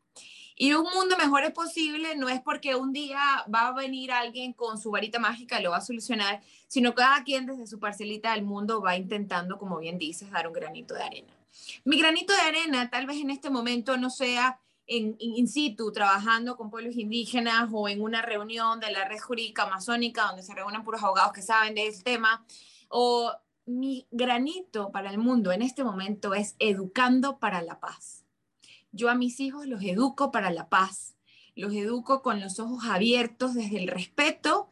Y 0.56 0.74
un 0.74 0.86
mundo 0.94 1.18
mejor 1.18 1.44
es 1.44 1.52
posible 1.52 2.16
no 2.16 2.30
es 2.30 2.42
porque 2.42 2.76
un 2.76 2.94
día 2.94 3.44
va 3.54 3.68
a 3.68 3.74
venir 3.74 4.12
alguien 4.12 4.54
con 4.54 4.80
su 4.80 4.92
varita 4.92 5.20
mágica 5.20 5.60
y 5.60 5.64
lo 5.64 5.72
va 5.72 5.78
a 5.78 5.82
solucionar, 5.82 6.42
sino 6.68 6.94
cada 6.94 7.24
quien 7.24 7.46
desde 7.46 7.68
su 7.68 7.80
parcelita 7.80 8.34
del 8.34 8.44
mundo 8.44 8.82
va 8.82 8.96
intentando, 8.96 9.58
como 9.58 9.80
bien 9.80 9.98
dices, 9.98 10.30
dar 10.32 10.48
un 10.48 10.54
granito 10.54 10.94
de 10.94 11.04
arena. 11.04 11.34
Mi 11.86 12.00
granito 12.00 12.34
de 12.34 12.42
arena 12.42 12.90
tal 12.90 13.06
vez 13.06 13.18
en 13.18 13.30
este 13.30 13.50
momento 13.50 13.98
no 13.98 14.10
sea 14.10 14.60
en, 14.86 15.16
in 15.20 15.48
situ, 15.48 15.92
trabajando 15.92 16.56
con 16.58 16.70
pueblos 16.70 16.96
indígenas 16.96 17.70
o 17.72 17.88
en 17.88 18.02
una 18.02 18.22
reunión 18.22 18.80
de 18.80 18.92
la 18.92 19.08
red 19.08 19.20
jurídica 19.20 19.64
amazónica 19.64 20.26
donde 20.26 20.44
se 20.44 20.54
reúnen 20.54 20.84
puros 20.84 21.04
abogados 21.04 21.34
que 21.34 21.42
saben 21.42 21.76
de 21.76 21.88
ese 21.88 22.04
tema, 22.04 22.46
o 22.90 23.32
mi 23.66 24.08
granito 24.12 24.92
para 24.92 25.10
el 25.10 25.18
mundo 25.18 25.52
en 25.52 25.62
este 25.62 25.84
momento 25.84 26.34
es 26.34 26.56
educando 26.60 27.40
para 27.40 27.62
la 27.62 27.80
paz 27.80 28.23
yo 28.94 29.10
a 29.10 29.16
mis 29.16 29.40
hijos 29.40 29.68
los 29.68 29.84
educo 29.84 30.32
para 30.32 30.52
la 30.52 30.70
paz, 30.70 31.16
los 31.56 31.74
educo 31.74 32.22
con 32.22 32.40
los 32.40 32.60
ojos 32.60 32.86
abiertos 32.86 33.56
desde 33.56 33.80
el 33.80 33.88
respeto, 33.88 34.70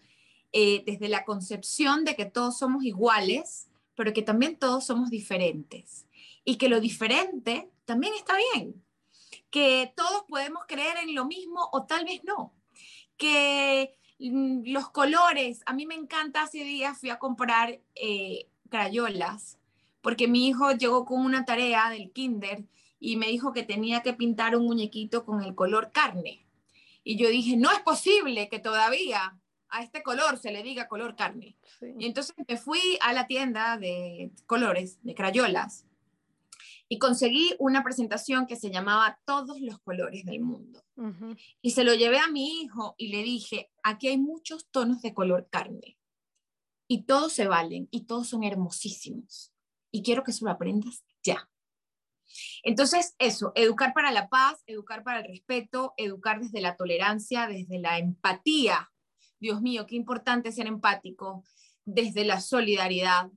eh, 0.53 0.83
desde 0.85 1.09
la 1.09 1.25
concepción 1.25 2.05
de 2.05 2.15
que 2.15 2.25
todos 2.25 2.57
somos 2.57 2.83
iguales, 2.85 3.67
pero 3.95 4.13
que 4.13 4.21
también 4.21 4.57
todos 4.57 4.85
somos 4.85 5.09
diferentes 5.09 6.05
y 6.45 6.55
que 6.57 6.69
lo 6.69 6.79
diferente 6.79 7.69
también 7.85 8.13
está 8.15 8.35
bien. 8.53 8.83
que 9.49 9.93
todos 9.97 10.23
podemos 10.29 10.63
creer 10.65 10.97
en 11.03 11.13
lo 11.13 11.25
mismo 11.25 11.67
o 11.73 11.83
tal 11.85 12.05
vez 12.05 12.23
no, 12.23 12.53
que 13.17 13.93
mm, 14.19 14.61
los 14.67 14.89
colores, 14.89 15.61
a 15.65 15.73
mí 15.73 15.85
me 15.85 15.95
encanta, 15.95 16.43
hace 16.43 16.63
días 16.63 16.97
fui 16.99 17.09
a 17.09 17.19
comprar 17.19 17.81
eh, 17.95 18.47
crayolas, 18.69 19.57
porque 20.01 20.27
mi 20.29 20.47
hijo 20.47 20.71
llegó 20.71 21.05
con 21.05 21.19
una 21.25 21.43
tarea 21.45 21.89
del 21.89 22.11
kinder 22.11 22.63
y 23.01 23.17
me 23.17 23.27
dijo 23.27 23.51
que 23.51 23.63
tenía 23.63 24.03
que 24.03 24.13
pintar 24.13 24.55
un 24.55 24.65
muñequito 24.65 25.25
con 25.25 25.41
el 25.41 25.55
color 25.55 25.91
carne. 25.91 26.45
Y 27.03 27.17
yo 27.17 27.27
dije, 27.29 27.57
no 27.57 27.71
es 27.71 27.79
posible 27.79 28.47
que 28.47 28.59
todavía 28.59 29.41
a 29.69 29.81
este 29.81 30.03
color 30.03 30.37
se 30.37 30.51
le 30.51 30.61
diga 30.61 30.87
color 30.87 31.15
carne. 31.15 31.57
Y 31.97 32.05
entonces 32.05 32.35
me 32.47 32.57
fui 32.57 32.99
a 33.01 33.11
la 33.11 33.25
tienda 33.25 33.77
de 33.77 34.31
colores, 34.45 34.99
de 35.01 35.15
crayolas, 35.15 35.87
y 36.89 36.99
conseguí 36.99 37.55
una 37.57 37.83
presentación 37.83 38.45
que 38.45 38.55
se 38.55 38.69
llamaba 38.69 39.19
Todos 39.25 39.59
los 39.61 39.79
colores 39.79 40.23
del 40.25 40.41
mundo. 40.41 40.83
Y 41.61 41.71
se 41.71 41.83
lo 41.83 41.95
llevé 41.95 42.19
a 42.19 42.27
mi 42.27 42.61
hijo 42.61 42.93
y 42.99 43.07
le 43.07 43.23
dije, 43.23 43.71
aquí 43.81 44.09
hay 44.09 44.19
muchos 44.19 44.69
tonos 44.69 45.01
de 45.01 45.15
color 45.15 45.47
carne. 45.49 45.97
Y 46.87 47.03
todos 47.03 47.33
se 47.33 47.47
valen 47.47 47.87
y 47.89 48.01
todos 48.01 48.27
son 48.27 48.43
hermosísimos. 48.43 49.51
Y 49.89 50.03
quiero 50.03 50.23
que 50.23 50.33
se 50.33 50.45
lo 50.45 50.51
aprendas 50.51 51.03
ya. 51.23 51.50
Entonces, 52.63 53.15
eso, 53.19 53.51
educar 53.55 53.93
para 53.93 54.11
la 54.11 54.29
paz, 54.29 54.61
educar 54.65 55.03
para 55.03 55.19
el 55.19 55.27
respeto, 55.27 55.93
educar 55.97 56.39
desde 56.39 56.61
la 56.61 56.75
tolerancia, 56.75 57.47
desde 57.47 57.79
la 57.79 57.97
empatía. 57.97 58.91
Dios 59.39 59.61
mío, 59.61 59.85
qué 59.87 59.95
importante 59.95 60.51
ser 60.51 60.67
empático, 60.67 61.43
desde 61.83 62.25
la 62.25 62.39
solidaridad, 62.39 63.31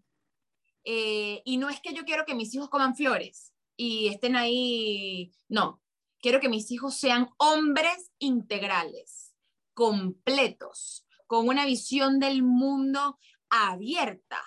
eh, 0.85 1.41
y 1.45 1.57
no 1.57 1.71
es 1.71 1.81
que 1.81 1.95
yo 1.95 2.05
quiero 2.05 2.27
que 2.27 2.35
mis 2.35 2.55
hijos 2.55 2.69
coman 2.69 2.95
flores 2.95 3.55
y 3.77 4.09
estén 4.09 4.37
ahí, 4.37 5.33
no, 5.49 5.83
quiero 6.21 6.41
que 6.41 6.51
mis 6.51 6.71
hijos 6.71 6.95
sean 6.95 7.31
hombres 7.39 8.13
integrales, 8.19 9.35
completos, 9.73 11.07
con 11.27 11.49
una 11.49 11.65
visión 11.65 12.21
del 12.21 12.43
mundo 12.43 13.19
abierta. 13.49 14.43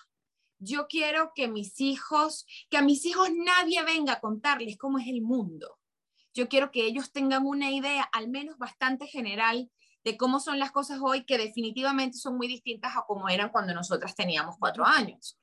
Yo 0.59 0.87
quiero 0.87 1.31
que 1.35 1.47
mis 1.47 1.79
hijos, 1.79 2.45
que 2.69 2.77
a 2.77 2.81
mis 2.81 3.05
hijos 3.05 3.29
nadie 3.33 3.83
venga 3.83 4.13
a 4.13 4.19
contarles 4.19 4.77
cómo 4.77 4.99
es 4.99 5.07
el 5.07 5.21
mundo. 5.21 5.77
Yo 6.33 6.49
quiero 6.49 6.71
que 6.71 6.85
ellos 6.85 7.11
tengan 7.11 7.45
una 7.45 7.71
idea, 7.71 8.03
al 8.13 8.29
menos 8.29 8.57
bastante 8.57 9.07
general, 9.07 9.71
de 10.03 10.17
cómo 10.17 10.39
son 10.39 10.59
las 10.59 10.71
cosas 10.71 10.99
hoy, 11.01 11.25
que 11.25 11.37
definitivamente 11.37 12.17
son 12.17 12.37
muy 12.37 12.47
distintas 12.47 12.95
a 12.95 13.03
cómo 13.07 13.29
eran 13.29 13.49
cuando 13.49 13.73
nosotras 13.73 14.15
teníamos 14.15 14.55
cuatro 14.59 14.85
años 14.85 15.37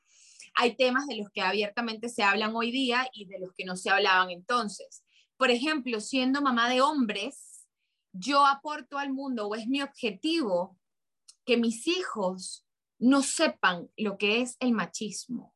hay 0.55 0.77
temas 0.77 1.07
de 1.07 1.17
los 1.17 1.31
que 1.31 1.41
abiertamente 1.41 2.09
se 2.09 2.23
hablan 2.23 2.55
hoy 2.55 2.71
día 2.71 3.09
y 3.13 3.27
de 3.27 3.41
los 3.41 3.53
que 3.55 3.65
no 3.65 3.77
se 3.77 3.91
hablaban 3.91 4.31
entonces. 4.31 5.05
Por 5.37 5.51
ejemplo, 5.51 6.01
siendo 6.01 6.41
mamá 6.41 6.69
de 6.69 6.81
hombres, 6.81 7.67
yo 8.13 8.47
aporto 8.47 8.99
al 8.99 9.13
mundo 9.13 9.49
o 9.49 9.55
es 9.57 9.67
mi 9.67 9.83
objetivo 9.83 10.79
que 11.45 11.57
mis 11.57 11.87
hijos 11.89 12.64
no 13.05 13.23
sepan 13.23 13.89
lo 13.97 14.19
que 14.19 14.41
es 14.41 14.57
el 14.61 14.73
machismo. 14.73 15.55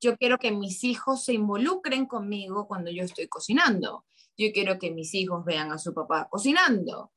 Yo 0.00 0.16
quiero 0.16 0.38
que 0.38 0.50
mis 0.50 0.82
hijos 0.82 1.24
se 1.24 1.32
involucren 1.32 2.06
conmigo 2.06 2.66
cuando 2.66 2.90
yo 2.90 3.04
estoy 3.04 3.28
cocinando. 3.28 4.04
Yo 4.36 4.48
quiero 4.52 4.80
que 4.80 4.90
mis 4.90 5.14
hijos 5.14 5.44
vean 5.44 5.70
a 5.70 5.78
su 5.78 5.94
papá 5.94 6.26
cocinando. 6.28 7.12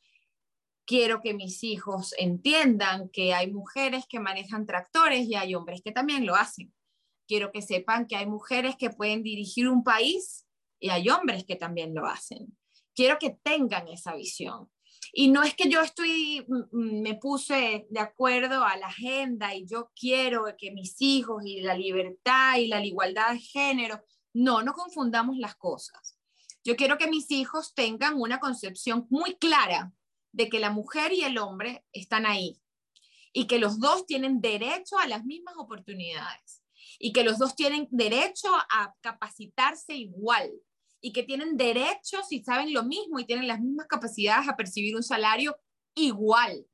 Quiero 0.85 1.19
que 1.19 1.33
mis 1.33 1.63
hijos 1.63 2.13
entiendan 2.19 3.09
que 3.09 3.33
hay 3.33 3.51
mujeres 3.51 4.05
que 4.07 4.19
manejan 4.19 4.67
tractores 4.67 5.25
y 5.25 5.33
hay 5.33 5.55
hombres 5.55 5.81
que 5.83 5.91
también 5.91 6.27
lo 6.27 6.35
hacen 6.35 6.71
quiero 7.27 7.51
que 7.51 7.61
sepan 7.61 8.07
que 8.07 8.15
hay 8.15 8.25
mujeres 8.25 8.75
que 8.77 8.89
pueden 8.89 9.21
dirigir 9.21 9.67
un 9.67 9.83
país 9.83 10.47
y 10.79 10.89
hay 10.89 11.09
hombres 11.09 11.43
que 11.45 11.55
también 11.55 11.93
lo 11.93 12.07
hacen. 12.07 12.57
Quiero 12.95 13.19
que 13.19 13.37
tengan 13.43 13.87
esa 13.89 14.15
visión. 14.15 14.71
Y 15.13 15.29
no 15.29 15.43
es 15.43 15.55
que 15.55 15.69
yo 15.69 15.81
estoy, 15.81 16.45
mm, 16.47 16.77
mm, 16.77 17.01
me 17.01 17.15
puse 17.15 17.87
de 17.89 17.99
acuerdo 17.99 18.63
a 18.63 18.77
la 18.77 18.87
agenda 18.87 19.55
y 19.55 19.65
yo 19.65 19.91
quiero 19.99 20.45
que 20.57 20.71
mis 20.71 20.95
hijos 21.01 21.43
y 21.45 21.61
la 21.61 21.75
libertad 21.75 22.57
y 22.57 22.67
la 22.67 22.83
igualdad 22.85 23.33
de 23.33 23.39
género. 23.39 24.03
No, 24.33 24.61
no 24.61 24.73
confundamos 24.73 25.37
las 25.37 25.55
cosas. 25.55 26.17
Yo 26.63 26.75
quiero 26.75 26.97
que 26.97 27.07
mis 27.07 27.31
hijos 27.31 27.73
tengan 27.73 28.15
una 28.15 28.39
concepción 28.39 29.07
muy 29.09 29.35
clara 29.35 29.93
de 30.31 30.49
que 30.49 30.59
la 30.59 30.69
mujer 30.69 31.13
y 31.13 31.23
el 31.23 31.37
hombre 31.37 31.85
están 31.93 32.25
ahí 32.25 32.59
y 33.33 33.47
que 33.47 33.59
los 33.59 33.79
dos 33.79 34.05
tienen 34.05 34.41
derecho 34.41 34.99
a 34.99 35.07
las 35.07 35.23
mismas 35.25 35.55
oportunidades 35.57 36.63
y 36.99 37.13
que 37.13 37.23
los 37.23 37.37
dos 37.37 37.55
tienen 37.55 37.87
derecho 37.91 38.49
a 38.53 38.93
capacitarse 39.01 39.95
igual 39.95 40.51
y 41.01 41.13
que 41.13 41.23
tienen 41.23 41.57
derecho, 41.57 42.23
si 42.27 42.43
saben 42.43 42.73
lo 42.73 42.83
mismo 42.83 43.19
y 43.19 43.25
tienen 43.25 43.47
las 43.47 43.59
mismas 43.59 43.87
capacidades, 43.87 44.47
a 44.47 44.55
percibir 44.55 44.95
un 44.95 45.03
salario 45.03 45.57
igual. 45.95 46.67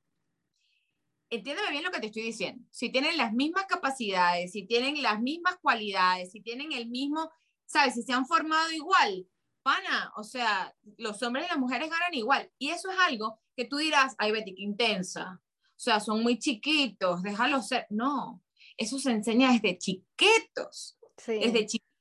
Entiéndeme 1.30 1.72
bien 1.72 1.84
lo 1.84 1.92
que 1.92 2.00
te 2.00 2.08
estoy 2.08 2.24
diciendo. 2.24 2.64
Si 2.72 2.92
tienen 2.92 3.18
las 3.18 3.34
mismas 3.34 3.66
capacidades, 3.66 4.52
si 4.52 4.66
tienen 4.66 5.02
las 5.02 5.20
mismas 5.22 5.58
cualidades, 5.62 6.32
si 6.32 6.42
tienen 6.42 6.72
el 6.74 6.90
mismo, 6.90 7.30
¿sabes? 7.66 7.96
Si 7.96 8.04
se 8.04 8.14
han 8.14 8.28
formado 8.28 8.72
igual, 8.72 9.28
pana, 9.64 10.12
o 10.16 10.24
sea, 10.24 10.76
los 10.98 11.22
hombres 11.24 11.46
y 11.46 11.50
las 11.50 11.58
mujeres 11.58 11.90
ganan 11.90 12.14
igual. 12.14 12.52
Y 12.60 12.70
eso 12.70 12.92
es 12.92 12.98
algo 13.00 13.40
que 13.56 13.66
tú 13.66 13.78
dirás, 13.78 14.16
ay, 14.20 14.32
Betty, 14.32 14.54
qué 14.54 14.62
intensa. 14.62 15.42
O 15.76 15.80
sea, 15.80 16.00
son 16.00 16.22
muy 16.22 16.38
chiquitos, 16.38 17.24
déjalos 17.24 17.68
ser. 17.68 17.88
No, 17.90 18.44
eso 18.78 19.00
se 19.00 19.12
enseña 19.12 19.52
desde 19.52 19.78
chiquitos. 19.78 20.98
Desde 21.26 21.66
chiquitos. 21.66 21.93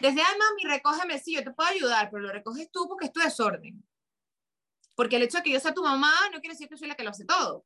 Desde, 0.00 0.20
ay, 0.20 0.38
mami, 0.38 0.64
recógeme, 0.64 1.18
sí, 1.18 1.34
yo 1.34 1.44
te 1.44 1.52
puedo 1.52 1.68
ayudar, 1.68 2.10
pero 2.10 2.22
lo 2.22 2.32
recoges 2.32 2.70
tú 2.70 2.86
porque 2.88 3.06
es 3.06 3.12
tu 3.12 3.20
desorden. 3.20 3.84
Porque 4.96 5.16
el 5.16 5.22
hecho 5.22 5.38
de 5.38 5.44
que 5.44 5.52
yo 5.52 5.60
sea 5.60 5.74
tu 5.74 5.82
mamá 5.82 6.12
no 6.32 6.40
quiere 6.40 6.54
decir 6.54 6.68
que 6.68 6.76
soy 6.76 6.88
la 6.88 6.94
que 6.94 7.04
lo 7.04 7.10
hace 7.10 7.24
todo. 7.24 7.64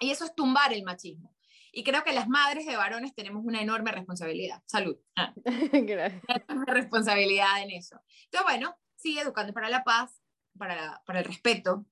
Y 0.00 0.10
eso 0.10 0.24
es 0.24 0.34
tumbar 0.34 0.72
el 0.72 0.82
machismo. 0.82 1.34
Y 1.72 1.84
creo 1.84 2.02
que 2.02 2.12
las 2.12 2.28
madres 2.28 2.66
de 2.66 2.76
varones 2.76 3.14
tenemos 3.14 3.44
una 3.44 3.60
enorme 3.60 3.92
responsabilidad. 3.92 4.62
Salud. 4.66 4.96
Ah. 5.14 5.32
Gracias. 5.44 6.22
Una 6.48 6.72
responsabilidad 6.72 7.62
en 7.62 7.70
eso. 7.70 8.00
Entonces, 8.24 8.44
bueno, 8.44 8.78
sigue 8.96 9.20
educando 9.20 9.52
para 9.52 9.68
la 9.68 9.84
paz, 9.84 10.22
para, 10.58 11.02
para 11.04 11.20
el 11.20 11.24
respeto 11.24 11.86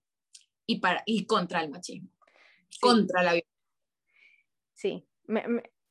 y, 0.67 0.81
para, 0.81 1.03
y 1.07 1.27
contra 1.27 1.63
el 1.63 1.71
machismo. 1.71 2.11
Contra 2.81 3.23
la 3.23 3.33
violencia. 3.33 3.55
Sí, 4.73 5.07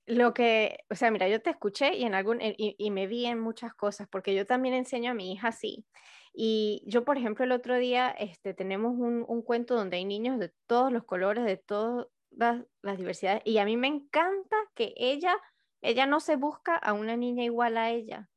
lo 0.05 0.33
que, 0.33 0.79
o 0.89 0.95
sea, 0.95 1.11
mira, 1.11 1.27
yo 1.27 1.41
te 1.41 1.49
escuché 1.49 1.95
y, 1.95 2.03
en 2.03 2.13
algún, 2.13 2.41
y, 2.41 2.75
y, 2.77 2.91
me 2.91 3.07
vi 3.07 3.25
en 3.25 3.39
muchas 3.39 3.73
cosas, 3.73 4.07
porque 4.09 4.35
yo 4.35 4.45
también 4.45 4.75
enseño 4.75 5.11
a 5.11 5.13
mi 5.13 5.31
hija 5.31 5.49
así. 5.49 5.85
Y 6.33 6.83
yo, 6.85 7.05
por 7.05 7.17
ejemplo, 7.17 7.45
el 7.45 7.51
otro 7.51 7.77
día 7.77 8.09
este, 8.09 8.53
tenemos 8.53 8.93
un, 8.97 9.23
un 9.27 9.41
cuento 9.43 9.75
donde 9.75 9.97
hay 9.97 10.05
niños 10.05 10.39
de 10.39 10.51
todos 10.67 10.91
los 10.91 11.03
colores, 11.03 11.45
de 11.45 11.57
todas 11.57 12.07
las 12.31 12.97
diversidades, 12.97 13.43
y 13.45 13.59
a 13.59 13.65
mí 13.65 13.77
me 13.77 13.87
encanta 13.87 14.57
que 14.75 14.93
ella, 14.97 15.35
ella 15.81 16.05
no 16.05 16.19
se 16.19 16.35
busca 16.35 16.75
a 16.75 16.93
una 16.93 17.15
niña 17.15 17.43
igual 17.43 17.77
a 17.77 17.91
ella. 17.91 18.29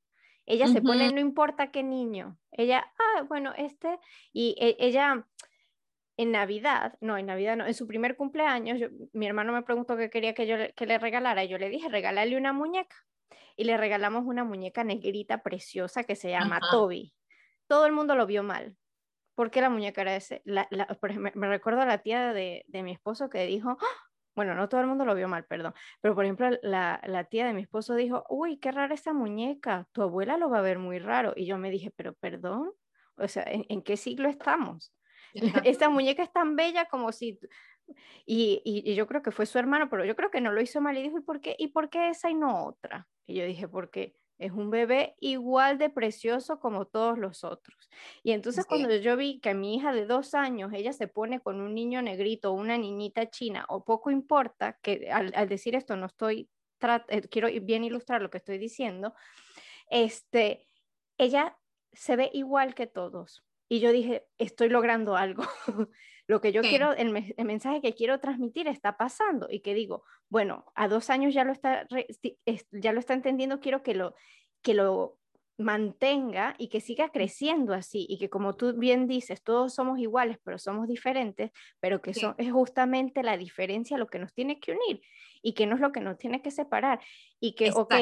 Ella 0.45 0.69
se 0.69 0.81
pone, 0.81 1.13
no 1.13 1.19
importa 1.19 1.73
qué 1.73 1.83
niño. 1.83 2.39
Ella, 2.53 2.87
ah, 2.99 3.23
bueno, 3.23 3.53
este, 3.57 3.99
y 4.33 4.55
e, 4.61 4.77
ella, 4.79 5.27
en 6.17 6.33
Navidad, 6.33 6.97
no, 7.01 7.19
en 7.19 7.27
Navidad 7.27 7.57
no, 7.57 7.67
en 7.67 7.75
su 7.75 7.87
primer 7.87 8.17
cumpleaños, 8.17 8.81
mi 9.13 9.27
hermano 9.27 9.53
me 9.53 9.63
preguntó 9.63 9.97
qué 9.97 10.09
quería 10.09 10.35
que 10.35 10.47
yo 10.47 10.57
que 10.75 10.87
le 10.87 10.99
regalara 10.99 11.45
y 11.45 11.49
yo 11.49 11.59
le 11.59 11.69
dije, 11.69 11.89
regálale 11.89 12.37
una 12.37 12.53
muñeca. 12.53 12.97
Y 13.57 13.65
le 13.65 13.77
regalamos 13.77 14.25
una 14.27 14.45
muñeca 14.45 14.85
negrita 14.85 15.43
preciosa 15.43 16.05
que 16.05 16.17
se 16.17 16.31
llama 16.31 16.61
Toby. 16.71 17.15
Todo 17.67 17.87
el 17.87 17.93
mundo 17.93 18.15
lo 18.15 18.27
vio 18.27 18.43
mal. 18.43 18.77
porque 19.35 19.61
la 19.61 19.71
muñeca 19.71 20.03
era 20.03 20.17
ese? 20.17 20.43
La, 20.45 20.69
me 21.35 21.49
recuerdo 21.49 21.83
a 21.83 21.87
la 21.87 21.99
tía 21.99 22.33
de, 22.33 22.65
de 22.69 22.83
mi 22.83 22.93
esposo 22.93 23.29
que 23.31 23.47
dijo, 23.47 23.77
¡Ah!". 23.81 24.11
bueno, 24.35 24.55
no 24.55 24.69
todo 24.69 24.81
el 24.81 24.87
mundo 24.87 25.05
lo 25.05 25.15
vio 25.15 25.29
mal, 25.29 25.45
perdón, 25.47 25.75
pero 26.01 26.15
por 26.15 26.25
ejemplo 26.25 26.51
la, 26.63 27.01
la, 27.05 27.25
tía 27.25 27.47
de 27.47 27.53
mi 27.53 27.63
esposo 27.63 27.95
dijo, 27.95 28.25
uy, 28.31 28.59
qué 28.59 28.73
rara 28.73 28.95
esa 28.95 29.13
muñeca, 29.13 29.87
tu 29.93 30.03
abuela 30.03 30.39
lo 30.39 30.51
va 30.51 30.59
a 30.59 30.63
ver 30.63 30.79
muy 30.79 30.99
raro. 30.99 31.33
Y 31.37 31.47
yo 31.47 31.59
me 31.59 31.71
dije, 31.71 31.93
pero 31.97 32.15
perdón, 32.15 32.73
o 33.17 33.29
sea, 33.29 33.45
en 33.47 33.83
qué 33.83 33.97
siglo 33.97 34.29
estamos? 34.29 34.93
Esta 35.65 35.89
muñeca 35.89 36.23
es 36.23 36.33
tan 36.33 36.57
bella 36.57 36.87
como 36.87 37.13
si... 37.13 37.39
Y, 38.25 38.63
y, 38.65 38.95
yo 38.95 39.07
creo 39.07 39.23
que 39.23 39.31
fue 39.31 39.47
su 39.47 39.59
hermano, 39.59 39.89
pero 39.89 40.05
yo 40.05 40.17
creo 40.17 40.31
que 40.31 40.41
no 40.41 40.53
lo 40.53 40.61
hizo 40.61 40.81
mal 40.81 40.99
y 40.99 41.03
dijo, 41.03 41.19
¿y 41.19 41.23
por 41.23 41.41
qué, 41.41 41.55
¿y 41.57 41.69
por 41.69 41.89
qué 41.89 42.09
esa 42.09 42.29
y 42.29 42.35
no 42.35 42.67
otra? 42.67 43.07
Y 43.29 43.35
yo 43.35 43.45
dije, 43.45 43.69
porque 43.69 44.17
es 44.39 44.53
un 44.53 44.71
bebé 44.71 45.15
igual 45.21 45.79
de 45.79 45.89
precioso 45.89 46.59
como 46.61 46.87
todos 46.87 47.19
los 47.19 47.45
otros. 47.45 47.89
Y 48.23 48.33
entonces 48.33 48.67
cuando 48.67 48.95
yo 48.97 49.17
vi 49.17 49.41
que 49.41 49.55
mi 49.55 49.77
hija 49.77 49.93
de 49.93 50.07
dos 50.07 50.35
años, 50.35 50.73
ella 50.75 50.93
se 50.93 51.09
pone 51.09 51.41
con 51.41 51.61
un 51.61 51.75
niño 51.75 52.03
negrito, 52.03 52.53
una 52.53 52.77
niñita 52.77 53.31
china, 53.31 53.65
o 53.69 53.85
poco 53.85 54.11
importa, 54.11 54.79
que 54.83 55.11
al, 55.11 55.33
al 55.35 55.49
decir 55.49 55.75
esto 55.75 55.97
no 55.97 56.07
estoy, 56.07 56.51
eh, 57.09 57.23
quiero 57.31 57.49
bien 57.63 57.85
ilustrar 57.85 58.21
lo 58.21 58.31
que 58.31 58.39
estoy 58.39 58.59
diciendo, 58.59 59.15
este, 59.89 60.67
ella 61.17 61.57
se 61.93 62.17
ve 62.17 62.31
igual 62.35 62.75
que 62.75 62.87
todos 62.87 63.46
y 63.69 63.81
yo 63.81 63.93
dije, 63.93 64.27
estoy 64.39 64.69
logrando 64.69 65.17
algo. 65.17 65.43
lo 66.29 66.41
que 66.41 66.53
yo 66.53 66.63
quiero, 66.63 66.93
el, 66.93 67.11
mensaje 67.45 67.81
que 67.81 67.95
quiero 67.95 68.19
transmitir 68.19 68.67
está 68.67 68.97
pasando 68.97 69.47
y 69.49 69.61
que 69.61 69.75
digo, 69.75 70.03
bueno, 70.29 70.65
a 70.75 70.89
dos 70.89 71.09
años 71.11 71.33
ya 71.35 71.45
lo 71.45 71.53
está, 71.53 71.87
ya 72.73 72.93
lo 72.93 72.99
está 72.99 73.15
entendiendo, 73.15 73.61
quiero 73.61 73.83
que 73.83 73.95
lo, 73.95 74.15
que 74.63 74.75
lo 74.75 75.19
mantenga 75.59 76.55
y 76.59 76.69
que 76.69 76.81
siga 76.81 77.09
creciendo 77.09 77.73
así 77.73 78.07
y 78.09 78.19
que 78.19 78.29
como 78.29 78.57
tú 78.57 78.75
bien 78.75 79.07
dices, 79.07 79.43
todos 79.43 79.75
somos 79.75 79.99
iguales, 79.99 80.39
pero 80.43 80.59
somos 80.59 80.87
diferentes, 80.89 81.51
pero 81.81 82.03
que 82.03 82.11
eso 82.11 82.35
es 82.39 82.53
justamente 82.53 83.23
la 83.23 83.37
diferencia 83.37 83.97
lo 83.97 84.07
que 84.07 84.19
nos 84.19 84.35
tiene 84.35 84.61
que 84.61 84.73
unir 84.73 85.01
y 85.43 85.55
que 85.55 85.67
no 85.67 85.77
es 85.77 85.81
lo 85.81 85.93
que 85.93 86.01
nos 86.01 86.19
tiene 86.19 86.43
que 86.43 86.51
separar. 86.51 87.01
Y 87.41 87.55
que, 87.55 87.71
ok, 87.71 87.95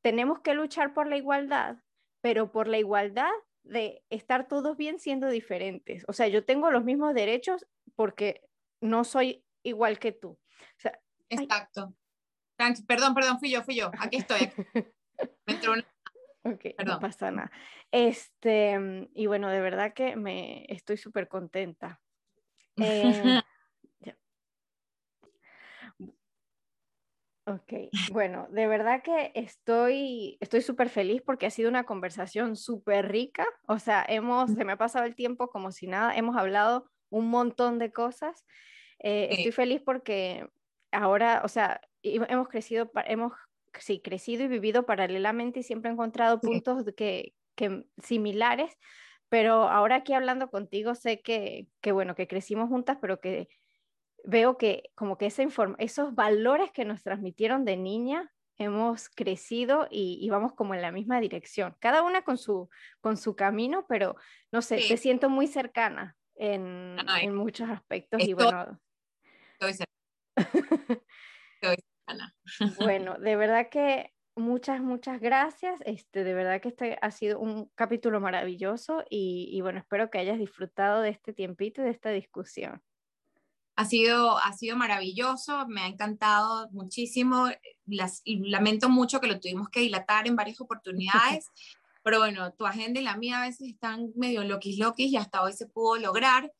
tenemos 0.00 0.40
que 0.40 0.54
luchar 0.54 0.94
por 0.94 1.06
la 1.06 1.16
igualdad, 1.16 1.76
pero 2.20 2.50
por 2.50 2.66
la 2.66 2.78
igualdad 2.78 3.30
de 3.68 4.02
estar 4.10 4.48
todos 4.48 4.76
bien 4.76 4.98
siendo 4.98 5.28
diferentes. 5.28 6.04
O 6.08 6.12
sea, 6.12 6.28
yo 6.28 6.44
tengo 6.44 6.70
los 6.70 6.84
mismos 6.84 7.14
derechos 7.14 7.66
porque 7.94 8.42
no 8.80 9.04
soy 9.04 9.44
igual 9.62 9.98
que 9.98 10.12
tú. 10.12 10.38
Exacto. 11.28 11.94
Perdón, 12.86 13.14
perdón, 13.14 13.38
fui 13.38 13.50
yo, 13.50 13.62
fui 13.62 13.76
yo. 13.76 13.90
Aquí 13.98 14.18
estoy. 14.18 14.50
Me 15.46 15.54
entró 15.54 15.72
una 15.72 15.84
Ok, 16.44 16.64
no 16.86 16.98
pasa 16.98 17.30
nada. 17.30 17.50
Este, 17.90 19.08
y 19.14 19.26
bueno, 19.26 19.48
de 19.48 19.60
verdad 19.60 19.92
que 19.92 20.16
me 20.16 20.64
estoy 20.68 20.96
súper 20.96 21.28
contenta. 21.28 22.00
Eh, 22.80 23.42
ok, 27.54 28.12
bueno, 28.12 28.46
de 28.50 28.66
verdad 28.66 29.02
que 29.02 29.32
estoy 29.34 30.36
estoy 30.40 30.60
súper 30.60 30.88
feliz 30.88 31.22
porque 31.22 31.46
ha 31.46 31.50
sido 31.50 31.68
una 31.68 31.84
conversación 31.84 32.56
súper 32.56 33.10
rica. 33.10 33.46
O 33.66 33.78
sea, 33.78 34.04
hemos, 34.08 34.50
se 34.52 34.64
me 34.64 34.72
ha 34.72 34.78
pasado 34.78 35.04
el 35.04 35.14
tiempo 35.14 35.48
como 35.48 35.72
si 35.72 35.86
nada, 35.86 36.14
hemos 36.16 36.36
hablado 36.36 36.90
un 37.10 37.28
montón 37.28 37.78
de 37.78 37.90
cosas. 37.92 38.44
Eh, 39.00 39.28
estoy 39.30 39.52
feliz 39.52 39.82
porque 39.84 40.48
ahora, 40.92 41.42
o 41.44 41.48
sea, 41.48 41.80
hemos 42.02 42.48
crecido, 42.48 42.90
hemos 43.06 43.32
sí, 43.78 44.00
crecido 44.00 44.44
y 44.44 44.48
vivido 44.48 44.86
paralelamente 44.86 45.60
y 45.60 45.62
siempre 45.62 45.90
he 45.90 45.94
encontrado 45.94 46.40
puntos 46.40 46.84
que, 46.96 47.34
que 47.54 47.84
similares, 48.02 48.76
pero 49.28 49.68
ahora 49.68 49.96
aquí 49.96 50.14
hablando 50.14 50.50
contigo 50.50 50.94
sé 50.94 51.20
que, 51.20 51.66
que, 51.80 51.92
bueno, 51.92 52.14
que 52.14 52.26
crecimos 52.26 52.68
juntas, 52.68 52.98
pero 53.00 53.20
que 53.20 53.48
veo 54.24 54.56
que 54.58 54.90
como 54.94 55.18
que 55.18 55.26
esa 55.26 55.44
esos 55.78 56.14
valores 56.14 56.70
que 56.72 56.84
nos 56.84 57.02
transmitieron 57.02 57.64
de 57.64 57.76
niña 57.76 58.32
hemos 58.56 59.08
crecido 59.08 59.86
y, 59.90 60.28
vamos 60.30 60.52
como 60.52 60.74
en 60.74 60.82
la 60.82 60.90
misma 60.90 61.20
dirección, 61.20 61.76
cada 61.78 62.02
una 62.02 62.22
con 62.22 62.36
su, 62.38 62.68
con 63.00 63.16
su 63.16 63.36
camino, 63.36 63.86
pero 63.88 64.16
no 64.50 64.62
sé, 64.62 64.78
te 64.88 64.96
siento 64.96 65.30
muy 65.30 65.46
cercana 65.46 66.16
en, 66.34 66.96
en 67.20 67.34
muchos 67.34 67.70
aspectos 67.70 68.20
y 68.26 68.32
bueno. 68.32 68.80
Estoy 69.60 69.86
Bueno, 72.78 73.18
de 73.18 73.36
verdad 73.36 73.68
que 73.70 74.12
muchas, 74.34 74.80
muchas 74.80 75.20
gracias. 75.20 75.80
Este, 75.84 76.24
de 76.24 76.34
verdad 76.34 76.60
que 76.60 76.68
este 76.68 76.98
ha 77.02 77.10
sido 77.10 77.38
un 77.38 77.70
capítulo 77.74 78.20
maravilloso 78.20 79.04
y, 79.10 79.60
bueno, 79.60 79.78
espero 79.80 80.10
que 80.10 80.18
hayas 80.18 80.38
disfrutado 80.38 81.02
de 81.02 81.10
este 81.10 81.32
tiempito 81.32 81.82
y 81.82 81.84
de 81.84 81.90
esta 81.90 82.10
discusión. 82.10 82.82
Ha 83.78 83.84
sido, 83.84 84.36
ha 84.38 84.52
sido 84.54 84.76
maravilloso, 84.76 85.68
me 85.68 85.82
ha 85.82 85.86
encantado 85.86 86.68
muchísimo. 86.72 87.48
Las, 87.86 88.22
lamento 88.24 88.88
mucho 88.88 89.20
que 89.20 89.28
lo 89.28 89.38
tuvimos 89.38 89.68
que 89.68 89.78
dilatar 89.78 90.26
en 90.26 90.34
varias 90.34 90.60
oportunidades, 90.60 91.46
pero 92.02 92.18
bueno, 92.18 92.52
tu 92.54 92.66
agenda 92.66 92.98
y 92.98 93.04
la 93.04 93.16
mía 93.16 93.40
a 93.40 93.46
veces 93.46 93.68
están 93.68 94.10
medio 94.16 94.42
loquis 94.42 94.80
loquis 94.80 95.12
y 95.12 95.16
hasta 95.16 95.44
hoy 95.44 95.52
se 95.52 95.66
pudo 95.68 95.96
lograr. 95.96 96.52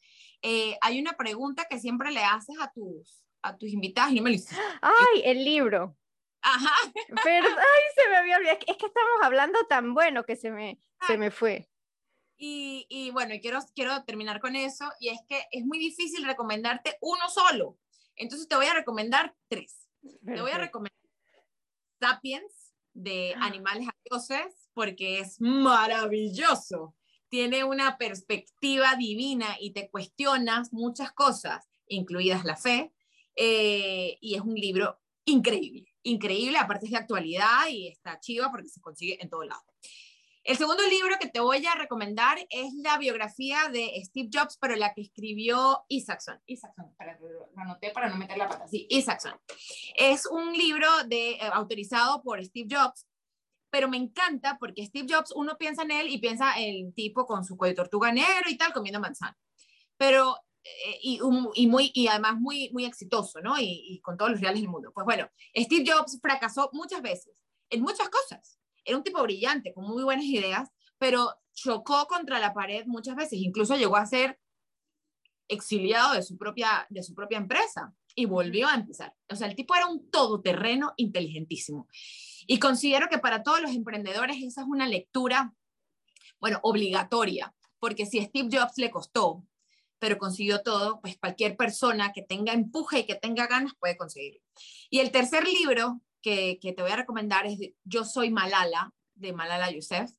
Eh, 0.42 0.78
hay 0.80 1.00
una 1.00 1.14
pregunta 1.14 1.66
que 1.68 1.80
siempre 1.80 2.12
le 2.12 2.22
haces 2.22 2.54
a 2.60 2.70
tus, 2.70 3.24
a 3.42 3.56
tus 3.56 3.70
invitados 3.70 4.12
y 4.12 4.18
no 4.18 4.22
me 4.22 4.30
lo 4.30 4.36
hiciste. 4.36 4.54
¡Ay, 4.80 5.22
el 5.24 5.44
libro! 5.44 5.96
Ajá. 6.40 6.92
Pero, 7.24 7.48
ay, 7.48 7.82
se 7.96 8.08
me 8.10 8.16
había 8.16 8.36
olvidado. 8.36 8.58
Es 8.64 8.76
que 8.76 8.86
estamos 8.86 9.22
hablando 9.24 9.58
tan 9.68 9.92
bueno 9.92 10.22
que 10.22 10.36
se 10.36 10.52
me, 10.52 10.78
se 11.04 11.18
me 11.18 11.32
fue. 11.32 11.68
Y, 12.40 12.86
y, 12.88 13.10
bueno, 13.10 13.34
quiero, 13.42 13.58
quiero 13.74 14.04
terminar 14.04 14.40
con 14.40 14.54
eso, 14.54 14.84
y 15.00 15.08
es 15.08 15.18
que 15.28 15.42
es 15.50 15.64
muy 15.66 15.78
difícil 15.78 16.24
recomendarte 16.24 16.96
uno 17.00 17.28
solo. 17.28 17.76
Entonces 18.14 18.48
te 18.48 18.56
voy 18.56 18.66
a 18.66 18.74
recomendar 18.74 19.34
tres. 19.48 19.88
Te 20.24 20.40
voy 20.40 20.52
a 20.52 20.58
recomendar 20.58 20.96
Sapiens 22.00 22.74
de 22.94 23.34
ah. 23.36 23.46
Animales 23.46 23.88
a 23.88 23.96
Dioses, 24.04 24.70
porque 24.72 25.20
es 25.20 25.40
maravilloso. 25.40 26.94
Tiene 27.28 27.64
una 27.64 27.98
perspectiva 27.98 28.94
divina 28.96 29.56
y 29.60 29.72
te 29.72 29.90
cuestionas 29.90 30.72
muchas 30.72 31.12
cosas, 31.12 31.68
incluidas 31.88 32.44
la 32.44 32.56
fe, 32.56 32.92
eh, 33.34 34.18
y 34.20 34.34
es 34.34 34.40
un 34.40 34.54
libro 34.54 35.00
increíble, 35.24 35.94
increíble, 36.02 36.58
aparte 36.58 36.86
es 36.86 36.92
de 36.92 36.98
actualidad 36.98 37.68
y 37.68 37.88
está 37.88 38.18
chiva 38.18 38.50
porque 38.50 38.68
se 38.68 38.80
consigue 38.80 39.22
en 39.22 39.28
todo 39.28 39.44
lado. 39.44 39.62
El 40.44 40.56
segundo 40.56 40.82
libro 40.88 41.16
que 41.20 41.28
te 41.28 41.40
voy 41.40 41.64
a 41.66 41.74
recomendar 41.74 42.38
es 42.50 42.72
la 42.82 42.96
biografía 42.98 43.68
de 43.70 44.00
Steve 44.04 44.30
Jobs, 44.32 44.56
pero 44.60 44.76
la 44.76 44.94
que 44.94 45.02
escribió 45.02 45.84
Isaacson. 45.88 46.40
Isaacson, 46.46 46.94
para, 46.96 47.18
anoté 47.56 47.90
para 47.90 48.08
no 48.08 48.16
meter 48.16 48.38
la 48.38 48.48
pata. 48.48 48.66
Sí, 48.68 48.86
Isaacson. 48.88 49.34
Es 49.94 50.26
un 50.26 50.52
libro 50.52 50.86
eh, 51.10 51.38
autorizado 51.52 52.22
por 52.22 52.42
Steve 52.44 52.68
Jobs, 52.70 53.06
pero 53.70 53.88
me 53.88 53.96
encanta 53.96 54.56
porque 54.58 54.86
Steve 54.86 55.06
Jobs, 55.10 55.32
uno 55.34 55.56
piensa 55.58 55.82
en 55.82 55.90
él 55.90 56.08
y 56.08 56.18
piensa 56.18 56.58
el 56.58 56.94
tipo 56.94 57.26
con 57.26 57.44
su 57.44 57.56
cuello 57.56 57.74
tortuga 57.74 58.12
negro 58.12 58.48
y 58.48 58.56
tal, 58.56 58.72
comiendo 58.72 59.00
manzana. 59.00 59.36
Pero 59.96 60.36
eh, 60.64 60.98
y, 61.02 61.20
y, 61.54 61.66
muy, 61.66 61.90
y 61.94 62.08
además 62.08 62.36
muy, 62.38 62.70
muy 62.72 62.84
exitoso, 62.84 63.40
¿no? 63.40 63.58
Y, 63.58 63.84
y, 63.88 64.00
con 64.00 64.16
todos 64.16 64.32
los 64.32 64.40
reales 64.40 64.62
del 64.62 64.70
mundo. 64.70 64.92
Pues 64.94 65.04
bueno, 65.04 65.28
Steve 65.54 65.84
Jobs 65.86 66.18
fracasó 66.20 66.70
muchas 66.72 67.02
veces, 67.02 67.34
en 67.70 67.82
muchas 67.82 68.08
cosas. 68.08 68.58
Era 68.88 68.96
un 68.96 69.04
tipo 69.04 69.22
brillante, 69.22 69.74
con 69.74 69.84
muy 69.84 70.02
buenas 70.02 70.24
ideas, 70.24 70.70
pero 70.96 71.34
chocó 71.52 72.06
contra 72.06 72.38
la 72.38 72.54
pared 72.54 72.86
muchas 72.86 73.16
veces, 73.16 73.34
incluso 73.34 73.76
llegó 73.76 73.96
a 73.96 74.06
ser 74.06 74.40
exiliado 75.46 76.14
de 76.14 76.22
su 76.22 76.36
propia, 76.38 76.86
de 76.88 77.02
su 77.02 77.14
propia 77.14 77.38
empresa 77.38 77.94
y 78.14 78.24
volvió 78.24 78.66
a 78.66 78.74
empezar. 78.74 79.14
O 79.28 79.36
sea, 79.36 79.46
el 79.46 79.54
tipo 79.54 79.74
era 79.74 79.86
un 79.86 80.10
todoterreno 80.10 80.94
inteligentísimo. 80.96 81.86
Y 82.46 82.58
considero 82.58 83.08
que 83.08 83.18
para 83.18 83.42
todos 83.42 83.60
los 83.60 83.72
emprendedores 83.72 84.38
esa 84.42 84.62
es 84.62 84.66
una 84.66 84.88
lectura, 84.88 85.54
bueno, 86.40 86.60
obligatoria, 86.62 87.54
porque 87.78 88.06
si 88.06 88.24
Steve 88.24 88.48
Jobs 88.50 88.78
le 88.78 88.90
costó 88.90 89.44
pero 89.98 90.18
consiguió 90.18 90.62
todo, 90.62 91.00
pues 91.00 91.18
cualquier 91.18 91.56
persona 91.56 92.12
que 92.12 92.22
tenga 92.22 92.52
empuje 92.52 93.00
y 93.00 93.06
que 93.06 93.14
tenga 93.14 93.46
ganas 93.46 93.72
puede 93.78 93.96
conseguirlo. 93.96 94.40
Y 94.90 95.00
el 95.00 95.10
tercer 95.10 95.46
libro 95.46 96.00
que, 96.60 96.72
te 96.72 96.82
voy 96.82 96.90
a 96.90 96.96
recomendar 96.96 97.46
es 97.46 97.58
Yo 97.84 98.04
soy 98.04 98.30
Malala, 98.30 98.92
de 99.14 99.32
Malala 99.32 99.70
Yousef, 99.70 100.10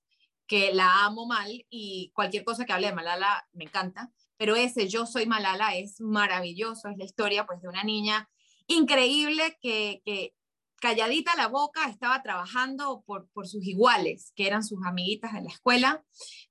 que 0.48 0.74
la 0.74 1.06
amo 1.06 1.26
mal 1.26 1.66
y 1.70 2.12
cualquier 2.14 2.44
cosa 2.44 2.66
que 2.66 2.74
hable 2.74 2.88
de 2.88 2.94
Malala 2.94 3.48
me 3.54 3.66
encanta, 3.66 4.12
pero 4.38 4.56
ese 4.56 4.88
Yo 4.88 5.06
soy 5.06 5.26
Malala 5.26 5.76
es 5.76 6.02
maravilloso, 6.02 6.90
es 6.90 6.98
la 6.98 7.06
historia 7.06 7.46
pues 7.46 7.62
de 7.62 7.68
una 7.68 7.84
niña 7.84 8.30
increíble 8.68 9.58
que, 9.62 10.02
que 10.06 10.34
calladita 10.80 11.36
la 11.36 11.48
boca 11.48 11.88
estaba 11.90 12.22
trabajando 12.22 13.04
por, 13.06 13.30
por 13.30 13.48
sus 13.48 13.66
iguales, 13.66 14.32
que 14.36 14.48
eran 14.48 14.64
sus 14.64 14.80
amiguitas 14.86 15.34
de 15.34 15.42
la 15.42 15.50
escuela, 15.50 16.04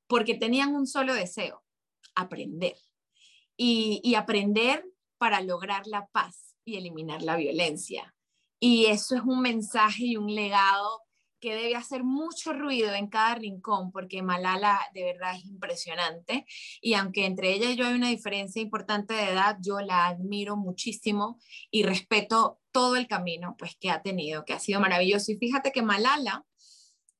porque 0.06 0.34
tenían 0.34 0.74
un 0.74 0.86
solo 0.86 1.14
deseo, 1.14 1.64
aprender 2.14 2.76
y, 3.56 4.14
aprender 4.14 4.84
para 5.18 5.40
lograr 5.40 5.86
la 5.86 6.06
paz 6.06 6.56
y 6.64 6.76
eliminar 6.76 7.22
la 7.22 7.36
violencia. 7.36 8.14
Y 8.60 8.86
eso 8.86 9.16
es 9.16 9.22
un 9.22 9.40
mensaje 9.40 10.04
y 10.04 10.16
un 10.16 10.34
legado 10.34 11.02
que 11.40 11.54
debe 11.54 11.76
hacer 11.76 12.02
mucho 12.02 12.52
ruido 12.52 12.92
en 12.94 13.06
cada 13.08 13.36
rincón, 13.36 13.92
porque 13.92 14.22
Malala 14.22 14.80
de 14.92 15.04
verdad 15.04 15.36
es 15.36 15.44
impresionante. 15.44 16.46
Y 16.80 16.94
aunque 16.94 17.26
entre 17.26 17.52
ella 17.54 17.70
y 17.70 17.76
yo 17.76 17.86
hay 17.86 17.94
una 17.94 18.08
diferencia 18.08 18.60
importante 18.60 19.14
de 19.14 19.30
edad, 19.30 19.56
yo 19.60 19.80
la 19.80 20.08
admiro 20.08 20.56
muchísimo 20.56 21.38
y 21.70 21.84
respeto 21.84 22.60
todo 22.72 22.96
el 22.96 23.06
camino 23.06 23.54
pues, 23.56 23.76
que 23.78 23.90
ha 23.90 24.02
tenido, 24.02 24.44
que 24.44 24.52
ha 24.52 24.58
sido 24.58 24.80
maravilloso. 24.80 25.30
Y 25.30 25.36
fíjate 25.36 25.70
que 25.70 25.82
Malala 25.82 26.44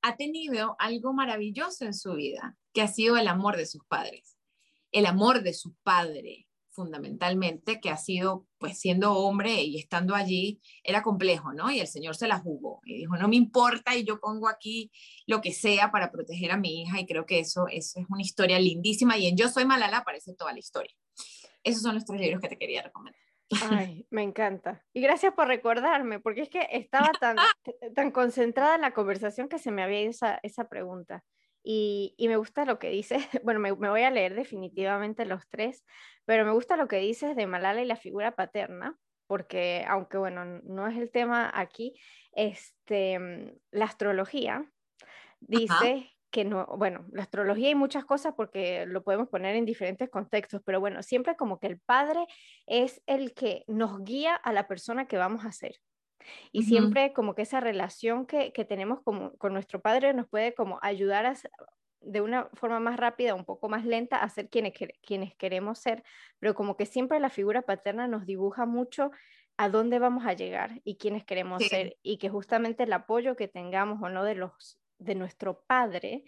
ha 0.03 0.17
tenido 0.17 0.75
algo 0.79 1.13
maravilloso 1.13 1.85
en 1.85 1.95
su 1.95 2.15
vida, 2.15 2.57
que 2.73 2.83
ha 2.83 2.89
sido 2.89 3.17
el 3.17 3.29
amor 3.29 3.57
de 3.57 3.67
sus 3.67 3.85
padres 3.87 4.39
el 4.93 5.07
amor 5.07 5.43
de 5.43 5.55
su 5.55 5.75
padre, 5.83 6.48
fundamentalmente, 6.79 7.81
que 7.81 7.91
ha 7.91 7.97
sido, 7.97 8.47
pues 8.59 8.79
siendo 8.79 9.15
hombre 9.15 9.63
y 9.63 9.79
estando 9.79 10.15
allí, 10.15 10.61
era 10.85 11.03
complejo, 11.03 11.53
¿no? 11.53 11.73
Y 11.73 11.81
el 11.81 11.89
Señor 11.89 12.15
se 12.15 12.29
la 12.29 12.39
jugó 12.39 12.81
y 12.85 12.99
dijo, 12.99 13.17
no 13.17 13.27
me 13.27 13.35
importa 13.35 13.97
y 13.97 14.05
yo 14.05 14.21
pongo 14.21 14.49
aquí 14.49 14.93
lo 15.27 15.41
que 15.41 15.53
sea 15.53 15.91
para 15.91 16.13
proteger 16.13 16.53
a 16.53 16.57
mi 16.57 16.83
hija 16.83 17.01
y 17.01 17.07
creo 17.07 17.27
que 17.27 17.41
eso, 17.41 17.67
eso 17.69 17.99
es 17.99 18.07
una 18.09 18.23
historia 18.23 18.61
lindísima 18.61 19.19
y 19.19 19.27
en 19.27 19.37
Yo 19.37 19.49
Soy 19.49 19.65
Malala 19.65 19.99
aparece 19.99 20.35
toda 20.35 20.53
la 20.53 20.61
historia. 20.61 20.95
Esos 21.65 21.83
son 21.83 21.97
los 21.97 22.05
tres 22.05 22.21
libros 22.21 22.41
que 22.41 22.49
te 22.49 22.59
quería 22.59 22.83
recomendar. 22.83 23.21
Ay, 23.71 24.07
me 24.11 24.23
encanta. 24.23 24.85
Y 24.93 25.01
gracias 25.01 25.35
por 25.35 25.49
recordarme, 25.49 26.21
porque 26.21 26.43
es 26.43 26.49
que 26.49 26.69
estaba 26.71 27.11
tan, 27.19 27.37
tan 27.97 28.13
concentrada 28.13 28.77
en 28.77 28.83
la 28.83 28.95
conversación 28.95 29.49
que 29.49 29.59
se 29.59 29.73
me 29.73 29.83
había 29.83 30.03
ido 30.03 30.11
esa, 30.11 30.39
esa 30.45 30.69
pregunta. 30.69 31.25
Y, 31.63 32.15
me 32.19 32.37
gusta 32.37 32.65
lo 32.65 32.79
que 32.79 32.91
dices, 32.91 33.23
bueno, 33.45 33.61
me, 33.61 33.73
voy 33.73 34.03
a 34.03 34.11
leer 34.11 34.35
definitivamente 34.35 35.25
los 35.27 35.49
tres, 35.49 35.85
pero 36.25 36.45
me 36.45 36.53
gusta 36.53 36.77
lo 36.77 36.89
que 36.89 36.99
dices 36.99 37.37
de 37.37 37.47
Malala 37.47 37.83
y 37.83 37.87
la 37.87 37.97
figura 37.97 38.35
paterna, 38.35 38.97
porque 39.27 39.85
aunque 39.89 40.19
bueno, 40.19 40.45
no 40.45 40.89
es 40.89 40.97
el 40.97 41.11
tema 41.11 41.51
aquí, 41.55 41.95
este, 42.33 43.55
la 43.71 43.85
astrología 43.85 44.71
dice 45.41 46.11
que 46.31 46.45
no, 46.45 46.67
bueno, 46.77 47.07
la 47.11 47.23
astrología 47.23 47.71
y 47.71 47.75
muchas 47.75 48.05
cosas 48.05 48.35
porque 48.37 48.87
lo 48.87 49.03
podemos 49.03 49.29
poner 49.29 49.57
en 49.57 49.65
diferentes 49.65 50.11
contextos, 50.11 50.61
pero 50.65 50.81
bueno, 50.81 51.03
siempre 51.03 51.37
como 51.37 51.59
que 51.59 51.69
el 51.69 51.81
padre 51.81 52.27
es 52.67 53.03
el 53.07 53.33
que 53.35 53.65
nos 53.67 54.03
guía 54.05 54.35
a 54.35 54.53
la 54.53 54.69
persona 54.69 55.07
que 55.07 55.17
vamos 55.17 55.45
a 55.45 55.53
ser. 55.53 55.77
Y 56.53 56.65
siempre 56.65 57.13
como 57.13 57.35
que 57.35 57.43
esa 57.43 57.61
relación 57.61 58.27
que, 58.27 58.53
que 58.53 58.65
tenemos 58.65 59.01
como, 59.03 59.37
con 59.39 59.53
nuestro 59.53 59.81
padre 59.81 60.13
nos 60.15 60.29
puede 60.29 60.55
como 60.55 60.79
ayudar 60.83 61.27
a, 61.27 61.35
de 62.01 62.21
una 62.21 62.49
forma 62.55 62.81
más 62.81 62.97
rápida, 62.97 63.35
un 63.35 63.45
poco 63.45 63.69
más 63.69 63.85
lenta, 63.85 64.17
a 64.19 64.29
ser 64.29 64.49
quienes, 64.49 64.73
quienes 65.03 65.35
queremos 65.35 65.79
ser, 65.79 66.05
pero 66.39 66.55
como 66.55 66.77
que 66.77 66.87
siempre 66.87 67.21
la 67.21 67.31
figura 67.31 67.63
paterna 67.63 68.09
nos 68.09 68.27
dibuja 68.27 68.67
mucho 68.67 69.11
a 69.57 69.69
dónde 69.69 69.99
vamos 69.99 70.25
a 70.27 70.35
llegar 70.35 70.81
y 70.85 70.97
quiénes 70.97 71.25
queremos 71.25 71.65
ser 71.65 71.97
y 72.03 72.19
que 72.19 72.29
justamente 72.29 72.85
el 72.85 72.93
apoyo 72.93 73.35
que 73.35 73.49
tengamos 73.49 74.01
o 74.03 74.09
no 74.09 74.23
de 74.25 74.37
los 74.37 74.79
de 74.99 75.15
nuestro 75.15 75.63
padre 75.67 76.25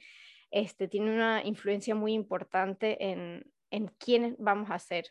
este 0.51 0.89
tiene 0.89 1.13
una 1.13 1.45
influencia 1.45 1.95
muy 1.95 2.13
importante 2.13 3.11
en 3.11 3.45
en 3.71 3.89
quiénes 3.99 4.35
vamos 4.39 4.71
a 4.71 4.79
ser 4.79 5.07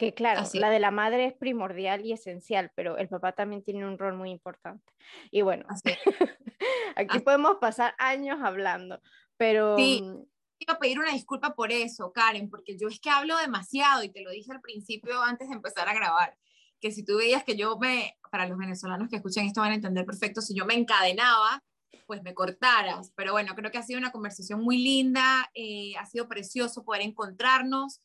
que 0.00 0.14
claro, 0.14 0.48
la 0.54 0.70
de 0.70 0.80
la 0.80 0.90
madre 0.90 1.26
es 1.26 1.34
primordial 1.34 2.06
y 2.06 2.12
esencial, 2.12 2.72
pero 2.74 2.96
el 2.96 3.08
papá 3.08 3.32
también 3.32 3.62
tiene 3.62 3.86
un 3.86 3.98
rol 3.98 4.16
muy 4.16 4.30
importante. 4.30 4.94
Y 5.30 5.42
bueno, 5.42 5.66
aquí 6.96 7.18
podemos 7.18 7.58
pasar 7.60 7.94
años 7.98 8.38
hablando, 8.42 8.98
pero... 9.36 9.76
Sí, 9.76 10.00
mm, 10.02 10.24
quiero 10.58 10.78
pedir 10.80 10.98
una 10.98 11.12
disculpa 11.12 11.54
por 11.54 11.70
eso, 11.70 12.12
Karen, 12.14 12.48
porque 12.48 12.78
yo 12.78 12.88
es 12.88 12.98
que 12.98 13.10
hablo 13.10 13.36
demasiado 13.36 14.02
y 14.02 14.08
te 14.08 14.22
lo 14.22 14.30
dije 14.30 14.50
al 14.50 14.62
principio 14.62 15.22
antes 15.22 15.50
de 15.50 15.56
empezar 15.56 15.86
a 15.86 15.92
grabar, 15.92 16.34
que 16.80 16.92
si 16.92 17.04
tú 17.04 17.18
veías 17.18 17.44
que 17.44 17.58
yo 17.58 17.76
me, 17.78 18.16
para 18.30 18.48
los 18.48 18.56
venezolanos 18.56 19.10
que 19.10 19.16
escuchan 19.16 19.44
esto 19.44 19.60
van 19.60 19.72
a 19.72 19.74
entender 19.74 20.06
perfecto, 20.06 20.40
si 20.40 20.54
yo 20.54 20.64
me 20.64 20.76
encadenaba, 20.76 21.62
pues 22.06 22.22
me 22.22 22.32
cortaras. 22.32 23.12
Pero 23.16 23.32
bueno, 23.32 23.54
creo 23.54 23.70
que 23.70 23.76
ha 23.76 23.82
sido 23.82 23.98
una 23.98 24.12
conversación 24.12 24.62
muy 24.62 24.78
linda, 24.78 25.50
eh, 25.52 25.92
ha 25.98 26.06
sido 26.06 26.26
precioso 26.26 26.84
poder 26.84 27.02
encontrarnos 27.02 28.00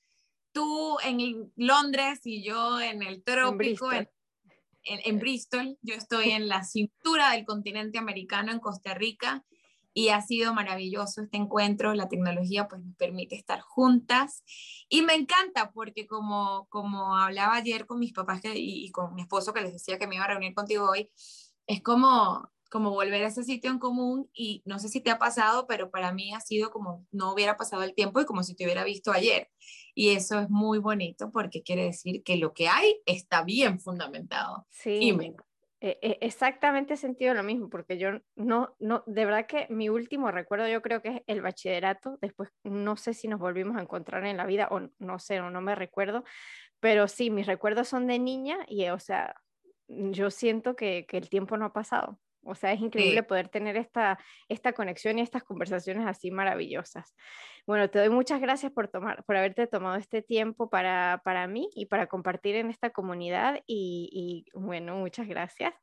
tú 0.56 0.98
en 1.03 1.52
Londres 1.57 2.22
y 2.23 2.41
yo 2.41 2.80
en 2.80 3.03
el 3.03 3.22
trópico, 3.23 3.90
en 4.84 5.19
Bristol. 5.19 5.77
Yo 5.82 5.95
estoy 5.95 6.32
en 6.32 6.48
la 6.48 6.64
cintura 6.64 7.32
del 7.32 7.45
continente 7.45 7.98
americano, 7.98 8.53
en 8.53 8.60
Costa 8.60 8.94
Rica, 8.94 9.44
y 9.94 10.10
ha 10.10 10.22
sido 10.22 10.53
maravilloso 10.53 11.22
este 11.22 11.36
encuentro. 11.36 11.94
La 11.94 12.07
tecnología 12.07 12.69
pues 12.69 12.82
nos 12.82 12.95
permite 12.95 13.36
estar 13.36 13.60
juntas 13.60 14.45
y 14.88 15.02
me 15.02 15.15
encanta 15.15 15.72
porque 15.72 16.07
como, 16.07 16.68
como 16.69 17.18
hablaba 17.18 17.57
ayer 17.57 17.86
con 17.86 17.99
mis 17.99 18.14
papás 18.14 18.40
y, 18.45 18.86
y, 18.86 18.91
con 18.91 19.14
mi 19.14 19.23
esposo 19.23 19.53
que 19.53 19.61
les 19.61 19.73
decía 19.73 19.99
que 19.99 20.07
me 20.07 20.15
iba 20.15 20.23
a 20.23 20.30
reunir 20.30 20.53
contigo 20.53 20.90
hoy, 20.90 21.11
es 21.68 21.82
como 21.82 22.49
como 22.69 22.91
volver 22.91 23.23
a 23.23 23.27
ese 23.27 23.43
sitio 23.43 23.71
en 23.71 23.79
común 23.79 24.29
y 24.33 24.61
no 24.65 24.79
sé 24.79 24.89
si 24.89 25.01
te 25.01 25.11
ha 25.11 25.17
pasado, 25.17 25.67
pero 25.67 25.89
para 25.89 26.11
mí 26.11 26.33
ha 26.33 26.39
sido 26.39 26.71
como 26.71 27.05
no 27.11 27.33
hubiera 27.33 27.57
pasado 27.57 27.83
el 27.83 27.93
tiempo 27.93 28.21
y 28.21 28.25
como 28.25 28.43
si 28.43 28.55
te 28.55 28.63
hubiera 28.63 28.83
visto 28.83 29.11
ayer. 29.11 29.49
Y 29.93 30.09
eso 30.09 30.39
es 30.39 30.49
muy 30.49 30.79
bonito 30.79 31.31
porque 31.31 31.63
quiere 31.63 31.85
decir 31.85 32.23
que 32.23 32.37
lo 32.37 32.53
que 32.53 32.67
hay 32.67 33.01
está 33.05 33.43
bien 33.43 33.79
fundamentado. 33.79 34.67
Sí. 34.69 35.15
E, 35.81 35.99
e, 36.01 36.17
exactamente 36.21 36.95
he 36.95 36.97
sentido 36.97 37.33
lo 37.33 37.43
mismo, 37.43 37.69
porque 37.69 37.97
yo 37.97 38.09
no, 38.35 38.75
no, 38.79 39.03
de 39.05 39.25
verdad 39.25 39.45
que 39.45 39.67
mi 39.69 39.89
último 39.89 40.31
recuerdo 40.31 40.67
yo 40.67 40.81
creo 40.81 41.01
que 41.01 41.09
es 41.09 41.21
el 41.27 41.41
bachillerato, 41.41 42.17
después 42.21 42.49
no 42.63 42.97
sé 42.97 43.13
si 43.13 43.27
nos 43.27 43.39
volvimos 43.39 43.77
a 43.77 43.81
encontrar 43.81 44.25
en 44.25 44.37
la 44.37 44.45
vida 44.45 44.67
o 44.71 44.81
no 44.97 45.19
sé, 45.19 45.41
o 45.41 45.51
no 45.51 45.61
me 45.61 45.75
recuerdo, 45.75 46.23
pero 46.79 47.07
sí, 47.07 47.29
mis 47.29 47.45
recuerdos 47.45 47.87
son 47.87 48.07
de 48.07 48.19
niña 48.19 48.57
y, 48.67 48.87
o 48.87 48.99
sea, 48.99 49.35
yo 49.87 50.31
siento 50.31 50.75
que, 50.75 51.05
que 51.07 51.17
el 51.17 51.29
tiempo 51.29 51.57
no 51.57 51.65
ha 51.65 51.73
pasado. 51.73 52.19
O 52.45 52.55
sea, 52.55 52.72
es 52.72 52.80
increíble 52.80 53.23
poder 53.23 53.49
tener 53.49 53.76
esta, 53.76 54.19
esta 54.47 54.73
conexión 54.73 55.17
y 55.17 55.22
estas 55.22 55.43
conversaciones 55.43 56.05
así 56.05 56.31
maravillosas. 56.31 57.15
Bueno, 57.65 57.89
te 57.89 57.99
doy 57.99 58.09
muchas 58.09 58.39
gracias 58.39 58.72
por, 58.72 58.88
tomar, 58.88 59.23
por 59.26 59.35
haberte 59.35 59.65
tomado 59.65 59.95
este 59.95 60.22
tiempo 60.22 60.69
para, 60.69 61.22
para 61.26 61.47
mí 61.47 61.69
y 61.76 61.88
para 61.88 62.07
compartir 62.07 62.55
en 62.55 62.69
esta 62.69 62.91
comunidad. 62.91 63.61
Y, 63.65 64.45
bueno, 64.53 64.95
muchas 64.95 65.27
gracias. 65.27 65.73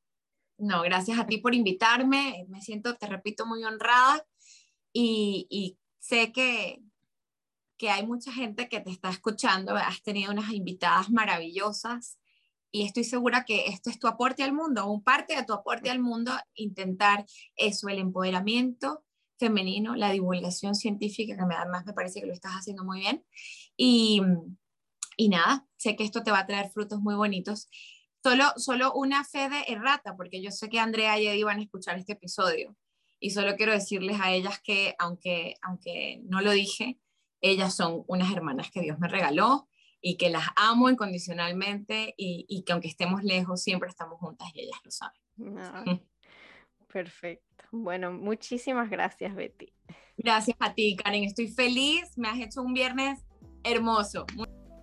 No, 0.56 0.82
gracias 0.82 1.18
a 1.18 1.26
ti 1.26 1.38
por 1.38 1.54
invitarme. 1.54 2.46
Me 2.48 2.60
siento, 2.60 2.96
te 2.96 3.08
repito, 3.08 3.44
muy 3.44 3.64
honrada 3.64 4.24
y, 4.92 5.48
y 5.50 5.78
sé 5.98 6.32
que, 6.32 6.80
que 7.76 7.90
hay 7.90 8.06
mucha 8.06 8.30
gente 8.32 8.68
que 8.68 8.80
te 8.80 8.90
está 8.90 9.10
escuchando. 9.10 9.74
Has 9.74 10.02
tenido 10.02 10.30
unas 10.30 10.52
invitadas 10.52 11.10
maravillosas 11.10 12.20
y 12.72 12.84
estoy 12.84 13.04
segura 13.04 13.44
que 13.44 13.66
esto 13.66 13.90
es 13.90 13.98
tu 13.98 14.08
aporte 14.08 14.42
al 14.42 14.54
mundo, 14.54 14.90
un 14.90 15.04
parte 15.04 15.36
de 15.36 15.44
tu 15.44 15.52
aporte 15.52 15.90
al 15.90 16.00
mundo, 16.00 16.32
intentar 16.54 17.26
eso, 17.54 17.88
el 17.88 17.98
empoderamiento 17.98 19.04
femenino, 19.38 19.94
la 19.94 20.10
divulgación 20.10 20.74
científica, 20.74 21.36
que 21.36 21.54
además 21.54 21.84
me 21.84 21.92
parece 21.92 22.20
que 22.20 22.26
lo 22.26 22.32
estás 22.32 22.52
haciendo 22.52 22.82
muy 22.82 23.00
bien. 23.00 23.24
Y, 23.76 24.22
y 25.16 25.28
nada, 25.28 25.66
sé 25.76 25.96
que 25.96 26.04
esto 26.04 26.22
te 26.22 26.30
va 26.30 26.40
a 26.40 26.46
traer 26.46 26.70
frutos 26.70 27.00
muy 27.00 27.14
bonitos. 27.14 27.68
Solo, 28.22 28.44
solo 28.56 28.92
una 28.94 29.24
fe 29.24 29.50
de 29.50 29.64
errata, 29.68 30.16
porque 30.16 30.40
yo 30.40 30.50
sé 30.50 30.70
que 30.70 30.78
Andrea 30.78 31.20
y 31.20 31.26
Eddie 31.26 31.44
van 31.44 31.58
a 31.58 31.62
escuchar 31.62 31.98
este 31.98 32.12
episodio. 32.12 32.74
Y 33.20 33.30
solo 33.30 33.54
quiero 33.56 33.72
decirles 33.72 34.18
a 34.20 34.32
ellas 34.32 34.60
que, 34.62 34.94
aunque, 34.98 35.56
aunque 35.60 36.20
no 36.24 36.40
lo 36.40 36.52
dije, 36.52 36.98
ellas 37.40 37.74
son 37.74 38.04
unas 38.06 38.32
hermanas 38.32 38.70
que 38.70 38.80
Dios 38.80 38.98
me 38.98 39.08
regaló 39.08 39.68
y 40.02 40.16
que 40.16 40.28
las 40.28 40.44
amo 40.56 40.90
incondicionalmente 40.90 42.12
y, 42.18 42.44
y, 42.48 42.64
que 42.64 42.72
aunque 42.72 42.88
estemos 42.88 43.22
lejos, 43.22 43.62
siempre 43.62 43.88
estamos 43.88 44.18
juntas 44.18 44.48
y 44.52 44.62
ellas 44.62 44.80
lo 44.84 44.90
saben. 44.90 46.02
perfecto. 46.92 47.64
Bueno, 47.70 48.12
muchísimas 48.12 48.90
gracias, 48.90 49.34
Betty. 49.34 49.72
Gracias 50.16 50.56
a 50.60 50.74
ti, 50.74 50.96
Karen. 50.96 51.24
Estoy 51.24 51.48
feliz. 51.48 52.18
Me 52.18 52.28
has 52.28 52.38
hecho 52.38 52.62
un 52.62 52.74
viernes 52.74 53.24
hermoso. 53.64 54.26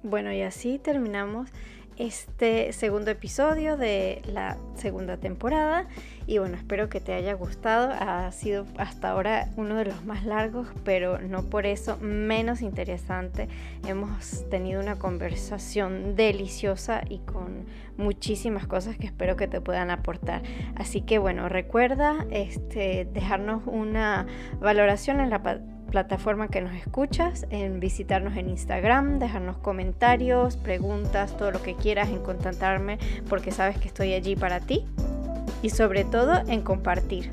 Bueno, 0.02 0.32
y 0.32 0.42
así 0.42 0.80
terminamos 0.80 1.52
este 2.00 2.74
segundo 2.74 3.12
episodio 3.12 3.76
de 3.78 4.22
la 4.26 4.58
segunda 4.76 5.18
temporada 5.18 5.88
y 6.26 6.38
bueno, 6.38 6.56
espero 6.56 6.90
que 6.90 7.02
te 7.02 7.14
haya 7.14 7.34
gustado. 7.34 7.92
Ha 7.92 8.32
sido 8.32 8.66
hasta 8.78 9.10
ahora 9.10 9.50
uno 9.58 9.76
de 9.76 9.86
los 9.86 10.06
más 10.06 10.26
largos, 10.26 10.68
pero 10.86 11.20
no 11.20 11.44
por 11.44 11.66
eso 11.66 11.98
menos 11.98 12.62
interesante. 12.62 13.50
Hemos 13.88 14.50
tenido 14.50 14.80
una 14.80 14.98
conversación 14.98 16.16
deliciosa 16.16 17.02
y 17.10 17.20
con 17.20 17.66
muchísimas 17.98 18.66
cosas 18.66 18.96
que 18.98 19.08
espero 19.08 19.36
que 19.36 19.48
te 19.48 19.60
puedan 19.60 19.92
aportar. 19.92 20.44
Así 20.76 21.02
que 21.02 21.18
bueno, 21.18 21.50
recuerda 21.50 22.26
este, 22.32 23.06
dejarnos 23.12 23.64
una 23.66 24.26
valoración 24.60 25.20
en 25.20 25.32
la 25.32 25.42
plataforma 25.90 26.48
que 26.48 26.62
nos 26.62 26.74
escuchas, 26.76 27.46
en 27.50 27.80
visitarnos 27.80 28.38
en 28.38 28.50
Instagram, 28.50 29.20
dejarnos 29.20 29.58
comentarios, 29.58 30.58
preguntas, 30.58 31.36
todo 31.38 31.52
lo 31.52 31.62
que 31.62 31.76
quieras, 31.76 32.10
en 32.10 32.20
contactarme, 32.20 32.98
porque 33.28 33.52
sabes 33.52 33.78
que 33.78 33.88
estoy 33.88 34.14
allí 34.14 34.36
para 34.36 34.60
ti. 34.60 34.86
Y 35.62 35.72
sobre 35.72 36.06
todo 36.06 36.42
en 36.48 36.62
compartir. 36.62 37.30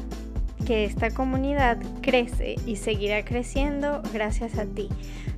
Que 0.66 0.85
esta 0.85 1.12
comunidad 1.12 1.78
crece 2.01 2.57
y 2.66 2.77
seguirá 2.77 3.24
creciendo 3.24 4.03
gracias 4.12 4.59
a 4.59 4.65
ti. 4.65 4.89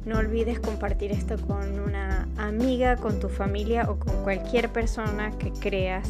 No 0.07 0.19
olvides 0.19 0.59
compartir 0.59 1.12
esto 1.12 1.36
con 1.47 1.81
una 1.81 2.27
amiga, 2.39 2.97
con 2.97 3.20
tu 3.20 3.28
familia 3.28 3.90
o 3.90 3.99
con 3.99 4.23
cualquier 4.23 4.70
persona 4.70 5.32
que 5.39 5.51
creas 5.53 6.09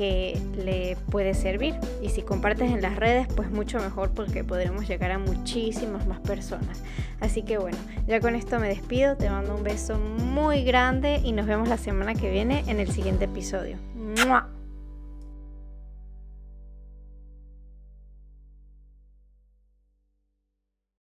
que 0.00 0.40
le 0.56 0.96
puede 1.10 1.34
servir. 1.34 1.74
Y 2.00 2.08
si 2.08 2.22
compartes 2.22 2.72
en 2.72 2.80
las 2.80 2.96
redes, 2.96 3.28
pues 3.36 3.50
mucho 3.50 3.78
mejor 3.80 4.12
porque 4.12 4.42
podremos 4.42 4.88
llegar 4.88 5.10
a 5.10 5.18
muchísimas 5.18 6.06
más 6.06 6.20
personas. 6.20 6.82
Así 7.20 7.42
que 7.42 7.58
bueno, 7.58 7.76
ya 8.06 8.18
con 8.18 8.34
esto 8.34 8.58
me 8.58 8.68
despido, 8.68 9.18
te 9.18 9.28
mando 9.28 9.54
un 9.54 9.62
beso 9.62 9.98
muy 9.98 10.64
grande 10.64 11.20
y 11.22 11.32
nos 11.32 11.44
vemos 11.44 11.68
la 11.68 11.76
semana 11.76 12.14
que 12.14 12.30
viene 12.30 12.64
en 12.66 12.80
el 12.80 12.90
siguiente 12.90 13.26
episodio. 13.26 13.76